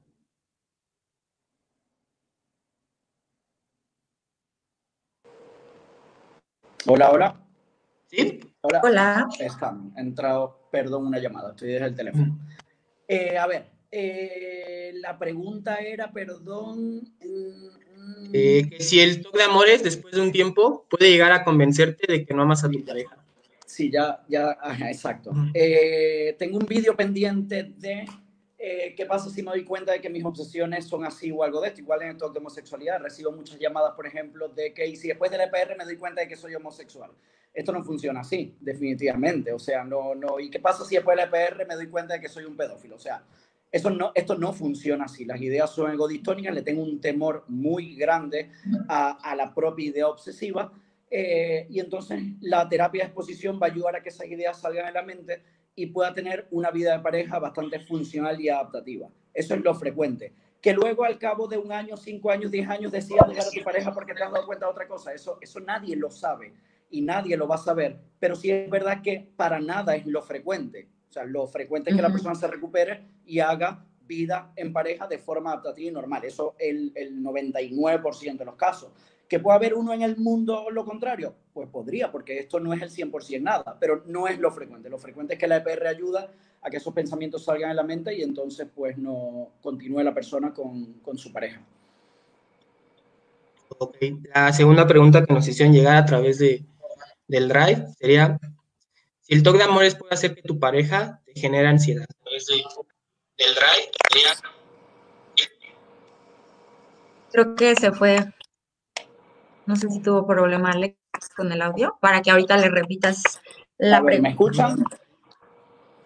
Hola, 6.86 7.12
hola. 7.12 7.36
¿Sí? 8.08 8.42
Hola. 8.62 8.82
Hola. 8.84 9.30
He 9.40 10.02
entrado, 10.02 10.68
perdón, 10.70 11.08
una 11.08 11.20
llamada, 11.20 11.52
estoy 11.52 11.70
desde 11.70 11.86
el 11.86 11.96
teléfono. 11.96 12.40
Eh, 13.08 13.38
a 13.38 13.48
ver, 13.48 13.68
eh, 13.90 14.92
la 14.96 15.18
pregunta 15.18 15.78
era, 15.78 16.12
perdón. 16.12 17.02
Mm, 17.22 18.32
eh, 18.34 18.70
que 18.70 18.84
si 18.84 19.00
el 19.00 19.22
toque 19.22 19.38
de 19.38 19.44
amores 19.46 19.82
después 19.82 20.14
de 20.14 20.22
un 20.22 20.34
tiempo 20.34 20.86
puede 20.90 21.10
llegar 21.10 21.32
a 21.32 21.46
convencerte 21.46 22.12
de 22.12 22.26
que 22.26 22.34
no 22.34 22.42
amas 22.42 22.66
a 22.66 22.70
tu 22.70 22.84
pareja. 22.84 23.18
Sí, 23.66 23.90
ya, 23.90 24.22
ya, 24.28 24.58
exacto. 24.90 25.32
tengo 26.38 26.58
un 26.58 26.66
vídeo 26.66 26.96
pendiente 26.98 27.64
de 27.78 28.06
eh, 28.66 28.93
¿qué 28.95 29.05
pasa 29.05 29.30
si 29.30 29.43
me 29.43 29.51
doy 29.51 29.66
cuenta 29.66 29.91
de 29.91 29.99
que 29.99 30.09
mis 30.09 30.24
obsesiones 30.24 30.86
son 30.86 31.03
así 31.03 31.30
o 31.30 31.43
algo 31.43 31.59
de 31.59 31.68
esto? 31.68 31.82
Igual 31.82 32.03
en 32.03 32.09
el 32.11 32.18
talk 32.18 32.32
de 32.32 32.39
homosexualidad 32.39 33.01
recibo 33.01 33.30
muchas 33.34 33.59
llamadas, 33.59 33.93
por 33.93 34.07
ejemplo, 34.07 34.47
de 34.47 34.74
que 34.74 34.88
y 34.88 34.95
si 34.95 35.09
después 35.09 35.30
del 35.30 35.41
EPR 35.41 35.76
me 35.78 35.84
doy 35.84 35.97
cuenta 35.97 36.22
de 36.22 36.30
que 36.30 36.38
soy 36.38 36.55
homosexual. 36.55 37.11
Esto 37.53 37.74
no 37.74 37.84
funciona 37.84 38.22
así, 38.22 38.55
definitivamente. 38.61 39.51
O 39.51 39.59
sea, 39.59 39.84
no, 39.84 40.16
no. 40.16 40.39
¿Y 40.39 40.49
qué 40.49 40.61
pasa 40.61 40.86
si 40.86 40.95
después 40.95 41.18
del 41.18 41.28
EPR 41.28 41.68
me 41.68 41.76
doy 41.76 41.88
cuenta 41.88 42.14
de 42.14 42.22
que 42.22 42.30
soy 42.30 42.45
un 42.45 42.55
pedófilo? 42.55 42.95
O 42.95 42.99
sea, 42.99 43.26
eso 43.70 43.89
no, 43.89 44.14
esto 44.16 44.38
no 44.38 44.53
funciona 44.53 45.05
así. 45.05 45.26
Las 45.26 45.41
ideas 45.41 45.70
son 45.70 45.91
algo 45.91 46.07
le 46.07 46.61
tengo 46.61 46.84
un 46.84 47.01
temor 47.01 47.43
muy 47.49 47.97
grande 47.97 48.49
a, 48.88 49.30
a 49.30 49.36
la 49.36 49.53
propia 49.53 49.88
idea 49.88 50.07
obsesiva. 50.07 50.72
Eh, 51.11 51.68
y 51.70 51.82
entonces 51.82 52.22
la 52.39 52.70
terapia 52.70 53.03
de 53.03 53.07
exposición 53.07 53.59
va 53.61 53.68
a 53.68 53.72
ayudar 53.72 53.97
a 53.97 54.01
que 54.01 54.07
esas 54.07 54.26
ideas 54.28 54.61
salgan 54.61 54.86
de 54.86 54.93
la 54.93 55.03
mente 55.03 55.43
y 55.76 55.88
pueda 55.88 56.14
tener 56.14 56.48
una 56.52 56.72
vida 56.72 56.98
de 56.98 57.04
pareja 57.04 57.40
bastante 57.40 57.80
funcional 57.80 58.40
y 58.40 58.50
adaptativa. 58.50 59.10
Eso 59.34 59.56
es 59.56 59.64
lo 59.64 59.74
frecuente. 59.74 60.34
Que 60.62 60.74
luego 60.74 61.04
al 61.04 61.18
cabo 61.18 61.48
de 61.48 61.58
un 61.58 61.72
año, 61.72 61.98
cinco 61.98 62.32
años, 62.32 62.52
diez 62.52 62.70
años 62.70 62.92
decidas 62.92 63.28
dejar 63.28 63.48
a 63.48 63.52
tu 63.52 63.64
pareja 63.64 63.94
porque 63.94 64.14
te 64.14 64.24
has 64.24 64.32
dado 64.32 64.46
cuenta 64.46 64.66
de 64.66 64.72
otra 64.72 64.88
cosa. 64.88 65.14
Eso, 65.14 65.38
eso 65.42 65.60
nadie 65.60 65.96
lo 65.96 66.10
sabe 66.10 66.54
y 66.90 67.02
nadie 67.02 67.36
lo 67.36 67.48
va 67.48 67.56
a 67.56 67.60
saber. 67.60 68.00
Pero 68.20 68.36
sí 68.36 68.52
es 68.52 68.70
verdad 68.70 69.02
que 69.02 69.32
para 69.36 69.60
nada 69.60 69.96
es 69.96 70.06
lo 70.06 70.22
frecuente. 70.22 70.88
O 71.10 71.14
sea, 71.14 71.26
lo 71.26 71.48
frecuente 71.48 71.90
es 71.90 71.96
que 71.96 72.02
la 72.02 72.12
persona 72.12 72.36
se 72.36 72.48
recupere 72.48 73.04
y 73.26 73.40
haga 73.40 73.86
vida 74.06 74.52
en 74.56 74.72
pareja 74.74 75.08
de 75.08 75.18
forma 75.18 75.52
adaptativa 75.52 75.90
y 75.90 75.94
normal. 75.94 76.24
Eso 76.24 76.56
es 76.58 76.70
el, 76.70 76.92
el 76.96 77.24
99% 77.24 78.38
de 78.38 78.46
los 78.46 78.56
casos 78.56 78.92
¿Que 79.34 79.40
pueda 79.40 79.56
haber 79.56 79.74
uno 79.74 79.92
en 79.94 80.04
el 80.04 80.16
mundo 80.16 80.68
lo 80.70 80.86
contrario? 80.86 81.34
Pues 81.56 81.68
podría, 81.68 82.12
porque 82.12 82.38
esto 82.38 82.60
no 82.60 82.72
es 82.72 82.84
el 82.84 82.92
100% 82.92 83.42
nada, 83.42 83.80
pero 83.80 84.04
no 84.06 84.28
es 84.28 84.38
lo 84.38 84.52
frecuente. 84.52 84.92
Lo 84.92 85.00
frecuente 85.00 85.34
es 85.34 85.40
que 85.40 85.48
la 85.48 85.58
EPR 85.58 85.88
ayuda 85.88 86.32
a 86.62 86.70
que 86.70 86.78
esos 86.78 86.94
pensamientos 86.94 87.44
salgan 87.44 87.70
de 87.70 87.76
la 87.76 87.82
mente 87.82 88.16
y 88.16 88.22
entonces 88.22 88.68
pues 88.76 88.96
no 88.96 89.54
continúe 89.60 90.04
la 90.04 90.14
persona 90.14 90.54
con, 90.54 91.00
con 91.00 91.18
su 91.18 91.34
pareja. 91.34 91.64
Ok, 93.80 93.98
la 94.36 94.54
segunda 94.54 94.86
pregunta 94.86 95.26
que 95.26 95.34
nos 95.34 95.48
hicieron 95.48 95.74
llegar 95.74 95.96
a 95.96 96.06
través 96.06 96.38
de, 96.38 96.64
del 97.28 97.50
Drive 97.50 97.88
sería, 97.98 98.40
si 99.22 99.34
el 99.34 99.42
toque 99.42 99.58
de 99.58 99.64
amores 99.64 99.96
puede 99.96 100.14
hacer 100.14 100.36
que 100.36 100.44
tu 100.44 100.60
pareja 100.60 101.24
te 101.26 101.34
genere 101.34 101.70
ansiedad. 101.70 102.06
A 102.08 102.24
través 102.24 102.46
de, 102.46 102.54
del 103.44 103.56
Drive 103.56 103.92
sería... 104.12 104.30
Creo 107.32 107.56
que 107.56 107.76
se 107.76 107.92
fue. 107.92 108.32
No 109.66 109.76
sé 109.76 109.89
si 109.89 110.01
tuvo 110.01 110.28
problema 110.28 110.72
Alex 110.72 110.97
con 111.36 111.51
el 111.51 111.61
audio, 111.61 111.97
para 112.01 112.22
que 112.22 112.32
ahorita 112.32 112.57
le 112.57 112.70
repitas 112.70 113.39
la 113.78 114.01
ver, 114.01 114.22
pregunta. 114.22 114.22
¿Me 114.22 114.30
escuchan? 114.30 114.84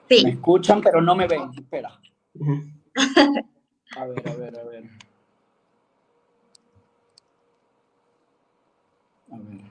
Sí. 0.10 0.24
Me 0.24 0.32
escuchan, 0.32 0.82
pero 0.82 1.02
no 1.02 1.16
me 1.16 1.28
ven. 1.28 1.50
Espera. 1.56 2.00
A 3.98 4.06
ver, 4.06 4.30
a 4.30 4.34
ver, 4.36 4.60
a 4.60 4.64
ver. 4.64 4.84
A 9.32 9.38
ver. 9.38 9.68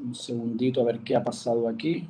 Un 0.00 0.14
segundito 0.14 0.80
a 0.80 0.84
ver 0.84 1.00
qué 1.00 1.14
ha 1.14 1.22
pasado 1.22 1.68
aquí. 1.68 2.08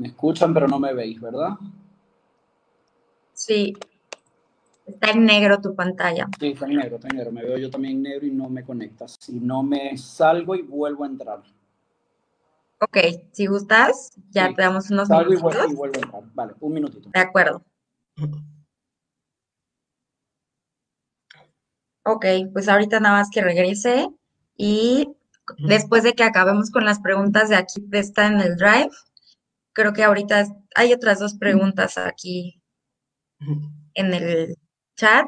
Me 0.00 0.08
escuchan, 0.08 0.54
pero 0.54 0.66
no 0.66 0.78
me 0.78 0.94
veis, 0.94 1.20
¿verdad? 1.20 1.50
Sí. 3.34 3.76
Está 4.86 5.10
en 5.10 5.26
negro 5.26 5.60
tu 5.60 5.74
pantalla. 5.74 6.26
Sí, 6.38 6.48
está 6.52 6.64
en 6.64 6.76
negro, 6.76 6.96
está 6.96 7.08
en 7.08 7.16
negro. 7.18 7.32
Me 7.32 7.42
veo 7.44 7.58
yo 7.58 7.68
también 7.70 7.96
en 7.96 8.02
negro 8.04 8.26
y 8.26 8.30
no 8.30 8.48
me 8.48 8.64
conecta. 8.64 9.06
Si 9.06 9.38
no 9.38 9.62
me 9.62 9.98
salgo 9.98 10.54
y 10.54 10.62
vuelvo 10.62 11.04
a 11.04 11.06
entrar. 11.06 11.42
Ok, 12.80 12.96
si 13.32 13.44
gustas, 13.46 14.12
ya 14.30 14.48
Sí. 14.48 14.54
te 14.54 14.62
damos 14.62 14.90
unos 14.90 15.08
Salgo 15.08 15.34
y 15.34 15.36
vuelvo, 15.36 15.48
minutitos. 15.50 15.72
y 15.72 15.76
vuelvo 15.76 15.94
a 15.96 16.02
entrar. 16.02 16.22
Vale, 16.34 16.54
un 16.60 16.72
minutito. 16.72 17.10
De 17.12 17.20
acuerdo. 17.20 17.62
Ok, 22.04 22.24
pues 22.54 22.68
ahorita 22.70 23.00
nada 23.00 23.18
más 23.18 23.28
que 23.30 23.42
regrese 23.42 24.08
y 24.56 25.08
después 25.58 26.02
de 26.04 26.14
que 26.14 26.24
acabemos 26.24 26.70
con 26.70 26.86
las 26.86 27.00
preguntas 27.00 27.50
de 27.50 27.56
aquí 27.56 27.86
que 27.90 27.98
están 27.98 28.34
en 28.34 28.40
el 28.40 28.56
Drive, 28.56 28.90
creo 29.80 29.92
que 29.92 30.04
ahorita 30.04 30.46
hay 30.74 30.92
otras 30.92 31.18
dos 31.18 31.34
preguntas 31.34 31.98
aquí 31.98 32.60
en 33.94 34.14
el 34.14 34.56
chat 34.96 35.26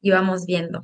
y 0.00 0.10
vamos 0.10 0.46
viendo. 0.46 0.82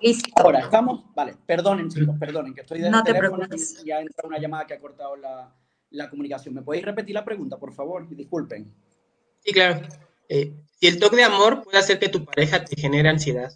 Listo. 0.00 0.30
Ahora, 0.36 0.60
¿estamos? 0.60 1.04
Vale, 1.14 1.34
perdonen, 1.44 1.88
chicos, 1.88 2.16
perdonen, 2.18 2.54
que 2.54 2.60
estoy 2.60 2.80
de 2.80 2.88
No 2.90 3.02
te 3.02 3.12
teléfono 3.12 3.38
preocupes. 3.48 3.80
y 3.82 3.88
ya 3.88 4.00
entra 4.00 4.28
una 4.28 4.38
llamada 4.38 4.66
que 4.66 4.74
ha 4.74 4.80
cortado 4.80 5.16
la, 5.16 5.52
la 5.90 6.08
comunicación. 6.08 6.54
¿Me 6.54 6.62
podéis 6.62 6.84
repetir 6.84 7.14
la 7.14 7.24
pregunta, 7.24 7.58
por 7.58 7.72
favor? 7.72 8.08
Disculpen. 8.08 8.72
Sí, 9.40 9.52
claro. 9.52 9.86
Eh, 10.28 10.54
si 10.78 10.86
el 10.86 11.00
toque 11.00 11.16
de 11.16 11.24
amor 11.24 11.64
puede 11.64 11.78
hacer 11.78 11.98
que 11.98 12.08
tu 12.08 12.24
pareja 12.24 12.64
te 12.64 12.80
genere 12.80 13.08
ansiedad. 13.08 13.50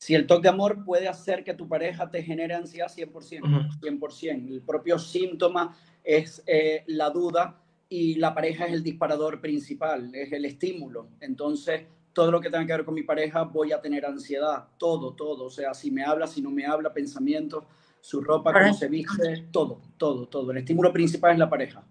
Si 0.00 0.14
el 0.14 0.26
toque 0.26 0.44
de 0.44 0.48
amor 0.48 0.82
puede 0.82 1.08
hacer 1.08 1.44
que 1.44 1.52
tu 1.52 1.68
pareja 1.68 2.10
te 2.10 2.22
genere 2.22 2.54
ansiedad 2.54 2.88
100%, 2.88 3.44
Ujú. 3.44 3.86
100%. 3.86 4.48
El 4.50 4.62
propio 4.62 4.98
síntoma 4.98 5.76
es 6.02 6.42
eh, 6.46 6.84
la 6.86 7.10
duda 7.10 7.60
y 7.86 8.14
la 8.14 8.34
pareja 8.34 8.64
es 8.64 8.72
el 8.72 8.82
disparador 8.82 9.42
principal, 9.42 10.10
es 10.14 10.32
el 10.32 10.46
estímulo. 10.46 11.10
Entonces, 11.20 11.82
todo 12.14 12.30
lo 12.30 12.40
que 12.40 12.48
tenga 12.48 12.64
que 12.64 12.72
ver 12.72 12.84
con 12.86 12.94
mi 12.94 13.02
pareja, 13.02 13.42
voy 13.42 13.72
a 13.72 13.80
tener 13.82 14.06
ansiedad, 14.06 14.68
todo, 14.78 15.12
todo. 15.12 15.44
O 15.44 15.50
sea, 15.50 15.74
si 15.74 15.90
me 15.90 16.02
habla, 16.02 16.26
si 16.26 16.40
no 16.40 16.50
me 16.50 16.64
habla, 16.64 16.94
pensamientos, 16.94 17.64
su 18.00 18.22
ropa, 18.22 18.54
cómo 18.54 18.72
se 18.72 18.88
viste, 18.88 19.48
todo, 19.50 19.82
todo, 19.98 20.26
todo. 20.28 20.50
El 20.52 20.56
estímulo 20.56 20.94
principal 20.94 21.32
es 21.32 21.38
la 21.38 21.50
pareja. 21.50 21.84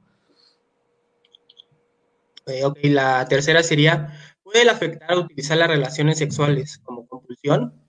Eh, 2.48 2.66
ok, 2.66 2.80
la 2.86 3.24
tercera 3.28 3.62
sería, 3.62 4.12
¿puede 4.42 4.64
el 4.64 4.70
afectado 4.70 5.22
utilizar 5.22 5.60
las 5.60 5.68
relaciones 5.68 6.18
sexuales 6.18 6.80
como 6.80 7.06
compulsión? 7.06 7.88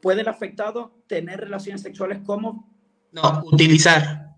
¿Puede 0.00 0.22
el 0.22 0.28
afectado 0.28 1.02
tener 1.06 1.40
relaciones 1.40 1.82
sexuales 1.82 2.20
como 2.24 2.72
No, 3.12 3.42
utilizar 3.44 4.28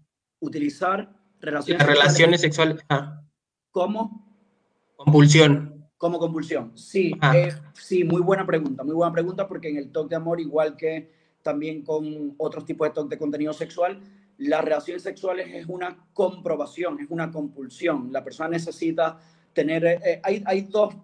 utilizar 0.40 1.14
relaciones 1.40 1.82
sexuales 1.82 2.02
relaciones 2.02 2.40
sexuales 2.40 2.84
ah, 2.88 3.22
como 3.70 4.30
compulsión. 4.96 5.86
Como 5.96 6.18
compulsión. 6.18 6.72
Sí, 6.76 7.12
eh, 7.34 7.52
sí, 7.74 8.04
muy 8.04 8.22
buena 8.22 8.46
pregunta, 8.46 8.82
muy 8.84 8.94
buena 8.94 9.12
pregunta 9.12 9.46
porque 9.46 9.68
en 9.68 9.76
el 9.76 9.92
TOC 9.92 10.08
de 10.08 10.16
amor, 10.16 10.40
igual 10.40 10.76
que 10.76 11.12
también 11.42 11.82
con 11.82 12.34
otros 12.38 12.64
tipos 12.64 12.88
de 12.88 12.94
TOC 12.94 13.10
de 13.10 13.18
contenido 13.18 13.52
sexual, 13.52 14.00
las 14.38 14.64
relaciones 14.64 15.02
sexuales 15.02 15.48
es 15.52 15.66
una 15.66 16.06
comprobación, 16.14 17.00
es 17.00 17.06
una 17.10 17.30
compulsión. 17.30 18.10
La 18.12 18.24
persona 18.24 18.48
necesita 18.48 19.18
tener, 19.52 19.84
eh, 19.84 20.20
hay, 20.22 20.42
hay 20.46 20.62
dos 20.62 20.94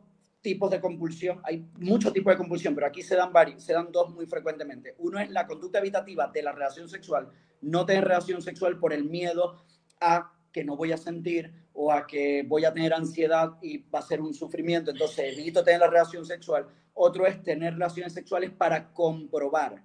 tipos 0.46 0.70
de 0.70 0.80
compulsión, 0.80 1.40
hay 1.42 1.66
muchos 1.80 2.12
tipos 2.12 2.32
de 2.32 2.36
compulsión, 2.36 2.72
pero 2.72 2.86
aquí 2.86 3.02
se 3.02 3.16
dan 3.16 3.32
varios, 3.32 3.64
se 3.64 3.72
dan 3.72 3.90
dos 3.90 4.14
muy 4.14 4.26
frecuentemente. 4.26 4.94
Uno 4.98 5.18
es 5.18 5.28
la 5.28 5.44
conducta 5.44 5.80
evitativa 5.80 6.28
de 6.28 6.40
la 6.40 6.52
relación 6.52 6.88
sexual, 6.88 7.28
no 7.62 7.84
tener 7.84 8.04
relación 8.04 8.40
sexual 8.40 8.78
por 8.78 8.92
el 8.92 9.02
miedo 9.02 9.64
a 10.00 10.32
que 10.52 10.62
no 10.62 10.76
voy 10.76 10.92
a 10.92 10.96
sentir 10.96 11.52
o 11.72 11.90
a 11.90 12.06
que 12.06 12.44
voy 12.46 12.64
a 12.64 12.72
tener 12.72 12.94
ansiedad 12.94 13.58
y 13.60 13.78
va 13.78 13.98
a 13.98 14.02
ser 14.02 14.20
un 14.20 14.34
sufrimiento, 14.34 14.92
entonces 14.92 15.36
evito 15.36 15.64
tener 15.64 15.80
la 15.80 15.88
relación 15.88 16.24
sexual. 16.24 16.68
Otro 16.94 17.26
es 17.26 17.42
tener 17.42 17.72
relaciones 17.72 18.12
sexuales 18.12 18.52
para 18.52 18.92
comprobar, 18.92 19.82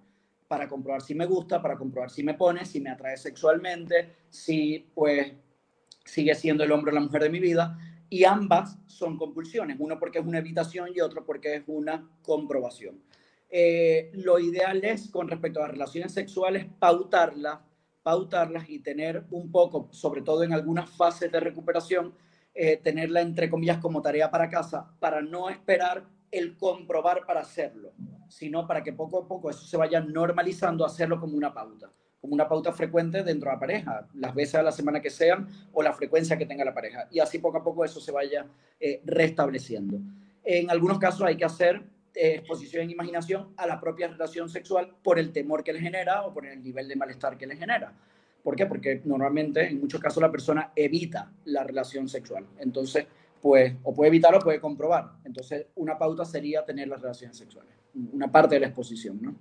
para 0.48 0.68
comprobar 0.68 1.02
si 1.02 1.16
me 1.16 1.26
gusta, 1.26 1.60
para 1.60 1.76
comprobar 1.76 2.12
si 2.12 2.24
me 2.24 2.36
pone, 2.36 2.66
si 2.66 2.82
me 2.82 2.92
atrae 2.92 3.18
sexualmente, 3.18 4.18
si 4.30 4.92
pues 4.94 5.34
sigue 6.06 6.36
siendo 6.36 6.64
el 6.64 6.72
hombre 6.72 6.92
o 6.92 6.94
la 6.94 7.02
mujer 7.02 7.24
de 7.24 7.30
mi 7.32 7.40
vida. 7.40 7.80
Y 8.14 8.26
ambas 8.26 8.78
son 8.88 9.18
compulsiones, 9.18 9.78
uno 9.80 9.98
porque 9.98 10.20
es 10.20 10.26
una 10.26 10.40
evitación 10.40 10.90
y 10.94 11.00
otro 11.00 11.24
porque 11.24 11.56
es 11.56 11.64
una 11.68 12.12
comprobación. 12.22 13.02
Eh, 13.50 14.12
lo 14.16 14.38
ideal 14.38 14.84
es, 14.84 15.10
con 15.10 15.30
respecto 15.30 15.60
a 15.60 15.64
las 15.64 15.72
relaciones 15.72 16.14
sexuales, 16.14 16.66
pautarlas, 16.78 17.60
pautarlas 18.04 18.70
y 18.70 18.80
tener 18.80 19.24
un 19.32 19.50
poco, 19.50 19.88
sobre 19.92 20.24
todo 20.24 20.44
en 20.44 20.52
algunas 20.52 20.90
fases 20.90 21.32
de 21.32 21.40
recuperación, 21.40 22.14
eh, 22.54 22.76
tenerla 22.76 23.22
entre 23.22 23.50
comillas 23.50 23.78
como 23.78 24.02
tarea 24.02 24.30
para 24.30 24.50
casa, 24.50 24.94
para 25.00 25.22
no 25.22 25.50
esperar 25.50 26.06
el 26.32 26.58
comprobar 26.58 27.26
para 27.26 27.40
hacerlo, 27.40 27.94
sino 28.28 28.68
para 28.68 28.84
que 28.84 28.92
poco 28.92 29.20
a 29.20 29.28
poco 29.28 29.50
eso 29.50 29.66
se 29.66 29.78
vaya 29.78 30.02
normalizando, 30.02 30.86
hacerlo 30.86 31.18
como 31.18 31.38
una 31.38 31.54
pauta, 31.54 31.90
como 32.22 32.36
una 32.36 32.48
pauta 32.48 32.72
frecuente 32.72 33.24
dentro 33.24 33.50
de 33.50 33.56
la 33.56 33.60
pareja, 33.60 34.08
las 34.14 34.36
veces 34.36 34.56
a 34.56 34.64
la 34.64 34.72
semana 34.72 35.02
que 35.02 35.10
sean 35.10 35.48
o 35.74 35.82
la 35.82 35.92
frecuencia 35.92 36.38
que 36.38 36.46
tenga 36.46 36.64
la 36.64 36.74
pareja. 36.74 37.08
Y 37.10 37.20
así 37.20 37.40
poco 37.40 37.58
a 37.58 37.64
poco 37.64 37.84
eso 37.84 38.00
se 38.00 38.12
vaya 38.12 38.46
eh, 38.80 39.02
restableciendo. 39.06 40.00
En 40.44 40.70
algunos 40.70 41.00
casos 41.00 41.24
hay 41.24 41.36
que 41.36 41.46
hacer 41.46 41.82
eh, 42.14 42.36
exposición 42.36 42.84
en 42.84 42.92
imaginación 42.92 43.54
a 43.58 43.66
la 43.66 43.80
propia 43.80 44.08
relación 44.08 44.50
sexual 44.50 44.94
por 45.04 45.18
el 45.18 45.32
temor 45.32 45.64
que 45.64 45.74
le 45.74 45.80
genera 45.80 46.24
o 46.24 46.34
por 46.34 46.46
el 46.46 46.62
nivel 46.62 46.88
de 46.88 46.96
malestar 46.96 47.38
que 47.38 47.48
le 47.48 47.56
genera. 47.56 47.92
¿Por 48.44 48.56
qué? 48.56 48.68
Porque 48.68 49.02
normalmente, 49.04 49.68
en 49.68 49.80
muchos 49.80 50.00
casos, 50.00 50.22
la 50.22 50.32
persona 50.32 50.72
evita 50.76 51.32
la 51.46 51.64
relación 51.64 52.08
sexual. 52.08 52.46
Entonces, 52.60 53.06
pues, 53.42 53.74
o 53.84 53.94
puede 53.94 54.10
evitar 54.10 54.36
o 54.36 54.40
puede 54.40 54.60
comprobar. 54.60 55.14
Entonces, 55.26 55.66
una 55.76 55.98
pauta 55.98 56.24
sería 56.24 56.64
tener 56.64 56.88
las 56.88 57.02
relaciones 57.02 57.38
sexuales. 57.38 57.74
Una 58.14 58.32
parte 58.32 58.56
de 58.56 58.62
la 58.62 58.68
exposición, 58.68 59.20
¿no? 59.22 59.36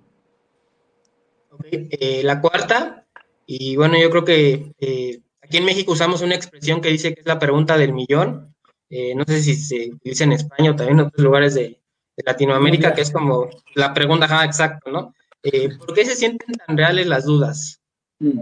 Ok, 1.51 1.65
eh, 1.69 2.21
la 2.23 2.39
cuarta, 2.39 3.05
y 3.45 3.75
bueno, 3.75 3.99
yo 3.99 4.09
creo 4.09 4.23
que 4.23 4.73
eh, 4.79 5.19
aquí 5.41 5.57
en 5.57 5.65
México 5.65 5.91
usamos 5.91 6.21
una 6.21 6.35
expresión 6.35 6.79
que 6.79 6.89
dice 6.89 7.13
que 7.13 7.19
es 7.19 7.25
la 7.27 7.39
pregunta 7.39 7.77
del 7.77 7.91
millón. 7.91 8.55
Eh, 8.89 9.13
no 9.15 9.23
sé 9.25 9.41
si 9.41 9.55
se 9.55 9.89
utiliza 9.93 10.23
en 10.23 10.31
España 10.31 10.71
o 10.71 10.75
también 10.75 10.99
en 10.99 11.05
otros 11.07 11.23
lugares 11.23 11.55
de, 11.55 11.81
de 12.15 12.23
Latinoamérica, 12.25 12.93
que 12.93 13.01
es 13.01 13.11
como 13.11 13.49
la 13.75 13.93
pregunta, 13.93 14.25
ajá, 14.25 14.45
exacto, 14.45 14.91
¿no? 14.91 15.13
¿Por 15.79 15.93
qué 15.93 16.05
se 16.05 16.15
sienten 16.15 16.55
tan 16.55 16.77
reales 16.77 17.07
las 17.07 17.25
dudas? 17.25 17.81
Mm. 18.19 18.39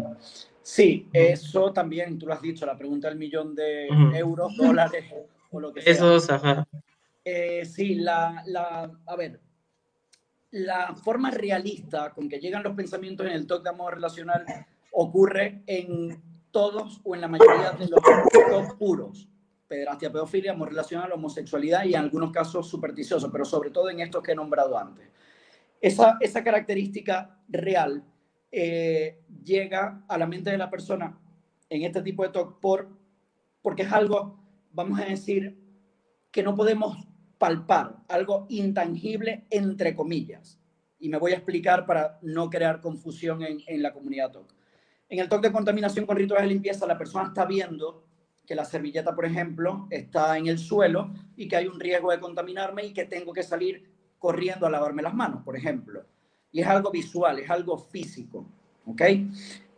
Sí, 0.61 1.07
eso 1.13 1.73
también, 1.73 2.19
tú 2.19 2.27
lo 2.27 2.33
has 2.33 2.41
dicho, 2.41 2.65
la 2.65 2.77
pregunta 2.77 3.09
del 3.09 3.17
millón 3.17 3.55
de 3.55 3.87
euros, 4.13 4.55
dólares 4.55 5.05
o 5.49 5.59
lo 5.59 5.73
que 5.73 5.81
sea. 5.81 5.93
Esos, 5.93 6.29
ajá. 6.29 6.67
Sí, 7.63 7.95
la, 7.95 8.43
la, 8.45 8.91
a 9.05 9.15
ver, 9.15 9.39
la 10.51 10.95
forma 10.95 11.31
realista 11.31 12.11
con 12.11 12.27
que 12.27 12.39
llegan 12.39 12.63
los 12.63 12.75
pensamientos 12.75 13.27
en 13.27 13.33
el 13.33 13.45
toque 13.47 13.63
de 13.63 13.69
amor 13.69 13.95
relacional 13.95 14.45
ocurre 14.91 15.63
en 15.67 16.21
todos 16.51 16.99
o 17.03 17.15
en 17.15 17.21
la 17.21 17.27
mayoría 17.27 17.71
de 17.71 17.87
los 17.87 18.01
TOC 18.01 18.77
puros. 18.77 19.29
pederastia, 19.67 20.11
pedofilia, 20.11 20.53
amor 20.53 20.69
relacional, 20.69 21.11
homosexualidad 21.11 21.83
y 21.85 21.93
en 21.93 21.99
algunos 21.99 22.31
casos 22.31 22.67
supersticioso, 22.67 23.31
pero 23.31 23.45
sobre 23.45 23.69
todo 23.69 23.91
en 23.91 23.99
estos 23.99 24.23
que 24.23 24.31
he 24.31 24.35
nombrado 24.35 24.75
antes. 24.75 25.07
Esa, 25.79 26.17
esa 26.19 26.43
característica 26.43 27.39
real 27.47 28.03
eh, 28.51 29.21
llega 29.43 30.03
a 30.07 30.17
la 30.17 30.25
mente 30.25 30.49
de 30.49 30.57
la 30.57 30.71
persona 30.71 31.19
en 31.69 31.83
este 31.83 32.01
tipo 32.01 32.23
de 32.23 32.29
TOC 32.29 32.59
por, 32.59 32.89
porque 33.61 33.83
es 33.83 33.91
algo, 33.91 34.39
vamos 34.71 34.99
a 34.99 35.05
decir, 35.05 35.55
que 36.31 36.41
no 36.41 36.55
podemos 36.55 36.97
palpar, 37.39 37.95
algo 38.07 38.45
intangible 38.49 39.45
entre 39.49 39.95
comillas. 39.95 40.59
Y 40.99 41.09
me 41.09 41.17
voy 41.17 41.31
a 41.31 41.35
explicar 41.35 41.87
para 41.87 42.19
no 42.21 42.49
crear 42.49 42.81
confusión 42.81 43.41
en, 43.41 43.59
en 43.65 43.81
la 43.81 43.91
comunidad 43.91 44.31
TOC. 44.31 44.53
En 45.07 45.19
el 45.19 45.29
TOC 45.29 45.41
de 45.41 45.51
contaminación 45.51 46.05
con 46.05 46.17
rituales 46.17 46.47
de 46.47 46.53
limpieza, 46.53 46.85
la 46.85 46.97
persona 46.97 47.29
está 47.29 47.45
viendo 47.45 48.05
que 48.45 48.55
la 48.55 48.65
servilleta, 48.65 49.15
por 49.15 49.25
ejemplo, 49.25 49.87
está 49.89 50.37
en 50.37 50.47
el 50.47 50.59
suelo 50.59 51.11
y 51.37 51.47
que 51.47 51.55
hay 51.55 51.67
un 51.67 51.79
riesgo 51.79 52.11
de 52.11 52.19
contaminarme 52.19 52.85
y 52.85 52.93
que 52.93 53.05
tengo 53.05 53.31
que 53.31 53.43
salir 53.43 53.89
corriendo 54.17 54.65
a 54.65 54.69
lavarme 54.69 55.01
las 55.01 55.13
manos, 55.13 55.43
por 55.43 55.55
ejemplo. 55.55 56.03
Y 56.51 56.61
es 56.61 56.67
algo 56.67 56.91
visual, 56.91 57.39
es 57.39 57.49
algo 57.49 57.77
físico. 57.77 58.45
¿Ok? 58.85 59.01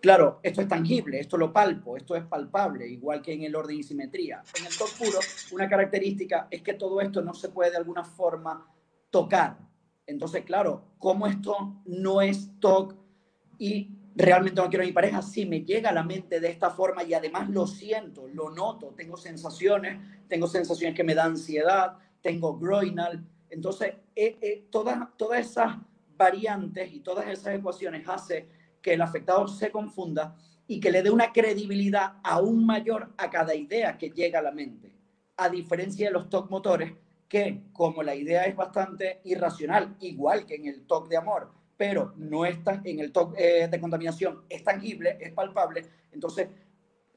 Claro, 0.01 0.39
esto 0.41 0.61
es 0.61 0.67
tangible, 0.67 1.19
esto 1.19 1.37
lo 1.37 1.53
palpo, 1.53 1.95
esto 1.95 2.15
es 2.15 2.23
palpable, 2.23 2.87
igual 2.87 3.21
que 3.21 3.33
en 3.33 3.43
el 3.43 3.55
orden 3.55 3.77
y 3.77 3.83
simetría. 3.83 4.41
En 4.57 4.65
el 4.65 4.75
TOC 4.75 4.97
puro, 4.97 5.19
una 5.51 5.69
característica 5.69 6.47
es 6.49 6.63
que 6.63 6.73
todo 6.73 7.01
esto 7.01 7.21
no 7.21 7.35
se 7.35 7.49
puede 7.49 7.69
de 7.69 7.77
alguna 7.77 8.03
forma 8.03 8.67
tocar. 9.11 9.59
Entonces, 10.07 10.43
claro, 10.43 10.95
como 10.97 11.27
esto 11.27 11.83
no 11.85 12.19
es 12.19 12.49
TOC 12.59 12.95
y 13.59 13.91
realmente 14.15 14.59
no 14.59 14.69
quiero 14.69 14.83
a 14.83 14.87
mi 14.87 14.91
pareja, 14.91 15.21
sí 15.21 15.45
me 15.45 15.61
llega 15.61 15.91
a 15.91 15.93
la 15.93 16.03
mente 16.03 16.39
de 16.39 16.49
esta 16.49 16.71
forma 16.71 17.03
y 17.03 17.13
además 17.13 17.47
lo 17.51 17.67
siento, 17.67 18.27
lo 18.27 18.49
noto, 18.49 18.95
tengo 18.97 19.17
sensaciones, 19.17 19.99
tengo 20.27 20.47
sensaciones 20.47 20.95
que 20.95 21.03
me 21.03 21.13
dan 21.13 21.33
ansiedad, 21.33 21.97
tengo 22.23 22.57
groinal. 22.57 23.23
Entonces, 23.51 23.93
eh, 24.15 24.37
eh, 24.41 24.65
todas, 24.71 25.15
todas 25.15 25.41
esas 25.41 25.77
variantes 26.17 26.91
y 26.91 27.01
todas 27.01 27.27
esas 27.27 27.53
ecuaciones 27.55 28.07
hacen 28.09 28.47
que 28.81 28.93
el 28.93 29.01
afectado 29.01 29.47
se 29.47 29.71
confunda 29.71 30.35
y 30.67 30.79
que 30.79 30.91
le 30.91 31.03
dé 31.03 31.09
una 31.09 31.31
credibilidad 31.31 32.13
aún 32.23 32.65
mayor 32.65 33.13
a 33.17 33.29
cada 33.29 33.55
idea 33.55 33.97
que 33.97 34.09
llega 34.09 34.39
a 34.39 34.43
la 34.43 34.51
mente. 34.51 34.91
A 35.37 35.49
diferencia 35.49 36.07
de 36.07 36.13
los 36.13 36.29
TOC 36.29 36.49
motores, 36.49 36.93
que 37.27 37.63
como 37.73 38.03
la 38.03 38.15
idea 38.15 38.43
es 38.43 38.55
bastante 38.55 39.21
irracional, 39.23 39.95
igual 39.99 40.45
que 40.45 40.55
en 40.55 40.67
el 40.67 40.85
TOC 40.85 41.09
de 41.09 41.17
amor, 41.17 41.51
pero 41.77 42.13
no 42.17 42.45
está 42.45 42.81
en 42.83 42.99
el 42.99 43.11
TOC 43.11 43.35
eh, 43.37 43.67
de 43.69 43.79
contaminación, 43.79 44.43
es 44.49 44.63
tangible, 44.63 45.17
es 45.19 45.31
palpable, 45.31 45.85
entonces 46.11 46.49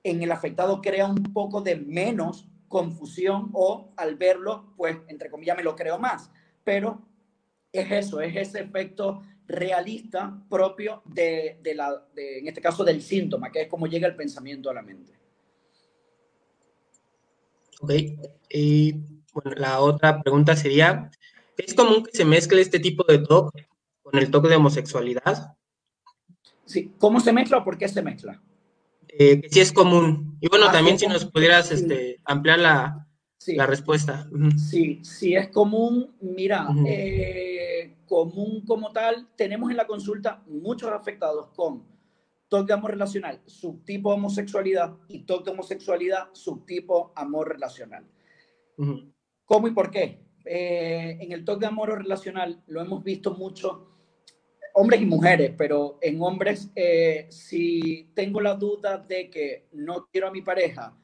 en 0.03 0.23
el 0.23 0.33
afectado 0.33 0.81
crea 0.81 1.07
un 1.07 1.23
poco 1.33 1.61
de 1.61 1.77
menos 1.77 2.49
confusión 2.69 3.51
o 3.53 3.93
al 3.97 4.17
verlo, 4.17 4.75
pues, 4.77 4.99
entre 5.09 5.31
comillas, 5.31 5.57
me 5.57 5.63
lo 5.63 5.77
creo 5.77 5.99
más. 5.99 6.31
Pero 6.65 7.03
es 7.73 7.91
eso, 7.91 8.21
es 8.21 8.37
ese 8.37 8.61
efecto 8.61 9.23
realista 9.47 10.43
propio 10.49 11.03
de, 11.05 11.59
la, 11.75 12.07
en 12.17 12.49
este 12.49 12.61
caso, 12.61 12.85
del 12.85 13.03
síntoma, 13.03 13.51
que 13.51 13.63
es 13.63 13.69
como 13.69 13.87
llega 13.87 14.09
el 14.09 14.17
pensamiento 14.17 14.71
a 14.71 14.75
la 14.75 14.83
mente. 14.83 15.13
Ok. 17.81 17.93
Y 18.51 18.93
bueno, 19.33 19.53
la 19.57 19.81
otra 19.81 20.23
pregunta 20.23 20.57
sería, 20.57 21.11
¿es 21.57 21.75
común 21.75 22.05
que 22.05 22.17
se 22.17 22.25
mezcle 22.25 22.61
este 22.61 22.79
tipo 22.79 23.05
de 23.05 23.19
TOC 23.19 23.53
con 24.03 24.19
el 24.19 24.31
TOC 24.31 24.49
de 24.49 24.57
homosexualidad? 24.57 25.57
Sí, 26.65 26.93
¿cómo 26.99 27.21
se 27.21 27.33
mezcla 27.33 27.59
o 27.59 27.65
por 27.65 27.77
qué 27.77 27.89
se 27.89 28.03
mezcla? 28.03 28.41
Eh, 29.09 29.41
que 29.41 29.49
sí 29.49 29.61
es 29.61 29.73
común. 29.73 30.39
Y 30.41 30.49
bueno, 30.49 30.67
ah, 30.69 30.73
también 30.73 30.99
si 30.99 31.07
nos 31.07 31.25
pudieras 31.27 31.71
este, 31.71 32.21
ampliar 32.25 32.59
la, 32.59 33.07
la 33.47 33.67
respuesta. 33.67 34.29
Sí, 34.57 35.01
sí 35.05 35.35
es 35.35 35.49
común. 35.49 36.17
Mira, 36.21 36.67
común 38.07 38.65
como 38.67 38.93
tal, 38.93 39.29
tenemos 39.37 39.71
en 39.71 39.77
la 39.77 39.87
consulta 39.87 40.43
muchos 40.47 40.91
afectados 40.91 41.49
con 41.49 41.85
TOC 42.49 42.67
de 42.67 42.73
amor 42.73 42.91
relacional, 42.93 43.41
subtipo 43.47 44.11
homosexualidad 44.11 44.97
y 45.09 45.21
TOC 45.21 45.45
de 45.45 45.51
homosexualidad, 45.51 46.29
subtipo 46.33 47.13
amor 47.17 47.49
relacional. 47.49 48.05
¿Cómo 49.45 49.69
y 49.69 49.73
por 49.73 49.91
qué? 49.91 50.21
Eh, 50.45 51.19
en 51.21 51.33
el 51.33 51.45
TOC 51.45 51.61
de 51.61 51.67
amor 51.67 51.99
relacional 51.99 52.63
lo 52.67 52.81
hemos 52.81 53.03
visto 53.03 53.35
mucho 53.35 53.95
hombres 54.75 55.01
y 55.01 55.07
mujeres, 55.07 55.53
pero 55.57 55.99
en 56.03 56.21
hombres, 56.21 56.71
eh, 56.75 57.27
si 57.31 58.11
tengo 58.15 58.41
la 58.41 58.55
duda 58.55 58.99
de 58.99 59.31
que 59.31 59.69
no 59.73 60.07
quiero 60.07 60.29
a 60.29 60.33
mi 60.33 60.43
pareja 60.43 60.97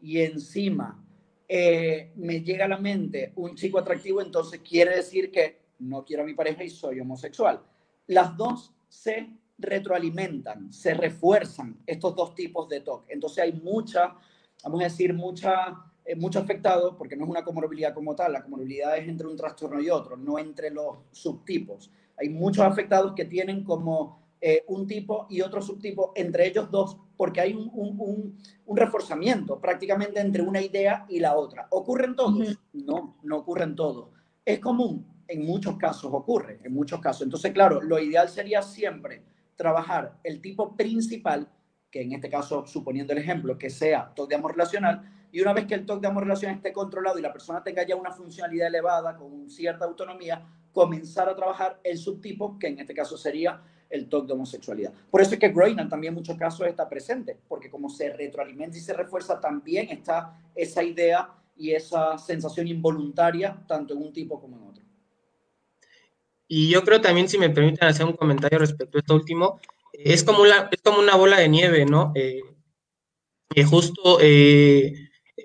y 0.00 0.20
encima 0.20 1.04
eh, 1.48 2.12
me 2.16 2.42
llega 2.42 2.64
a 2.64 2.68
la 2.68 2.78
mente 2.78 3.32
un 3.36 3.54
chico 3.54 3.78
atractivo, 3.78 4.22
entonces 4.22 4.60
quiere 4.60 4.96
decir 4.96 5.30
que 5.30 5.65
no 5.78 6.04
quiero 6.04 6.22
a 6.22 6.26
mi 6.26 6.34
pareja 6.34 6.64
y 6.64 6.70
soy 6.70 7.00
homosexual. 7.00 7.62
Las 8.06 8.36
dos 8.36 8.72
se 8.88 9.28
retroalimentan, 9.58 10.72
se 10.72 10.94
refuerzan 10.94 11.78
estos 11.86 12.14
dos 12.14 12.34
tipos 12.34 12.68
de 12.68 12.80
TOC. 12.80 13.06
Entonces 13.08 13.44
hay 13.44 13.52
mucha, 13.52 14.14
vamos 14.62 14.80
a 14.80 14.84
decir, 14.84 15.14
mucha, 15.14 15.76
eh, 16.04 16.14
mucho 16.14 16.38
afectado, 16.38 16.96
porque 16.96 17.16
no 17.16 17.24
es 17.24 17.30
una 17.30 17.44
comorbilidad 17.44 17.94
como 17.94 18.14
tal, 18.14 18.32
la 18.32 18.42
comorbilidad 18.42 18.96
es 18.98 19.08
entre 19.08 19.26
un 19.26 19.36
trastorno 19.36 19.80
y 19.80 19.90
otro, 19.90 20.16
no 20.16 20.38
entre 20.38 20.70
los 20.70 20.98
subtipos. 21.12 21.90
Hay 22.18 22.28
muchos 22.28 22.64
afectados 22.64 23.12
que 23.14 23.24
tienen 23.24 23.64
como 23.64 24.26
eh, 24.40 24.64
un 24.68 24.86
tipo 24.86 25.26
y 25.30 25.40
otro 25.40 25.62
subtipo, 25.62 26.12
entre 26.14 26.46
ellos 26.46 26.70
dos, 26.70 26.98
porque 27.16 27.40
hay 27.40 27.54
un, 27.54 27.70
un, 27.72 28.38
un, 28.66 28.76
reforzamiento 28.76 29.58
prácticamente 29.58 30.20
entre 30.20 30.42
una 30.42 30.60
idea 30.60 31.06
y 31.08 31.20
la 31.20 31.36
otra. 31.36 31.66
¿Ocurren 31.70 32.14
todos? 32.14 32.58
No, 32.74 33.16
no 33.22 33.38
ocurren 33.38 33.74
todos. 33.74 34.10
Es 34.44 34.60
común, 34.60 35.06
en 35.28 35.44
muchos 35.44 35.76
casos 35.76 36.10
ocurre, 36.12 36.60
en 36.62 36.72
muchos 36.72 37.00
casos. 37.00 37.22
Entonces, 37.22 37.52
claro, 37.52 37.80
lo 37.80 37.98
ideal 37.98 38.28
sería 38.28 38.62
siempre 38.62 39.22
trabajar 39.56 40.18
el 40.22 40.40
tipo 40.40 40.76
principal, 40.76 41.48
que 41.90 42.02
en 42.02 42.12
este 42.12 42.28
caso, 42.28 42.66
suponiendo 42.66 43.12
el 43.12 43.18
ejemplo, 43.18 43.58
que 43.58 43.70
sea 43.70 44.12
TOC 44.14 44.28
de 44.28 44.34
amor 44.34 44.52
relacional, 44.52 45.10
y 45.32 45.40
una 45.40 45.52
vez 45.52 45.66
que 45.66 45.74
el 45.74 45.84
TOC 45.86 46.00
de 46.00 46.08
amor 46.08 46.24
relacional 46.24 46.56
esté 46.56 46.72
controlado 46.72 47.18
y 47.18 47.22
la 47.22 47.32
persona 47.32 47.62
tenga 47.62 47.86
ya 47.86 47.96
una 47.96 48.12
funcionalidad 48.12 48.68
elevada, 48.68 49.16
con 49.16 49.48
cierta 49.50 49.84
autonomía, 49.84 50.46
comenzar 50.72 51.28
a 51.28 51.34
trabajar 51.34 51.80
el 51.82 51.98
subtipo, 51.98 52.58
que 52.58 52.68
en 52.68 52.78
este 52.78 52.94
caso 52.94 53.16
sería 53.16 53.62
el 53.88 54.08
TOC 54.08 54.26
de 54.26 54.32
homosexualidad. 54.32 54.92
Por 55.10 55.20
eso 55.20 55.34
es 55.34 55.40
que 55.40 55.48
Groener 55.48 55.88
también 55.88 56.12
en 56.12 56.16
muchos 56.16 56.36
casos 56.36 56.66
está 56.66 56.88
presente, 56.88 57.38
porque 57.48 57.70
como 57.70 57.88
se 57.88 58.12
retroalimenta 58.12 58.76
y 58.76 58.80
se 58.80 58.92
refuerza, 58.92 59.40
también 59.40 59.88
está 59.88 60.38
esa 60.54 60.82
idea 60.82 61.30
y 61.56 61.72
esa 61.72 62.18
sensación 62.18 62.68
involuntaria, 62.68 63.56
tanto 63.66 63.94
en 63.94 64.02
un 64.02 64.12
tipo 64.12 64.40
como 64.40 64.56
en 64.56 64.62
otro. 64.64 64.75
Y 66.48 66.68
yo 66.68 66.84
creo 66.84 67.00
también, 67.00 67.28
si 67.28 67.38
me 67.38 67.50
permiten 67.50 67.88
hacer 67.88 68.06
un 68.06 68.12
comentario 68.12 68.58
respecto 68.58 68.98
a 68.98 69.00
esto 69.00 69.14
último, 69.14 69.60
es 69.92 70.22
como 70.22 70.42
una, 70.42 70.68
es 70.70 70.80
como 70.82 70.98
una 70.98 71.16
bola 71.16 71.38
de 71.38 71.48
nieve, 71.48 71.84
¿no? 71.86 72.12
Eh, 72.14 72.40
que 73.48 73.64
justo 73.64 74.18
eh, 74.20 74.92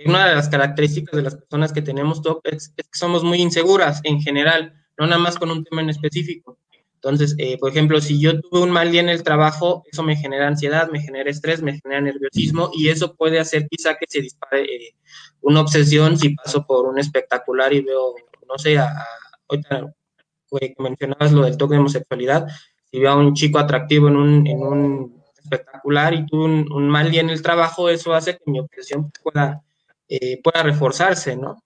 una 0.06 0.30
de 0.30 0.36
las 0.36 0.50
características 0.50 1.16
de 1.16 1.24
las 1.24 1.36
personas 1.36 1.74
que 1.74 1.82
tenemos 1.82 2.22
TOC 2.22 2.48
es, 2.48 2.70
que 2.70 2.84
somos 2.92 3.24
muy 3.24 3.42
inseguras 3.42 4.02
en 4.04 4.22
general, 4.22 4.74
no 4.98 5.08
nada 5.08 5.20
más 5.20 5.38
con 5.38 5.52
un 5.52 5.64
tema 5.64 5.82
en 5.82 5.90
específico. 5.90 6.58
Entonces, 6.96 7.36
eh, 7.40 7.58
por 7.58 7.72
ejemplo, 7.72 8.00
si 8.00 8.20
yo 8.20 8.40
tuve 8.40 8.62
un 8.62 8.70
mal 8.70 8.92
día 8.92 9.02
en 9.02 9.10
el 9.10 9.24
trabajo, 9.24 9.84
eso 9.92 10.04
me 10.04 10.16
genera 10.16 10.48
ansiedad, 10.48 10.90
me 10.92 11.02
genera 11.02 11.32
estrés, 11.32 11.64
me 11.64 11.80
genera 11.80 12.02
nerviosismo 12.02 12.70
y 12.76 12.90
eso 12.90 13.16
puede 13.16 13.40
hacer 13.40 13.68
quizá 13.68 13.96
que 13.96 14.06
se 14.08 14.22
dispare 14.22 14.94
una 15.42 15.62
obsesión 15.62 16.18
si 16.20 16.36
paso 16.36 16.64
por 16.64 16.86
un 16.86 17.00
espectacular 17.00 17.74
y 17.74 17.82
veo, 17.82 18.14
no 18.48 18.58
sé, 18.60 18.78
a, 18.78 18.94
ahorita 19.48 19.92
que 20.60 20.76
mencionabas 20.80 21.32
lo 21.32 21.44
del 21.44 21.58
toque 21.58 21.76
de 21.76 21.80
homosexualidad, 21.80 22.48
si 22.90 23.00
veo 23.00 23.12
a 23.12 23.16
un 23.16 23.34
chico 23.34 23.60
atractivo 23.60 24.08
en 24.10 24.16
un, 24.18 24.48
en 24.48 24.60
un 24.60 25.24
espectacular 25.42 26.14
y 26.14 26.26
tuve 26.26 26.46
un, 26.46 26.90
mal 26.90 27.10
día 27.10 27.22
en 27.22 27.30
el 27.30 27.42
trabajo, 27.42 27.90
eso 27.90 28.14
hace 28.14 28.38
que 28.38 28.52
mi 28.52 28.60
obsesión 28.60 29.12
pueda, 29.24 29.62
eh, 30.08 30.42
pueda 30.42 30.64
reforzarse, 30.64 31.36
¿no? 31.36 31.64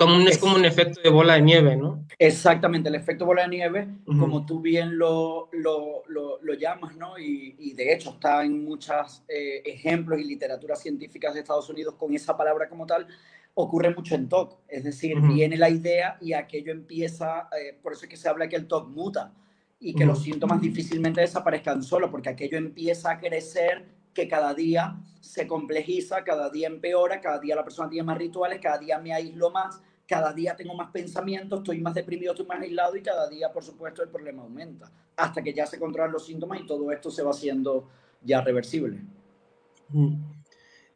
Es 0.00 0.06
como, 0.06 0.16
un, 0.16 0.28
es 0.28 0.38
como 0.38 0.56
un 0.56 0.64
efecto 0.64 0.98
de 1.02 1.10
bola 1.10 1.34
de 1.34 1.42
nieve, 1.42 1.76
¿no? 1.76 2.06
Exactamente, 2.18 2.88
el 2.88 2.94
efecto 2.94 3.26
bola 3.26 3.42
de 3.42 3.48
nieve, 3.48 3.86
como 4.06 4.46
tú 4.46 4.60
bien 4.62 4.96
lo, 4.96 5.50
lo, 5.52 6.04
lo, 6.08 6.54
llamas, 6.54 6.96
¿no? 6.96 7.18
Y, 7.18 7.54
y, 7.58 7.74
de 7.74 7.92
hecho 7.92 8.12
está 8.12 8.42
en 8.42 8.64
muchos 8.64 9.22
eh, 9.28 9.60
ejemplos 9.62 10.18
y 10.18 10.24
literatura 10.24 10.74
científicas 10.74 11.34
de 11.34 11.40
Estados 11.40 11.68
Unidos 11.68 11.96
con 11.98 12.14
esa 12.14 12.34
palabra 12.34 12.66
como 12.70 12.86
tal, 12.86 13.06
ocurre 13.52 13.94
mucho 13.94 14.14
en 14.14 14.26
TOC, 14.26 14.60
es 14.68 14.84
decir, 14.84 15.20
viene 15.20 15.58
la 15.58 15.68
idea 15.68 16.16
y 16.22 16.32
aquello 16.32 16.72
empieza, 16.72 17.50
eh, 17.60 17.78
por 17.82 17.92
eso 17.92 18.04
es 18.04 18.08
que 18.08 18.16
se 18.16 18.26
habla 18.26 18.48
que 18.48 18.56
el 18.56 18.66
TOC 18.66 18.88
muta 18.88 19.34
y 19.78 19.94
que 19.94 20.06
los 20.06 20.22
síntomas 20.22 20.62
difícilmente 20.62 21.20
desaparezcan 21.20 21.82
solo, 21.82 22.10
porque 22.10 22.30
aquello 22.30 22.56
empieza 22.56 23.10
a 23.10 23.18
crecer, 23.18 23.84
que 24.14 24.28
cada 24.28 24.54
día 24.54 24.96
se 25.20 25.46
complejiza, 25.46 26.24
cada 26.24 26.50
día 26.50 26.66
empeora, 26.66 27.20
cada 27.20 27.38
día 27.38 27.54
la 27.54 27.64
persona 27.64 27.88
tiene 27.88 28.04
más 28.04 28.18
rituales, 28.18 28.60
cada 28.60 28.78
día 28.78 28.98
me 28.98 29.12
aíslo 29.12 29.50
más, 29.50 29.80
cada 30.10 30.32
día 30.32 30.56
tengo 30.56 30.74
más 30.74 30.90
pensamientos, 30.90 31.60
estoy 31.60 31.80
más 31.80 31.94
deprimido, 31.94 32.32
estoy 32.32 32.44
más 32.44 32.60
aislado 32.60 32.96
y 32.96 33.00
cada 33.00 33.28
día, 33.28 33.52
por 33.52 33.62
supuesto, 33.62 34.02
el 34.02 34.08
problema 34.08 34.42
aumenta, 34.42 34.90
hasta 35.16 35.40
que 35.40 35.54
ya 35.54 35.66
se 35.66 35.78
controlan 35.78 36.10
los 36.10 36.26
síntomas 36.26 36.60
y 36.60 36.66
todo 36.66 36.90
esto 36.90 37.12
se 37.12 37.22
va 37.22 37.30
haciendo 37.30 37.88
ya 38.20 38.40
reversible. 38.40 38.98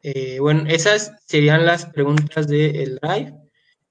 Eh, 0.03 0.41
bueno, 0.41 0.65
esas 0.67 1.13
serían 1.27 1.65
las 1.65 1.87
preguntas 1.87 2.49
del 2.49 2.99
live. 3.01 3.35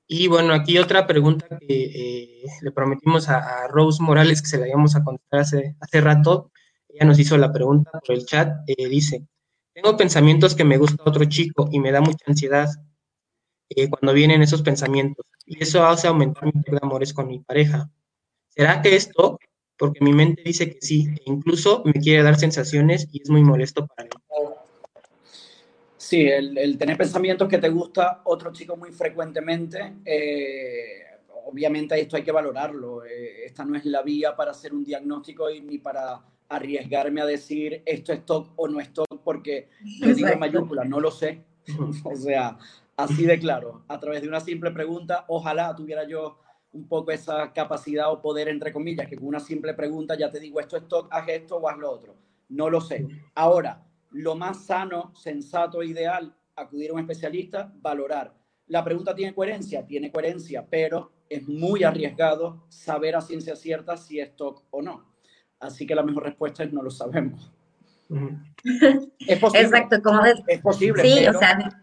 Y 0.08 0.28
bueno, 0.28 0.54
aquí 0.54 0.78
otra 0.78 1.08
pregunta 1.08 1.58
que 1.58 1.84
eh, 1.86 2.44
le 2.62 2.72
prometimos 2.74 3.30
a, 3.30 3.70
Rose 3.70 4.04
Morales 4.04 4.42
que 4.42 4.50
se 4.50 4.58
la 4.58 4.68
íbamos 4.68 4.98
a 4.98 5.06
contestar 5.06 5.40
hace, 5.40 5.78
hace 5.80 6.02
rato. 6.02 6.52
Ella 6.90 7.06
nos 7.06 7.18
hizo 7.18 7.38
la 7.38 7.54
pregunta 7.54 7.92
por 8.06 8.14
el 8.14 8.26
chat. 8.26 8.58
Eh, 8.68 8.90
dice, 8.90 9.26
tengo 9.74 9.96
pensamientos 9.96 10.54
que 10.54 10.66
me 10.66 10.78
gusta 10.78 11.02
otro 11.06 11.24
chico 11.24 11.70
y 11.72 11.80
me 11.80 11.94
da 11.94 12.02
mucha 12.02 12.26
ansiedad 12.28 12.68
cuando 13.90 14.14
vienen 14.14 14.42
esos 14.42 14.62
pensamientos. 14.62 15.26
Y 15.46 15.62
eso 15.62 15.86
hace 15.86 16.08
aumentar 16.08 16.46
mi 16.46 16.52
de 16.66 16.80
amores 16.82 17.14
con 17.14 17.28
mi 17.28 17.40
pareja. 17.40 17.90
¿Será 18.50 18.82
que 18.82 18.96
esto? 18.96 19.40
Porque 19.78 20.04
mi 20.04 20.14
mente 20.14 20.44
dice 20.46 20.70
que 20.70 20.78
sí, 20.82 21.08
e 21.10 21.24
incluso 21.26 21.82
me 21.86 21.94
quiere 21.94 22.24
dar 22.24 22.38
sensaciones 22.38 23.08
y 23.12 23.22
es 23.22 23.30
muy 23.30 23.44
molesto 23.44 23.88
para 23.88 24.04
mí. 24.04 24.10
Sí, 25.98 26.28
el, 26.28 26.78
tener 26.78 26.98
pensamientos 26.98 27.48
que 27.48 27.58
te 27.58 27.70
gusta 27.70 28.22
otro 28.26 28.52
chico 28.52 28.76
muy 28.76 28.92
frecuentemente, 28.92 29.96
eh, 30.06 31.04
obviamente 31.46 32.00
esto 32.00 32.18
hay 32.18 32.24
que 32.24 32.32
valorarlo. 32.32 33.06
Eh, 33.06 33.46
esta 33.46 33.66
no 33.66 33.78
es 33.78 33.86
la 33.86 34.04
vía 34.04 34.36
para 34.36 34.52
hacer 34.52 34.74
un 34.74 34.84
diagnóstico 34.84 35.50
y 35.50 35.62
ni 35.62 35.80
para 35.80 36.22
arriesgarme 36.50 37.22
a 37.22 37.26
decir 37.26 37.82
esto 37.86 38.14
es 38.14 38.26
TOC 38.26 38.52
o 38.58 38.68
no 38.68 38.80
es 38.80 38.94
TOC, 38.94 39.24
porque 39.24 39.70
le 40.02 40.14
digo 40.14 40.28
en 40.28 40.40
mayúsculas, 40.40 40.88
no 40.88 41.00
lo 41.00 41.10
sé. 41.10 41.42
o 42.04 42.16
sea, 42.16 42.58
así 42.98 43.26
de 43.26 43.40
claro, 43.40 43.84
a 43.88 44.00
través 44.00 44.22
de 44.22 44.28
una 44.28 44.40
simple 44.40 44.72
pregunta, 44.72 45.26
ojalá 45.28 45.76
tuviera 45.76 46.08
yo 46.08 46.40
un 46.74 46.88
poco 46.88 47.12
esa 47.12 47.54
capacidad 47.54 48.12
o 48.12 48.22
poder, 48.22 48.48
entre 48.48 48.74
comillas, 48.74 49.08
que 49.08 49.16
con 49.16 49.28
una 49.28 49.40
simple 49.40 49.74
pregunta 49.74 50.18
ya 50.18 50.32
te 50.32 50.40
digo 50.40 50.60
esto 50.60 50.76
es 50.76 50.88
TOC, 50.88 51.08
haz 51.12 51.28
esto 51.30 51.58
o 51.58 51.70
haz 51.70 51.78
lo 51.78 51.92
otro. 51.92 52.16
No 52.50 52.70
lo 52.70 52.82
sé. 52.82 53.08
Ahora, 53.36 53.84
lo 54.12 54.36
más 54.36 54.66
sano, 54.66 55.14
sensato, 55.16 55.84
ideal, 55.84 56.36
acudir 56.56 56.92
a 56.92 56.94
un 56.94 57.00
especialista, 57.00 57.72
valorar. 57.82 58.34
La 58.68 58.84
pregunta 58.84 59.14
tiene 59.14 59.34
coherencia, 59.34 59.86
tiene 59.86 60.12
coherencia, 60.12 60.66
pero 60.70 61.12
es 61.30 61.48
muy 61.48 61.84
arriesgado 61.84 62.66
saber 62.70 63.16
a 63.16 63.22
ciencia 63.22 63.56
cierta 63.56 63.98
si 63.98 64.20
es 64.20 64.36
TOC 64.36 64.64
o 64.72 64.82
no. 64.82 65.14
Así 65.60 65.86
que 65.86 65.96
la 65.96 66.04
mejor 66.04 66.24
respuesta 66.24 66.64
es 66.64 66.74
no 66.74 66.82
lo 66.82 66.92
sabemos. 66.92 67.52
Es 69.20 69.40
posible. 69.40 69.62
Exacto, 69.62 70.02
como 70.02 70.22
es 70.26 70.62
posible. 70.62 71.04
Sí, 71.04 71.28
o 71.28 71.34
sea, 71.34 71.83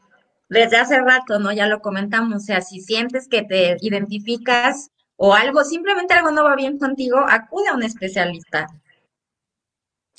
desde 0.51 0.77
hace 0.77 1.01
rato, 1.01 1.39
¿no? 1.39 1.53
Ya 1.53 1.67
lo 1.67 1.81
comentamos, 1.81 2.35
o 2.35 2.41
sea, 2.41 2.61
si 2.61 2.81
sientes 2.81 3.29
que 3.29 3.43
te 3.43 3.77
identificas 3.81 4.91
o 5.17 5.33
algo, 5.35 5.65
simplemente 5.65 6.13
algo 6.13 6.33
no 6.33 6.45
va 6.45 6.57
bien 6.57 6.79
contigo, 6.79 7.19
acude 7.27 7.69
a 7.69 7.75
un 7.75 7.85
especialista. 7.85 8.67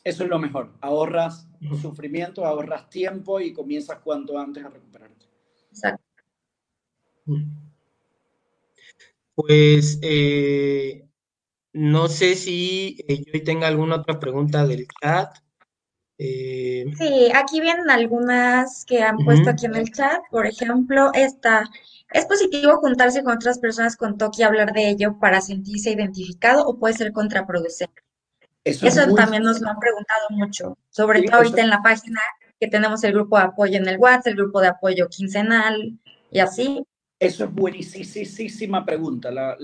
Eso 0.03 0.23
es 0.23 0.29
lo 0.29 0.39
mejor. 0.39 0.71
Ahorras 0.81 1.47
sufrimiento, 1.79 2.45
ahorras 2.45 2.89
tiempo 2.89 3.39
y 3.39 3.53
comienzas 3.53 3.99
cuanto 3.99 4.37
antes 4.39 4.63
a 4.63 4.69
recuperarte. 4.69 5.25
Exacto. 5.69 6.03
Pues 9.35 9.99
eh, 10.01 11.07
no 11.73 12.07
sé 12.07 12.35
si 12.35 12.97
eh, 13.07 13.23
yo 13.31 13.43
tenga 13.43 13.67
alguna 13.67 13.97
otra 13.97 14.19
pregunta 14.19 14.65
del 14.65 14.87
chat. 15.01 15.37
Eh, 16.23 16.85
sí, 16.99 17.31
aquí 17.33 17.61
vienen 17.61 17.89
algunas 17.89 18.85
que 18.85 19.01
han 19.01 19.17
puesto 19.17 19.49
aquí 19.49 19.65
en 19.65 19.75
el 19.75 19.91
chat. 19.91 20.21
Por 20.29 20.45
ejemplo, 20.45 21.09
esta. 21.15 21.67
¿Es 22.13 22.25
positivo 22.25 22.77
juntarse 22.77 23.23
con 23.23 23.33
otras 23.33 23.57
personas 23.57 23.95
con 23.95 24.17
TOC 24.17 24.37
y 24.37 24.43
hablar 24.43 24.71
de 24.73 24.89
ello 24.89 25.17
para 25.19 25.41
sentirse 25.41 25.91
identificado 25.91 26.63
o 26.67 26.77
puede 26.77 26.93
ser 26.93 27.11
contraproducente? 27.11 28.03
Eso, 28.63 29.15
también 29.15 29.41
nos 29.41 29.59
lo 29.61 29.69
han 29.69 29.79
preguntado 29.79 30.27
mucho, 30.29 30.77
sobre 30.91 31.23
todo 31.23 31.37
ahorita 31.37 31.61
en 31.61 31.69
la 31.69 31.81
página 31.81 32.19
que 32.59 32.67
tenemos 32.67 33.03
el 33.03 33.13
grupo 33.13 33.39
de 33.39 33.45
apoyo 33.45 33.77
en 33.77 33.87
el 33.87 33.97
WhatsApp, 33.97 34.27
el 34.27 34.35
grupo 34.35 34.61
de 34.61 34.67
apoyo 34.67 35.07
quincenal 35.09 35.97
y 36.29 36.39
así. 36.39 36.85
Eso 37.21 37.43
es 37.43 37.53
buenísima 37.53 38.83
pregunta, 38.83 39.29
la, 39.29 39.55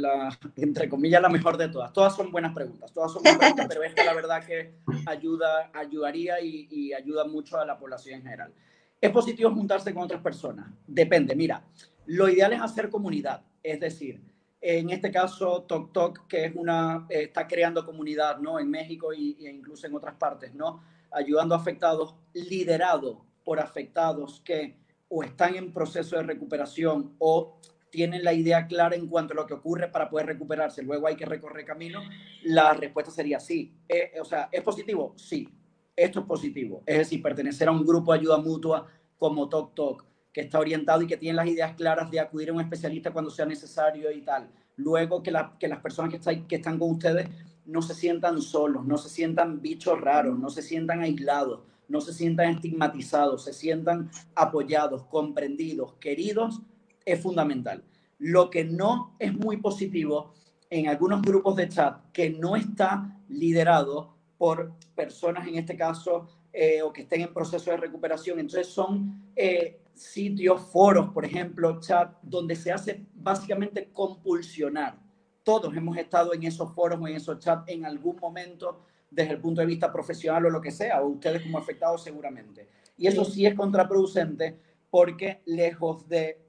entre 0.58 0.88
comillas 0.88 1.20
la 1.20 1.28
mejor 1.28 1.58
de 1.58 1.70
todas. 1.70 1.92
Todas 1.92 2.16
son 2.16 2.32
buenas 2.32 2.54
preguntas, 2.54 2.94
todas 2.94 3.12
son 3.12 3.24
buenas 3.24 3.40
preguntas, 3.40 3.66
pero 3.68 3.84
esta 3.84 4.04
la 4.04 4.14
verdad 4.14 4.46
que 4.46 4.76
ayuda, 5.08 5.72
ayudaría 5.74 6.40
y, 6.40 6.68
y 6.70 6.94
ayuda 6.94 7.26
mucho 7.26 7.60
a 7.60 7.66
la 7.66 7.76
población 7.76 8.20
en 8.20 8.22
general. 8.22 8.54
¿Es 9.02 9.10
positivo 9.10 9.50
juntarse 9.50 9.92
con 9.92 10.04
otras 10.04 10.22
personas? 10.22 10.68
Depende, 10.86 11.36
mira, 11.36 11.64
lo 12.06 12.30
ideal 12.30 12.54
es 12.54 12.62
hacer 12.62 12.92
comunidad, 12.92 13.42
es 13.64 13.80
decir, 13.80 14.22
en 14.62 14.92
este 14.92 15.10
caso, 15.10 15.64
Tok 15.64 15.92
Tok, 15.92 16.28
que 16.28 16.46
es 16.46 16.56
una, 16.56 17.08
eh, 17.10 17.24
está 17.24 17.48
creando 17.48 17.84
comunidad, 17.84 18.38
¿no? 18.38 18.60
En 18.60 18.70
México 18.70 19.12
y, 19.14 19.36
e 19.44 19.52
incluso 19.52 19.88
en 19.88 19.96
otras 19.96 20.14
partes, 20.14 20.54
¿no? 20.54 20.84
Ayudando 21.10 21.56
a 21.56 21.58
afectados, 21.58 22.14
liderado 22.36 23.26
por 23.44 23.60
afectados 23.60 24.42
que 24.46 24.78
o 25.10 25.24
están 25.24 25.56
en 25.56 25.72
proceso 25.72 26.16
de 26.16 26.24
recuperación 26.24 27.16
o 27.20 27.60
tienen 27.90 28.24
la 28.24 28.34
idea 28.34 28.68
clara 28.68 28.96
en 28.96 29.08
cuanto 29.08 29.34
a 29.34 29.38
lo 29.38 29.46
que 29.46 29.54
ocurre 29.54 29.88
para 29.88 30.10
poder 30.10 30.28
recuperarse. 30.28 30.84
Luego 30.84 31.08
hay 31.08 31.16
que 31.16 31.26
recorrer 31.26 31.66
camino. 31.66 32.02
La 32.44 32.74
respuesta 32.74 33.12
sería 33.12 33.40
sí. 33.40 33.74
Eh, 33.88 34.12
o 34.22 34.26
sea, 34.26 34.50
¿es 34.52 34.62
positivo? 34.62 35.14
Sí. 35.16 35.48
Esto 35.96 36.20
es 36.20 36.26
positivo. 36.26 36.84
Es 36.86 36.98
decir, 37.00 37.22
pertenecer 37.22 37.68
a 37.68 37.72
un 37.72 37.86
grupo 37.86 38.14
de 38.14 38.20
ayuda 38.20 38.38
mutua 38.38 38.88
como 39.18 39.50
Tok 39.50 39.74
Tok 39.74 40.06
que 40.32 40.42
está 40.42 40.60
orientado 40.60 41.02
y 41.02 41.08
que 41.08 41.18
tiene 41.18 41.36
las 41.36 41.48
ideas 41.48 41.76
claras 41.76 42.12
de 42.12 42.20
acudir 42.20 42.52
a 42.52 42.54
un 42.54 42.62
especialista 42.62 43.12
cuando 43.12 43.32
sea 43.32 43.48
necesario 43.48 44.12
y 44.12 44.22
tal. 44.22 44.52
Luego 44.76 45.24
que, 45.24 45.34
que 45.60 45.68
las 45.68 45.80
personas 45.80 46.14
que, 46.14 46.46
que 46.46 46.58
están 46.58 46.78
con 46.78 46.92
ustedes 46.92 47.28
no 47.66 47.82
se 47.82 47.96
sientan 47.96 48.40
solos, 48.42 48.86
no 48.86 49.00
se 49.00 49.10
sientan 49.10 49.62
bichos 49.62 50.00
raros, 50.00 50.38
no 50.38 50.52
se 50.52 50.62
sientan 50.62 51.02
aislados, 51.02 51.62
no 51.88 52.02
se 52.02 52.14
sientan 52.14 52.50
estigmatizados, 52.50 53.44
se 53.44 53.54
sientan 53.54 54.10
apoyados, 54.36 55.04
comprendidos, 55.06 55.94
queridos, 55.96 56.62
es 57.06 57.22
fundamental. 57.22 57.84
Lo 58.20 58.50
que 58.50 58.66
no 58.66 59.16
es 59.20 59.34
muy 59.34 59.58
positivo 59.58 60.34
en 60.70 60.90
algunos 60.90 61.22
grupos 61.22 61.56
de 61.56 61.70
chat 61.70 62.12
que 62.12 62.30
no 62.30 62.56
está 62.56 63.18
liderado 63.30 64.16
por 64.38 64.74
personas, 64.96 65.48
en 65.48 65.56
este 65.56 65.76
caso, 65.76 66.28
eh, 66.52 66.82
o 66.82 66.92
que 66.92 67.02
estén 67.04 67.22
en 67.22 67.34
proceso 67.34 67.72
de 67.72 67.78
recuperación. 67.78 68.40
Entonces 68.40 68.68
son 68.68 69.32
eh, 69.36 69.82
sitios, 69.94 70.62
foros, 70.62 71.10
por 71.10 71.26
ejemplo, 71.26 71.80
chat, 71.80 72.16
donde 72.22 72.56
se 72.56 72.72
hace 72.72 73.06
básicamente 73.14 73.90
compulsionar. 73.94 75.00
Todos 75.44 75.76
hemos 75.76 75.98
estado 75.98 76.34
en 76.34 76.44
esos 76.44 76.74
foros 76.74 77.00
o 77.00 77.08
en 77.08 77.16
esos 77.16 77.40
chats 77.40 77.70
en 77.70 77.86
algún 77.86 78.18
momento 78.18 78.82
desde 79.10 79.34
el 79.34 79.40
punto 79.40 79.62
de 79.62 79.68
vista 79.68 79.92
profesional 79.92 80.46
o 80.46 80.50
lo 80.50 80.62
que 80.62 80.72
sea, 80.72 81.02
o 81.02 81.08
ustedes 81.08 81.42
como 81.42 81.58
afectados 81.58 82.04
seguramente. 82.04 82.68
Y 82.98 83.08
eso 83.08 83.24
sí 83.24 83.46
es 83.46 83.56
contraproducente 83.56 84.58
porque 84.90 85.42
lejos 85.46 86.08
de 86.08 86.40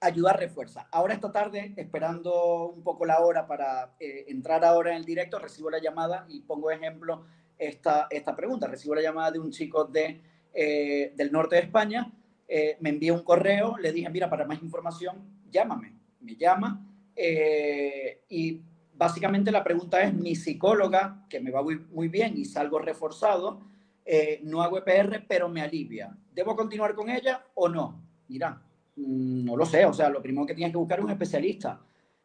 ayudar 0.00 0.38
refuerza. 0.38 0.88
Ahora 0.92 1.14
esta 1.14 1.32
tarde, 1.32 1.74
esperando 1.76 2.68
un 2.68 2.82
poco 2.82 3.04
la 3.04 3.20
hora 3.20 3.46
para 3.46 3.94
eh, 3.98 4.24
entrar 4.28 4.64
ahora 4.64 4.90
en 4.90 4.98
el 4.98 5.04
directo, 5.04 5.38
recibo 5.38 5.70
la 5.70 5.80
llamada 5.80 6.26
y 6.28 6.40
pongo 6.40 6.70
ejemplo 6.70 7.24
esta, 7.58 8.06
esta 8.10 8.36
pregunta. 8.36 8.66
Recibo 8.66 8.94
la 8.94 9.02
llamada 9.02 9.30
de 9.30 9.38
un 9.38 9.50
chico 9.50 9.84
de, 9.84 10.20
eh, 10.52 11.12
del 11.16 11.32
norte 11.32 11.56
de 11.56 11.62
España 11.62 12.12
eh, 12.48 12.76
me 12.80 12.90
envió 12.90 13.14
un 13.14 13.22
correo, 13.22 13.76
le 13.78 13.92
dije, 13.92 14.08
mira, 14.08 14.30
para 14.30 14.44
más 14.44 14.62
información, 14.62 15.16
llámame. 15.50 15.94
Me 16.20 16.36
llama 16.36 16.84
eh, 17.14 18.22
y 18.28 18.62
básicamente 18.96 19.50
la 19.50 19.64
pregunta 19.64 20.02
es, 20.02 20.14
mi 20.14 20.34
psicóloga, 20.34 21.26
que 21.28 21.40
me 21.40 21.50
va 21.50 21.62
muy, 21.62 22.08
bien 22.08 22.36
y 22.36 22.44
salgo 22.44 22.78
reforzado, 22.78 23.60
eh, 24.04 24.40
no 24.44 24.62
hago 24.62 24.78
EPR, 24.78 25.24
pero 25.28 25.48
me 25.48 25.62
alivia. 25.62 26.16
¿Debo 26.32 26.56
continuar 26.56 26.94
con 26.94 27.10
ella 27.10 27.44
o 27.54 27.68
no? 27.68 28.02
Mira, 28.28 28.62
mm, 28.96 29.44
no 29.44 29.56
lo 29.56 29.66
sé, 29.66 29.84
o 29.84 29.92
sea, 29.92 30.08
lo 30.08 30.22
primero 30.22 30.46
que 30.46 30.54
tienes 30.54 30.72
que 30.72 30.78
buscar 30.78 30.98
es 30.98 31.04
un 31.04 31.10
especialista. 31.10 31.80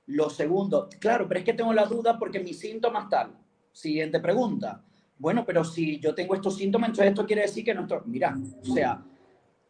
Lo 0.07 0.30
segundo, 0.30 0.89
claro, 0.99 1.27
pero 1.27 1.39
es 1.39 1.45
que 1.45 1.53
tengo 1.53 1.73
la 1.73 1.85
duda 1.85 2.18
porque 2.18 2.39
mis 2.39 2.60
síntomas 2.60 3.10
tal. 3.10 3.38
Siguiente 3.72 4.19
pregunta. 4.19 4.84
Bueno, 5.18 5.45
pero 5.45 5.64
si 5.64 5.99
yo 5.99 6.15
tengo 6.15 6.35
estos 6.35 6.57
síntomas, 6.57 6.89
entonces 6.89 7.11
esto 7.11 7.26
quiere 7.26 7.43
decir 7.43 7.64
que 7.64 7.73
no 7.73 7.81
estoy... 7.81 7.99
Mira, 8.06 8.38
o 8.61 8.65
sea, 8.73 9.03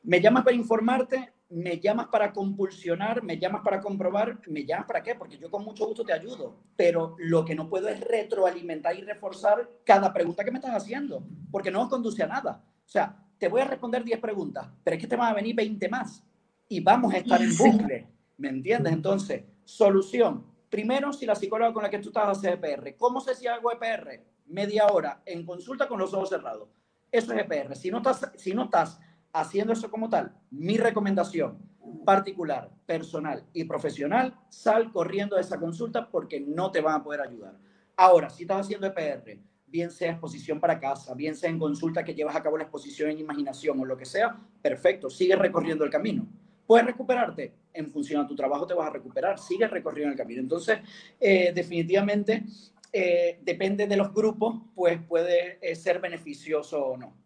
me 0.03 0.21
llamas 0.21 0.43
para 0.43 0.55
informarte, 0.55 1.33
me 1.51 1.79
llamas 1.79 2.07
para 2.07 2.31
compulsionar, 2.31 3.23
me 3.23 3.37
llamas 3.37 3.61
para 3.61 3.81
comprobar, 3.81 4.39
me 4.47 4.65
llamas 4.65 4.87
para 4.87 5.03
qué, 5.03 5.15
porque 5.15 5.37
yo 5.37 5.51
con 5.51 5.65
mucho 5.65 5.85
gusto 5.85 6.05
te 6.05 6.13
ayudo, 6.13 6.55
pero 6.77 7.15
lo 7.19 7.43
que 7.43 7.55
no 7.55 7.69
puedo 7.69 7.89
es 7.89 7.99
retroalimentar 7.99 8.95
y 8.95 9.01
reforzar 9.01 9.69
cada 9.85 10.13
pregunta 10.13 10.45
que 10.45 10.51
me 10.51 10.59
estás 10.59 10.75
haciendo, 10.75 11.23
porque 11.51 11.69
no 11.69 11.83
os 11.83 11.89
conduce 11.89 12.23
a 12.23 12.27
nada. 12.27 12.63
O 12.85 12.89
sea, 12.89 13.17
te 13.37 13.49
voy 13.49 13.61
a 13.61 13.65
responder 13.65 14.03
10 14.03 14.19
preguntas, 14.21 14.67
pero 14.83 14.95
es 14.95 15.01
que 15.01 15.07
te 15.07 15.17
van 15.17 15.29
a 15.29 15.33
venir 15.33 15.53
20 15.55 15.89
más 15.89 16.23
y 16.69 16.79
vamos 16.79 17.13
a 17.13 17.17
estar 17.17 17.41
en 17.41 17.49
bucle, 17.57 18.07
¿me 18.37 18.49
entiendes? 18.49 18.93
Entonces, 18.93 19.43
solución. 19.65 20.45
Primero, 20.69 21.11
si 21.11 21.25
la 21.25 21.35
psicóloga 21.35 21.73
con 21.73 21.83
la 21.83 21.89
que 21.89 21.99
tú 21.99 22.09
estás 22.09 22.37
hace 22.37 22.51
EPR, 22.51 22.95
¿cómo 22.95 23.19
sé 23.19 23.35
si 23.35 23.47
hago 23.47 23.73
EPR? 23.73 24.23
Media 24.45 24.87
hora 24.87 25.21
en 25.25 25.45
consulta 25.45 25.87
con 25.87 25.99
los 25.99 26.13
ojos 26.13 26.29
cerrados. 26.29 26.69
Eso 27.11 27.33
es 27.33 27.39
EPR. 27.41 27.75
Si 27.75 27.91
no 27.91 27.97
estás, 27.97 28.31
si 28.37 28.53
no 28.53 28.63
estás 28.63 29.01
haciendo 29.33 29.73
eso 29.73 29.89
como 29.89 30.09
tal, 30.09 30.33
mi 30.49 30.77
recomendación 30.77 31.57
particular, 32.05 32.71
personal 32.85 33.43
y 33.53 33.63
profesional, 33.65 34.35
sal 34.49 34.91
corriendo 34.91 35.35
de 35.35 35.41
esa 35.41 35.59
consulta 35.59 36.09
porque 36.09 36.39
no 36.39 36.71
te 36.71 36.81
van 36.81 36.95
a 36.95 37.03
poder 37.03 37.21
ayudar. 37.21 37.57
Ahora, 37.95 38.29
si 38.29 38.43
estás 38.43 38.61
haciendo 38.61 38.87
EPR, 38.87 39.39
bien 39.67 39.91
sea 39.91 40.11
exposición 40.11 40.59
para 40.59 40.79
casa, 40.79 41.13
bien 41.13 41.35
sea 41.35 41.49
en 41.49 41.59
consulta 41.59 42.03
que 42.03 42.13
llevas 42.13 42.35
a 42.35 42.43
cabo 42.43 42.57
la 42.57 42.63
exposición 42.63 43.09
en 43.09 43.19
imaginación 43.19 43.79
o 43.79 43.85
lo 43.85 43.97
que 43.97 44.05
sea, 44.05 44.37
perfecto, 44.61 45.09
sigue 45.09 45.35
recorriendo 45.35 45.83
el 45.83 45.89
camino. 45.89 46.27
¿Puedes 46.65 46.85
recuperarte? 46.85 47.53
En 47.73 47.89
función 47.89 48.23
a 48.23 48.27
tu 48.27 48.35
trabajo 48.35 48.67
te 48.67 48.73
vas 48.73 48.87
a 48.87 48.91
recuperar, 48.91 49.39
sigue 49.39 49.67
recorriendo 49.67 50.11
el 50.11 50.17
camino. 50.17 50.41
Entonces, 50.41 50.79
eh, 51.19 51.51
definitivamente, 51.53 52.43
eh, 52.91 53.39
depende 53.41 53.87
de 53.87 53.97
los 53.97 54.13
grupos, 54.13 54.61
pues 54.75 54.99
puede 55.07 55.57
eh, 55.61 55.75
ser 55.75 55.99
beneficioso 55.99 56.85
o 56.85 56.97
no. 56.97 57.20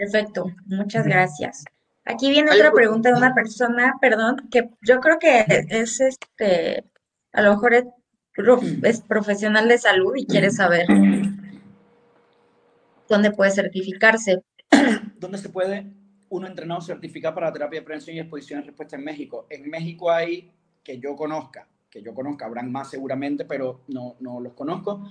Perfecto, 0.00 0.46
muchas 0.64 1.04
gracias. 1.04 1.62
Aquí 2.06 2.30
viene 2.30 2.50
otra 2.50 2.72
pregunta 2.72 3.10
de 3.10 3.18
una 3.18 3.34
persona, 3.34 3.98
perdón, 4.00 4.48
que 4.50 4.70
yo 4.80 4.98
creo 4.98 5.18
que 5.18 5.44
es 5.68 6.00
este, 6.00 6.84
a 7.34 7.42
lo 7.42 7.50
mejor 7.50 7.74
es, 7.74 9.02
profesional 9.02 9.68
de 9.68 9.76
salud 9.76 10.14
y 10.16 10.24
quiere 10.24 10.50
saber 10.50 10.86
dónde 13.10 13.30
puede 13.30 13.50
certificarse. 13.50 14.42
¿Dónde 15.18 15.36
se 15.36 15.50
puede 15.50 15.92
uno 16.30 16.46
entrenado 16.46 16.80
certificar 16.80 17.34
para 17.34 17.52
terapia 17.52 17.80
de 17.80 17.84
prevención 17.84 18.16
y 18.16 18.20
exposición 18.20 18.60
en 18.60 18.66
respuesta 18.68 18.96
en 18.96 19.04
México? 19.04 19.46
En 19.50 19.68
México 19.68 20.10
hay, 20.10 20.50
que 20.82 20.98
yo 20.98 21.14
conozca, 21.14 21.68
que 21.90 22.00
yo 22.00 22.14
conozca, 22.14 22.46
habrán 22.46 22.72
más 22.72 22.88
seguramente, 22.88 23.44
pero 23.44 23.82
no, 23.88 24.16
no 24.20 24.40
los 24.40 24.54
conozco, 24.54 25.06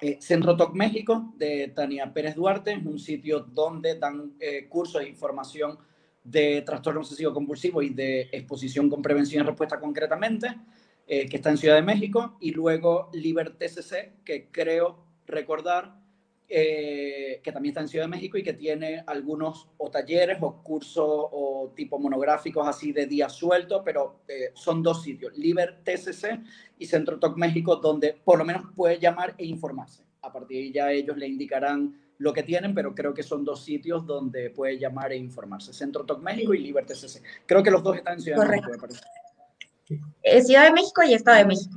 eh, 0.00 0.18
Centro 0.20 0.56
TOC 0.56 0.74
México 0.74 1.32
de 1.36 1.72
Tania 1.74 2.12
Pérez 2.12 2.34
Duarte, 2.34 2.72
es 2.72 2.84
un 2.84 2.98
sitio 2.98 3.40
donde 3.40 3.98
dan 3.98 4.34
eh, 4.40 4.68
cursos 4.68 5.02
e 5.02 5.08
información 5.08 5.78
de 6.22 6.62
trastorno 6.62 7.00
obsesivo 7.00 7.32
compulsivo 7.32 7.82
y 7.82 7.90
de 7.90 8.28
exposición 8.32 8.90
con 8.90 9.00
prevención 9.00 9.42
y 9.42 9.46
respuesta 9.46 9.80
concretamente, 9.80 10.54
eh, 11.06 11.28
que 11.28 11.36
está 11.36 11.50
en 11.50 11.56
Ciudad 11.56 11.76
de 11.76 11.82
México, 11.82 12.36
y 12.40 12.50
luego 12.50 13.10
LiberTCC, 13.12 14.24
que 14.24 14.48
creo 14.50 15.04
recordar 15.26 15.95
que 16.48 17.50
también 17.52 17.72
está 17.72 17.80
en 17.80 17.88
Ciudad 17.88 18.04
de 18.04 18.10
México 18.10 18.38
y 18.38 18.42
que 18.42 18.52
tiene 18.52 19.02
algunos 19.06 19.68
o 19.78 19.90
talleres 19.90 20.38
o 20.40 20.62
cursos 20.62 21.04
o 21.06 21.72
tipo 21.74 21.98
monográficos 21.98 22.66
así 22.68 22.92
de 22.92 23.06
días 23.06 23.32
sueltos, 23.32 23.82
pero 23.84 24.20
son 24.54 24.82
dos 24.82 25.02
sitios, 25.02 25.36
LiberTCC 25.36 26.40
y 26.78 26.86
Centro 26.86 27.18
TOC 27.18 27.36
México, 27.36 27.76
donde 27.76 28.20
por 28.24 28.38
lo 28.38 28.44
menos 28.44 28.64
puede 28.74 28.98
llamar 28.98 29.34
e 29.38 29.44
informarse. 29.44 30.04
A 30.22 30.32
partir 30.32 30.56
de 30.58 30.62
ahí 30.62 30.72
ya 30.72 30.92
ellos 30.92 31.16
le 31.16 31.26
indicarán 31.26 31.94
lo 32.18 32.32
que 32.32 32.42
tienen, 32.42 32.74
pero 32.74 32.94
creo 32.94 33.12
que 33.12 33.22
son 33.22 33.44
dos 33.44 33.64
sitios 33.64 34.06
donde 34.06 34.50
puede 34.50 34.78
llamar 34.78 35.12
e 35.12 35.16
informarse. 35.16 35.72
Centro 35.72 36.04
TOC 36.04 36.22
México 36.22 36.54
y 36.54 36.58
Liberty 36.58 36.94
CC. 36.94 37.22
Creo 37.44 37.62
que 37.62 37.70
los 37.70 37.82
dos 37.82 37.96
están 37.96 38.14
en 38.14 38.20
Ciudad 38.20 38.42
de 38.42 38.48
México, 38.48 38.70
me 38.70 38.78
parece. 38.78 39.00
Eh, 40.22 40.42
Ciudad 40.42 40.64
de 40.64 40.72
México 40.72 41.02
y 41.02 41.14
Estado 41.14 41.38
de 41.38 41.44
México. 41.44 41.76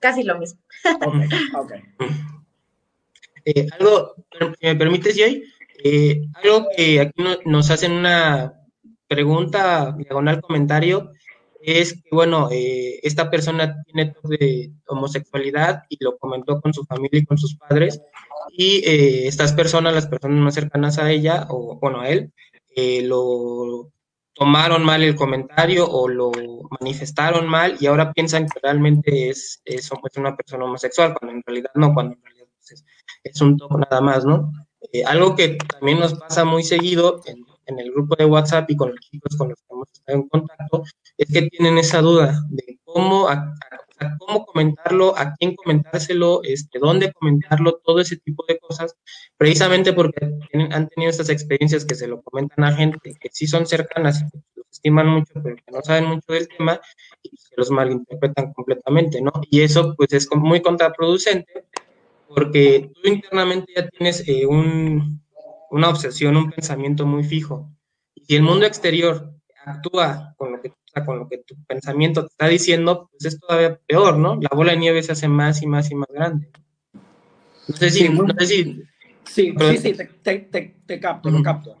casi 0.00 0.22
lo 0.22 0.38
mismo. 0.38 0.60
Ok, 1.56 1.72
eh, 3.54 3.66
algo, 3.78 4.14
me 4.62 4.76
permites, 4.76 5.16
Jay, 5.16 5.42
eh, 5.82 6.20
algo 6.34 6.68
que 6.76 7.00
aquí 7.00 7.22
nos 7.44 7.70
hacen 7.70 7.92
una 7.92 8.54
pregunta, 9.06 9.94
diagonal 9.96 10.40
comentario, 10.40 11.12
es 11.60 11.94
que, 11.94 12.08
bueno, 12.12 12.48
eh, 12.50 13.00
esta 13.02 13.30
persona 13.30 13.82
tiene 13.84 14.14
de 14.24 14.72
homosexualidad 14.86 15.82
y 15.88 16.02
lo 16.02 16.16
comentó 16.18 16.60
con 16.60 16.72
su 16.72 16.84
familia 16.84 17.20
y 17.20 17.24
con 17.24 17.38
sus 17.38 17.56
padres, 17.56 18.00
y 18.50 18.82
eh, 18.86 19.26
estas 19.26 19.52
personas, 19.52 19.94
las 19.94 20.06
personas 20.06 20.38
más 20.38 20.54
cercanas 20.54 20.98
a 20.98 21.10
ella, 21.10 21.46
o 21.50 21.78
bueno, 21.80 22.00
a 22.00 22.08
él, 22.08 22.32
eh, 22.74 23.02
lo 23.02 23.90
tomaron 24.32 24.84
mal 24.84 25.02
el 25.02 25.16
comentario 25.16 25.84
o 25.90 26.08
lo 26.08 26.30
manifestaron 26.80 27.48
mal 27.48 27.76
y 27.80 27.86
ahora 27.86 28.12
piensan 28.12 28.46
que 28.46 28.60
realmente 28.62 29.30
es, 29.30 29.60
es, 29.64 29.90
una 30.16 30.36
persona 30.36 30.64
homosexual, 30.64 31.14
cuando 31.18 31.36
en 31.36 31.42
realidad 31.44 31.70
no, 31.74 31.92
cuando 31.92 32.14
en 32.14 32.22
realidad 32.22 32.48
es, 32.70 32.84
un 33.40 33.56
toque 33.56 33.76
nada 33.78 34.00
más, 34.00 34.24
¿no? 34.24 34.52
algo 35.06 35.34
que 35.34 35.58
también 35.78 35.98
nos 35.98 36.14
pasa 36.14 36.44
muy 36.44 36.62
seguido 36.62 37.20
en, 37.26 37.44
en 37.68 37.78
el 37.78 37.92
grupo 37.92 38.16
de 38.16 38.24
WhatsApp 38.24 38.70
y 38.70 38.76
con 38.76 38.90
los 38.90 39.00
chicos 39.00 39.36
con 39.36 39.50
los 39.50 39.58
que 39.58 39.66
hemos 39.70 39.88
estado 39.92 40.18
en 40.18 40.28
contacto, 40.28 40.82
es 41.16 41.32
que 41.32 41.42
tienen 41.42 41.78
esa 41.78 42.00
duda 42.00 42.42
de 42.48 42.78
cómo, 42.84 43.28
cómo 44.18 44.46
comentarlo, 44.46 45.16
a 45.16 45.34
quién 45.34 45.54
comentárselo, 45.54 46.42
este, 46.42 46.78
dónde 46.78 47.12
comentarlo, 47.12 47.80
todo 47.84 48.00
ese 48.00 48.16
tipo 48.16 48.44
de 48.48 48.58
cosas, 48.58 48.96
precisamente 49.36 49.92
porque 49.92 50.30
han 50.70 50.88
tenido 50.88 51.10
estas 51.10 51.28
experiencias 51.28 51.84
que 51.84 51.94
se 51.94 52.06
lo 52.06 52.22
comentan 52.22 52.64
a 52.64 52.74
gente 52.74 53.14
que 53.20 53.28
sí 53.30 53.46
son 53.46 53.66
cercanas, 53.66 54.24
que 54.32 54.38
los 54.56 54.66
estiman 54.70 55.08
mucho, 55.08 55.34
pero 55.42 55.56
que 55.56 55.72
no 55.72 55.82
saben 55.82 56.06
mucho 56.06 56.32
del 56.32 56.48
tema 56.48 56.80
y 57.22 57.30
que 57.30 57.54
los 57.56 57.70
malinterpretan 57.70 58.52
completamente, 58.54 59.20
¿no? 59.20 59.32
Y 59.50 59.60
eso 59.60 59.94
pues 59.96 60.12
es 60.12 60.28
muy 60.34 60.62
contraproducente 60.62 61.66
porque 62.28 62.90
tú 62.94 63.08
internamente 63.08 63.72
ya 63.74 63.88
tienes 63.88 64.26
eh, 64.28 64.46
un, 64.46 65.22
una 65.70 65.88
obsesión, 65.88 66.36
un 66.36 66.50
pensamiento 66.50 67.06
muy 67.06 67.24
fijo. 67.24 67.70
Y 68.14 68.24
si 68.24 68.36
el 68.36 68.42
mundo 68.42 68.66
exterior 68.66 69.32
actúa 69.64 70.34
con 70.36 70.52
lo 70.52 70.60
que, 70.60 70.72
con 71.04 71.18
lo 71.18 71.28
que 71.28 71.38
tu 71.38 71.54
pensamiento 71.64 72.22
te 72.22 72.28
está 72.28 72.48
diciendo, 72.48 73.08
pues 73.10 73.24
es 73.26 73.40
todavía 73.40 73.78
peor, 73.86 74.18
¿no? 74.18 74.36
La 74.40 74.50
bola 74.54 74.72
de 74.72 74.78
nieve 74.78 75.02
se 75.02 75.12
hace 75.12 75.28
más 75.28 75.62
y 75.62 75.66
más 75.66 75.90
y 75.90 75.94
más 75.94 76.08
grande. 76.10 76.50
No 77.68 77.76
sé 77.76 77.90
si... 77.90 78.08
No 78.08 78.34
sé 78.38 78.46
si 78.46 78.82
sí, 79.24 79.54
sí, 79.58 79.78
sí, 79.78 79.92
te, 79.94 80.38
te, 80.38 80.76
te, 80.86 81.00
capto, 81.00 81.30
lo 81.30 81.42
capto. 81.42 81.76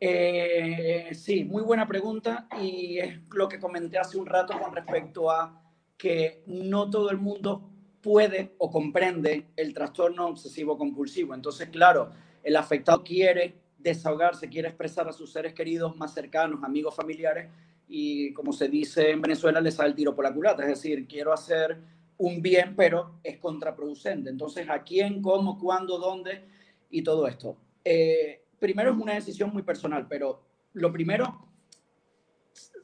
Eh, 0.00 1.10
sí, 1.12 1.44
muy 1.44 1.62
buena 1.62 1.86
pregunta 1.86 2.46
y 2.60 2.98
es 2.98 3.20
lo 3.30 3.48
que 3.48 3.58
comenté 3.58 3.98
hace 3.98 4.16
un 4.16 4.26
rato 4.26 4.58
con 4.58 4.74
respecto 4.74 5.30
a 5.30 5.62
que 5.96 6.42
no 6.46 6.88
todo 6.88 7.10
el 7.10 7.18
mundo 7.18 7.73
puede 8.04 8.54
o 8.58 8.70
comprende 8.70 9.46
el 9.56 9.72
trastorno 9.72 10.26
obsesivo 10.26 10.76
compulsivo. 10.76 11.34
Entonces, 11.34 11.70
claro, 11.70 12.10
el 12.42 12.54
afectado 12.54 13.02
quiere 13.02 13.54
desahogarse, 13.78 14.50
quiere 14.50 14.68
expresar 14.68 15.08
a 15.08 15.12
sus 15.12 15.32
seres 15.32 15.54
queridos 15.54 15.96
más 15.96 16.12
cercanos, 16.12 16.62
amigos, 16.62 16.94
familiares, 16.94 17.50
y 17.88 18.34
como 18.34 18.52
se 18.52 18.68
dice 18.68 19.10
en 19.10 19.22
Venezuela, 19.22 19.60
le 19.60 19.70
sale 19.70 19.88
el 19.88 19.94
tiro 19.94 20.14
por 20.14 20.24
la 20.24 20.34
culata, 20.34 20.62
es 20.62 20.68
decir, 20.68 21.06
quiero 21.08 21.32
hacer 21.32 21.78
un 22.18 22.42
bien, 22.42 22.76
pero 22.76 23.20
es 23.22 23.38
contraproducente. 23.38 24.28
Entonces, 24.28 24.68
¿a 24.68 24.82
quién, 24.82 25.22
cómo, 25.22 25.58
cuándo, 25.58 25.98
dónde? 25.98 26.44
Y 26.90 27.02
todo 27.02 27.26
esto. 27.26 27.56
Eh, 27.82 28.44
primero 28.58 28.92
es 28.92 28.98
una 28.98 29.14
decisión 29.14 29.50
muy 29.50 29.62
personal, 29.62 30.06
pero 30.08 30.42
lo 30.74 30.92
primero 30.92 31.48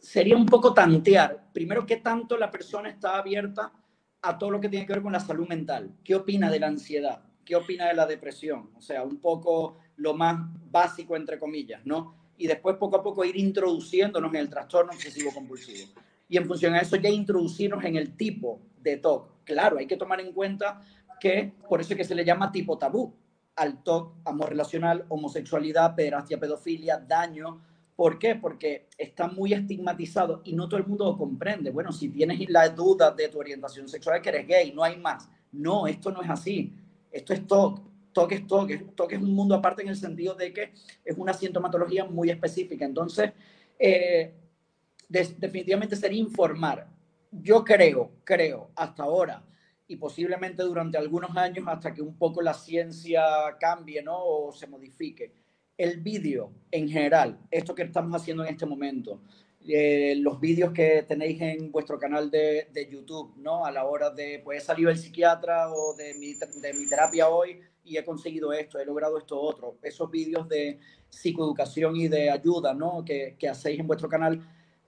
sería 0.01 0.37
un 0.37 0.47
poco 0.47 0.73
tantear, 0.73 1.51
primero, 1.53 1.85
qué 1.85 1.99
tanto 1.99 2.39
la 2.39 2.51
persona 2.51 2.89
está 2.89 3.19
abierta 3.19 3.73
a 4.23 4.39
todo 4.39 4.51
lo 4.51 4.61
que 4.61 4.69
tiene 4.69 4.87
que 4.87 4.93
ver 4.93 5.03
con 5.03 5.13
la 5.13 5.21
salud 5.21 5.49
mental. 5.49 5.93
¿Qué 6.05 6.15
opina 6.15 6.51
de 6.51 6.61
la 6.61 6.67
ansiedad? 6.67 7.23
¿Qué 7.45 7.57
opina 7.57 7.89
de 7.89 7.95
la 7.95 8.07
depresión? 8.07 8.71
O 8.77 8.81
sea, 8.81 9.03
un 9.03 9.19
poco 9.19 9.79
lo 9.97 10.15
más 10.15 10.37
básico, 10.71 11.17
entre 11.17 11.39
comillas, 11.39 11.85
¿no? 11.85 12.15
Y 12.37 12.47
después 12.47 12.77
poco 12.77 12.97
a 12.97 13.03
poco 13.03 13.25
ir 13.25 13.37
introduciéndonos 13.37 14.33
en 14.33 14.41
el 14.41 14.49
trastorno 14.49 14.93
obsesivo 14.93 15.33
compulsivo. 15.33 15.91
Y 16.29 16.37
en 16.37 16.47
función 16.47 16.75
a 16.75 16.81
eso 16.81 16.97
ya 16.97 17.09
introducirnos 17.09 17.85
en 17.85 17.97
el 17.97 18.17
tipo 18.17 18.61
de 18.81 18.97
TOC. 18.99 19.45
Claro, 19.45 19.79
hay 19.79 19.87
que 19.87 19.97
tomar 19.97 20.21
en 20.21 20.33
cuenta 20.33 20.81
que 21.21 21.53
por 21.69 21.81
eso 21.81 21.93
es 21.93 21.97
que 21.97 22.05
se 22.05 22.15
le 22.15 22.25
llama 22.25 22.53
tipo 22.53 22.79
tabú 22.79 23.15
al 23.57 23.83
TOC, 23.83 24.15
amor 24.25 24.51
relacional, 24.51 25.05
homosexualidad, 25.09 25.95
pederastia, 25.95 26.39
pedofilia, 26.39 26.99
daño. 26.99 27.61
¿Por 28.01 28.19
qué? 28.19 28.35
Porque 28.35 28.89
está 28.97 29.29
muy 29.29 29.53
estigmatizado 29.53 30.41
y 30.43 30.55
no 30.55 30.71
todo 30.71 30.81
el 30.81 30.87
mundo 30.87 31.05
lo 31.05 31.19
comprende. 31.19 31.71
Bueno, 31.71 31.93
si 31.93 32.09
tienes 32.09 32.49
la 32.49 32.67
duda 32.71 33.11
de 33.11 33.29
tu 33.29 33.39
orientación 33.39 33.91
sexual, 33.91 34.23
que 34.23 34.31
eres 34.31 34.47
gay, 34.47 34.73
no 34.73 34.83
hay 34.83 34.97
más. 34.97 35.29
No, 35.53 35.87
esto 35.87 36.11
no 36.11 36.23
es 36.23 36.31
así. 36.31 36.73
Esto 37.13 37.35
es 37.35 37.47
TOC. 37.47 37.83
TOC 38.15 38.33
es 38.33 38.47
TOC. 38.47 38.95
TOC 38.97 39.13
es 39.13 39.19
un 39.21 39.35
mundo 39.35 39.55
aparte 39.55 39.83
en 39.83 39.89
el 39.89 39.97
sentido 39.97 40.35
de 40.35 40.51
que 40.51 40.73
es 41.05 41.19
una 41.19 41.35
sintomatología 41.35 42.07
muy 42.07 42.31
específica. 42.31 42.87
Entonces, 42.87 43.33
eh, 43.79 44.33
definitivamente 45.07 45.95
sería 45.95 46.21
informar. 46.21 46.89
Yo 47.31 47.63
creo, 47.63 48.13
creo, 48.25 48.71
hasta 48.77 49.03
ahora, 49.03 49.45
y 49.87 49.97
posiblemente 49.97 50.63
durante 50.63 50.97
algunos 50.97 51.37
años 51.37 51.67
hasta 51.69 51.93
que 51.93 52.01
un 52.01 52.17
poco 52.17 52.41
la 52.41 52.55
ciencia 52.55 53.23
cambie, 53.61 54.03
¿no? 54.03 54.17
O 54.25 54.53
se 54.53 54.67
modifique. 54.67 55.40
El 55.81 56.01
vídeo 56.01 56.52
en 56.70 56.90
general, 56.90 57.39
esto 57.51 57.74
que 57.74 57.85
estamos 57.85 58.15
haciendo 58.15 58.44
en 58.44 58.51
este 58.51 58.66
momento, 58.66 59.23
eh, 59.66 60.15
los 60.19 60.39
vídeos 60.39 60.73
que 60.74 61.05
tenéis 61.09 61.40
en 61.40 61.73
vuestro 61.73 61.98
canal 61.98 62.31
de, 62.31 62.69
de, 62.70 62.86
YouTube, 62.86 63.35
¿no? 63.39 63.65
A 63.65 63.70
la 63.70 63.86
hora 63.86 64.11
de, 64.11 64.43
pues 64.44 64.62
he 64.62 64.66
salido 64.66 64.90
el 64.90 64.98
psiquiatra 64.98 65.73
o 65.73 65.94
de 65.97 66.12
mi, 66.19 66.35
de 66.35 66.74
mi 66.74 66.86
terapia 66.86 67.31
hoy 67.31 67.62
y 67.82 67.97
he 67.97 68.05
conseguido 68.05 68.52
esto, 68.52 68.78
he 68.78 68.85
logrado 68.85 69.16
esto 69.16 69.40
otro. 69.40 69.78
Esos 69.82 70.11
vídeos 70.11 70.47
de 70.51 70.78
psicoeducación 71.09 71.97
y 71.97 72.09
de 72.09 72.28
ayuda, 72.28 72.74
¿no? 72.74 73.02
Que, 73.02 73.36
que 73.39 73.48
hacéis 73.48 73.81
en 73.81 73.86
vuestro 73.86 74.11
canal, 74.11 74.39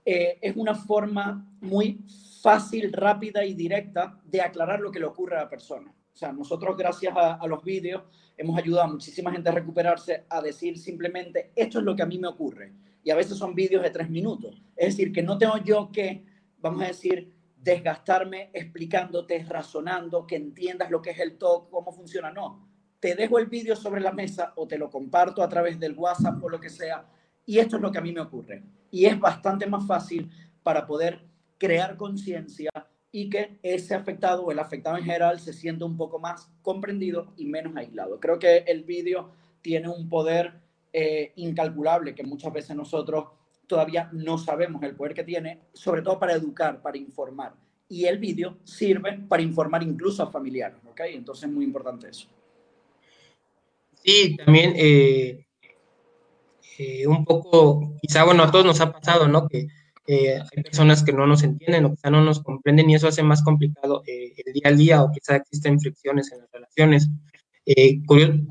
eh, 0.05 0.37
es 0.39 0.55
una 0.55 0.75
forma 0.75 1.43
muy 1.59 2.05
fácil, 2.43 2.93
rápida 2.93 3.43
y 3.43 3.55
directa 3.55 4.21
de 4.25 4.41
aclarar 4.41 4.79
lo 4.79 4.91
que 4.91 4.99
le 4.99 5.07
ocurre 5.07 5.37
a 5.37 5.45
la 5.45 5.49
persona. 5.49 5.91
O 6.13 6.17
sea, 6.17 6.31
nosotros 6.31 6.77
gracias 6.77 7.13
a, 7.15 7.45
los 7.47 7.63
vídeos 7.63 8.03
hemos 8.37 8.57
ayudado 8.57 8.83
a 8.83 8.91
muchísima 8.91 9.31
gente 9.31 9.49
a 9.49 9.53
recuperarse, 9.53 10.25
a 10.29 10.41
decir 10.41 10.77
simplemente, 10.77 11.51
esto 11.55 11.79
es 11.79 11.85
lo 11.85 11.95
que 11.95 12.03
a 12.03 12.05
mí 12.05 12.19
me 12.19 12.27
ocurre 12.27 12.71
y 13.03 13.09
a 13.09 13.15
veces 13.15 13.37
son 13.37 13.55
vídeos 13.55 13.81
de 13.81 13.89
tres 13.89 14.09
minutos. 14.09 14.61
Es 14.75 14.95
decir, 14.95 15.11
que 15.11 15.23
no 15.23 15.37
tengo 15.37 15.57
yo 15.57 15.91
que, 15.91 16.23
vamos 16.59 16.83
a 16.83 16.87
decir, 16.87 17.33
desgastarme 17.57 18.49
explicándote, 18.53 19.43
razonando, 19.43 20.27
que 20.27 20.35
entiendas 20.35 20.91
lo 20.91 21.01
que 21.01 21.11
es 21.11 21.19
el 21.19 21.37
TOC, 21.37 21.69
cómo 21.69 21.91
funciona. 21.91 22.31
No, 22.31 22.69
te 22.99 23.15
dejo 23.15 23.39
el 23.39 23.47
vídeo 23.47 23.75
sobre 23.75 23.99
la 23.99 24.11
mesa 24.11 24.53
o 24.55 24.67
te 24.67 24.77
lo 24.77 24.89
comparto 24.89 25.41
a 25.41 25.49
través 25.49 25.79
del 25.79 25.97
WhatsApp 25.97 26.41
o 26.43 26.49
lo 26.49 26.59
que 26.59 26.69
sea. 26.69 27.05
Y 27.45 27.57
esto 27.57 27.77
es 27.77 27.81
lo 27.81 27.91
que 27.91 27.97
a 27.97 28.01
mí 28.01 28.13
me 28.13 28.21
ocurre. 28.21 28.63
Y 28.91 29.05
es 29.05 29.19
bastante 29.19 29.65
más 29.65 29.85
fácil 29.85 30.29
para 30.61 30.85
poder 30.85 31.25
crear 31.57 31.97
conciencia 31.97 32.69
y 33.15 33.29
que 33.29 33.59
ese 33.61 33.93
afectado 33.93 34.43
o 34.43 34.51
el 34.51 34.57
afectado 34.57 34.97
en 34.97 35.03
general 35.05 35.39
se 35.39 35.53
sienta 35.53 35.85
un 35.85 35.95
poco 35.95 36.17
más 36.17 36.49
comprendido 36.63 37.31
y 37.37 37.45
menos 37.45 37.77
aislado. 37.77 38.19
Creo 38.19 38.39
que 38.39 38.65
el 38.67 38.83
vídeo 38.83 39.29
tiene 39.61 39.87
un 39.87 40.09
poder 40.09 40.55
eh, 40.91 41.31
incalculable 41.35 42.15
que 42.15 42.23
muchas 42.23 42.51
veces 42.51 42.75
nosotros 42.75 43.25
todavía 43.67 44.09
no 44.13 44.39
sabemos 44.39 44.81
el 44.81 44.95
poder 44.95 45.13
que 45.13 45.23
tiene, 45.23 45.59
sobre 45.73 46.01
todo 46.01 46.19
para 46.19 46.33
educar, 46.33 46.81
para 46.81 46.97
informar. 46.97 47.53
Y 47.87 48.05
el 48.05 48.17
vídeo 48.17 48.57
sirve 48.63 49.19
para 49.29 49.43
informar 49.43 49.83
incluso 49.83 50.23
a 50.23 50.31
familiares, 50.31 50.79
¿ok? 50.89 51.01
Entonces 51.09 51.47
es 51.47 51.51
muy 51.51 51.65
importante 51.65 52.09
eso. 52.09 52.27
Sí, 54.03 54.35
también 54.37 54.73
eh, 54.75 55.45
eh, 56.79 57.05
un 57.05 57.23
poco, 57.23 57.93
quizá, 58.01 58.23
bueno, 58.23 58.41
a 58.41 58.49
todos 58.49 58.65
nos 58.65 58.81
ha 58.81 58.91
pasado, 58.91 59.27
¿no? 59.27 59.47
Que 59.47 59.67
hay 60.07 60.63
personas 60.63 61.03
que 61.03 61.13
no 61.13 61.25
nos 61.25 61.43
entienden 61.43 61.85
o 61.85 61.91
quizá 61.91 62.09
no 62.09 62.21
nos 62.21 62.41
comprenden 62.41 62.89
y 62.89 62.95
eso 62.95 63.07
hace 63.07 63.23
más 63.23 63.41
complicado 63.41 64.03
eh, 64.05 64.33
el 64.45 64.53
día 64.53 64.67
a 64.67 64.71
día 64.71 65.03
o 65.03 65.11
quizá 65.11 65.37
existen 65.37 65.79
fricciones 65.79 66.31
en 66.31 66.39
las 66.39 66.51
relaciones. 66.51 67.09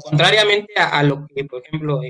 contrariamente 0.05 0.73
a, 0.77 1.03
lo 1.03 1.27
que, 1.27 1.45
por 1.45 1.63
ejemplo, 1.63 2.01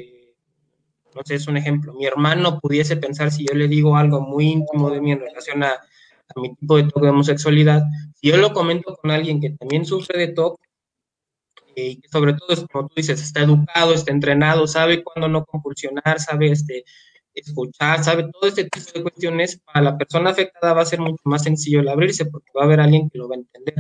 no 1.15 1.23
sé, 1.25 1.35
es 1.35 1.49
un 1.49 1.57
ejemplo, 1.57 1.93
mi 1.95 2.07
hermano 2.07 2.61
pudiese 2.61 2.97
pensar 2.97 3.31
si 3.31 3.45
yo 3.47 3.55
le 3.55 3.69
digo 3.69 3.97
algo 3.97 4.21
muy 4.21 4.47
íntimo 4.47 4.91
de 4.91 5.01
mí 5.01 5.13
en 5.13 5.21
relación 5.21 5.63
a, 5.65 5.73
a 5.73 6.41
mi 6.41 6.55
tipo 6.55 6.77
de 6.77 6.85
toque 6.85 7.07
de 7.07 7.11
homosexualidad, 7.11 7.83
si 8.15 8.29
yo 8.29 8.37
lo 8.37 8.53
comento 8.53 8.97
con 8.97 9.11
alguien 9.11 9.41
que 9.41 9.51
también 9.51 9.85
sufre 9.85 10.19
de 10.19 10.33
TOC, 10.33 10.61
y 11.75 12.01
que 12.01 12.09
sobre 12.09 12.35
todo, 12.35 12.67
como 12.69 12.89
tú 12.89 12.95
dices, 12.97 13.23
está 13.23 13.41
educado, 13.41 13.95
está 13.95 14.13
entrenado, 14.13 14.67
sabe 14.67 15.03
cuándo 15.03 15.29
no 15.29 15.45
compulsionar, 15.45 16.21
sabe 16.21 16.51
este, 16.51 16.85
escuchar, 17.35 18.03
sabe 18.05 18.25
todo 18.33 18.49
este 18.49 18.65
tipo 18.65 18.93
de 18.95 19.03
cuestiones, 19.03 19.61
para 19.65 19.83
la 19.83 19.99
persona 19.99 20.31
afectada 20.31 20.75
va 20.75 20.83
a 20.83 20.87
ser 20.87 21.01
mucho 21.01 21.23
más 21.25 21.43
sencillo 21.45 21.81
el 21.81 21.89
abrirse 21.89 22.27
porque 22.27 22.51
va 22.57 22.63
a 22.63 22.65
haber 22.65 22.81
alguien 22.81 23.09
que 23.11 23.19
lo 23.19 23.29
va 23.29 23.37
a 23.37 23.39
entender, 23.39 23.75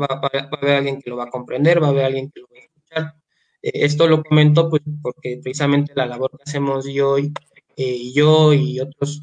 va, 0.00 0.06
a 0.10 0.56
haber 0.56 0.76
alguien 0.76 1.00
que 1.00 1.10
lo 1.10 1.16
va 1.16 1.24
a 1.24 1.30
comprender, 1.30 1.82
va 1.82 1.88
a 1.88 1.90
haber 1.90 2.04
alguien 2.04 2.30
que 2.30 2.40
lo 2.40 2.46
va 2.48 2.58
a 2.58 2.64
escuchar. 2.64 3.14
Eh, 3.62 3.72
esto 3.74 4.06
lo 4.06 4.22
comento 4.22 4.70
pues 4.70 4.82
porque 5.02 5.40
precisamente 5.42 5.92
la 5.94 6.06
labor 6.06 6.30
que 6.30 6.44
hacemos 6.46 6.86
yo 6.86 7.18
y 7.18 7.32
eh, 7.80 8.12
yo 8.12 8.52
y 8.52 8.80
otros, 8.80 9.22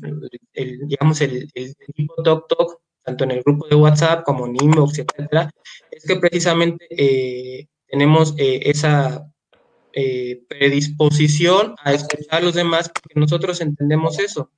el, 0.54 0.88
digamos, 0.88 1.20
el, 1.20 1.50
el, 1.54 1.76
equipo 1.90 2.24
Talk 2.24 2.48
Talk, 2.48 2.80
tanto 3.04 3.26
en 3.26 3.32
el 3.32 3.44
grupo 3.44 3.68
de 3.68 3.76
WhatsApp 3.76 4.24
como 4.24 4.48
en 4.48 4.56
Inbox, 4.56 5.00
etcétera, 5.00 5.52
es 5.92 6.06
que 6.06 6.16
precisamente 6.16 6.88
eh, 6.90 7.68
tenemos 7.86 8.34
eh, 8.38 8.62
esa 8.64 9.30
eh, 9.96 10.44
predisposición 10.50 11.76
a 11.84 11.94
escuchar 11.94 12.42
a 12.42 12.42
los 12.42 12.54
demás 12.54 12.90
porque 12.90 13.18
nosotros 13.18 13.62
entendemos 13.62 14.20
eso. 14.20 14.52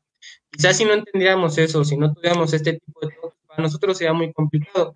Quizás 0.50 0.78
si 0.78 0.86
no 0.86 0.94
entendiéramos 0.94 1.58
eso, 1.60 1.86
si 1.86 1.96
no 1.96 2.12
tuviéramos 2.12 2.54
este 2.54 2.74
tipo 2.74 3.00
de 3.06 3.16
cosas, 3.16 3.38
para 3.48 3.62
nosotros 3.62 3.98
sería 3.98 4.14
muy 4.14 4.34
complicado. 4.34 4.96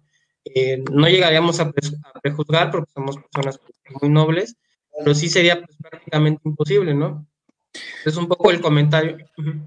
no 0.92 1.08
llegaríamos 1.08 1.60
a, 1.60 1.72
prejuzgar 2.24 2.72
porque 2.72 2.92
somos 2.92 3.18
personas 3.18 3.60
muy 4.02 4.10
nobles, 4.10 4.56
pero 4.98 5.14
sí 5.14 5.30
sería 5.30 5.62
pues, 5.62 5.78
prácticamente 5.78 6.42
imposible, 6.44 6.96
¿no? 6.96 7.28
Es 8.04 8.18
un 8.18 8.28
poco 8.28 8.50
el 8.50 8.62
comentario. 8.62 9.18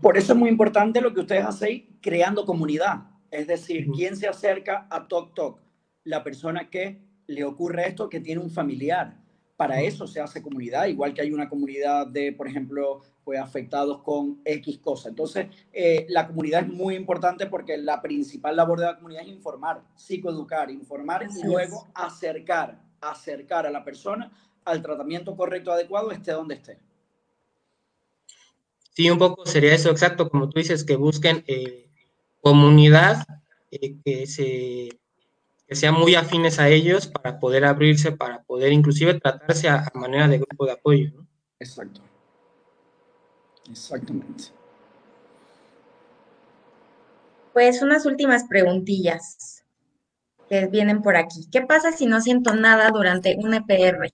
Por 0.03 0.19
eso 0.19 0.33
es 0.33 0.39
muy 0.39 0.51
importante 0.51 1.01
lo 1.01 1.15
que 1.15 1.21
ustedes 1.21 1.45
hacen 1.45 1.99
creando 2.01 2.45
comunidad. 2.45 3.05
Es 3.31 3.47
decir, 3.47 3.87
¿quién 3.95 4.17
se 4.17 4.29
acerca 4.29 4.87
a 4.91 5.07
Tok 5.07 5.35
Tok? 5.35 5.61
La 6.03 6.23
persona 6.23 6.69
que 6.69 7.01
le 7.27 7.45
ocurre 7.45 7.89
esto, 7.89 8.09
que 8.09 8.21
tiene 8.21 8.43
un 8.43 8.51
familiar. 8.51 9.24
Para 9.57 9.81
eso 9.81 10.07
se 10.07 10.21
hace 10.21 10.43
comunidad, 10.43 10.87
igual 10.87 11.15
que 11.15 11.23
hay 11.23 11.33
una 11.33 11.49
comunidad 11.49 12.09
de, 12.09 12.33
por 12.33 12.49
ejemplo, 12.49 13.03
pues 13.23 13.41
afectados 13.41 14.03
con 14.03 14.41
X 14.45 14.79
cosa. 14.79 15.09
Entonces, 15.09 15.47
eh, 15.73 16.07
la 16.09 16.27
comunidad 16.27 16.63
es 16.63 16.69
muy 16.69 16.97
importante 16.97 17.47
porque 17.47 17.77
la 17.77 18.03
principal 18.03 18.57
labor 18.57 18.81
de 18.81 18.87
la 18.87 18.97
comunidad 18.97 19.23
es 19.23 19.29
informar, 19.29 19.83
psicoeducar, 19.95 20.71
informar 20.71 21.27
y 21.31 21.47
luego 21.47 21.87
acercar, 21.95 22.81
acercar 23.01 23.67
a 23.67 23.71
la 23.71 23.85
persona 23.85 24.31
al 24.65 24.83
tratamiento 24.83 25.37
correcto, 25.37 25.73
adecuado, 25.73 26.11
esté 26.11 26.33
donde 26.33 26.55
esté. 26.57 26.79
Sí, 28.95 29.11
un 29.11 29.19
poco 29.19 29.45
sería 29.45 29.75
eso, 29.75 29.91
exacto, 29.91 30.29
como 30.29 30.49
tú 30.49 30.59
dices, 30.59 30.85
que 30.85 30.97
busquen 30.97 31.45
eh, 31.47 31.91
comunidad 32.41 33.27
eh, 33.71 33.97
que, 34.05 34.27
se, 34.27 34.89
que 35.75 35.81
sean 35.81 35.95
muy 35.95 36.15
afines 36.15 36.61
a 36.61 36.69
ellos 36.69 37.09
para 37.09 37.41
poder 37.41 37.65
abrirse, 37.65 38.13
para 38.13 38.45
poder 38.45 38.73
inclusive 38.73 39.19
tratarse 39.19 39.69
a, 39.69 39.91
manera 39.95 40.29
de 40.29 40.39
grupo 40.39 40.67
de 40.67 40.73
apoyo. 40.73 41.11
¿no? 41.13 41.27
Exacto. 41.59 42.01
Exactamente. 43.69 44.45
Pues 47.53 47.83
unas 47.83 48.07
últimas 48.07 48.45
preguntillas 48.45 49.65
que 50.49 50.69
vienen 50.69 51.03
por 51.03 51.17
aquí. 51.17 51.49
¿Qué 51.51 51.63
pasa 51.63 51.91
si 51.91 52.07
no 52.07 52.21
siento 52.21 52.55
nada 52.55 52.91
durante 52.91 53.37
un 53.37 53.55
EPR? 53.55 54.13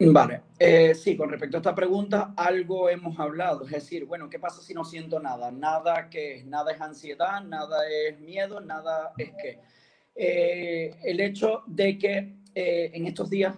Vale, 0.00 0.42
eh, 0.58 0.94
sí, 0.94 1.16
con 1.16 1.28
respecto 1.28 1.58
a 1.58 1.60
esta 1.60 1.74
pregunta, 1.74 2.32
algo 2.36 2.88
hemos 2.88 3.18
hablado, 3.18 3.64
es 3.64 3.70
decir, 3.70 4.06
bueno, 4.06 4.30
¿qué 4.30 4.38
pasa 4.38 4.62
si 4.62 4.72
no 4.72 4.84
siento 4.84 5.20
nada? 5.20 5.50
Nada 5.50 6.08
que 6.08 6.44
nada 6.46 6.72
es 6.72 6.80
ansiedad, 6.80 7.44
nada 7.44 7.86
es 7.88 8.18
miedo, 8.20 8.60
nada 8.60 9.12
es 9.18 9.32
que. 9.34 9.58
Eh, 10.18 10.94
el 11.04 11.20
hecho 11.20 11.62
de 11.66 11.98
que 11.98 12.36
eh, 12.54 12.90
en 12.94 13.06
estos 13.06 13.28
días, 13.28 13.54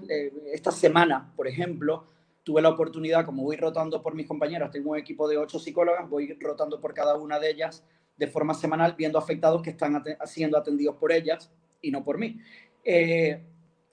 esta 0.52 0.72
semana, 0.72 1.32
por 1.36 1.46
ejemplo, 1.46 2.04
tuve 2.42 2.60
la 2.60 2.70
oportunidad, 2.70 3.24
como 3.24 3.44
voy 3.44 3.56
rotando 3.56 4.02
por 4.02 4.16
mis 4.16 4.26
compañeras, 4.26 4.72
tengo 4.72 4.90
un 4.90 4.98
equipo 4.98 5.28
de 5.28 5.38
ocho 5.38 5.60
psicólogas, 5.60 6.10
voy 6.10 6.36
rotando 6.40 6.80
por 6.80 6.94
cada 6.94 7.16
una 7.16 7.38
de 7.38 7.50
ellas 7.50 7.84
de 8.16 8.26
forma 8.26 8.54
semanal, 8.54 8.96
viendo 8.98 9.18
afectados 9.18 9.62
que 9.62 9.70
están 9.70 10.02
siendo 10.24 10.58
atendidos 10.58 10.96
por 10.96 11.12
ellas 11.12 11.48
y 11.80 11.92
no 11.92 12.02
por 12.02 12.18
mí 12.18 12.40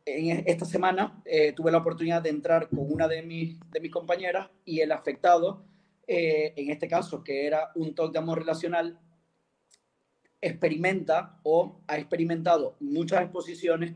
en 0.05 0.43
esta 0.47 0.65
semana 0.65 1.21
eh, 1.25 1.53
tuve 1.53 1.71
la 1.71 1.79
oportunidad 1.79 2.21
de 2.21 2.29
entrar 2.29 2.69
con 2.69 2.91
una 2.91 3.07
de 3.07 3.23
mis, 3.23 3.59
de 3.71 3.79
mis 3.79 3.91
compañeras 3.91 4.49
y 4.63 4.79
el 4.79 4.91
afectado, 4.91 5.65
eh, 6.07 6.53
en 6.55 6.69
este 6.69 6.87
caso, 6.87 7.23
que 7.23 7.47
era 7.47 7.71
un 7.75 7.95
TOC 7.95 8.13
de 8.13 8.19
amor 8.19 8.39
relacional, 8.39 8.99
experimenta 10.39 11.39
o 11.43 11.81
ha 11.87 11.97
experimentado 11.97 12.75
muchas 12.79 13.23
exposiciones 13.23 13.95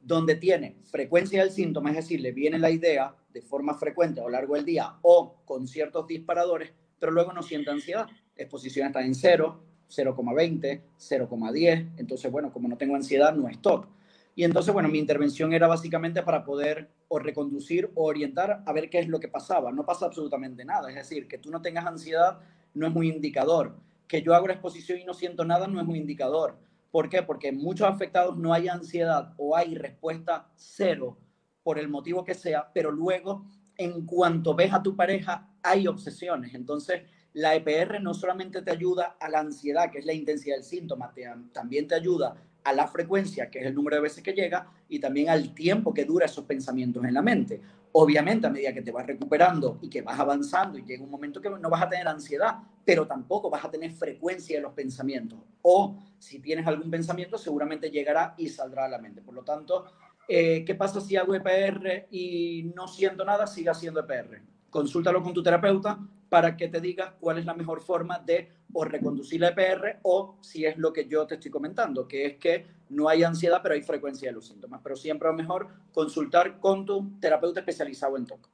donde 0.00 0.34
tiene 0.34 0.76
frecuencia 0.90 1.42
del 1.42 1.52
síntoma, 1.52 1.90
es 1.90 1.96
decir, 1.96 2.20
le 2.20 2.32
viene 2.32 2.58
la 2.58 2.70
idea 2.70 3.14
de 3.32 3.40
forma 3.40 3.74
frecuente 3.74 4.20
a 4.20 4.24
lo 4.24 4.30
largo 4.30 4.56
del 4.56 4.64
día 4.64 4.96
o 5.02 5.36
con 5.44 5.68
ciertos 5.68 6.06
disparadores, 6.08 6.72
pero 6.98 7.12
luego 7.12 7.32
no 7.32 7.42
siente 7.42 7.70
ansiedad. 7.70 8.06
Exposición 8.36 8.88
está 8.88 9.04
en 9.04 9.14
0, 9.14 9.62
0,20, 9.88 10.82
0,10. 10.98 11.92
Entonces, 11.96 12.30
bueno, 12.30 12.52
como 12.52 12.68
no 12.68 12.76
tengo 12.76 12.96
ansiedad, 12.96 13.34
no 13.34 13.48
es 13.48 13.60
TOC. 13.62 13.88
Y 14.36 14.42
entonces, 14.44 14.74
bueno, 14.74 14.88
mi 14.88 14.98
intervención 14.98 15.52
era 15.52 15.68
básicamente 15.68 16.22
para 16.22 16.44
poder 16.44 16.90
o 17.08 17.18
reconducir 17.18 17.90
o 17.94 18.04
orientar 18.04 18.62
a 18.66 18.72
ver 18.72 18.90
qué 18.90 18.98
es 18.98 19.08
lo 19.08 19.20
que 19.20 19.28
pasaba. 19.28 19.70
No 19.70 19.86
pasa 19.86 20.06
absolutamente 20.06 20.64
nada. 20.64 20.88
Es 20.88 20.96
decir, 20.96 21.28
que 21.28 21.38
tú 21.38 21.50
no 21.50 21.62
tengas 21.62 21.86
ansiedad 21.86 22.40
no 22.74 22.86
es 22.86 22.94
un 22.94 23.04
indicador. 23.04 23.76
Que 24.08 24.22
yo 24.22 24.34
hago 24.34 24.48
la 24.48 24.54
exposición 24.54 24.98
y 24.98 25.04
no 25.04 25.14
siento 25.14 25.44
nada 25.44 25.68
no 25.68 25.80
es 25.80 25.86
un 25.86 25.96
indicador. 25.96 26.58
¿Por 26.90 27.08
qué? 27.08 27.22
Porque 27.22 27.52
muchos 27.52 27.88
afectados 27.88 28.36
no 28.36 28.52
hay 28.52 28.68
ansiedad 28.68 29.34
o 29.36 29.56
hay 29.56 29.76
respuesta 29.76 30.48
cero 30.56 31.18
por 31.62 31.78
el 31.78 31.88
motivo 31.88 32.24
que 32.24 32.34
sea, 32.34 32.70
pero 32.72 32.92
luego, 32.92 33.46
en 33.76 34.04
cuanto 34.04 34.54
ves 34.54 34.72
a 34.72 34.82
tu 34.82 34.94
pareja, 34.94 35.48
hay 35.62 35.86
obsesiones. 35.88 36.54
Entonces, 36.54 37.02
la 37.32 37.54
EPR 37.54 38.00
no 38.00 38.14
solamente 38.14 38.62
te 38.62 38.70
ayuda 38.70 39.16
a 39.18 39.28
la 39.28 39.40
ansiedad, 39.40 39.90
que 39.90 39.98
es 39.98 40.06
la 40.06 40.12
intensidad 40.12 40.56
del 40.56 40.64
síntoma, 40.64 41.12
también 41.52 41.88
te 41.88 41.94
ayuda 41.94 42.36
a 42.64 42.72
la 42.72 42.88
frecuencia, 42.88 43.50
que 43.50 43.60
es 43.60 43.66
el 43.66 43.74
número 43.74 43.96
de 43.96 44.02
veces 44.02 44.22
que 44.22 44.32
llega, 44.32 44.66
y 44.88 44.98
también 44.98 45.28
al 45.28 45.54
tiempo 45.54 45.92
que 45.92 46.04
dura 46.04 46.26
esos 46.26 46.44
pensamientos 46.44 47.04
en 47.04 47.14
la 47.14 47.22
mente. 47.22 47.60
Obviamente, 47.92 48.46
a 48.46 48.50
medida 48.50 48.72
que 48.72 48.82
te 48.82 48.90
vas 48.90 49.06
recuperando 49.06 49.78
y 49.80 49.88
que 49.88 50.02
vas 50.02 50.18
avanzando 50.18 50.78
y 50.78 50.82
llega 50.82 51.04
un 51.04 51.10
momento 51.10 51.40
que 51.40 51.50
no 51.50 51.70
vas 51.70 51.82
a 51.82 51.88
tener 51.88 52.08
ansiedad, 52.08 52.56
pero 52.84 53.06
tampoco 53.06 53.50
vas 53.50 53.64
a 53.64 53.70
tener 53.70 53.92
frecuencia 53.92 54.56
de 54.56 54.62
los 54.62 54.72
pensamientos. 54.72 55.38
O 55.62 56.02
si 56.18 56.40
tienes 56.40 56.66
algún 56.66 56.90
pensamiento, 56.90 57.38
seguramente 57.38 57.90
llegará 57.90 58.34
y 58.36 58.48
saldrá 58.48 58.86
a 58.86 58.88
la 58.88 58.98
mente. 58.98 59.20
Por 59.20 59.34
lo 59.34 59.44
tanto, 59.44 59.84
eh, 60.26 60.64
¿qué 60.64 60.74
pasa 60.74 61.00
si 61.00 61.16
hago 61.16 61.34
EPR 61.34 62.08
y 62.10 62.72
no 62.74 62.88
siento 62.88 63.24
nada? 63.24 63.46
Siga 63.46 63.72
haciendo 63.72 64.00
EPR. 64.00 64.40
Consúltalo 64.70 65.22
con 65.22 65.32
tu 65.32 65.42
terapeuta 65.42 65.98
para 66.28 66.56
que 66.56 66.66
te 66.66 66.80
diga 66.80 67.14
cuál 67.20 67.38
es 67.38 67.44
la 67.44 67.54
mejor 67.54 67.80
forma 67.80 68.18
de 68.18 68.50
o 68.72 68.84
reconducir 68.84 69.40
la 69.40 69.48
EPR 69.48 70.00
o 70.02 70.36
si 70.40 70.64
es 70.64 70.76
lo 70.78 70.92
que 70.92 71.06
yo 71.06 71.26
te 71.26 71.34
estoy 71.34 71.50
comentando, 71.50 72.08
que 72.08 72.26
es 72.26 72.36
que 72.36 72.66
no 72.88 73.08
hay 73.08 73.22
ansiedad, 73.22 73.60
pero 73.62 73.74
hay 73.74 73.82
frecuencia 73.82 74.28
de 74.28 74.34
los 74.34 74.46
síntomas. 74.46 74.80
Pero 74.82 74.96
siempre 74.96 75.28
es 75.28 75.34
mejor 75.34 75.68
consultar 75.92 76.58
con 76.58 76.84
tu 76.84 77.18
terapeuta 77.20 77.60
especializado 77.60 78.16
en 78.16 78.26
TOC. 78.26 78.48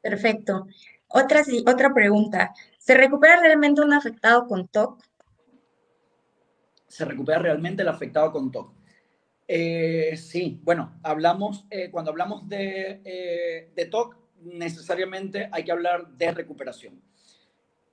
Perfecto. 0.00 0.66
Otra, 1.08 1.42
otra 1.66 1.94
pregunta. 1.94 2.52
¿Se 2.78 2.94
recupera 2.94 3.40
realmente 3.40 3.80
un 3.80 3.92
afectado 3.92 4.46
con 4.46 4.68
TOC? 4.68 5.02
¿Se 6.86 7.04
recupera 7.04 7.38
realmente 7.38 7.82
el 7.82 7.88
afectado 7.88 8.30
con 8.30 8.52
TOC? 8.52 8.72
Eh, 9.46 10.16
sí, 10.16 10.60
bueno, 10.62 10.98
hablamos, 11.02 11.66
eh, 11.70 11.90
cuando 11.90 12.10
hablamos 12.10 12.48
de, 12.48 13.00
eh, 13.04 13.70
de 13.74 13.86
TOC, 13.86 14.16
necesariamente 14.42 15.48
hay 15.50 15.64
que 15.64 15.72
hablar 15.72 16.08
de 16.08 16.32
recuperación. 16.32 17.00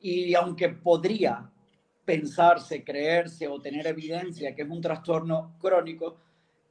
Y 0.01 0.33
aunque 0.33 0.69
podría 0.69 1.49
pensarse, 2.03 2.83
creerse 2.83 3.47
o 3.47 3.61
tener 3.61 3.87
evidencia 3.87 4.55
que 4.55 4.63
es 4.63 4.69
un 4.69 4.81
trastorno 4.81 5.55
crónico, 5.59 6.17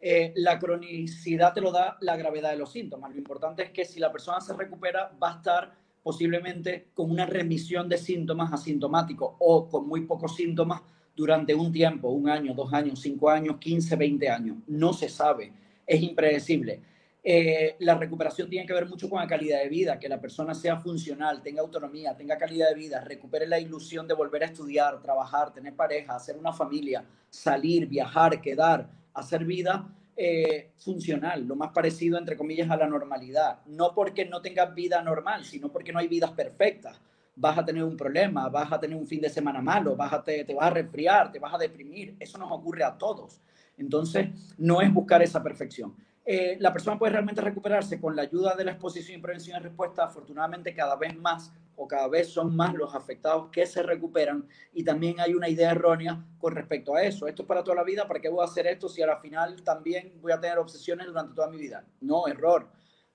eh, 0.01 0.32
la 0.36 0.59
cronicidad 0.59 1.52
te 1.52 1.61
lo 1.61 1.70
da 1.70 1.97
la 2.01 2.16
gravedad 2.16 2.51
de 2.51 2.57
los 2.57 2.73
síntomas. 2.73 3.12
Lo 3.12 3.19
importante 3.19 3.62
es 3.65 3.70
que 3.70 3.85
si 3.85 4.01
la 4.01 4.11
persona 4.11 4.40
se 4.40 4.55
recupera, 4.55 5.12
va 5.23 5.35
a 5.35 5.36
estar 5.36 5.74
posiblemente 6.02 6.89
con 6.94 7.11
una 7.11 7.27
remisión 7.27 7.89
de 7.89 7.98
síntomas 7.98 8.52
asintomáticos 8.52 9.35
o 9.39 9.69
con 9.69 9.86
muy 9.86 10.02
pocos 10.02 10.35
síntomas 10.35 10.81
durante 11.15 11.55
un 11.55 11.70
tiempo, 11.70 12.09
un 12.09 12.31
año, 12.31 12.55
dos 12.55 12.73
años, 12.73 13.01
cinco 13.01 13.28
años, 13.28 13.59
15, 13.59 13.97
20 13.97 14.28
años. 14.31 14.57
No 14.66 14.94
se 14.94 15.09
sabe, 15.09 15.52
es 15.86 16.02
impredecible. 16.02 16.81
Eh, 17.23 17.77
la 17.81 17.97
recuperación 17.97 18.49
tiene 18.49 18.67
que 18.67 18.73
ver 18.73 18.89
mucho 18.89 19.11
con 19.11 19.21
la 19.21 19.27
calidad 19.27 19.59
de 19.59 19.69
vida, 19.69 19.99
que 19.99 20.09
la 20.09 20.21
persona 20.21 20.55
sea 20.55 20.79
funcional, 20.79 21.43
tenga 21.43 21.61
autonomía, 21.61 22.17
tenga 22.17 22.39
calidad 22.39 22.71
de 22.71 22.75
vida, 22.75 23.01
recupere 23.03 23.47
la 23.47 23.61
ilusión 23.61 24.09
de 24.09 24.15
volver 24.15 24.43
a 24.43 24.47
estudiar, 24.47 25.03
trabajar, 25.03 25.53
tener 25.53 25.75
pareja, 25.75 26.15
hacer 26.15 26.39
una 26.39 26.53
familia, 26.53 27.05
salir, 27.29 27.87
viajar, 27.87 28.41
quedar, 28.41 28.89
hacer 29.13 29.45
vida 29.45 29.87
eh, 30.17 30.71
funcional, 30.79 31.47
lo 31.47 31.57
más 31.57 31.73
parecido, 31.73 32.19
entre 32.19 32.37
comillas, 32.37 32.71
a 32.71 32.77
la 32.77 32.87
normalidad. 32.87 33.61
No 33.67 33.95
porque 33.95 34.25
no 34.25 34.41
tengas 34.41 34.75
vida 34.75 35.03
normal, 35.03 35.45
sino 35.45 35.71
porque 35.71 35.93
no 35.93 35.99
hay 35.99 36.09
vidas 36.09 36.33
perfectas. 36.33 37.01
Vas 37.37 37.59
a 37.59 37.65
tener 37.65 37.85
un 37.85 37.97
problema, 37.97 38.49
vas 38.49 38.73
a 38.73 38.81
tener 38.81 38.97
un 38.97 39.07
fin 39.07 39.21
de 39.21 39.29
semana 39.29 39.61
malo, 39.61 39.95
vas 39.95 40.13
a 40.13 40.23
te, 40.23 40.45
te 40.45 40.55
vas 40.55 40.67
a 40.67 40.71
resfriar, 40.71 41.31
te 41.31 41.39
vas 41.39 41.53
a 41.53 41.59
deprimir. 41.59 42.17
Eso 42.19 42.39
nos 42.39 42.51
ocurre 42.51 42.83
a 42.83 42.97
todos. 42.97 43.41
Entonces, 43.79 44.29
no 44.59 44.81
es 44.83 44.93
buscar 44.93 45.23
esa 45.23 45.43
perfección. 45.43 45.95
Eh, 46.32 46.57
la 46.61 46.73
persona 46.73 46.97
puede 46.97 47.11
realmente 47.11 47.40
recuperarse 47.40 48.01
con 48.01 48.15
la 48.15 48.23
ayuda 48.23 48.55
de 48.55 48.65
la 48.65 48.70
exposición 48.70 49.19
y 49.19 49.20
prevención 49.20 49.59
y 49.59 49.65
respuesta. 49.65 50.05
Afortunadamente, 50.05 50.73
cada 50.73 50.94
vez 50.94 51.19
más 51.19 51.52
o 51.74 51.89
cada 51.89 52.07
vez 52.07 52.28
son 52.28 52.55
más 52.55 52.73
los 52.73 52.94
afectados 52.94 53.48
que 53.51 53.66
se 53.66 53.82
recuperan 53.82 54.47
y 54.73 54.85
también 54.85 55.19
hay 55.19 55.35
una 55.35 55.48
idea 55.48 55.73
errónea 55.73 56.24
con 56.39 56.55
respecto 56.55 56.94
a 56.94 57.02
eso. 57.02 57.27
Esto 57.27 57.43
es 57.43 57.48
para 57.48 57.65
toda 57.65 57.78
la 57.78 57.82
vida, 57.82 58.07
¿para 58.07 58.20
qué 58.20 58.28
voy 58.28 58.43
a 58.43 58.44
hacer 58.44 58.69
esto 58.69 58.89
si 58.89 59.02
al 59.02 59.19
final 59.20 59.61
también 59.65 60.20
voy 60.20 60.31
a 60.31 60.39
tener 60.39 60.59
obsesiones 60.59 61.09
durante 61.09 61.35
toda 61.35 61.51
mi 61.51 61.57
vida? 61.57 61.85
No, 62.01 62.28
error. 62.28 62.70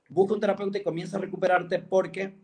Busca 0.10 0.34
un 0.34 0.42
terapeuta 0.42 0.78
y 0.78 0.84
comienza 0.84 1.16
a 1.16 1.22
recuperarte 1.22 1.80
porque 1.80 2.38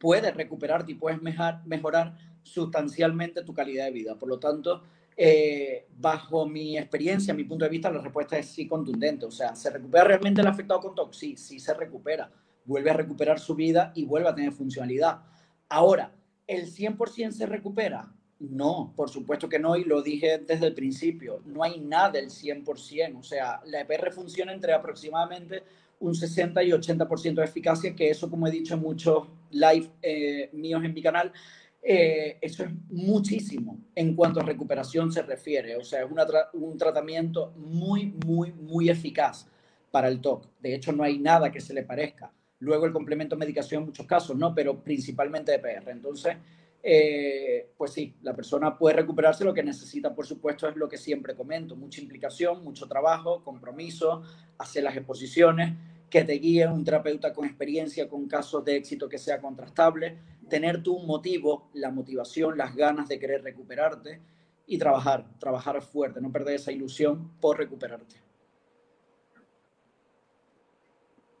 puedes 0.00 0.34
recuperarte 0.34 0.90
y 0.90 0.94
puedes 0.96 1.20
mejorar 1.22 2.18
sustancialmente 2.42 3.44
tu 3.44 3.54
calidad 3.54 3.84
de 3.84 3.92
vida. 3.92 4.18
Por 4.18 4.28
lo 4.28 4.40
tanto, 4.40 4.82
eh, 5.16 5.86
bajo 5.96 6.46
mi 6.46 6.78
experiencia, 6.78 7.34
mi 7.34 7.44
punto 7.44 7.64
de 7.64 7.70
vista, 7.70 7.90
la 7.90 8.00
respuesta 8.00 8.38
es 8.38 8.46
sí 8.46 8.66
contundente. 8.66 9.26
O 9.26 9.30
sea, 9.30 9.54
¿se 9.54 9.70
recupera 9.70 10.04
realmente 10.04 10.40
el 10.40 10.46
afectado 10.46 10.80
con 10.80 10.94
TOC? 10.94 11.12
Sí, 11.12 11.36
sí 11.36 11.60
se 11.60 11.74
recupera. 11.74 12.30
Vuelve 12.64 12.90
a 12.90 12.94
recuperar 12.94 13.38
su 13.38 13.54
vida 13.54 13.92
y 13.94 14.04
vuelve 14.04 14.28
a 14.28 14.34
tener 14.34 14.52
funcionalidad. 14.52 15.22
Ahora, 15.68 16.12
¿el 16.46 16.66
100% 16.66 17.32
se 17.32 17.46
recupera? 17.46 18.12
No, 18.38 18.92
por 18.96 19.08
supuesto 19.08 19.48
que 19.48 19.58
no, 19.58 19.76
y 19.76 19.84
lo 19.84 20.02
dije 20.02 20.38
desde 20.38 20.66
el 20.66 20.74
principio, 20.74 21.42
no 21.46 21.62
hay 21.62 21.78
nada 21.78 22.10
del 22.10 22.28
100%, 22.28 23.20
o 23.20 23.22
sea, 23.22 23.60
la 23.66 23.82
EPR 23.82 24.12
funciona 24.12 24.52
entre 24.52 24.72
aproximadamente 24.72 25.62
un 26.00 26.16
60 26.16 26.60
y 26.64 26.70
80% 26.70 27.34
de 27.34 27.44
eficacia, 27.44 27.94
que 27.94 28.10
eso, 28.10 28.28
como 28.28 28.48
he 28.48 28.50
dicho 28.50 28.74
en 28.74 28.80
muchos 28.80 29.28
live 29.50 29.88
eh, 30.02 30.50
míos 30.52 30.82
en 30.84 30.92
mi 30.92 31.00
canal, 31.00 31.32
eh, 31.82 32.38
eso 32.40 32.62
es 32.64 32.70
muchísimo 32.90 33.78
en 33.94 34.14
cuanto 34.14 34.40
a 34.40 34.44
recuperación 34.44 35.10
se 35.10 35.22
refiere, 35.22 35.76
o 35.76 35.82
sea, 35.82 36.04
es 36.04 36.08
un 36.52 36.78
tratamiento 36.78 37.52
muy, 37.56 38.14
muy, 38.24 38.52
muy 38.52 38.88
eficaz 38.88 39.48
para 39.90 40.08
el 40.08 40.20
TOC. 40.20 40.48
De 40.60 40.74
hecho, 40.74 40.92
no 40.92 41.02
hay 41.02 41.18
nada 41.18 41.50
que 41.50 41.60
se 41.60 41.74
le 41.74 41.82
parezca. 41.82 42.32
Luego 42.60 42.86
el 42.86 42.92
complemento 42.92 43.36
medicación 43.36 43.82
en 43.82 43.88
muchos 43.88 44.06
casos, 44.06 44.36
¿no? 44.36 44.54
Pero 44.54 44.82
principalmente 44.82 45.54
EPR. 45.54 45.90
Entonces, 45.90 46.36
eh, 46.82 47.70
pues 47.76 47.92
sí, 47.92 48.14
la 48.22 48.34
persona 48.34 48.78
puede 48.78 48.96
recuperarse. 48.96 49.44
Lo 49.44 49.52
que 49.52 49.62
necesita, 49.62 50.14
por 50.14 50.26
supuesto, 50.26 50.68
es 50.68 50.76
lo 50.76 50.88
que 50.88 50.96
siempre 50.96 51.34
comento. 51.34 51.76
Mucha 51.76 52.00
implicación, 52.00 52.64
mucho 52.64 52.86
trabajo, 52.86 53.42
compromiso, 53.44 54.22
hacer 54.58 54.84
las 54.84 54.96
exposiciones, 54.96 55.74
que 56.12 56.24
te 56.24 56.34
guíe 56.34 56.66
un 56.68 56.84
terapeuta 56.84 57.32
con 57.32 57.46
experiencia, 57.46 58.06
con 58.06 58.28
casos 58.28 58.62
de 58.66 58.76
éxito 58.76 59.08
que 59.08 59.16
sea 59.16 59.40
contrastable, 59.40 60.18
tener 60.50 60.82
tu 60.82 60.98
motivo, 60.98 61.70
la 61.72 61.90
motivación, 61.90 62.58
las 62.58 62.76
ganas 62.76 63.08
de 63.08 63.18
querer 63.18 63.42
recuperarte 63.42 64.20
y 64.66 64.76
trabajar, 64.76 65.24
trabajar 65.38 65.80
fuerte, 65.80 66.20
no 66.20 66.30
perder 66.30 66.56
esa 66.56 66.70
ilusión 66.70 67.30
por 67.40 67.56
recuperarte. 67.56 68.16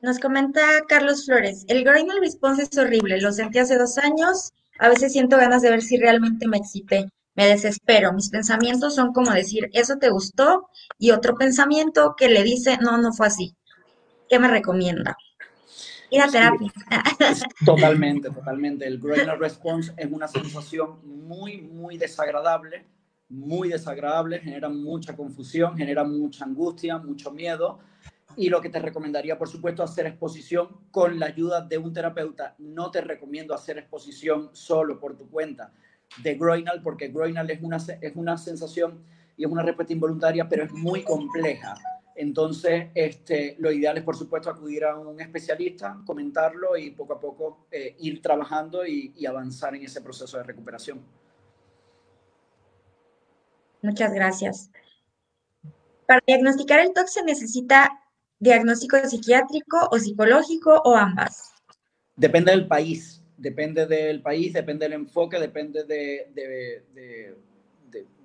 Nos 0.00 0.18
comenta 0.18 0.62
Carlos 0.88 1.26
Flores, 1.26 1.66
el 1.68 1.84
groinal 1.84 2.20
response 2.20 2.62
es 2.62 2.78
horrible, 2.78 3.20
lo 3.20 3.30
sentí 3.30 3.58
hace 3.58 3.76
dos 3.76 3.98
años, 3.98 4.54
a 4.78 4.88
veces 4.88 5.12
siento 5.12 5.36
ganas 5.36 5.60
de 5.60 5.68
ver 5.68 5.82
si 5.82 5.98
realmente 5.98 6.48
me 6.48 6.56
excité, 6.56 7.10
me 7.34 7.46
desespero, 7.46 8.14
mis 8.14 8.30
pensamientos 8.30 8.94
son 8.94 9.12
como 9.12 9.32
decir, 9.32 9.68
eso 9.74 9.98
te 9.98 10.08
gustó, 10.08 10.70
y 10.98 11.10
otro 11.10 11.36
pensamiento 11.36 12.14
que 12.16 12.30
le 12.30 12.42
dice, 12.42 12.78
no, 12.78 12.96
no 12.96 13.12
fue 13.12 13.26
así. 13.26 13.54
¿Qué 14.32 14.38
me 14.38 14.48
recomienda? 14.48 15.14
Ir 16.08 16.22
a 16.22 16.26
terapia. 16.26 16.72
totalmente, 17.66 18.30
totalmente. 18.30 18.86
El 18.86 18.98
groinal 18.98 19.38
response 19.38 19.92
es 19.94 20.10
una 20.10 20.26
sensación 20.26 21.00
muy, 21.04 21.60
muy 21.60 21.98
desagradable, 21.98 22.86
muy 23.28 23.68
desagradable, 23.68 24.38
genera 24.38 24.70
mucha 24.70 25.14
confusión, 25.14 25.76
genera 25.76 26.02
mucha 26.04 26.46
angustia, 26.46 26.96
mucho 26.96 27.30
miedo 27.30 27.80
y 28.34 28.48
lo 28.48 28.62
que 28.62 28.70
te 28.70 28.78
recomendaría, 28.78 29.36
por 29.36 29.50
supuesto, 29.50 29.82
hacer 29.82 30.06
exposición 30.06 30.78
con 30.90 31.20
la 31.20 31.26
ayuda 31.26 31.60
de 31.60 31.76
un 31.76 31.92
terapeuta. 31.92 32.54
No 32.56 32.90
te 32.90 33.02
recomiendo 33.02 33.52
hacer 33.52 33.76
exposición 33.76 34.48
solo 34.54 34.98
por 34.98 35.14
tu 35.14 35.28
cuenta 35.28 35.74
de 36.22 36.36
groinal, 36.36 36.80
porque 36.82 37.08
groinal 37.08 37.50
es 37.50 37.62
una, 37.62 37.76
es 37.76 38.12
una 38.14 38.38
sensación 38.38 39.04
y 39.36 39.44
es 39.44 39.50
una 39.50 39.62
respuesta 39.62 39.92
involuntaria, 39.92 40.48
pero 40.48 40.64
es 40.64 40.72
muy 40.72 41.02
compleja. 41.02 41.74
Entonces, 42.14 42.88
este, 42.94 43.56
lo 43.58 43.72
ideal 43.72 43.98
es, 43.98 44.04
por 44.04 44.16
supuesto, 44.16 44.50
acudir 44.50 44.84
a 44.84 44.98
un 44.98 45.20
especialista, 45.20 46.00
comentarlo 46.04 46.76
y 46.76 46.90
poco 46.90 47.14
a 47.14 47.20
poco 47.20 47.66
eh, 47.70 47.96
ir 48.00 48.20
trabajando 48.20 48.86
y, 48.86 49.12
y 49.16 49.26
avanzar 49.26 49.74
en 49.74 49.84
ese 49.84 50.00
proceso 50.00 50.36
de 50.38 50.44
recuperación. 50.44 51.00
Muchas 53.82 54.12
gracias. 54.12 54.70
Para 56.06 56.20
diagnosticar 56.26 56.80
el 56.80 56.92
TOC 56.92 57.06
se 57.06 57.24
necesita 57.24 57.90
diagnóstico 58.42 58.96
psiquiátrico 58.98 59.88
o 59.92 59.98
psicológico 59.98 60.82
o 60.84 60.96
ambas? 60.96 61.52
Depende 62.16 62.50
del 62.50 62.66
país, 62.66 63.22
depende 63.36 63.86
del 63.86 64.20
país, 64.20 64.52
depende 64.52 64.84
del 64.86 64.94
enfoque, 64.94 65.38
depende 65.38 65.84
de, 65.84 66.26
de, 66.34 67.36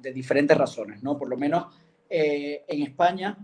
de, 0.01 0.11
diferentes 0.11 0.57
razones, 0.57 1.03
¿no? 1.03 1.19
Por 1.19 1.29
lo 1.29 1.37
menos 1.37 1.67
eh, 2.09 2.63
en 2.67 2.81
España 2.81 3.37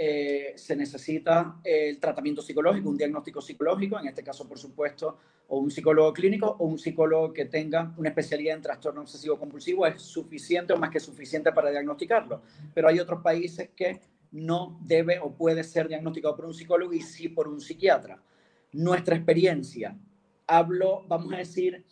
eh, 0.00 0.52
se 0.54 0.76
necesita 0.76 1.56
el 1.64 1.98
tratamiento 1.98 2.40
psicológico, 2.40 2.88
un 2.88 2.96
diagnóstico 2.96 3.40
psicológico, 3.40 3.98
en 3.98 4.06
este 4.06 4.22
caso, 4.22 4.46
por 4.46 4.56
supuesto, 4.56 5.18
o 5.48 5.58
un 5.58 5.72
psicólogo 5.72 6.12
clínico 6.12 6.54
o 6.56 6.66
un 6.66 6.78
psicólogo 6.78 7.32
que 7.32 7.46
tenga 7.46 7.92
una 7.96 8.10
especialidad 8.10 8.54
en 8.54 8.62
trastorno 8.62 9.00
obsesivo 9.00 9.36
compulsivo 9.36 9.84
es 9.86 10.00
suficiente 10.00 10.72
o 10.72 10.76
más 10.76 10.90
que 10.90 11.00
suficiente 11.00 11.50
para 11.50 11.70
diagnosticarlo. 11.70 12.42
Pero 12.72 12.86
hay 12.86 13.00
otros 13.00 13.22
países 13.22 13.70
que 13.74 14.00
no 14.30 14.78
debe 14.84 15.18
o 15.18 15.32
puede 15.32 15.64
ser 15.64 15.88
diagnosticado 15.88 16.36
por 16.36 16.44
un 16.44 16.54
psicólogo 16.54 16.92
y 16.92 17.00
sí 17.00 17.28
por 17.28 17.48
un 17.48 17.60
psiquiatra. 17.60 18.22
Nuestra 18.70 19.16
experiencia, 19.16 19.98
hablo, 20.46 21.06
vamos 21.08 21.32
a 21.32 21.38
decir, 21.38 21.84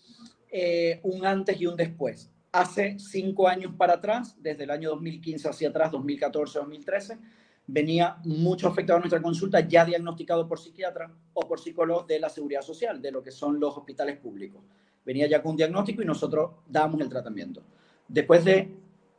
eh, 0.48 1.00
un 1.02 1.26
antes 1.26 1.60
y 1.60 1.66
un 1.66 1.74
después. 1.74 2.30
Hace 2.52 3.00
cinco 3.00 3.48
años 3.48 3.74
para 3.76 3.94
atrás, 3.94 4.36
desde 4.40 4.62
el 4.62 4.70
año 4.70 4.90
2015 4.90 5.48
hacia 5.48 5.70
atrás, 5.70 5.90
2014, 5.90 6.60
2013, 6.60 7.18
venía 7.66 8.18
mucho 8.24 8.68
afectado 8.68 8.98
a 8.98 9.01
nuestra 9.01 9.20
consulta 9.20 9.60
ya 9.60 9.84
diagnosticado 9.84 10.47
por 10.47 10.59
psiquiatra 10.59 11.10
o 11.34 11.48
por 11.48 11.59
psicólogos 11.59 12.06
de 12.06 12.20
la 12.20 12.28
seguridad 12.28 12.62
social, 12.62 13.02
de 13.02 13.10
lo 13.10 13.22
que 13.22 13.30
son 13.30 13.59
los 13.59 13.76
hospitales 13.76 14.18
públicos. 14.18 14.62
Venía 15.05 15.26
ya 15.26 15.43
con 15.43 15.52
un 15.52 15.56
diagnóstico 15.56 16.02
y 16.02 16.05
nosotros 16.05 16.51
damos 16.66 17.01
el 17.01 17.09
tratamiento. 17.09 17.62
Después 18.09 18.44
de 18.44 18.74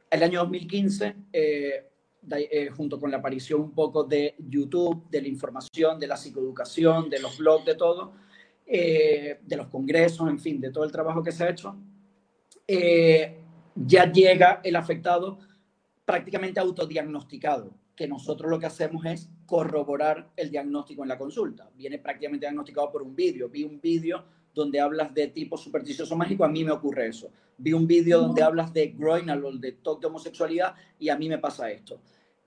el 0.09 0.23
año 0.23 0.39
2015, 0.41 1.15
eh, 1.33 1.89
eh, 2.29 2.69
junto 2.69 2.99
con 2.99 3.11
la 3.11 3.17
aparición 3.17 3.61
un 3.61 3.71
poco 3.71 4.03
de 4.03 4.35
YouTube, 4.37 5.09
de 5.09 5.21
la 5.21 5.27
información, 5.27 5.99
de 5.99 6.07
la 6.07 6.17
psicoeducación, 6.17 7.09
de 7.09 7.19
los 7.19 7.37
blogs, 7.37 7.65
de 7.65 7.75
todo, 7.75 8.13
eh, 8.65 9.39
de 9.41 9.57
los 9.57 9.67
congresos, 9.67 10.29
en 10.29 10.39
fin, 10.39 10.59
de 10.59 10.71
todo 10.71 10.83
el 10.83 10.91
trabajo 10.91 11.23
que 11.23 11.31
se 11.31 11.43
ha 11.43 11.49
hecho, 11.49 11.75
ya 13.75 14.11
llega 14.11 14.59
el 14.63 14.75
afectado 14.75 15.39
prácticamente 16.05 16.59
autodiagnosticado, 16.59 17.73
que 17.97 18.07
nosotros 18.07 18.49
lo 18.49 18.59
que 18.59 18.67
hacemos 18.67 19.03
es 19.05 19.27
corroborar 19.47 20.29
el 20.37 20.51
diagnóstico 20.51 21.01
en 21.01 21.09
la 21.09 21.17
consulta. 21.17 21.67
Viene 21.75 21.97
prácticamente 21.97 22.45
diagnosticado 22.45 22.91
por 22.91 23.01
un 23.01 23.15
vídeo. 23.15 23.49
Vi 23.49 23.63
un 23.63 23.81
vídeo 23.81 24.23
donde 24.53 24.79
hablas 24.79 25.13
de 25.13 25.27
tipo 25.27 25.57
supersticioso 25.57 26.15
mágico, 26.15 26.45
a 26.45 26.47
mí 26.47 26.63
me 26.63 26.71
ocurre 26.71 27.07
eso. 27.07 27.31
Vi 27.57 27.73
un 27.73 27.87
vídeo 27.87 28.19
donde 28.21 28.43
hablas 28.43 28.71
de 28.71 28.89
groinal, 28.89 29.43
de 29.59 29.71
toque 29.73 30.01
de 30.01 30.07
homosexualidad, 30.07 30.75
y 30.99 31.09
a 31.09 31.17
mí 31.17 31.27
me 31.27 31.39
pasa 31.39 31.71
esto. 31.71 31.99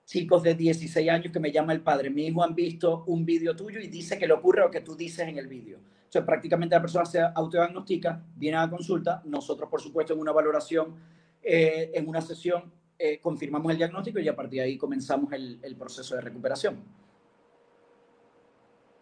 Chicos 0.05 0.43
de 0.45 0.55
16 0.55 1.09
años 1.11 1.33
que 1.33 1.41
me 1.41 1.51
llama 1.51 1.73
el 1.73 1.83
padre, 1.83 2.11
mi 2.11 2.27
hijo 2.27 2.45
han 2.45 2.55
visto 2.55 3.05
un 3.09 3.25
vídeo 3.25 3.55
tuyo 3.57 3.81
y 3.81 3.89
dice 3.89 4.19
que 4.19 4.29
le 4.29 4.35
ocurre 4.35 4.61
lo 4.61 4.71
que 4.71 4.81
tú 4.81 4.95
dices 4.95 5.29
en 5.29 5.37
el 5.37 5.49
vídeo. 5.49 5.79
Entonces, 6.05 6.23
prácticamente 6.25 6.77
la 6.77 6.81
persona 6.81 7.05
se 7.05 7.21
autodiagnostica, 7.21 8.25
viene 8.37 8.57
a 8.57 8.65
la 8.65 8.71
consulta, 8.71 9.23
nosotros, 9.25 9.69
por 9.69 9.81
supuesto, 9.81 10.13
en 10.13 10.21
una 10.21 10.33
valoración, 10.33 10.95
eh, 11.43 11.91
en 11.95 12.09
una 12.09 12.21
sesión, 12.21 12.73
eh, 13.01 13.19
confirmamos 13.21 13.73
el 13.73 13.79
diagnóstico 13.79 14.19
y 14.19 14.29
a 14.29 14.37
partir 14.37 14.61
de 14.61 14.67
ahí 14.67 14.77
comenzamos 14.77 15.33
el, 15.33 15.59
el 15.63 15.77
proceso 15.77 16.15
de 16.15 16.21
recuperación. 16.21 16.85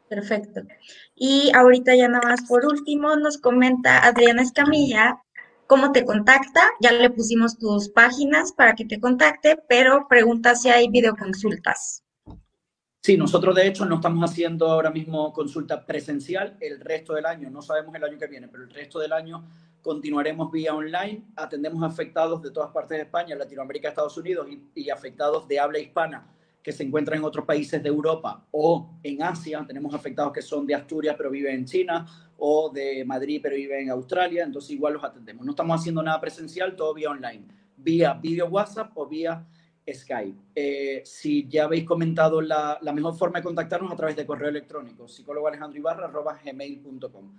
Perfecto. 0.09 0.63
Y 1.15 1.51
ahorita 1.55 1.95
ya 1.95 2.09
nada 2.09 2.29
más 2.29 2.49
por 2.49 2.65
último 2.65 3.17
nos 3.17 3.39
comenta 3.39 4.07
Adriana 4.07 4.43
Escamilla 4.43 5.23
cómo 5.69 5.93
te 5.93 6.05
contacta. 6.05 6.63
Ya 6.81 6.91
le 6.91 7.11
pusimos 7.11 7.59
tus 7.59 7.91
páginas 7.91 8.53
para 8.53 8.75
que 8.75 8.85
te 8.85 8.99
contacte, 8.99 9.57
pero 9.69 10.09
pregunta 10.09 10.57
si 10.57 10.71
hay 10.71 10.89
videoconsultas. 10.89 12.03
Sí, 13.01 13.17
nosotros 13.17 13.55
de 13.55 13.69
hecho 13.69 13.85
no 13.85 13.97
estamos 13.97 14.29
haciendo 14.29 14.67
ahora 14.67 14.91
mismo 14.91 15.33
consulta 15.33 15.87
presencial 15.87 16.57
el 16.61 16.81
resto 16.81 17.15
del 17.15 17.27
año, 17.27 17.49
no 17.49 17.63
sabemos 17.63 17.95
el 17.95 18.05
año 18.05 18.19
que 18.19 18.27
viene, 18.27 18.49
pero 18.49 18.65
el 18.65 18.71
resto 18.71 18.99
del 18.99 19.13
año 19.13 19.49
continuaremos 19.89 20.53
vía 20.53 20.75
online, 20.75 21.23
atendemos 21.35 21.83
afectados 21.83 22.43
de 22.43 22.51
todas 22.51 22.71
partes 22.73 22.99
de 22.99 23.05
España, 23.05 23.35
Latinoamérica, 23.35 23.89
Estados 23.89 24.19
Unidos 24.19 24.47
y, 24.75 24.91
afectados 24.91 25.49
de 25.49 25.59
habla 25.59 25.79
hispana 25.79 26.31
que 26.63 26.73
se 26.73 26.83
encuentran 26.83 27.21
en 27.21 27.25
otros 27.25 27.47
países 27.47 27.83
de 27.83 27.89
Europa 27.89 28.47
o 28.51 28.91
en 29.03 29.23
Asia. 29.23 29.65
Tenemos 29.67 29.95
afectados 29.95 30.31
que 30.35 30.43
son 30.43 30.67
de 30.67 30.75
Asturias 30.75 31.15
pero 31.17 31.31
viven 31.31 31.55
en 31.55 31.65
China 31.65 32.07
o 32.37 32.69
de 32.69 33.03
Madrid 33.07 33.41
pero 33.43 33.57
viven 33.57 33.85
en 33.85 33.91
Australia, 33.91 34.45
entonces 34.45 34.73
igual 34.73 34.93
los 34.93 35.05
atendemos. 35.05 35.47
No 35.47 35.53
estamos 35.53 35.81
haciendo 35.81 36.03
nada 36.03 36.21
presencial, 36.21 36.77
todo 36.77 36.93
vía 36.93 37.09
online, 37.09 37.47
vía 37.79 38.13
video 38.13 38.47
WhatsApp 38.49 38.91
o 38.95 39.07
vía 39.07 39.43
Skype. 39.91 40.39
Eh, 40.55 41.01
si 41.07 41.49
ya 41.49 41.65
habéis 41.65 41.85
comentado 41.85 42.43
la, 42.43 42.79
mejor 42.95 43.17
forma 43.17 43.39
de 43.39 43.45
contactarnos 43.45 43.91
a 43.91 43.97
través 43.97 44.17
de 44.17 44.27
correo 44.27 44.51
electrónico, 44.51 45.09
psicólogo 45.09 45.49
Alejandro 45.49 45.79
Ibarra, 45.79 46.13
gmail.com. 46.45 47.33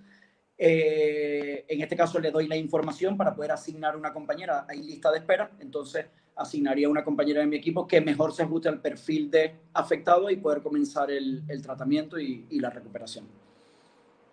Eh, 0.61 1.63
en 1.69 1.81
este 1.81 1.95
caso 1.95 2.19
le 2.19 2.31
doy 2.31 2.45
la 2.45 2.57
información 2.57 3.15
para 3.15 3.33
poder 3.33 3.53
asignar 3.53 3.95
una 3.95 4.11
compañera. 4.11 4.65
Hay 4.67 4.83
lista 4.83 5.09
de 5.09 5.19
espera, 5.19 5.49
entonces 5.61 6.05
asignaría 6.35 6.89
una 6.89 7.03
compañera 7.03 7.39
de 7.39 7.47
mi 7.47 7.55
equipo 7.55 7.87
que 7.87 8.01
mejor 8.01 8.33
se 8.33 8.43
ajuste 8.43 8.67
al 8.67 8.81
perfil 8.81 9.31
de 9.31 9.55
afectado 9.73 10.29
y 10.29 10.35
poder 10.35 10.61
comenzar 10.61 11.11
el, 11.11 11.43
tratamiento 11.63 12.19
y, 12.19 12.59
la 12.59 12.69
recuperación. 12.69 13.25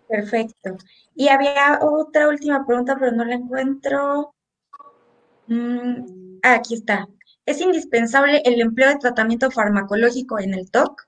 Perfecto. 0.09 0.75
Y 1.15 1.29
había 1.29 1.79
otra 1.81 2.27
última 2.27 2.65
pregunta, 2.65 2.97
pero 2.99 3.13
no 3.13 3.23
la 3.23 3.35
encuentro. 3.35 4.33
Mm, 5.47 6.39
aquí 6.43 6.75
está. 6.75 7.07
¿Es 7.45 7.61
indispensable 7.61 8.41
el 8.43 8.59
empleo 8.59 8.89
de 8.89 8.97
tratamiento 8.97 9.49
farmacológico 9.49 10.39
en 10.39 10.53
el 10.53 10.69
TOC? 10.69 11.07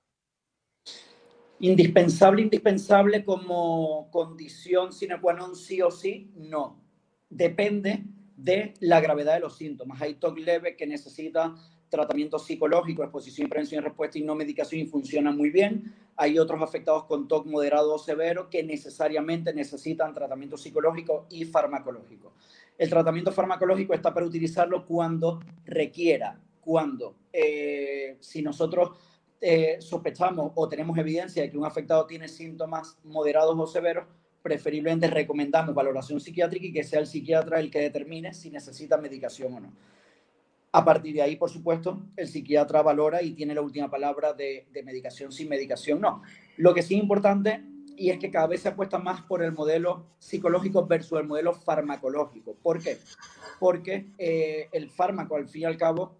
Indispensable, 1.61 2.41
indispensable 2.41 3.25
como 3.25 4.09
condición 4.11 4.93
sine 4.93 5.19
qua 5.19 5.33
non 5.33 5.55
sí 5.55 5.81
o 5.81 5.91
sí, 5.91 6.31
no. 6.35 6.79
Depende 7.27 8.05
de 8.37 8.73
la 8.79 9.01
gravedad 9.01 9.33
de 9.33 9.41
los 9.41 9.57
síntomas. 9.57 10.01
Hay 10.01 10.15
TOC 10.15 10.39
leve 10.39 10.75
que 10.77 10.87
necesita 10.87 11.53
tratamiento 11.89 12.39
psicológico, 12.39 13.03
exposición, 13.03 13.49
prevención, 13.49 13.83
respuesta 13.83 14.17
y 14.17 14.23
no 14.23 14.35
medicación 14.35 14.81
y 14.81 14.85
funciona 14.85 15.31
muy 15.31 15.49
bien. 15.49 15.93
Hay 16.15 16.39
otros 16.39 16.61
afectados 16.61 17.05
con 17.05 17.27
TOC 17.27 17.47
moderado 17.47 17.93
o 17.93 17.99
severo 17.99 18.49
que 18.49 18.63
necesariamente 18.63 19.53
necesitan 19.53 20.13
tratamiento 20.13 20.55
psicológico 20.55 21.27
y 21.29 21.43
farmacológico. 21.45 22.33
El 22.77 22.89
tratamiento 22.89 23.33
farmacológico 23.33 23.93
está 23.93 24.13
para 24.13 24.25
utilizarlo 24.25 24.85
cuando 24.85 25.41
requiera, 25.65 26.39
cuando 26.61 27.15
eh, 27.33 28.15
si 28.21 28.41
nosotros 28.41 28.91
eh, 29.41 29.77
sospechamos 29.79 30.51
o 30.55 30.67
tenemos 30.67 30.97
evidencia 30.97 31.41
de 31.41 31.49
que 31.49 31.57
un 31.57 31.65
afectado 31.65 32.05
tiene 32.05 32.27
síntomas 32.27 32.97
moderados 33.03 33.55
o 33.57 33.67
severos, 33.67 34.05
preferiblemente 34.41 35.07
recomendamos 35.07 35.73
valoración 35.73 36.19
psiquiátrica 36.19 36.65
y 36.65 36.73
que 36.73 36.83
sea 36.83 36.99
el 36.99 37.07
psiquiatra 37.07 37.59
el 37.59 37.71
que 37.71 37.79
determine 37.79 38.33
si 38.33 38.49
necesita 38.49 38.97
medicación 38.97 39.53
o 39.53 39.59
no. 39.59 39.73
A 40.71 40.85
partir 40.85 41.15
de 41.15 41.21
ahí, 41.21 41.35
por 41.35 41.49
supuesto, 41.49 42.03
el 42.15 42.27
psiquiatra 42.27 42.81
valora 42.81 43.23
y 43.23 43.31
tiene 43.31 43.55
la 43.55 43.61
última 43.61 43.89
palabra 43.89 44.33
de, 44.33 44.67
medicación 44.83 45.31
sin 45.31 45.49
medicación 45.49 45.99
no. 45.99 46.21
Lo 46.57 46.73
que 46.73 46.83
sí 46.83 46.95
es 46.95 47.01
importante 47.01 47.63
y 47.97 48.11
es 48.11 48.19
que 48.19 48.29
cada 48.29 48.47
vez 48.47 48.61
se 48.61 48.69
apuesta 48.69 48.99
más 48.99 49.21
por 49.23 49.41
el 49.41 49.51
modelo 49.51 50.05
psicológico 50.19 50.85
versus 50.85 51.19
el 51.19 51.27
modelo 51.27 51.53
farmacológico. 51.53 52.55
¿Por 52.61 52.81
qué? 52.83 52.97
Porque 53.59 54.11
eh, 54.17 54.69
el 54.71 54.89
fármaco, 54.89 55.35
al 55.35 55.47
fin 55.47 55.63
y 55.63 55.65
al 55.65 55.77
cabo, 55.77 56.18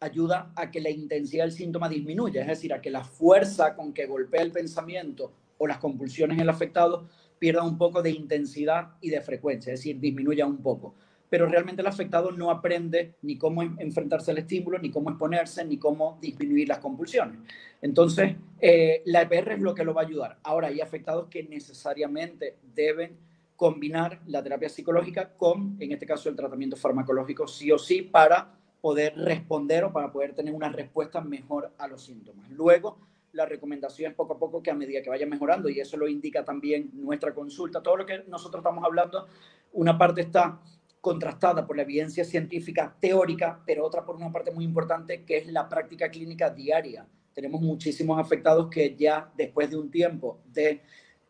ayuda 0.00 0.52
a 0.56 0.70
que 0.70 0.80
la 0.80 0.90
intensidad 0.90 1.44
del 1.44 1.52
síntoma 1.52 1.88
disminuya, 1.88 2.42
es 2.42 2.48
decir, 2.48 2.72
a 2.72 2.80
que 2.80 2.90
la 2.90 3.04
fuerza 3.04 3.74
con 3.74 3.92
que 3.92 4.06
golpea 4.06 4.42
el 4.42 4.52
pensamiento 4.52 5.32
o 5.58 5.66
las 5.66 5.78
compulsiones 5.78 6.36
en 6.36 6.42
el 6.42 6.48
afectado 6.48 7.08
pierda 7.38 7.62
un 7.62 7.78
poco 7.78 8.02
de 8.02 8.10
intensidad 8.10 8.92
y 9.00 9.10
de 9.10 9.20
frecuencia, 9.20 9.72
es 9.72 9.80
decir, 9.80 9.98
disminuya 9.98 10.46
un 10.46 10.58
poco. 10.58 10.94
Pero 11.28 11.46
realmente 11.46 11.82
el 11.82 11.88
afectado 11.88 12.30
no 12.30 12.50
aprende 12.50 13.14
ni 13.22 13.36
cómo 13.36 13.62
enfrentarse 13.62 14.30
al 14.30 14.38
estímulo, 14.38 14.78
ni 14.78 14.90
cómo 14.90 15.10
exponerse, 15.10 15.64
ni 15.64 15.78
cómo 15.78 16.18
disminuir 16.20 16.68
las 16.68 16.78
compulsiones. 16.78 17.40
Entonces, 17.82 18.36
eh, 18.60 19.02
la 19.06 19.22
EPR 19.22 19.52
es 19.52 19.60
lo 19.60 19.74
que 19.74 19.84
lo 19.84 19.94
va 19.94 20.02
a 20.02 20.06
ayudar. 20.06 20.38
Ahora, 20.42 20.68
hay 20.68 20.80
afectados 20.80 21.28
que 21.28 21.42
necesariamente 21.42 22.56
deben 22.74 23.18
combinar 23.56 24.20
la 24.26 24.42
terapia 24.42 24.68
psicológica 24.68 25.34
con, 25.36 25.76
en 25.80 25.92
este 25.92 26.06
caso, 26.06 26.28
el 26.28 26.36
tratamiento 26.36 26.76
farmacológico 26.76 27.46
sí 27.46 27.70
o 27.70 27.78
sí 27.78 28.02
para 28.02 28.54
poder 28.84 29.16
responder 29.16 29.82
o 29.84 29.94
para 29.94 30.12
poder 30.12 30.34
tener 30.34 30.52
una 30.52 30.68
respuesta 30.68 31.22
mejor 31.22 31.72
a 31.78 31.88
los 31.88 32.04
síntomas. 32.04 32.50
Luego, 32.50 32.98
la 33.32 33.46
recomendación 33.46 34.10
es 34.10 34.14
poco 34.14 34.34
a 34.34 34.38
poco 34.38 34.62
que 34.62 34.70
a 34.70 34.74
medida 34.74 35.00
que 35.00 35.08
vaya 35.08 35.24
mejorando, 35.24 35.70
y 35.70 35.80
eso 35.80 35.96
lo 35.96 36.06
indica 36.06 36.44
también 36.44 36.90
nuestra 36.92 37.32
consulta, 37.32 37.82
todo 37.82 37.96
lo 37.96 38.04
que 38.04 38.24
nosotros 38.28 38.60
estamos 38.60 38.84
hablando, 38.84 39.26
una 39.72 39.96
parte 39.96 40.20
está 40.20 40.60
contrastada 41.00 41.66
por 41.66 41.76
la 41.76 41.82
evidencia 41.84 42.26
científica 42.26 42.94
teórica, 43.00 43.58
pero 43.64 43.86
otra 43.86 44.04
por 44.04 44.16
una 44.16 44.30
parte 44.30 44.50
muy 44.50 44.66
importante 44.66 45.24
que 45.24 45.38
es 45.38 45.46
la 45.46 45.66
práctica 45.66 46.10
clínica 46.10 46.50
diaria. 46.50 47.06
Tenemos 47.32 47.62
muchísimos 47.62 48.20
afectados 48.20 48.68
que 48.68 48.94
ya 48.94 49.32
después 49.34 49.70
de 49.70 49.78
un 49.78 49.90
tiempo 49.90 50.40
de 50.52 50.82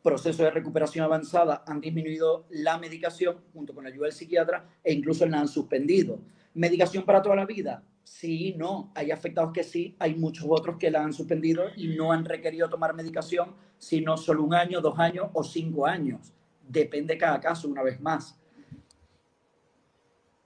proceso 0.02 0.42
de 0.42 0.50
recuperación 0.50 1.04
avanzada 1.04 1.62
han 1.68 1.80
disminuido 1.80 2.46
la 2.50 2.78
medicación 2.78 3.36
junto 3.52 3.72
con 3.72 3.84
la 3.84 3.90
ayuda 3.90 4.06
del 4.06 4.12
psiquiatra 4.12 4.68
e 4.82 4.92
incluso 4.92 5.24
la 5.24 5.38
han 5.38 5.46
suspendido. 5.46 6.18
¿Medicación 6.54 7.04
para 7.04 7.20
toda 7.20 7.36
la 7.36 7.46
vida? 7.46 7.82
Sí, 8.04 8.54
no. 8.56 8.92
Hay 8.94 9.10
afectados 9.10 9.52
que 9.52 9.64
sí, 9.64 9.96
hay 9.98 10.14
muchos 10.14 10.46
otros 10.48 10.76
que 10.78 10.90
la 10.90 11.02
han 11.02 11.12
suspendido 11.12 11.64
y 11.76 11.88
no 11.88 12.12
han 12.12 12.24
requerido 12.24 12.68
tomar 12.68 12.94
medicación, 12.94 13.54
sino 13.78 14.16
solo 14.16 14.44
un 14.44 14.54
año, 14.54 14.80
dos 14.80 14.98
años 14.98 15.28
o 15.32 15.42
cinco 15.42 15.86
años. 15.86 16.32
Depende 16.68 17.18
cada 17.18 17.40
caso, 17.40 17.68
una 17.68 17.82
vez 17.82 18.00
más. 18.00 18.38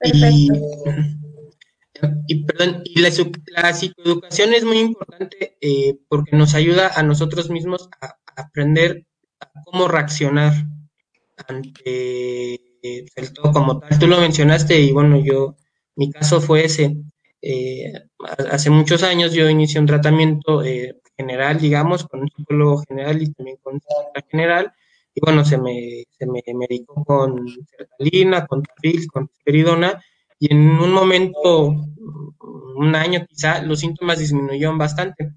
Y, 0.01 0.49
y, 2.27 2.43
perdón, 2.45 2.81
y 2.85 3.01
la, 3.01 3.09
la, 3.47 3.73
psicoeducación 3.73 4.53
es 4.53 4.63
muy 4.63 4.79
importante 4.79 5.57
eh, 5.59 5.99
porque 6.07 6.37
nos 6.37 6.55
ayuda 6.55 6.91
a 6.95 7.03
nosotros 7.03 7.49
mismos 7.49 7.89
a, 7.99 8.07
a 8.07 8.41
aprender 8.41 9.05
a 9.41 9.51
cómo 9.65 9.89
reaccionar 9.89 10.53
ante 11.47 12.69
el 12.81 13.33
todo 13.33 13.51
como 13.51 13.79
tal. 13.79 13.99
Tú 13.99 14.07
lo 14.07 14.19
mencionaste 14.19 14.79
y 14.79 14.91
bueno, 14.91 15.21
yo 15.23 15.55
mi 15.99 16.09
caso 16.11 16.39
fue 16.39 16.63
ese. 16.63 16.95
Eh, 17.41 17.91
hace 18.49 18.69
muchos 18.69 19.03
años 19.03 19.33
yo 19.33 19.49
inicié 19.49 19.81
un 19.81 19.85
tratamiento 19.85 20.63
eh, 20.63 20.95
general, 21.17 21.59
digamos, 21.59 22.05
con 22.07 22.21
un 22.21 22.29
psicólogo 22.29 22.83
general 22.87 23.21
y 23.21 23.33
también 23.33 23.57
con 23.61 23.81
psicóloga 23.81 24.25
general. 24.31 24.73
Y 25.13 25.19
bueno, 25.19 25.43
se 25.43 25.57
me, 25.57 26.05
se 26.17 26.25
me 26.25 26.41
medicó 26.55 27.03
con 27.03 27.45
sertalina, 27.77 28.47
con 28.47 28.63
tafil, 28.63 29.07
con 29.07 29.29
peridona. 29.43 30.01
Y 30.39 30.53
en 30.53 30.69
un 30.69 30.93
momento, 30.93 31.75
un 32.75 32.95
año 32.95 33.25
quizá, 33.27 33.61
los 33.61 33.81
síntomas 33.81 34.19
disminuyeron 34.19 34.77
bastante. 34.77 35.33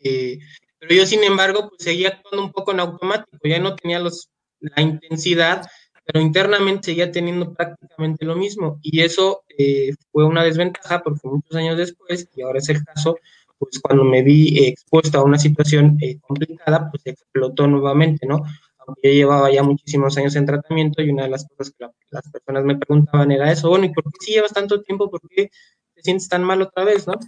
Eh, 0.00 0.40
pero 0.80 0.92
yo, 0.92 1.06
sin 1.06 1.22
embargo, 1.22 1.68
pues 1.68 1.84
seguía 1.84 2.08
actuando 2.08 2.44
un 2.46 2.52
poco 2.52 2.72
en 2.72 2.80
automático, 2.80 3.38
ya 3.44 3.60
no 3.60 3.76
tenía 3.76 4.00
los, 4.00 4.28
la 4.58 4.82
intensidad 4.82 5.64
pero 6.10 6.24
internamente 6.24 6.86
seguía 6.86 7.12
teniendo 7.12 7.52
prácticamente 7.52 8.24
lo 8.24 8.34
mismo 8.34 8.78
y 8.80 9.02
eso 9.02 9.44
eh, 9.58 9.90
fue 10.10 10.24
una 10.24 10.42
desventaja 10.42 11.02
porque 11.02 11.28
muchos 11.28 11.54
años 11.54 11.76
después, 11.76 12.26
y 12.34 12.40
ahora 12.40 12.60
es 12.60 12.68
el 12.70 12.82
caso, 12.82 13.18
pues 13.58 13.78
cuando 13.78 14.04
me 14.04 14.22
vi 14.22 14.56
eh, 14.58 14.68
expuesta 14.68 15.18
a 15.18 15.22
una 15.22 15.38
situación 15.38 15.98
eh, 16.00 16.18
complicada, 16.20 16.90
pues 16.90 17.02
explotó 17.04 17.66
nuevamente, 17.66 18.26
¿no? 18.26 18.40
Aunque 18.78 19.08
yo 19.08 19.12
llevaba 19.12 19.52
ya 19.52 19.62
muchísimos 19.62 20.16
años 20.16 20.34
en 20.36 20.46
tratamiento 20.46 21.02
y 21.02 21.10
una 21.10 21.24
de 21.24 21.28
las 21.28 21.46
cosas 21.46 21.74
que 21.76 21.84
la, 21.84 21.92
las 22.10 22.30
personas 22.30 22.64
me 22.64 22.76
preguntaban 22.78 23.30
era 23.30 23.52
eso, 23.52 23.68
bueno, 23.68 23.84
¿y 23.84 23.92
por 23.92 24.04
qué 24.04 24.18
si 24.20 24.32
llevas 24.32 24.54
tanto 24.54 24.80
tiempo? 24.80 25.10
¿Por 25.10 25.20
qué 25.28 25.50
te 25.94 26.02
sientes 26.02 26.26
tan 26.30 26.42
mal 26.42 26.62
otra 26.62 26.84
vez, 26.84 27.06
no? 27.06 27.18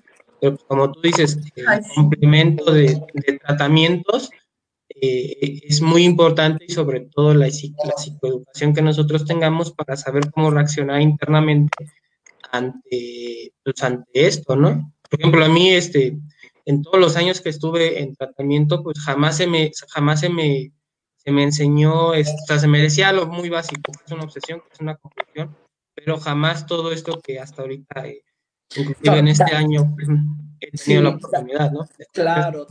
Pero 0.40 0.55
pues, 0.55 0.65
como 0.66 0.90
tú 0.90 1.02
dices, 1.02 1.39
el 1.55 1.66
complemento 1.94 2.73
de, 2.73 2.98
de 3.12 3.39
tratamientos 3.44 4.31
eh, 4.95 5.61
es 5.65 5.81
muy 5.81 6.05
importante 6.05 6.65
y 6.67 6.73
sobre 6.73 7.01
todo 7.01 7.33
la, 7.33 7.47
la, 7.47 7.97
psicoeducación 7.97 8.75
que 8.75 8.83
nosotros 8.83 9.25
tengamos 9.25 9.73
para 9.73 9.97
saber 9.97 10.31
cómo 10.31 10.51
reaccionar 10.51 11.01
internamente 11.01 11.87
ante, 12.51 13.53
pues, 13.62 13.83
ante 13.83 14.27
esto, 14.27 14.57
¿no? 14.57 14.93
Por 15.09 15.21
ejemplo, 15.21 15.45
a 15.45 15.49
mí, 15.49 15.71
este, 15.71 16.19
en 16.65 16.83
todos 16.83 16.99
los 16.99 17.17
años 17.17 17.41
que 17.41 17.49
estuve 17.49 18.03
en 18.03 18.15
tratamiento, 18.15 18.83
pues 18.83 18.99
jamás 19.01 19.37
se 19.37 19.47
me, 19.47 19.71
jamás 19.89 20.21
se 20.21 20.29
me, 20.29 20.73
se 21.17 21.31
me 21.31 21.45
enseñó, 21.45 22.09
o 22.09 22.15
sea, 22.47 22.59
se 22.59 22.69
me 22.69 22.81
decía 22.81 23.12
lo 23.12 23.27
muy 23.27 23.49
básico, 23.49 23.93
que 23.93 24.05
es 24.05 24.12
una 24.12 24.25
obsesión, 24.25 24.61
que 24.61 24.69
es 24.73 24.81
una 24.81 24.97
compulsión, 24.97 25.57
pero 25.95 26.19
jamás 26.19 26.67
todo 26.67 26.93
esto 26.93 27.21
que 27.21 27.39
hasta 27.39 27.62
ahorita, 27.62 28.07
eh, 28.07 28.23
inclusive 28.77 29.19
en 29.19 29.29
este 29.29 29.55
año, 29.55 29.95
pues, 29.95 30.09
he 30.61 30.71
tenido 30.77 31.03
la 31.03 31.11
oportunidad, 31.11 31.71
¿no? 31.71 31.87
Claro, 32.12 32.67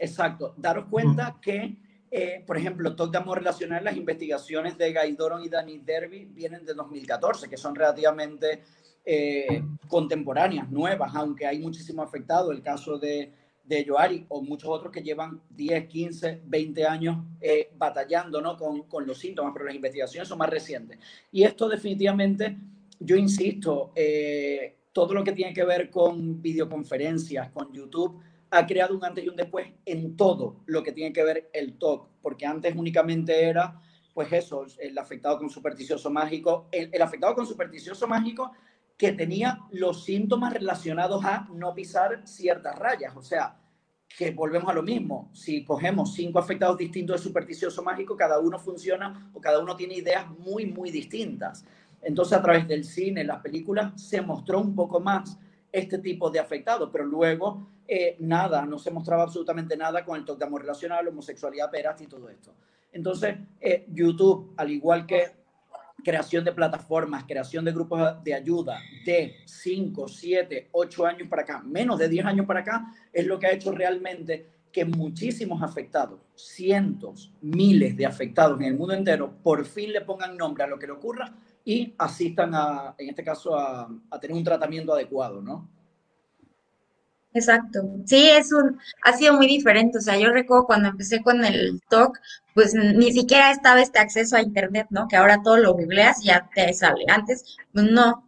exacto. 0.00 0.54
Daros 0.56 0.86
cuenta 0.90 1.38
que, 1.40 1.76
eh, 2.10 2.44
por 2.46 2.56
ejemplo, 2.56 2.94
TOC 2.94 3.12
de 3.12 3.18
amor 3.18 3.38
relacional, 3.38 3.84
las 3.84 3.96
investigaciones 3.96 4.76
de 4.76 4.92
Gaidoron 4.92 5.42
y 5.44 5.48
Dani 5.48 5.78
Derby 5.78 6.24
vienen 6.26 6.64
de 6.64 6.74
2014, 6.74 7.48
que 7.48 7.56
son 7.56 7.74
relativamente 7.74 8.62
eh, 9.04 9.62
contemporáneas, 9.86 10.70
nuevas, 10.70 11.14
aunque 11.14 11.46
hay 11.46 11.58
muchísimo 11.58 12.02
afectado. 12.02 12.52
El 12.52 12.62
caso 12.62 12.98
de, 12.98 13.32
de 13.68 13.84
Yoari 13.84 14.24
o 14.28 14.42
muchos 14.42 14.70
otros 14.70 14.90
que 14.90 15.02
llevan 15.02 15.42
10, 15.50 15.88
15, 15.88 16.42
20 16.44 16.86
años 16.86 17.18
eh, 17.40 17.70
batallando 17.76 18.40
¿no? 18.40 18.56
con, 18.56 18.82
con, 18.84 19.06
los 19.06 19.18
síntomas, 19.18 19.52
pero 19.52 19.66
las 19.66 19.74
investigaciones 19.74 20.26
son 20.26 20.38
más 20.38 20.48
recientes. 20.48 20.98
Y 21.30 21.42
esto 21.42 21.68
definitivamente, 21.68 22.56
yo 22.98 23.16
insisto, 23.16 23.92
eh, 23.94 24.76
todo 24.92 25.12
lo 25.12 25.22
que 25.22 25.32
tiene 25.32 25.52
que 25.52 25.64
ver 25.64 25.90
con 25.90 26.40
videoconferencias, 26.40 27.50
con 27.50 27.70
YouTube, 27.72 28.20
ha 28.50 28.66
creado 28.66 28.96
un 28.96 29.04
antes 29.04 29.24
y 29.24 29.28
un 29.28 29.36
después 29.36 29.68
en 29.84 30.16
todo 30.16 30.60
lo 30.66 30.82
que 30.82 30.92
tiene 30.92 31.12
que 31.12 31.22
ver 31.22 31.50
el 31.52 31.78
TOC, 31.78 32.08
porque 32.22 32.46
antes 32.46 32.74
únicamente 32.76 33.44
era, 33.44 33.80
pues 34.14 34.32
eso, 34.32 34.66
el 34.78 34.96
afectado 34.98 35.38
con 35.38 35.50
supersticioso 35.50 36.10
mágico. 36.10 36.68
El, 36.72 37.00
afectado 37.02 37.34
con 37.34 37.46
supersticioso 37.46 38.06
mágico 38.06 38.52
que 38.96 39.12
tenía 39.12 39.60
los 39.70 40.04
síntomas 40.04 40.52
relacionados 40.52 41.24
a 41.24 41.48
no 41.52 41.74
pisar 41.74 42.26
ciertas 42.26 42.76
rayas. 42.78 43.14
O 43.16 43.22
sea, 43.22 43.56
que 44.16 44.30
volvemos 44.32 44.68
a 44.68 44.74
lo 44.74 44.82
mismo. 44.82 45.30
Si 45.34 45.64
cogemos 45.64 46.14
cinco 46.14 46.38
afectados 46.38 46.78
distintos 46.78 47.20
de 47.20 47.22
supersticioso 47.22 47.82
mágico, 47.82 48.16
cada 48.16 48.40
uno 48.40 48.58
funciona 48.58 49.30
o 49.32 49.40
cada 49.40 49.60
uno 49.60 49.76
tiene 49.76 49.94
ideas 49.94 50.26
muy, 50.38 50.66
muy 50.66 50.90
distintas. 50.90 51.64
Entonces, 52.02 52.38
a 52.38 52.42
través 52.42 52.66
del 52.66 52.84
cine, 52.84 53.22
las 53.24 53.40
películas, 53.40 54.00
se 54.00 54.20
mostró 54.20 54.60
un 54.60 54.74
poco 54.74 55.00
más 55.00 55.38
este 55.70 55.98
tipo 55.98 56.30
de 56.30 56.38
afectados, 56.38 56.88
pero 56.90 57.04
luego 57.04 57.68
eh, 57.86 58.16
nada, 58.20 58.64
no 58.64 58.78
se 58.78 58.90
mostraba 58.90 59.24
absolutamente 59.24 59.76
nada 59.76 60.04
con 60.04 60.16
el 60.16 60.24
toque 60.24 60.40
de 60.40 60.46
amor 60.46 60.62
relacional, 60.62 61.08
homosexualidad, 61.08 61.70
peras 61.70 62.00
y 62.00 62.06
todo 62.06 62.28
esto. 62.28 62.54
Entonces, 62.92 63.36
eh, 63.60 63.86
YouTube, 63.88 64.54
al 64.56 64.70
igual 64.70 65.06
que 65.06 65.38
creación 66.04 66.44
de 66.44 66.52
plataformas, 66.52 67.24
creación 67.24 67.64
de 67.64 67.72
grupos 67.72 68.22
de 68.22 68.34
ayuda 68.34 68.78
de 69.04 69.36
5, 69.44 70.08
7, 70.08 70.68
8 70.72 71.06
años 71.06 71.28
para 71.28 71.42
acá, 71.42 71.60
menos 71.60 71.98
de 71.98 72.08
10 72.08 72.26
años 72.26 72.46
para 72.46 72.60
acá, 72.60 72.86
es 73.12 73.26
lo 73.26 73.38
que 73.38 73.46
ha 73.46 73.52
hecho 73.52 73.72
realmente 73.72 74.46
que 74.72 74.84
muchísimos 74.84 75.62
afectados, 75.62 76.20
cientos, 76.34 77.32
miles 77.40 77.96
de 77.96 78.06
afectados 78.06 78.60
en 78.60 78.66
el 78.66 78.74
mundo 78.76 78.94
entero, 78.94 79.32
por 79.42 79.64
fin 79.64 79.92
le 79.92 80.02
pongan 80.02 80.36
nombre 80.36 80.64
a 80.64 80.66
lo 80.66 80.78
que 80.78 80.86
le 80.86 80.92
ocurra 80.92 81.34
y 81.68 81.94
asistan 81.98 82.54
a, 82.54 82.94
en 82.96 83.10
este 83.10 83.22
caso, 83.22 83.54
a, 83.54 83.86
a 84.10 84.18
tener 84.18 84.34
un 84.34 84.42
tratamiento 84.42 84.94
adecuado, 84.94 85.42
¿no? 85.42 85.68
Exacto. 87.34 87.80
Sí, 88.06 88.28
es 88.30 88.52
un, 88.52 88.78
ha 89.02 89.12
sido 89.12 89.34
muy 89.34 89.46
diferente. 89.46 89.98
O 89.98 90.00
sea, 90.00 90.18
yo 90.18 90.30
recuerdo 90.30 90.64
cuando 90.66 90.88
empecé 90.88 91.22
con 91.22 91.44
el 91.44 91.80
TOC, 91.90 92.18
pues 92.54 92.74
ni 92.74 93.12
siquiera 93.12 93.50
estaba 93.50 93.82
este 93.82 93.98
acceso 93.98 94.36
a 94.36 94.42
internet, 94.42 94.86
¿no? 94.90 95.06
Que 95.08 95.16
ahora 95.16 95.42
todo 95.42 95.58
lo 95.58 95.74
googleas 95.74 96.22
y 96.22 96.28
ya 96.28 96.48
te 96.54 96.72
sale. 96.72 97.04
Antes, 97.08 97.44
pues 97.72 97.84
no. 97.90 98.26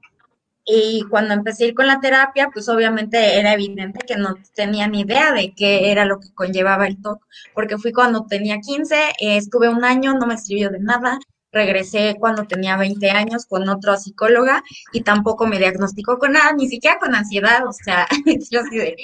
Y 0.65 1.05
cuando 1.11 1.35
empecé 1.35 1.75
con 1.75 1.87
la 1.87 2.01
terapia, 2.01 2.51
pues 2.53 2.69
obviamente 2.69 3.39
era 3.39 3.55
evidente 3.55 4.01
que 4.07 4.17
no 4.17 4.37
tenía 4.55 4.87
ni 4.87 5.01
idea 5.01 5.33
de 5.33 5.55
qué 5.55 5.91
era 5.91 6.05
lo 6.05 6.21
que 6.21 6.33
conllevaba 6.35 6.87
el 6.87 7.01
TOC, 7.01 7.27
porque 7.55 7.79
fui 7.79 7.93
cuando 7.93 8.27
tenía 8.27 8.61
15, 8.61 8.97
eh, 9.21 9.37
estuve 9.39 9.69
un 9.71 9.85
año, 9.85 10.15
no 10.15 10.27
me 10.27 10.39
sirvió 10.39 10.71
de 10.71 10.81
nada, 10.81 11.19
regresé 11.53 12.17
cuando 12.19 12.45
tenía 12.45 12.77
20 12.77 13.11
años 13.11 13.47
con 13.47 13.69
otra 13.69 13.97
psicóloga 13.97 14.63
y 14.93 15.03
tampoco 15.03 15.47
me 15.47 15.59
diagnosticó 15.59 16.19
con 16.19 16.33
nada, 16.33 16.53
ni 16.53 16.69
siquiera 16.69 16.99
con 16.99 17.15
ansiedad, 17.15 17.67
o 17.67 17.73
sea, 17.73 18.07
yo 18.51 18.61
así 18.61 18.77
de 18.77 18.97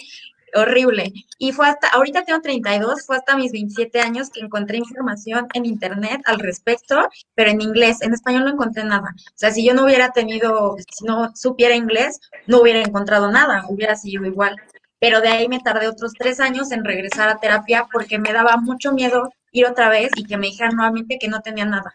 horrible. 0.56 1.12
Y 1.38 1.52
fue 1.52 1.68
hasta, 1.68 1.88
ahorita 1.88 2.24
tengo 2.24 2.40
32, 2.40 3.04
fue 3.06 3.16
hasta 3.16 3.36
mis 3.36 3.52
27 3.52 4.00
años 4.00 4.30
que 4.30 4.40
encontré 4.40 4.78
información 4.78 5.48
en 5.54 5.66
internet 5.66 6.22
al 6.24 6.38
respecto, 6.38 7.08
pero 7.34 7.50
en 7.50 7.60
inglés, 7.60 8.02
en 8.02 8.14
español 8.14 8.44
no 8.44 8.50
encontré 8.52 8.84
nada. 8.84 9.14
O 9.16 9.32
sea, 9.34 9.50
si 9.50 9.64
yo 9.64 9.74
no 9.74 9.84
hubiera 9.84 10.12
tenido, 10.12 10.76
si 10.90 11.04
no 11.04 11.32
supiera 11.34 11.74
inglés, 11.74 12.20
no 12.46 12.60
hubiera 12.60 12.80
encontrado 12.80 13.30
nada, 13.30 13.64
hubiera 13.68 13.96
sido 13.96 14.24
igual. 14.24 14.56
Pero 14.98 15.20
de 15.20 15.28
ahí 15.28 15.48
me 15.48 15.60
tardé 15.60 15.88
otros 15.88 16.12
tres 16.18 16.40
años 16.40 16.72
en 16.72 16.84
regresar 16.84 17.28
a 17.28 17.38
terapia 17.38 17.86
porque 17.92 18.18
me 18.18 18.32
daba 18.32 18.56
mucho 18.56 18.92
miedo 18.92 19.30
ir 19.52 19.66
otra 19.66 19.88
vez 19.90 20.10
y 20.16 20.24
que 20.24 20.38
me 20.38 20.46
dijeran 20.46 20.74
nuevamente 20.74 21.18
que 21.20 21.28
no 21.28 21.40
tenía 21.42 21.66
nada. 21.66 21.94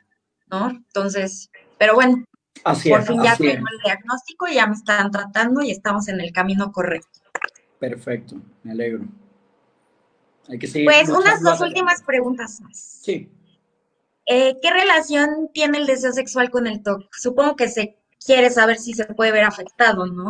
¿No? 0.51 0.69
Entonces, 0.69 1.49
pero 1.77 1.95
bueno, 1.95 2.23
por 2.63 3.03
fin 3.03 3.23
ya 3.23 3.35
tengo 3.35 3.65
el 3.71 3.79
diagnóstico 3.83 4.47
y 4.47 4.55
ya 4.55 4.67
me 4.67 4.73
están 4.73 5.09
tratando 5.09 5.61
y 5.61 5.71
estamos 5.71 6.07
en 6.07 6.19
el 6.21 6.31
camino 6.31 6.71
correcto. 6.71 7.19
Perfecto, 7.79 8.35
me 8.63 8.71
alegro. 8.71 9.05
Hay 10.47 10.59
que 10.59 10.67
seguir 10.67 10.87
pues 10.87 11.09
unas 11.09 11.41
dos 11.41 11.61
últimas 11.61 12.03
preguntas 12.03 12.61
más. 12.61 12.77
Sí. 12.77 13.29
Eh, 14.25 14.57
¿Qué 14.61 14.69
relación 14.69 15.49
tiene 15.53 15.79
el 15.79 15.87
deseo 15.87 16.11
sexual 16.13 16.51
con 16.51 16.67
el 16.67 16.83
TOC? 16.83 17.07
Supongo 17.11 17.55
que 17.55 17.69
se 17.69 17.97
quiere 18.23 18.49
saber 18.49 18.77
si 18.77 18.93
se 18.93 19.05
puede 19.05 19.31
ver 19.31 19.43
afectado, 19.43 20.05
¿no? 20.05 20.29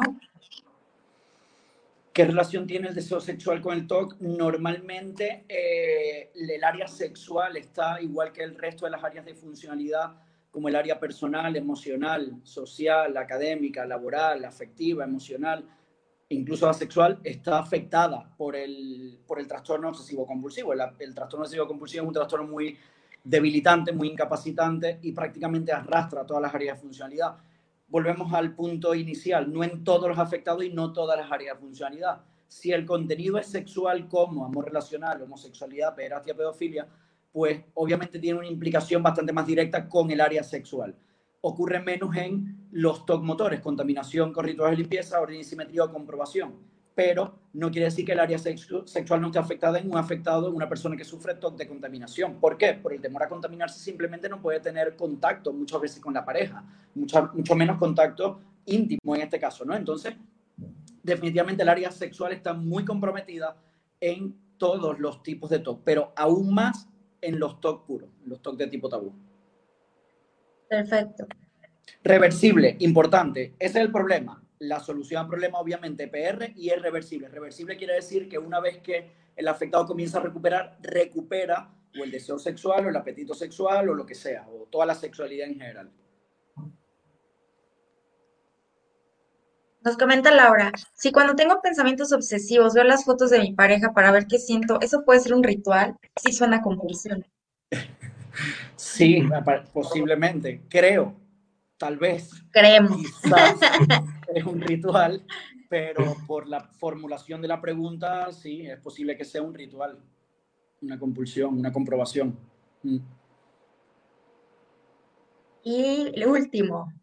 ¿Qué 2.14 2.26
relación 2.26 2.68
tiene 2.68 2.90
el 2.90 2.94
deseo 2.94 3.22
sexual 3.22 3.62
con 3.62 3.74
el 3.74 3.88
TOC? 3.88 4.20
Normalmente 4.20 5.46
eh, 5.48 6.30
el 6.36 6.62
área 6.62 6.86
sexual 6.86 7.56
está 7.56 8.02
igual 8.02 8.34
que 8.34 8.44
el 8.44 8.58
resto 8.58 8.84
de 8.84 8.92
las 8.92 9.02
áreas 9.02 9.24
de 9.24 9.34
funcionalidad, 9.34 10.18
como 10.52 10.68
el 10.68 10.76
área 10.76 11.00
personal, 11.00 11.56
emocional, 11.56 12.42
social, 12.44 13.16
académica, 13.16 13.86
laboral, 13.86 14.44
afectiva, 14.44 15.06
emocional, 15.06 15.66
incluso 16.28 16.68
la 16.68 16.74
sexual, 16.74 17.18
está 17.24 17.60
afectada 17.60 18.36
por 18.36 18.58
el, 18.58 19.22
por 19.26 19.40
el 19.40 19.48
trastorno 19.48 19.88
obsesivo-compulsivo. 19.88 20.74
El, 20.74 20.82
el 21.00 21.16
trastorno 21.16 21.46
obsesivo-compulsivo 21.46 22.04
es 22.04 22.08
un 22.10 22.14
trastorno 22.14 22.46
muy 22.46 22.78
debilitante, 23.24 23.94
muy 23.94 24.10
incapacitante 24.10 25.00
y 25.02 25.14
prácticamente 25.14 25.72
arrastra 25.72 26.26
todas 26.26 26.44
las 26.44 26.54
áreas 26.54 26.76
de 26.76 26.82
funcionalidad 26.82 27.38
volvemos 27.92 28.34
al 28.34 28.56
punto 28.56 28.96
inicial, 28.96 29.52
no 29.52 29.64
en 29.64 29.84
todos 29.84 30.08
los 30.08 30.18
afectados 30.18 30.64
y 30.64 30.70
no 30.70 30.94
todas 30.94 31.20
las 31.20 31.32
áreas 31.32 31.58
de 31.58 31.62
funcionalidad. 31.62 32.22
Si 32.48 32.72
el 32.72 32.86
contenido 32.86 33.38
es 33.38 33.48
sexual 33.48 34.08
como 34.08 34.46
amor 34.46 34.66
relacional, 34.66 35.22
homosexualidad, 35.22 35.94
pederastia, 35.94 36.36
pedofilia, 36.36 36.88
pues 37.32 37.62
obviamente 37.74 38.18
tiene 38.18 38.40
una 38.40 38.48
implicación 38.48 39.04
bastante 39.04 39.34
más 39.34 39.46
directa 39.46 39.88
con 39.88 40.10
el 40.10 40.22
área 40.22 40.42
sexual. 40.42 40.96
Ocurre 41.42 41.82
menos 41.82 42.16
en 42.16 42.68
los 42.72 43.06
TOC 43.06 43.24
motores, 43.24 43.60
contaminación 43.60 44.32
con 44.32 44.46
de 44.46 44.76
limpieza, 44.76 45.20
orden 45.20 45.40
y 45.40 45.44
simetría 45.44 45.84
o 45.84 45.92
comprobación 45.92 46.72
pero 46.96 47.40
no 47.54 47.72
quiere 47.72 47.86
decir 47.86 48.06
que 48.06 48.12
el 48.12 48.20
área 48.20 48.38
sexual 48.38 49.22
no 49.22 49.28
esté 49.28 49.40
afectada 49.40 49.80
en 49.80 49.90
un 49.90 49.98
afectado, 49.98 50.50
en 50.50 50.56
una 50.56 50.68
persona 50.68 50.98
que 50.98 51.04
sufre 51.04 51.36
TOC 51.36 51.58
de 51.58 51.68
contaminación. 51.68 52.40
¿Por 52.40 52.58
qué? 52.58 52.74
Por 52.74 52.94
el 52.94 53.02
temor 53.02 53.24
a 53.24 53.30
contaminarse 53.30 53.80
simplemente 53.80 54.30
no 54.30 54.42
puede 54.42 54.60
tener 54.60 54.96
contacto 54.96 55.54
muchas 55.54 55.82
veces 55.82 56.00
con 56.00 56.14
la 56.14 56.26
pareja, 56.26 56.64
mucho, 56.96 57.30
mucho 57.34 57.56
menos 57.56 57.78
contacto 57.78 58.42
íntimo 58.66 59.16
en 59.16 59.22
este 59.22 59.40
caso, 59.40 59.66
¿no? 59.66 59.76
Entonces, 59.76 60.16
definitivamente 61.02 61.64
el 61.64 61.70
área 61.70 61.92
sexual 61.92 62.34
está 62.34 62.54
muy 62.54 62.86
comprometida 62.86 63.56
en 64.00 64.36
todos 64.58 65.00
los 65.00 65.24
tipos 65.24 65.50
de 65.50 65.60
TOC, 65.60 65.82
pero 65.84 66.14
aún 66.16 66.54
más 66.54 66.88
en 67.22 67.40
los 67.40 67.60
TOC 67.60 67.86
puros, 67.86 68.10
los 68.26 68.42
TOC 68.42 68.58
de 68.58 68.68
tipo 68.68 68.90
tabú. 68.90 69.14
Perfecto. 70.70 71.26
Reversible, 72.04 72.78
importante. 72.80 73.56
Ese 73.60 73.80
es 73.80 73.86
el 73.86 73.92
problema 73.92 74.42
la 74.62 74.80
solución 74.80 75.22
al 75.22 75.28
problema 75.28 75.60
obviamente 75.60 76.08
PR 76.08 76.54
y 76.56 76.70
es 76.70 76.82
reversible. 76.82 77.28
Reversible 77.28 77.78
quiere 77.78 77.96
decir 77.96 78.30
que 78.30 78.38
una 78.38 78.60
vez 78.60 78.78
que 78.80 79.12
el 79.36 79.48
afectado 79.48 79.86
comienza 79.86 80.20
a 80.20 80.22
recuperar, 80.22 80.78
recupera 80.82 81.74
o 82.00 82.04
el 82.04 82.12
deseo 82.12 82.38
sexual 82.38 82.86
o 82.86 82.90
el 82.90 82.96
apetito 82.96 83.34
sexual 83.34 83.90
o 83.90 83.96
lo 83.96 84.06
que 84.06 84.16
sea, 84.16 84.48
o 84.48 84.68
toda 84.70 84.86
la 84.86 84.96
sexualidad 84.96 85.48
en 85.48 85.56
general. 85.56 85.92
Nos 89.84 89.98
comenta 89.98 90.30
Laura, 90.30 90.72
si 90.94 91.12
cuando 91.12 91.34
tengo 91.34 91.60
pensamientos 91.60 92.14
obsesivos 92.14 92.76
veo 92.76 92.84
las 92.84 93.04
fotos 93.04 93.32
de 93.32 93.40
mi 93.40 93.54
pareja 93.54 93.94
para 93.94 94.12
ver 94.12 94.28
qué 94.28 94.38
siento, 94.38 94.80
¿eso 94.80 95.04
puede 95.04 95.22
ser 95.22 95.34
un 95.34 95.44
ritual? 95.44 95.98
Sí 96.24 96.34
suena 96.34 96.62
compulsión. 96.62 97.26
sí, 98.76 99.28
posiblemente, 99.74 100.62
creo, 100.70 101.16
tal 101.82 101.98
vez. 101.98 102.30
Creemos. 102.52 103.02
es 104.36 104.46
un 104.46 104.62
ritual, 104.62 105.26
pero 105.68 106.16
por 106.28 106.48
la 106.48 106.62
formulación 106.62 107.42
de 107.42 107.48
la 107.48 107.60
pregunta, 107.60 108.32
sí, 108.32 108.68
es 108.68 108.80
posible 108.80 109.18
que 109.18 109.26
sea 109.26 109.42
un 109.42 109.56
ritual. 109.56 110.00
una 110.84 111.00
compulsión, 111.00 111.58
una 111.58 111.74
comprobación. 111.74 112.38
Mm. 112.84 112.98
Y 115.64 116.12
el 116.14 116.28
último, 116.28 116.94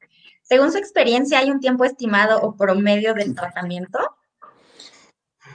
según 0.42 0.70
su 0.70 0.78
experiencia, 0.78 1.40
¿hay 1.40 1.50
un 1.50 1.58
tiempo 1.58 1.84
estimado 1.84 2.40
o 2.40 2.56
promedio 2.56 3.14
del 3.14 3.34
tratamiento? 3.34 3.98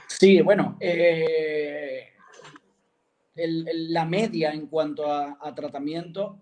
Sí, 0.06 0.42
bueno, 0.42 0.76
eh, 0.80 2.12
la 3.36 4.04
media 4.04 4.52
en 4.52 4.66
cuanto 4.66 5.10
a, 5.10 5.54
tratamiento, 5.54 6.40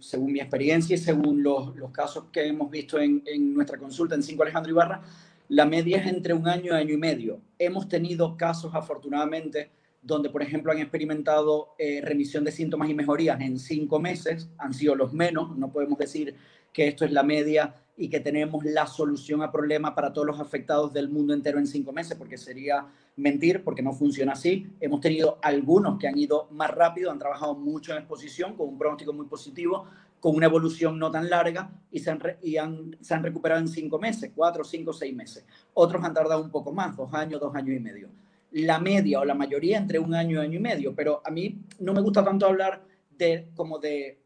según 0.00 0.32
mi 0.32 0.40
experiencia 0.40 0.94
y 0.94 0.98
según 0.98 1.42
los, 1.42 1.72
casos 1.92 2.24
que 2.32 2.46
hemos 2.46 2.70
visto 2.70 2.98
en, 2.98 3.22
en, 3.26 3.54
nuestra 3.54 3.78
consulta 3.78 4.14
en 4.14 4.22
5 4.22 4.42
Alejandro 4.42 4.70
Ibarra, 4.70 5.02
la 5.48 5.64
media 5.64 5.98
es 5.98 6.06
entre 6.06 6.34
un 6.34 6.46
año 6.46 6.72
y 6.72 6.76
año 6.76 6.94
y 6.94 6.98
medio. 6.98 7.40
Hemos 7.58 7.88
tenido 7.88 8.36
casos, 8.36 8.74
afortunadamente, 8.74 9.70
donde, 10.02 10.30
por 10.30 10.42
ejemplo, 10.42 10.72
han 10.72 10.78
experimentado 10.78 11.74
eh, 11.78 12.00
remisión 12.02 12.44
de 12.44 12.52
síntomas 12.52 12.88
y 12.88 12.94
mejorías 12.94 13.40
en 13.40 13.58
cinco 13.58 13.98
meses, 13.98 14.48
han 14.58 14.72
sido 14.72 14.94
los 14.94 15.12
menos, 15.12 15.56
no 15.56 15.70
podemos 15.70 15.98
decir 15.98 16.34
que 16.72 16.88
esto 16.88 17.04
es 17.04 17.12
la 17.12 17.22
media 17.22 17.74
y 17.96 18.08
que 18.08 18.20
tenemos 18.20 18.64
la 18.64 18.86
solución 18.86 19.42
a 19.42 19.50
problema 19.50 19.94
para 19.94 20.12
todos 20.12 20.26
los 20.26 20.38
afectados 20.38 20.92
del 20.92 21.08
mundo 21.08 21.34
entero 21.34 21.58
en 21.58 21.66
cinco 21.66 21.92
meses, 21.92 22.16
porque 22.16 22.38
sería 22.38 22.86
mentir, 23.16 23.64
porque 23.64 23.82
no 23.82 23.92
funciona 23.92 24.32
así. 24.32 24.70
Hemos 24.80 25.00
tenido 25.00 25.38
algunos 25.42 25.98
que 25.98 26.06
han 26.06 26.16
ido 26.16 26.46
más 26.52 26.70
rápido, 26.70 27.10
han 27.10 27.18
trabajado 27.18 27.56
mucho 27.56 27.92
en 27.92 27.98
exposición, 27.98 28.54
con 28.54 28.68
un 28.68 28.78
pronóstico 28.78 29.12
muy 29.12 29.26
positivo, 29.26 29.86
con 30.20 30.36
una 30.36 30.46
evolución 30.46 30.98
no 30.98 31.10
tan 31.10 31.28
larga 31.28 31.70
y 31.90 31.98
se 31.98 32.10
han, 32.10 32.20
y 32.40 32.56
han, 32.56 32.96
se 33.00 33.14
han 33.14 33.24
recuperado 33.24 33.60
en 33.60 33.68
cinco 33.68 33.98
meses, 33.98 34.30
cuatro, 34.34 34.62
cinco, 34.62 34.92
seis 34.92 35.14
meses. 35.14 35.44
Otros 35.74 36.04
han 36.04 36.14
tardado 36.14 36.40
un 36.40 36.50
poco 36.50 36.72
más, 36.72 36.96
dos 36.96 37.12
años, 37.12 37.40
dos 37.40 37.54
años 37.54 37.76
y 37.76 37.80
medio 37.80 38.08
la 38.52 38.78
media 38.78 39.20
o 39.20 39.24
la 39.24 39.34
mayoría 39.34 39.78
entre 39.78 39.98
un 39.98 40.14
año 40.14 40.40
año 40.40 40.56
y 40.56 40.62
medio, 40.62 40.94
pero 40.94 41.22
a 41.24 41.30
mí 41.30 41.62
no 41.80 41.92
me 41.92 42.00
gusta 42.00 42.24
tanto 42.24 42.46
hablar 42.46 42.82
de 43.10 43.50
como 43.54 43.78
de 43.78 44.18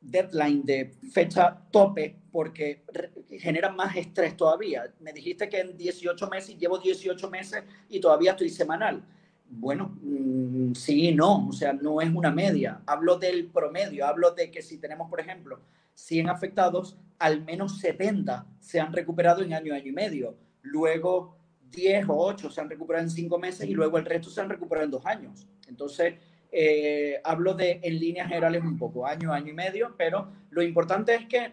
deadline, 0.00 0.64
de 0.64 0.92
fecha 1.12 1.58
tope, 1.70 2.16
porque 2.30 2.84
genera 3.38 3.70
más 3.70 3.96
estrés 3.96 4.36
todavía. 4.36 4.92
Me 5.00 5.12
dijiste 5.12 5.48
que 5.48 5.60
en 5.60 5.76
18 5.76 6.28
meses, 6.28 6.58
llevo 6.58 6.78
18 6.78 7.30
meses 7.30 7.62
y 7.88 8.00
todavía 8.00 8.32
estoy 8.32 8.50
semanal. 8.50 9.02
Bueno, 9.48 9.96
mm, 10.02 10.72
sí 10.74 11.12
no, 11.12 11.48
o 11.48 11.52
sea, 11.52 11.72
no 11.72 12.00
es 12.00 12.12
una 12.12 12.30
media. 12.30 12.80
Hablo 12.86 13.18
del 13.18 13.46
promedio, 13.46 14.06
hablo 14.06 14.32
de 14.32 14.50
que 14.50 14.62
si 14.62 14.78
tenemos, 14.78 15.08
por 15.08 15.20
ejemplo, 15.20 15.60
100 15.94 16.30
afectados, 16.30 16.96
al 17.18 17.44
menos 17.44 17.78
70 17.78 18.46
se 18.60 18.80
han 18.80 18.92
recuperado 18.92 19.42
en 19.42 19.52
año, 19.52 19.74
año 19.74 19.86
y 19.86 19.92
medio. 19.92 20.36
Luego, 20.62 21.36
10 21.72 22.08
o 22.08 22.16
8 22.16 22.50
se 22.50 22.60
han 22.60 22.70
recuperado 22.70 23.04
en 23.04 23.10
5 23.10 23.38
meses 23.38 23.68
y 23.68 23.74
luego 23.74 23.98
el 23.98 24.04
resto 24.04 24.30
se 24.30 24.40
han 24.40 24.48
recuperado 24.48 24.84
en 24.84 24.90
2 24.90 25.06
años. 25.06 25.46
Entonces, 25.66 26.14
eh, 26.50 27.20
hablo 27.24 27.54
de 27.54 27.80
en 27.82 27.98
líneas 27.98 28.28
generales 28.28 28.62
un 28.62 28.76
poco, 28.76 29.06
año, 29.06 29.32
año 29.32 29.48
y 29.48 29.54
medio, 29.54 29.94
pero 29.96 30.28
lo 30.50 30.62
importante 30.62 31.14
es 31.14 31.26
que 31.26 31.52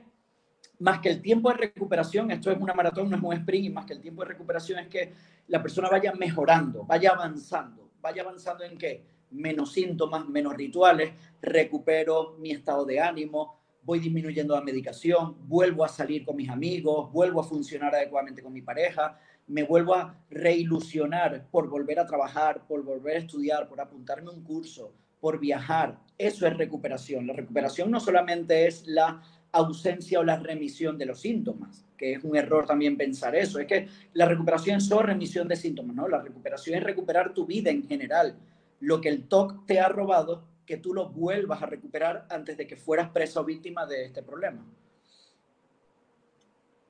más 0.79 0.99
que 0.99 1.09
el 1.09 1.21
tiempo 1.21 1.49
de 1.49 1.57
recuperación, 1.57 2.31
esto 2.31 2.51
es 2.51 2.59
una 2.59 2.73
maratón, 2.73 3.09
no 3.09 3.17
es 3.17 3.23
un 3.23 3.33
sprint, 3.33 3.65
y 3.65 3.69
más 3.69 3.85
que 3.85 3.93
el 3.93 4.01
tiempo 4.01 4.21
de 4.21 4.29
recuperación 4.29 4.79
es 4.79 4.87
que 4.87 5.13
la 5.47 5.61
persona 5.61 5.89
vaya 5.89 6.13
mejorando, 6.13 6.85
vaya 6.85 7.11
avanzando. 7.11 7.89
¿Vaya 8.01 8.21
avanzando 8.21 8.63
en 8.63 8.77
qué? 8.77 9.03
Menos 9.31 9.73
síntomas, 9.73 10.27
menos 10.27 10.53
rituales, 10.55 11.11
recupero 11.41 12.37
mi 12.39 12.51
estado 12.51 12.85
de 12.85 12.99
ánimo, 12.99 13.59
voy 13.83 13.99
disminuyendo 13.99 14.55
la 14.55 14.61
medicación, 14.61 15.35
vuelvo 15.47 15.83
a 15.83 15.89
salir 15.89 16.25
con 16.25 16.35
mis 16.35 16.49
amigos, 16.49 17.11
vuelvo 17.11 17.41
a 17.41 17.43
funcionar 17.43 17.93
adecuadamente 17.93 18.41
con 18.41 18.53
mi 18.53 18.61
pareja, 18.61 19.19
me 19.49 19.63
vuelvo 19.63 19.95
a 19.95 20.15
reilusionar 20.29 21.47
por 21.51 21.69
volver 21.69 21.99
a 21.99 22.05
trabajar, 22.05 22.65
por 22.67 22.83
volver 22.83 23.17
a 23.17 23.19
estudiar, 23.19 23.67
por 23.67 23.81
apuntarme 23.81 24.29
un 24.29 24.43
curso, 24.43 24.93
por 25.19 25.39
viajar. 25.39 25.99
Eso 26.17 26.47
es 26.47 26.55
recuperación. 26.55 27.27
La 27.27 27.33
recuperación 27.33 27.89
no 27.89 27.99
solamente 27.99 28.67
es 28.67 28.87
la 28.87 29.21
ausencia 29.51 30.19
o 30.19 30.23
la 30.23 30.37
remisión 30.37 30.97
de 30.99 31.07
los 31.07 31.21
síntomas, 31.21 31.83
que 31.97 32.13
es 32.13 32.23
un 32.23 32.35
error 32.35 32.67
también 32.67 32.95
pensar 32.95 33.35
eso. 33.35 33.59
Es 33.59 33.65
que 33.65 33.87
la 34.13 34.25
recuperación 34.25 34.77
es 34.77 34.85
solo 34.85 35.01
remisión 35.01 35.47
de 35.47 35.55
síntomas, 35.55 35.95
¿no? 35.95 36.07
La 36.07 36.21
recuperación 36.21 36.77
es 36.77 36.83
recuperar 36.83 37.33
tu 37.33 37.47
vida 37.47 37.71
en 37.71 37.87
general. 37.87 38.35
Lo 38.79 39.01
que 39.01 39.09
el 39.09 39.27
TOC 39.27 39.65
te 39.65 39.79
ha 39.79 39.89
robado, 39.89 40.43
que 40.65 40.77
tú 40.77 40.93
lo 40.93 41.09
vuelvas 41.09 41.63
a 41.63 41.65
recuperar 41.65 42.27
antes 42.29 42.55
de 42.55 42.67
que 42.67 42.77
fueras 42.77 43.09
presa 43.09 43.41
o 43.41 43.45
víctima 43.45 43.87
de 43.87 44.05
este 44.05 44.21
problema. 44.21 44.63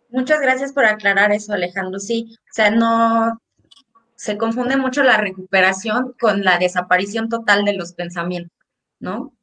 Muchas 0.09 0.41
gracias 0.41 0.73
por 0.73 0.85
aclarar 0.85 1.31
eso, 1.31 1.53
Alejandro. 1.53 1.99
Sí, 1.99 2.35
o 2.35 2.53
sea, 2.53 2.71
no 2.71 3.39
se 4.15 4.37
confunde 4.37 4.75
mucho 4.75 5.03
la 5.03 5.17
recuperación 5.17 6.13
con 6.19 6.43
la 6.43 6.57
desaparición 6.57 7.29
total 7.29 7.63
de 7.63 7.73
los 7.73 7.93
pensamientos, 7.93 8.57
¿no? 8.99 9.33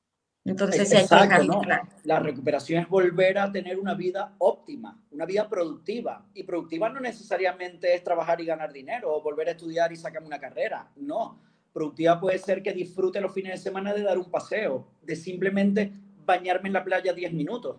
Entonces, 0.45 0.93
hay 0.95 1.29
que 1.29 1.45
¿no? 1.45 1.61
La 2.05 2.21
recuperación 2.21 2.83
es 2.83 2.89
volver 2.89 3.39
a 3.39 3.51
tener 3.51 3.81
una 3.81 3.95
vida 3.95 4.35
óptima, 4.39 4.97
una 5.11 5.27
vida 5.27 5.49
productiva. 5.49 6.25
Y 6.35 6.45
productiva 6.45 6.89
no 6.89 7.01
necesariamente 7.01 7.93
es 7.95 8.05
trabajar 8.05 8.41
y 8.41 8.47
ganar 8.47 8.73
dinero 8.73 9.13
o 9.13 9.23
volver 9.23 9.49
a 9.49 9.53
estudiar 9.53 9.93
y 9.93 9.97
sacar 9.97 10.23
una 10.23 10.39
carrera. 10.39 10.89
No. 10.95 11.41
Productiva 11.73 12.21
puede 12.21 12.39
ser 12.39 12.63
que 12.63 12.73
disfrute 12.73 13.21
los 13.21 13.35
fines 13.35 13.53
de 13.53 13.59
semana 13.59 13.93
de 13.93 14.03
dar 14.03 14.19
un 14.19 14.31
paseo, 14.31 14.87
de 15.03 15.17
simplemente 15.17 15.93
bañarme 16.25 16.69
en 16.69 16.75
la 16.75 16.85
playa 16.85 17.13
10 17.13 17.33
minutos. 17.33 17.79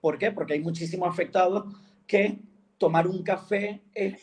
¿Por 0.00 0.18
qué? 0.18 0.30
Porque 0.30 0.52
hay 0.52 0.60
muchísimos 0.60 1.08
afectados 1.08 1.64
que 2.06 2.38
tomar 2.78 3.06
un 3.06 3.22
café 3.22 3.82
es, 3.94 4.20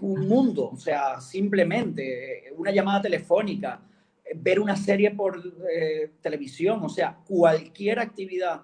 un 0.00 0.28
mundo, 0.28 0.70
o 0.70 0.76
sea, 0.76 1.20
simplemente 1.20 2.52
una 2.56 2.70
llamada 2.70 3.02
telefónica, 3.02 3.80
ver 4.36 4.60
una 4.60 4.76
serie 4.76 5.10
por 5.10 5.42
eh, 5.72 6.12
televisión, 6.20 6.80
o 6.84 6.88
sea, 6.88 7.18
cualquier 7.26 7.98
actividad, 7.98 8.62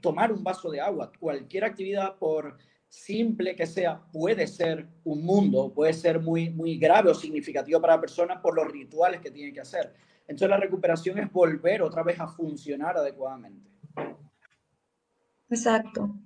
tomar 0.00 0.32
un 0.32 0.42
vaso 0.42 0.70
de 0.70 0.80
agua, 0.80 1.12
cualquier 1.18 1.64
actividad 1.64 2.16
por 2.16 2.56
simple 2.88 3.54
que 3.54 3.66
sea, 3.66 4.00
puede 4.10 4.46
ser 4.46 4.86
un 5.04 5.22
mundo, 5.22 5.72
puede 5.74 5.92
ser 5.92 6.20
muy, 6.20 6.50
muy 6.50 6.78
grave 6.78 7.10
o 7.10 7.14
significativo 7.14 7.80
para 7.80 7.96
la 7.96 8.00
persona 8.00 8.40
por 8.40 8.54
los 8.54 8.70
rituales 8.70 9.20
que 9.20 9.30
tiene 9.30 9.52
que 9.52 9.60
hacer. 9.60 9.92
Entonces 10.26 10.48
la 10.48 10.56
recuperación 10.56 11.18
es 11.18 11.30
volver 11.30 11.82
otra 11.82 12.02
vez 12.02 12.18
a 12.18 12.28
funcionar 12.28 12.96
adecuadamente. 12.96 13.70
Exacto. 15.50 16.16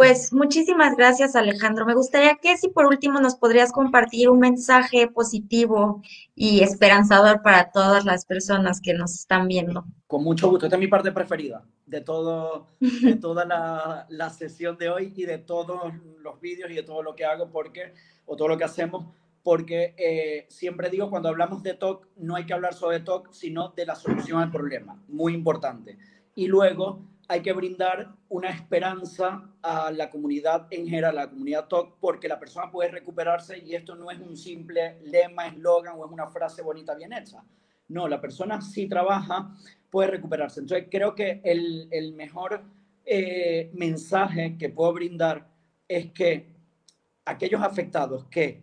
Pues 0.00 0.32
muchísimas 0.32 0.96
gracias, 0.96 1.36
Alejandro. 1.36 1.84
Me 1.84 1.92
gustaría 1.92 2.36
que 2.36 2.56
si 2.56 2.70
por 2.70 2.86
último 2.86 3.20
nos 3.20 3.34
podrías 3.34 3.70
compartir 3.70 4.30
un 4.30 4.38
mensaje 4.38 5.08
positivo 5.08 6.00
y 6.34 6.62
esperanzador 6.62 7.42
para 7.42 7.70
todas 7.70 8.06
las 8.06 8.24
personas 8.24 8.80
que 8.80 8.94
nos 8.94 9.14
están 9.14 9.46
viendo. 9.46 9.84
Con 10.06 10.24
mucho 10.24 10.48
gusto. 10.48 10.64
Esta 10.64 10.76
es 10.76 10.80
mi 10.80 10.86
parte 10.86 11.12
preferida 11.12 11.66
de, 11.84 12.00
todo, 12.00 12.68
de 12.80 13.16
toda 13.16 13.44
la, 13.44 14.06
la 14.08 14.30
sesión 14.30 14.78
de 14.78 14.88
hoy 14.88 15.12
y 15.14 15.26
de 15.26 15.36
todos 15.36 15.92
los 16.20 16.40
vídeos 16.40 16.70
y 16.70 16.76
de 16.76 16.82
todo 16.82 17.02
lo 17.02 17.14
que 17.14 17.26
hago 17.26 17.50
porque, 17.50 17.92
o 18.24 18.36
todo 18.36 18.48
lo 18.48 18.56
que 18.56 18.64
hacemos, 18.64 19.04
porque 19.42 19.94
eh, 19.98 20.46
siempre 20.48 20.88
digo, 20.88 21.10
cuando 21.10 21.28
hablamos 21.28 21.62
de 21.62 21.74
TOC, 21.74 22.08
no 22.16 22.36
hay 22.36 22.46
que 22.46 22.54
hablar 22.54 22.72
sobre 22.72 23.00
TOC, 23.00 23.34
sino 23.34 23.68
de 23.76 23.84
la 23.84 23.96
solución 23.96 24.40
al 24.40 24.50
problema. 24.50 24.98
Muy 25.08 25.34
importante. 25.34 25.98
Y 26.34 26.46
luego 26.46 27.09
hay 27.30 27.42
que 27.42 27.52
brindar 27.52 28.12
una 28.28 28.50
esperanza 28.50 29.48
a 29.62 29.92
la 29.92 30.10
comunidad 30.10 30.66
en 30.68 30.84
general, 30.84 31.16
a 31.16 31.26
la 31.26 31.30
comunidad 31.30 31.68
TOC, 31.68 31.96
porque 32.00 32.26
la 32.26 32.40
persona 32.40 32.72
puede 32.72 32.90
recuperarse 32.90 33.56
y 33.56 33.76
esto 33.76 33.94
no 33.94 34.10
es 34.10 34.18
un 34.18 34.36
simple 34.36 34.98
lema, 35.04 35.46
eslogan 35.46 35.94
o 35.96 36.04
es 36.04 36.10
una 36.10 36.26
frase 36.26 36.60
bonita 36.60 36.92
bien 36.96 37.12
hecha. 37.12 37.44
No, 37.86 38.08
la 38.08 38.20
persona 38.20 38.60
si 38.60 38.88
trabaja, 38.88 39.54
puede 39.90 40.10
recuperarse. 40.10 40.58
Entonces 40.58 40.88
creo 40.90 41.14
que 41.14 41.40
el, 41.44 41.86
el 41.92 42.14
mejor 42.14 42.64
eh, 43.04 43.70
mensaje 43.74 44.58
que 44.58 44.70
puedo 44.70 44.92
brindar 44.92 45.46
es 45.86 46.10
que 46.10 46.52
aquellos 47.24 47.62
afectados 47.62 48.24
que 48.24 48.60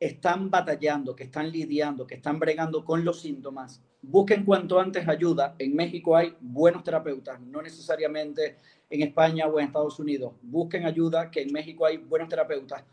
están 0.00 0.50
batallando, 0.50 1.16
que 1.16 1.24
están 1.24 1.50
lidiando, 1.50 2.06
que 2.06 2.14
están 2.14 2.38
bregando 2.38 2.84
con 2.84 3.04
los 3.04 3.20
síntomas, 3.20 3.82
busquen 4.00 4.44
cuanto 4.44 4.78
antes 4.78 5.08
ayuda. 5.08 5.56
En 5.58 5.74
México 5.74 6.16
hay 6.16 6.34
buenos 6.40 6.84
terapeutas, 6.84 7.40
no 7.40 7.62
necesariamente 7.62 8.56
en 8.90 9.02
España 9.02 9.46
o 9.46 9.58
en 9.58 9.66
Estados 9.66 9.98
Unidos. 9.98 10.34
Busquen 10.42 10.86
ayuda, 10.86 11.30
que 11.30 11.42
en 11.42 11.52
México 11.52 11.84
hay 11.84 11.96
buenos 11.96 12.28
terapeutas. 12.28 12.84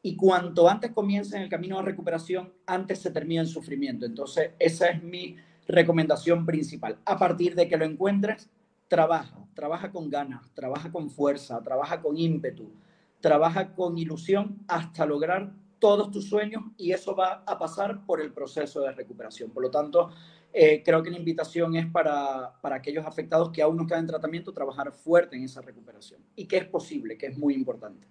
Y 0.00 0.16
cuanto 0.16 0.68
antes 0.68 0.92
comiencen 0.92 1.42
el 1.42 1.48
camino 1.48 1.76
de 1.76 1.82
recuperación, 1.82 2.52
antes 2.66 3.00
se 3.00 3.10
termina 3.10 3.42
el 3.42 3.48
sufrimiento. 3.48 4.06
Entonces, 4.06 4.52
esa 4.58 4.88
es 4.88 5.02
mi 5.02 5.36
recomendación 5.66 6.46
principal. 6.46 6.98
A 7.04 7.18
partir 7.18 7.54
de 7.54 7.68
que 7.68 7.76
lo 7.76 7.84
encuentres, 7.84 8.48
trabaja, 8.86 9.44
trabaja 9.54 9.90
con 9.90 10.08
ganas, 10.08 10.50
trabaja 10.54 10.90
con 10.90 11.10
fuerza, 11.10 11.62
trabaja 11.62 12.00
con 12.00 12.16
ímpetu, 12.16 12.70
trabaja 13.20 13.74
con 13.74 13.98
ilusión 13.98 14.58
hasta 14.66 15.04
lograr 15.04 15.52
todos 15.78 16.10
tus 16.10 16.28
sueños 16.28 16.62
y 16.76 16.92
eso 16.92 17.14
va 17.14 17.42
a 17.46 17.58
pasar 17.58 18.04
por 18.04 18.20
el 18.20 18.32
proceso 18.32 18.80
de 18.80 18.92
recuperación. 18.92 19.50
Por 19.50 19.62
lo 19.62 19.70
tanto, 19.70 20.10
eh, 20.52 20.82
creo 20.84 21.02
que 21.02 21.10
la 21.10 21.18
invitación 21.18 21.76
es 21.76 21.86
para, 21.86 22.54
para, 22.60 22.76
aquellos 22.76 23.06
afectados 23.06 23.50
que 23.50 23.62
aún 23.62 23.76
no 23.76 23.82
están 23.82 24.00
en 24.00 24.06
tratamiento, 24.06 24.52
trabajar 24.52 24.92
fuerte 24.92 25.36
en 25.36 25.44
esa 25.44 25.60
recuperación 25.60 26.20
y 26.34 26.46
que 26.46 26.58
es 26.58 26.64
posible, 26.66 27.18
que 27.18 27.26
es 27.26 27.38
muy 27.38 27.54
importante. 27.54 28.06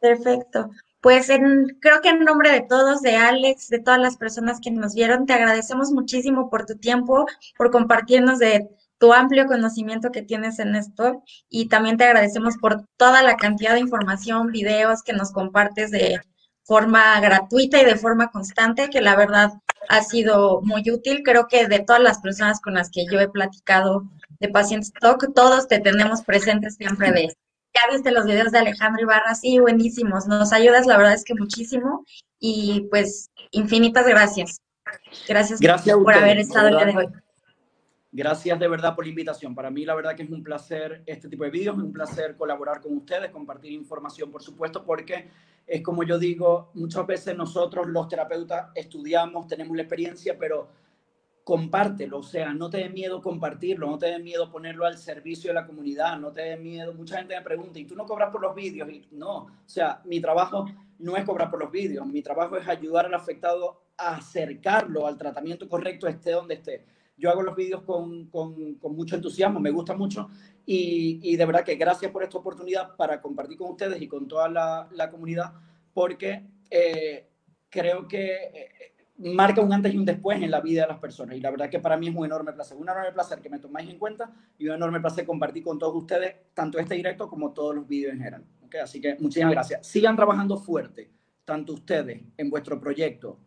Perfecto. 0.00 0.70
Pues 1.00 1.28
en, 1.30 1.78
creo 1.80 2.00
que 2.00 2.08
en 2.08 2.24
nombre 2.24 2.50
de 2.50 2.62
todos, 2.62 3.02
de 3.02 3.16
Alex, 3.16 3.68
de 3.68 3.78
todas 3.78 4.00
las 4.00 4.16
personas 4.16 4.60
que 4.60 4.70
nos 4.70 4.94
vieron, 4.94 5.26
te 5.26 5.32
agradecemos 5.32 5.92
muchísimo 5.92 6.50
por 6.50 6.66
tu 6.66 6.76
tiempo, 6.76 7.26
por 7.56 7.70
compartirnos 7.70 8.38
de 8.38 8.68
tu 8.98 9.12
amplio 9.12 9.46
conocimiento 9.46 10.10
que 10.10 10.22
tienes 10.22 10.58
en 10.58 10.74
esto 10.74 11.22
y 11.48 11.68
también 11.68 11.96
te 11.96 12.04
agradecemos 12.04 12.56
por 12.58 12.84
toda 12.96 13.22
la 13.22 13.36
cantidad 13.36 13.74
de 13.74 13.80
información, 13.80 14.50
videos 14.50 15.02
que 15.02 15.12
nos 15.12 15.32
compartes 15.32 15.90
de 15.90 16.20
forma 16.64 17.18
gratuita 17.20 17.80
y 17.80 17.84
de 17.84 17.96
forma 17.96 18.30
constante, 18.30 18.90
que 18.90 19.00
la 19.00 19.16
verdad 19.16 19.52
ha 19.88 20.02
sido 20.02 20.60
muy 20.62 20.82
útil. 20.90 21.22
Creo 21.24 21.46
que 21.48 21.66
de 21.66 21.80
todas 21.80 22.02
las 22.02 22.20
personas 22.20 22.60
con 22.60 22.74
las 22.74 22.90
que 22.90 23.06
yo 23.10 23.20
he 23.20 23.28
platicado 23.28 24.02
de 24.40 24.48
Pacientes 24.48 24.92
Talk, 24.92 25.32
todos 25.34 25.68
te 25.68 25.80
tenemos 25.80 26.22
presentes 26.22 26.76
siempre 26.76 27.12
de 27.12 27.28
ya 27.74 27.92
viste 27.92 28.10
los 28.10 28.24
videos 28.24 28.50
de 28.50 28.58
Alejandro 28.58 29.02
Ibarra, 29.02 29.34
sí, 29.34 29.58
buenísimos, 29.58 30.26
nos 30.26 30.52
ayudas, 30.52 30.86
la 30.86 30.96
verdad 30.96 31.14
es 31.14 31.24
que 31.24 31.34
muchísimo, 31.34 32.04
y 32.40 32.88
pues 32.90 33.30
infinitas 33.50 34.06
gracias. 34.06 34.60
Gracias, 35.28 35.60
gracias 35.60 35.96
por 35.96 36.14
haber 36.14 36.38
estado 36.38 36.68
el 36.68 36.76
día 36.76 36.86
de 36.86 36.96
hoy. 36.96 37.06
Gracias 38.18 38.58
de 38.58 38.66
verdad 38.66 38.96
por 38.96 39.04
la 39.04 39.10
invitación. 39.10 39.54
Para 39.54 39.70
mí 39.70 39.84
la 39.84 39.94
verdad 39.94 40.16
que 40.16 40.24
es 40.24 40.30
un 40.30 40.42
placer 40.42 41.04
este 41.06 41.28
tipo 41.28 41.44
de 41.44 41.50
vídeos, 41.50 41.76
es 41.76 41.84
un 41.84 41.92
placer 41.92 42.34
colaborar 42.36 42.80
con 42.80 42.96
ustedes, 42.96 43.30
compartir 43.30 43.70
información, 43.70 44.32
por 44.32 44.42
supuesto, 44.42 44.84
porque 44.84 45.28
es 45.64 45.82
como 45.82 46.02
yo 46.02 46.18
digo, 46.18 46.72
muchas 46.74 47.06
veces 47.06 47.36
nosotros 47.36 47.86
los 47.86 48.08
terapeutas 48.08 48.72
estudiamos, 48.74 49.46
tenemos 49.46 49.76
la 49.76 49.84
experiencia, 49.84 50.36
pero 50.36 50.66
compártelo, 51.44 52.18
o 52.18 52.22
sea, 52.24 52.52
no 52.52 52.68
te 52.68 52.78
dé 52.78 52.88
miedo 52.88 53.22
compartirlo, 53.22 53.88
no 53.88 53.98
te 53.98 54.06
dé 54.06 54.18
miedo 54.18 54.50
ponerlo 54.50 54.84
al 54.84 54.98
servicio 54.98 55.50
de 55.50 55.54
la 55.54 55.64
comunidad, 55.64 56.18
no 56.18 56.32
te 56.32 56.40
dé 56.40 56.56
miedo. 56.56 56.92
Mucha 56.94 57.18
gente 57.18 57.36
me 57.36 57.42
pregunta, 57.42 57.78
¿y 57.78 57.84
tú 57.84 57.94
no 57.94 58.04
cobras 58.04 58.32
por 58.32 58.40
los 58.40 58.52
vídeos? 58.52 58.90
Y 58.90 59.06
no, 59.12 59.36
o 59.42 59.50
sea, 59.64 60.02
mi 60.06 60.20
trabajo 60.20 60.66
no 60.98 61.16
es 61.16 61.24
cobrar 61.24 61.52
por 61.52 61.60
los 61.60 61.70
vídeos, 61.70 62.04
mi 62.04 62.20
trabajo 62.20 62.56
es 62.56 62.66
ayudar 62.66 63.06
al 63.06 63.14
afectado 63.14 63.80
a 63.96 64.16
acercarlo 64.16 65.06
al 65.06 65.16
tratamiento 65.16 65.68
correcto, 65.68 66.08
esté 66.08 66.32
donde 66.32 66.54
esté. 66.54 66.97
Yo 67.18 67.30
hago 67.30 67.42
los 67.42 67.56
vídeos 67.56 67.82
con, 67.82 68.26
con, 68.26 68.74
con 68.76 68.94
mucho 68.94 69.16
entusiasmo, 69.16 69.60
me 69.60 69.70
gusta 69.70 69.94
mucho 69.94 70.28
y, 70.64 71.20
y, 71.22 71.36
de 71.36 71.46
verdad 71.46 71.64
que 71.64 71.76
gracias 71.76 72.12
por 72.12 72.22
esta 72.22 72.38
oportunidad 72.38 72.94
para 72.96 73.20
compartir 73.20 73.58
con 73.58 73.70
ustedes 73.70 74.00
y 74.00 74.06
con 74.06 74.28
toda 74.28 74.48
la, 74.48 74.88
la 74.92 75.10
comunidad, 75.10 75.52
porque 75.92 76.46
eh, 76.70 77.28
creo 77.68 78.06
que... 78.06 78.34
Eh, 78.34 78.88
marca 79.18 79.60
un 79.60 79.72
antes 79.72 79.92
y 79.92 79.98
un 79.98 80.04
después 80.04 80.40
en 80.40 80.50
la 80.50 80.60
vida 80.60 80.82
de 80.82 80.88
las 80.88 80.98
personas. 80.98 81.36
Y 81.36 81.40
la 81.40 81.50
verdad 81.50 81.68
que 81.68 81.80
para 81.80 81.96
mí 81.96 82.08
es 82.08 82.14
un 82.14 82.24
enorme 82.24 82.52
placer. 82.52 82.76
Un 82.76 82.88
enorme 82.88 83.12
placer 83.12 83.40
que 83.40 83.50
me 83.50 83.58
tomáis 83.58 83.90
en 83.90 83.98
cuenta 83.98 84.32
y 84.56 84.68
un 84.68 84.74
enorme 84.74 85.00
placer 85.00 85.26
compartir 85.26 85.64
con 85.64 85.78
todos 85.78 85.94
ustedes 85.96 86.36
tanto 86.54 86.78
este 86.78 86.94
directo 86.94 87.28
como 87.28 87.52
todos 87.52 87.74
los 87.74 87.86
vídeos 87.86 88.12
en 88.12 88.18
general. 88.18 88.44
¿Okay? 88.66 88.80
Así 88.80 89.00
que 89.00 89.16
muchísimas 89.18 89.52
gracias. 89.52 89.86
Sigan 89.86 90.14
trabajando 90.14 90.56
fuerte, 90.56 91.10
tanto 91.44 91.74
ustedes 91.74 92.22
en 92.36 92.50
vuestro 92.50 92.78
proyecto, 92.78 93.38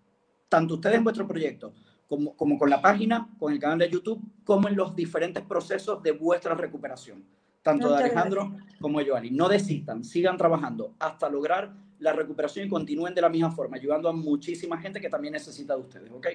tanto 0.49 0.75
ustedes 0.75 0.97
en 0.97 1.03
vuestro 1.03 1.27
proyecto, 1.27 1.73
como, 2.11 2.35
como 2.35 2.59
con 2.59 2.69
la 2.69 2.81
página, 2.81 3.29
con 3.39 3.53
el 3.53 3.59
canal 3.59 3.79
de 3.79 3.89
YouTube, 3.89 4.21
como 4.43 4.67
en 4.67 4.75
los 4.75 4.93
diferentes 4.93 5.41
procesos 5.45 6.03
de 6.03 6.11
vuestra 6.11 6.53
recuperación. 6.53 7.23
Tanto 7.61 7.89
de 7.89 8.03
Alejandro 8.03 8.57
como 8.81 8.99
de 8.99 9.05
Joali. 9.07 9.31
No 9.31 9.47
desistan, 9.47 10.03
sigan 10.03 10.35
trabajando 10.35 10.93
hasta 10.99 11.29
lograr 11.29 11.73
la 11.99 12.11
recuperación 12.11 12.67
y 12.67 12.69
continúen 12.69 13.15
de 13.15 13.21
la 13.21 13.29
misma 13.29 13.51
forma, 13.51 13.77
ayudando 13.77 14.09
a 14.09 14.11
muchísima 14.11 14.77
gente 14.77 14.99
que 14.99 15.07
también 15.07 15.31
necesita 15.31 15.73
de 15.73 15.79
ustedes, 15.79 16.11
¿ok? 16.11 16.27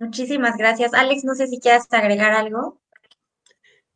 Muchísimas 0.00 0.58
gracias. 0.58 0.92
Alex, 0.92 1.24
no 1.24 1.34
sé 1.34 1.46
si 1.46 1.58
quieres 1.58 1.86
agregar 1.90 2.32
algo. 2.32 2.78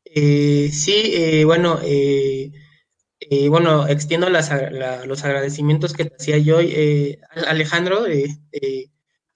Eh, 0.03 0.70
sí, 0.73 1.12
eh, 1.12 1.45
bueno, 1.45 1.78
eh, 1.85 2.53
bueno, 3.48 3.86
extiendo 3.89 4.28
los 4.28 5.24
agradecimientos 5.24 5.93
que 5.93 6.05
te 6.07 6.16
hacía 6.16 6.39
yo, 6.39 6.59
Alejandro, 7.47 8.05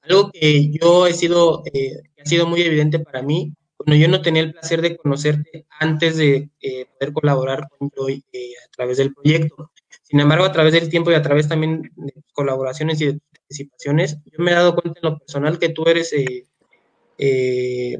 algo 0.02 0.30
que 0.32 0.70
yo 0.70 1.06
he 1.06 1.12
sido, 1.12 1.62
ha 1.64 2.28
sido 2.28 2.46
muy 2.46 2.62
evidente 2.62 2.98
para 2.98 3.22
mí, 3.22 3.54
bueno, 3.84 3.98
yo 3.98 4.08
no 4.08 4.20
tenía 4.20 4.42
el 4.42 4.52
placer 4.52 4.82
de 4.82 4.96
conocerte 4.96 5.66
antes 5.78 6.18
de 6.18 6.50
eh, 6.60 6.86
poder 6.98 7.14
colaborar 7.14 7.66
con 7.78 7.88
Joy 7.90 8.22
eh, 8.30 8.52
a 8.62 8.70
través 8.70 8.98
del 8.98 9.14
proyecto. 9.14 9.72
Sin 10.02 10.20
embargo, 10.20 10.44
a 10.44 10.52
través 10.52 10.74
del 10.74 10.90
tiempo 10.90 11.10
y 11.10 11.14
a 11.14 11.22
través 11.22 11.48
también 11.48 11.90
de 11.96 12.12
colaboraciones 12.34 13.00
y 13.00 13.06
de 13.06 13.20
participaciones, 13.32 14.18
yo 14.26 14.44
me 14.44 14.50
he 14.50 14.54
dado 14.54 14.74
cuenta 14.74 15.00
en 15.02 15.10
lo 15.10 15.18
personal 15.18 15.58
que 15.58 15.70
tú 15.70 15.84
eres, 15.86 16.14
eh, 17.16 17.98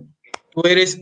tú 0.51 0.63
eres 0.65 1.01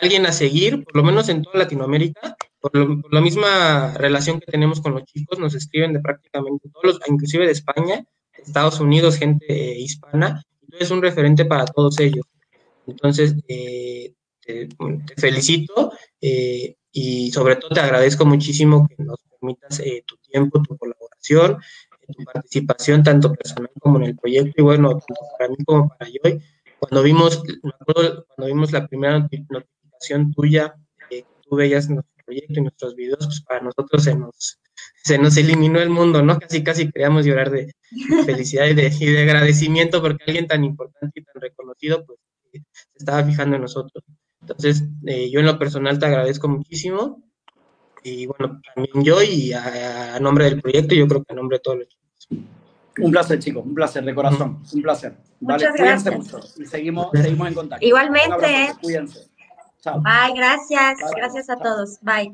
alguien 0.00 0.26
a 0.26 0.32
seguir, 0.32 0.84
por 0.84 0.96
lo 0.96 1.02
menos 1.02 1.28
en 1.28 1.42
toda 1.42 1.58
Latinoamérica, 1.58 2.36
por, 2.62 3.12
la 3.12 3.20
misma 3.20 3.92
relación 3.94 4.40
que 4.40 4.50
tenemos 4.50 4.80
con 4.80 4.94
los 4.94 5.04
chicos, 5.04 5.38
nos 5.38 5.54
escriben 5.54 5.92
de 5.92 6.00
prácticamente 6.00 6.68
todos 6.70 6.84
los, 6.84 7.00
inclusive 7.08 7.44
de 7.44 7.52
España, 7.52 8.06
Estados 8.32 8.80
Unidos, 8.80 9.16
gente 9.16 9.78
hispana, 9.78 10.44
y 10.62 10.66
tú 10.66 10.76
eres 10.76 10.90
un 10.90 11.02
referente 11.02 11.44
para 11.44 11.66
todos 11.66 11.98
ellos. 11.98 12.24
Entonces, 12.86 13.34
eh, 13.48 14.14
te, 14.40 14.68
felicito 15.16 15.92
eh, 16.20 16.76
y 16.92 17.30
sobre 17.32 17.56
todo 17.56 17.70
te 17.70 17.80
agradezco 17.80 18.24
muchísimo 18.24 18.88
que 18.88 19.02
nos 19.02 19.20
permitas 19.40 19.80
eh, 19.80 20.04
tu 20.06 20.16
tiempo, 20.18 20.62
tu 20.62 20.76
colaboración, 20.76 21.58
tu 22.06 22.24
participación, 22.24 23.02
tanto 23.02 23.32
personal 23.32 23.70
como 23.80 23.98
en 23.98 24.04
el 24.04 24.16
proyecto. 24.16 24.52
Y 24.56 24.62
bueno, 24.62 24.90
tanto 24.90 25.20
para 25.36 25.50
mí 25.50 25.56
como 25.64 25.88
para 25.88 26.10
Joy, 26.10 26.40
cuando 26.78 27.02
vimos, 27.02 27.42
cuando 27.60 28.46
vimos 28.46 28.72
la 28.72 28.86
primera 28.86 29.18
notificación 29.18 30.32
tuya, 30.32 30.74
que 31.08 31.24
tú 31.48 31.56
veías 31.56 31.88
nuestro 31.88 32.11
proyecto 32.22 32.54
y 32.54 32.62
nuestros 32.62 32.94
videos, 32.94 33.26
pues 33.26 33.40
para 33.42 33.60
nosotros 33.60 34.02
se 34.04 34.14
nos, 34.14 34.58
se 35.04 35.18
nos 35.18 35.36
eliminó 35.36 35.80
el 35.80 35.90
mundo, 35.90 36.22
¿no? 36.22 36.38
Casi, 36.38 36.62
casi 36.62 36.90
queríamos 36.90 37.24
llorar 37.24 37.50
de 37.50 37.74
felicidad 38.24 38.66
y 38.66 38.74
de, 38.74 38.92
y 38.98 39.06
de 39.06 39.22
agradecimiento 39.22 40.00
porque 40.00 40.24
alguien 40.26 40.46
tan 40.46 40.64
importante 40.64 41.20
y 41.20 41.24
tan 41.24 41.40
reconocido, 41.40 42.04
pues 42.06 42.18
se 42.52 42.98
estaba 42.98 43.24
fijando 43.24 43.56
en 43.56 43.62
nosotros. 43.62 44.04
Entonces, 44.42 44.84
eh, 45.06 45.30
yo 45.30 45.40
en 45.40 45.46
lo 45.46 45.58
personal 45.58 45.98
te 45.98 46.06
agradezco 46.06 46.48
muchísimo. 46.48 47.22
Y 48.04 48.26
bueno, 48.26 48.60
también 48.74 49.04
yo 49.04 49.22
y 49.22 49.52
a, 49.52 50.18
nombre 50.20 50.46
del 50.46 50.60
proyecto, 50.60 50.94
yo 50.94 51.06
creo 51.06 51.22
que 51.22 51.32
a 51.32 51.36
nombre 51.36 51.58
de 51.58 51.62
todos 51.62 51.78
los 51.78 51.88
chicos. 51.88 52.28
Un 52.98 53.10
placer, 53.10 53.38
chicos, 53.38 53.64
un 53.64 53.74
placer, 53.74 54.04
de 54.04 54.14
corazón, 54.14 54.62
un 54.70 54.82
placer. 54.82 55.16
Vale, 55.40 55.70
Muchas 55.70 55.80
cuídense 55.80 56.10
mucho 56.10 56.40
y 56.58 56.66
seguimos, 56.66 57.06
seguimos 57.12 57.48
en 57.48 57.54
contacto. 57.54 57.86
Igualmente. 57.86 58.72
cuídense. 58.82 59.30
Chao. 59.82 60.00
Bye, 60.00 60.32
gracias. 60.34 61.00
Gracias 61.16 61.50
a 61.50 61.56
todos. 61.56 61.98
Bye. 62.02 62.32